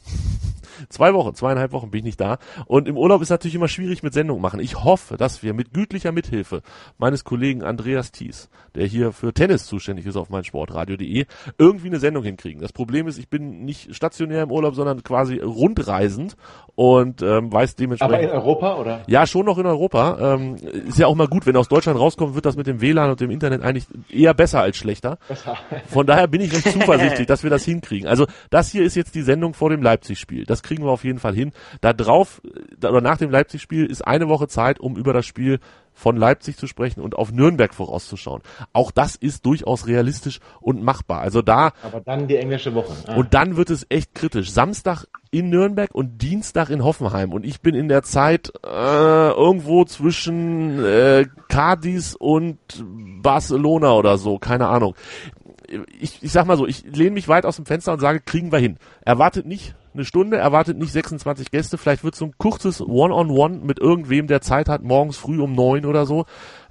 Zwei 0.89 1.15
Wochen, 1.15 1.35
zweieinhalb 1.35 1.73
Wochen 1.73 1.91
bin 1.91 1.99
ich 2.01 2.05
nicht 2.05 2.21
da. 2.21 2.39
Und 2.67 2.89
im 2.89 2.97
Urlaub 2.97 3.23
ist 3.23 3.31
natürlich 3.31 3.55
immer 3.55 3.69
schwierig 3.69 4.03
mit 4.03 4.13
Sendung 4.15 4.41
machen. 4.41 4.61
Ich 4.61 4.85
hoffe, 4.85 5.17
dass 5.17 5.43
wir 5.43 5.55
mit 5.55 5.73
gütlicher 5.73 6.13
Mithilfe 6.13 6.63
meines 6.99 7.25
Kollegen 7.25 7.63
Andreas 7.63 8.13
Thies, 8.13 8.49
der 8.75 8.87
hier 8.87 9.13
für 9.13 9.33
Tennis 9.33 9.67
zuständig 9.67 10.07
ist 10.07 10.17
auf 10.17 10.31
meinsportradio.de, 10.31 11.27
irgendwie 11.59 11.87
eine 11.89 11.99
Sendung 11.99 12.25
hinkriegen. 12.25 12.61
Das 12.61 12.73
Problem 12.73 13.09
ist, 13.09 13.19
ich 13.19 13.29
bin 13.29 13.65
nicht 13.65 13.95
stationär 13.95 14.43
im 14.43 14.51
Urlaub, 14.51 14.75
sondern 14.75 15.03
quasi 15.03 15.39
rundreisend 15.39 16.37
und 16.75 17.23
ähm, 17.23 17.53
weiß 17.53 17.75
dementsprechend. 17.77 18.15
Aber 18.15 18.23
in 18.23 18.31
Europa, 18.31 18.77
oder? 18.77 19.03
Ja, 19.07 19.27
schon 19.27 19.47
noch 19.47 19.59
in 19.59 19.67
Europa. 19.67 20.35
Ähm, 20.35 20.57
ist 20.57 20.99
ja 20.99 21.07
auch 21.07 21.15
mal 21.15 21.27
gut, 21.27 21.47
wenn 21.47 21.57
aus 21.57 21.69
Deutschland 21.69 21.99
rauskommt, 21.99 22.35
wird 22.35 22.45
das 22.45 22.57
mit 22.57 22.67
dem 22.67 22.81
WLAN 22.81 23.11
und 23.11 23.21
dem 23.21 23.31
Internet 23.31 23.63
eigentlich 23.63 23.87
eher 24.11 24.35
besser 24.35 24.61
als 24.61 24.77
schlechter. 24.77 25.19
Von 25.89 26.07
daher 26.07 26.29
bin 26.29 26.43
ich 26.43 26.53
recht 26.53 26.69
zuversichtlich, 26.73 27.27
dass 27.27 27.43
wir 27.43 27.51
das 27.51 27.65
hinkriegen. 27.65 28.07
Also 28.07 28.27
das 28.51 28.71
hier 28.71 28.83
ist 28.83 28.95
jetzt 28.95 29.15
die 29.15 29.23
Sendung 29.23 29.55
vor 29.55 29.71
dem 29.71 29.83
Leipzig-Spiel. 29.83 30.45
Das 30.45 30.63
kriegen 30.67 30.85
wir 30.85 30.91
auf 30.91 31.05
jeden 31.05 31.19
Fall 31.19 31.35
hin. 31.35 31.53
Da 31.81 31.93
drauf 31.93 32.43
oder 32.79 33.01
nach 33.01 33.19
dem 33.19 33.31
Leipzig-Spiel 33.31 33.87
ist 33.87 34.07
eine 34.07 34.29
Woche 34.29 34.49
Zeit, 34.49 34.81
um 34.81 34.97
über 34.97 35.13
das 35.13 35.25
Spiel 35.25 35.61
von 35.97 36.17
Leipzig 36.17 36.59
zu 36.59 36.67
sprechen 36.67 37.01
und 37.01 37.17
auf 37.17 37.33
Nürnberg 37.33 37.73
vorauszuschauen. 37.73 38.43
Auch 38.75 38.91
das 38.91 39.17
ist 39.17 39.47
durchaus 39.47 39.87
realistisch 39.87 40.41
und 40.61 40.83
machbar. 40.83 41.23
Also 41.23 41.41
da. 41.41 41.73
Aber 41.83 42.01
dann 42.01 42.29
die 42.29 42.37
englische 42.37 42.75
Woche. 42.75 42.93
Ah. 43.07 43.15
Und 43.15 43.33
dann 43.33 43.57
wird 43.57 43.71
es 43.71 43.87
echt 43.89 44.15
kritisch. 44.15 44.51
Samstag 44.51 45.07
in 45.31 45.49
Nürnberg 45.49 45.95
und 45.95 46.21
Dienstag 46.21 46.69
in 46.69 46.85
Hoffenheim. 46.85 47.33
Und 47.33 47.47
ich 47.47 47.63
bin 47.63 47.75
in 47.75 47.89
der 47.89 48.03
Zeit 48.03 48.53
äh, 48.65 49.31
irgendwo 49.31 49.85
zwischen 49.85 50.85
äh, 50.85 51.25
Cadiz 51.49 52.15
und 52.19 52.59
Barcelona 53.23 53.93
oder 53.95 54.19
so. 54.19 54.39
Keine 54.39 54.69
Ahnung. 54.69 54.95
Ich, 55.99 56.23
ich 56.23 56.31
sag 56.31 56.47
mal 56.47 56.59
so, 56.59 56.67
ich 56.67 56.85
lehne 56.85 57.13
mich 57.13 57.27
weit 57.27 57.47
aus 57.47 57.57
dem 57.57 57.67
Fenster 57.67 57.93
und 57.93 58.01
sage, 58.01 58.21
kriegen 58.21 58.53
wir 58.53 58.59
hin. 58.59 58.77
Erwartet 59.01 59.47
nicht 59.47 59.75
eine 59.97 60.05
Stunde, 60.05 60.37
erwartet 60.37 60.79
nicht 60.79 60.93
26 60.93 61.51
Gäste, 61.51 61.79
vielleicht 61.79 62.05
wird 62.05 62.15
so 62.15 62.27
ein 62.27 62.35
kurzes 62.39 62.81
One-on-One 62.81 63.31
-on 63.33 63.61
-One 63.61 63.65
mit 63.65 63.79
irgendwem, 63.79 64.27
der 64.27 64.41
Zeit 64.41 64.69
hat, 64.69 64.83
morgens 64.83 65.17
früh 65.17 65.41
um 65.41 65.55
neun 65.55 65.87
oder 65.87 66.07
so. 66.07 66.27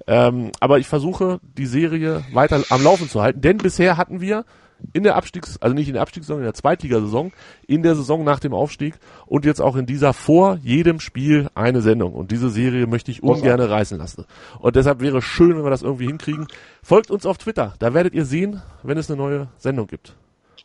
Ähm, 0.06 0.52
aber 0.60 0.78
ich 0.78 0.86
versuche, 0.86 1.40
die 1.42 1.66
Serie 1.66 2.24
weiter 2.32 2.62
am 2.70 2.82
Laufen 2.82 3.08
zu 3.08 3.20
halten, 3.20 3.40
denn 3.40 3.58
bisher 3.58 3.96
hatten 3.96 4.20
wir 4.20 4.44
in 4.92 5.02
der 5.02 5.16
Abstiegs, 5.16 5.58
also 5.60 5.74
nicht 5.74 5.88
in 5.88 5.94
der 5.94 6.02
Abstiegssaison, 6.02 6.38
in 6.38 6.44
der 6.44 6.54
Zweitligasaison, 6.54 7.32
in 7.66 7.82
der 7.82 7.94
Saison 7.94 8.24
nach 8.24 8.40
dem 8.40 8.54
Aufstieg 8.54 8.94
und 9.26 9.44
jetzt 9.44 9.60
auch 9.60 9.76
in 9.76 9.86
dieser 9.86 10.12
vor 10.12 10.58
jedem 10.62 11.00
Spiel 11.00 11.48
eine 11.54 11.80
Sendung. 11.80 12.12
Und 12.12 12.30
diese 12.30 12.50
Serie 12.50 12.86
möchte 12.86 13.10
ich 13.10 13.22
ungern 13.22 13.60
reißen 13.60 13.98
lassen. 13.98 14.26
Und 14.60 14.76
deshalb 14.76 15.00
wäre 15.00 15.22
schön, 15.22 15.56
wenn 15.56 15.64
wir 15.64 15.70
das 15.70 15.82
irgendwie 15.82 16.06
hinkriegen. 16.06 16.46
Folgt 16.82 17.10
uns 17.10 17.26
auf 17.26 17.38
Twitter, 17.38 17.74
da 17.78 17.94
werdet 17.94 18.14
ihr 18.14 18.24
sehen, 18.24 18.62
wenn 18.82 18.98
es 18.98 19.10
eine 19.10 19.18
neue 19.18 19.48
Sendung 19.56 19.86
gibt. 19.86 20.14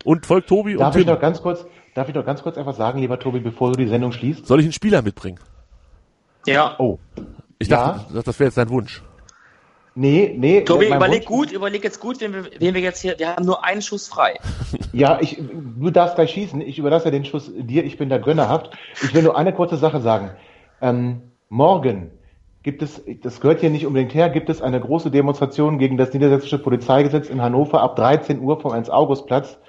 Und 0.03 0.26
folgt 0.26 0.49
Tobi 0.49 0.76
Darf 0.76 0.88
und 0.88 0.94
Tim. 0.94 1.02
Ich 1.02 1.07
noch 1.07 1.19
ganz 1.19 1.41
kurz, 1.41 1.65
Darf 1.94 2.07
ich 2.07 2.14
doch 2.14 2.26
ganz 2.26 2.41
kurz 2.41 2.57
einfach 2.57 2.76
sagen, 2.76 2.99
lieber 2.99 3.19
Tobi, 3.19 3.40
bevor 3.40 3.72
du 3.72 3.78
die 3.78 3.88
Sendung 3.88 4.14
schließt? 4.14 4.45
Soll 4.45 4.60
ich 4.60 4.65
einen 4.65 4.73
Spieler 4.73 5.02
mitbringen? 5.02 5.40
Ja. 6.45 6.76
Oh. 6.80 6.99
Ich 7.60 7.68
dachte, 7.68 8.14
ja. 8.14 8.22
das 8.22 8.40
wäre 8.40 8.48
jetzt 8.48 8.57
dein 8.57 8.69
Wunsch. 8.69 9.03
Nee, 9.94 10.34
nee. 10.38 10.61
Tobi, 10.61 10.88
überleg 10.88 11.30
Wunsch. 11.30 11.49
gut, 11.49 11.52
überleg 11.52 11.84
jetzt 11.84 11.99
gut, 11.99 12.22
wen 12.22 12.34
wir, 12.34 12.45
wen 12.60 12.73
wir 12.73 12.82
jetzt 12.82 13.02
hier, 13.02 13.19
wir 13.19 13.36
haben 13.36 13.45
nur 13.45 13.65
einen 13.65 13.82
Schuss 13.82 14.07
frei. 14.07 14.40
Ja, 14.94 15.19
ich, 15.22 15.38
du 15.38 15.90
darfst 15.90 16.15
gleich 16.15 16.32
schießen. 16.32 16.60
Ich 16.60 16.78
überlasse 16.78 17.11
den 17.11 17.23
Schuss 17.23 17.49
dir. 17.56 17.86
Ich 17.86 17.98
bin 17.98 18.10
da 18.10 18.18
gönnerhaft. 18.18 18.72
Ich 19.02 19.14
will 19.14 19.23
nur 19.23 19.38
eine 19.38 19.53
kurze 19.53 19.78
Sache 19.78 20.02
sagen. 20.02 20.32
Ähm, 20.82 21.22
morgen 21.48 22.11
gibt 22.61 22.82
es, 22.82 23.02
das 23.22 23.40
gehört 23.40 23.61
hier 23.61 23.69
nicht 23.69 23.86
unbedingt 23.86 24.14
her, 24.14 24.30
gibt 24.30 24.49
es 24.49 24.61
eine 24.61 24.82
große 24.82 25.10
Demonstration 25.10 25.80
gegen 25.80 25.95
das 25.95 26.11
niedersächsische 26.14 26.57
Polizeigesetz 26.57 27.30
in 27.30 27.41
Hannover 27.41 27.80
ab 27.80 27.95
13 27.95 28.41
Uhr 28.41 28.60
vom 28.60 28.73
1-August-Platz. 28.73 29.60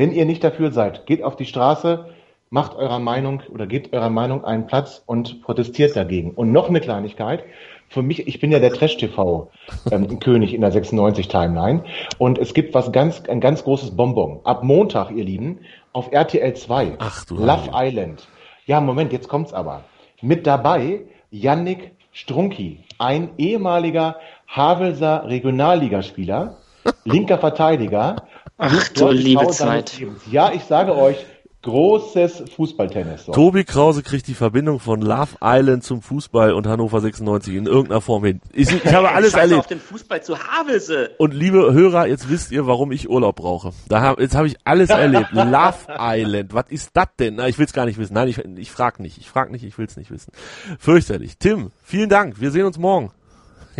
Wenn 0.00 0.12
ihr 0.12 0.24
nicht 0.24 0.42
dafür 0.42 0.72
seid, 0.72 1.04
geht 1.04 1.22
auf 1.22 1.36
die 1.36 1.44
Straße, 1.44 2.06
macht 2.48 2.74
eurer 2.74 3.00
Meinung 3.00 3.42
oder 3.52 3.66
gebt 3.66 3.92
eurer 3.92 4.08
Meinung 4.08 4.46
einen 4.46 4.66
Platz 4.66 5.02
und 5.04 5.42
protestiert 5.42 5.94
dagegen. 5.94 6.30
Und 6.30 6.52
noch 6.52 6.70
eine 6.70 6.80
Kleinigkeit. 6.80 7.44
Für 7.90 8.00
mich, 8.00 8.26
ich 8.26 8.40
bin 8.40 8.50
ja 8.50 8.60
der 8.60 8.72
Trash-TV-König 8.72 10.52
ähm, 10.52 10.54
in 10.54 10.60
der 10.62 10.72
96-Timeline. 10.72 11.84
Und 12.16 12.38
es 12.38 12.54
gibt 12.54 12.72
was 12.72 12.92
ganz, 12.92 13.24
ein 13.28 13.40
ganz 13.40 13.62
großes 13.62 13.94
Bonbon. 13.94 14.40
Ab 14.44 14.64
Montag, 14.64 15.10
ihr 15.10 15.24
Lieben, 15.24 15.58
auf 15.92 16.10
RTL 16.10 16.54
2. 16.54 16.94
Ach 16.98 17.26
du 17.26 17.34
Love 17.34 17.70
Heil. 17.74 17.88
Island. 17.90 18.26
Ja, 18.64 18.80
Moment, 18.80 19.12
jetzt 19.12 19.28
kommt's 19.28 19.52
aber. 19.52 19.84
Mit 20.22 20.46
dabei 20.46 21.02
Yannick 21.30 21.90
Strunki, 22.12 22.78
ein 22.98 23.32
ehemaliger 23.36 24.16
Havelser 24.48 25.28
Regionalligaspieler, 25.28 26.56
linker 27.04 27.36
Verteidiger. 27.36 28.16
Ach 28.62 28.88
du 28.90 29.10
liebe 29.10 29.48
Zeit. 29.48 30.00
Ja, 30.30 30.52
ich 30.52 30.64
sage 30.64 30.94
euch, 30.94 31.16
Großes 31.62 32.44
Fußballtennis. 32.56 33.26
So. 33.26 33.32
Tobi 33.32 33.64
Krause 33.64 34.02
kriegt 34.02 34.26
die 34.28 34.34
Verbindung 34.34 34.80
von 34.80 35.02
Love 35.02 35.36
Island 35.42 35.84
zum 35.84 36.00
Fußball 36.00 36.54
und 36.54 36.66
Hannover 36.66 37.02
96 37.02 37.54
in 37.54 37.66
irgendeiner 37.66 38.00
Form 38.00 38.24
hin. 38.24 38.40
Ich, 38.54 38.72
ich 38.72 38.86
habe 38.94 39.10
alles 39.10 39.34
erlebt. 39.34 39.60
auf 39.60 39.66
den 39.66 39.78
Fußball 39.78 40.22
zu 40.22 40.38
Havelse. 40.38 41.10
Und 41.18 41.34
liebe 41.34 41.74
Hörer, 41.74 42.06
jetzt 42.06 42.30
wisst 42.30 42.50
ihr, 42.50 42.66
warum 42.66 42.92
ich 42.92 43.10
Urlaub 43.10 43.36
brauche. 43.36 43.72
Da 43.88 44.00
hab, 44.00 44.20
jetzt 44.20 44.34
habe 44.34 44.46
ich 44.46 44.56
alles 44.64 44.88
erlebt. 44.88 45.28
Love 45.32 45.74
Island, 45.98 46.54
was 46.54 46.64
ist 46.70 46.90
das 46.94 47.08
denn? 47.18 47.34
Na, 47.34 47.46
ich 47.46 47.58
will 47.58 47.66
es 47.66 47.74
gar 47.74 47.84
nicht 47.84 47.98
wissen. 47.98 48.14
Nein, 48.14 48.28
ich, 48.28 48.38
ich 48.38 48.70
frag 48.70 48.98
nicht. 48.98 49.18
Ich 49.18 49.28
frag 49.28 49.50
nicht, 49.50 49.62
ich 49.62 49.76
will 49.76 49.84
es 49.84 49.98
nicht 49.98 50.10
wissen. 50.10 50.32
Fürchterlich. 50.78 51.36
Tim, 51.36 51.72
vielen 51.84 52.08
Dank. 52.08 52.40
Wir 52.40 52.52
sehen 52.52 52.64
uns 52.64 52.78
morgen. 52.78 53.12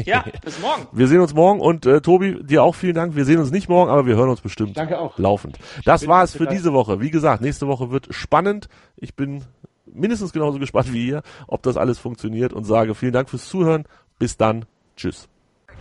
Ja, 0.07 0.25
bis 0.45 0.61
morgen. 0.61 0.87
Wir 0.93 1.09
sehen 1.09 1.21
uns 1.21 1.35
morgen 1.35 1.61
und 1.61 1.87
äh, 1.87 2.01
Tobi, 2.01 2.43
dir 2.43 2.63
auch 2.63 2.75
vielen 2.75 2.95
Dank. 2.95 3.17
Wir 3.17 3.25
sehen 3.25 3.39
uns 3.39 3.51
nicht 3.51 3.69
morgen, 3.69 3.91
aber 3.91 4.07
wir 4.07 4.17
hören 4.17 4.29
uns 4.29 4.41
bestimmt. 4.41 4.77
Danke 4.77 4.99
auch. 4.99 5.19
Laufend. 5.19 5.59
Das 5.85 6.07
war 6.07 6.23
es 6.23 6.37
für 6.37 6.47
diese 6.47 6.73
Woche. 6.73 7.01
Wie 7.01 7.11
gesagt, 7.11 7.43
nächste 7.43 7.67
Woche 7.67 7.91
wird 7.91 8.09
spannend. 8.11 8.69
Ich 8.97 9.15
bin 9.15 9.45
mindestens 9.87 10.33
genauso 10.33 10.59
gespannt 10.59 10.93
wie 10.93 11.09
ihr, 11.09 11.23
ob 11.47 11.63
das 11.63 11.77
alles 11.77 11.99
funktioniert 11.99 12.53
und 12.53 12.65
sage 12.65 12.95
vielen 12.95 13.13
Dank 13.13 13.29
fürs 13.29 13.49
Zuhören. 13.49 13.85
Bis 14.19 14.37
dann. 14.37 14.67
Tschüss. 14.97 15.30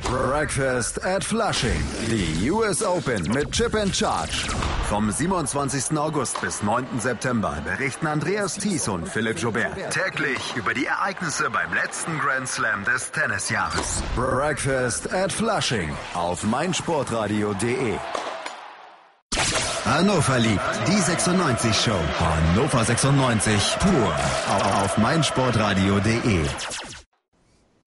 Breakfast 0.03 1.03
at 1.03 1.23
Flushing. 1.23 1.81
Die 2.09 2.49
US 2.49 2.83
Open 2.83 3.21
mit 3.33 3.51
Chip 3.51 3.75
and 3.75 3.93
Charge. 3.95 4.47
Vom 4.87 5.11
27. 5.11 5.97
August 5.97 6.41
bis 6.41 6.63
9. 6.63 6.99
September 6.99 7.57
berichten 7.63 8.07
Andreas 8.07 8.55
Thies 8.55 8.87
und 8.87 9.07
Philipp 9.07 9.37
Jobert 9.39 9.75
täglich 9.91 10.55
über 10.55 10.73
die 10.73 10.85
Ereignisse 10.85 11.49
beim 11.51 11.73
letzten 11.73 12.17
Grand 12.19 12.47
Slam 12.47 12.83
des 12.85 13.11
Tennisjahres. 13.11 14.01
Breakfast 14.15 15.13
at 15.13 15.31
Flushing 15.31 15.91
auf 16.13 16.43
meinsportradio.de. 16.43 17.95
Hannover 19.85 20.39
liebt 20.39 20.61
die 20.87 20.99
96 20.99 21.75
Show. 21.75 21.99
Hannover 22.19 22.83
96 22.83 23.77
pur 23.79 24.15
auf 24.83 24.97
meinsportradio.de. 24.97 26.45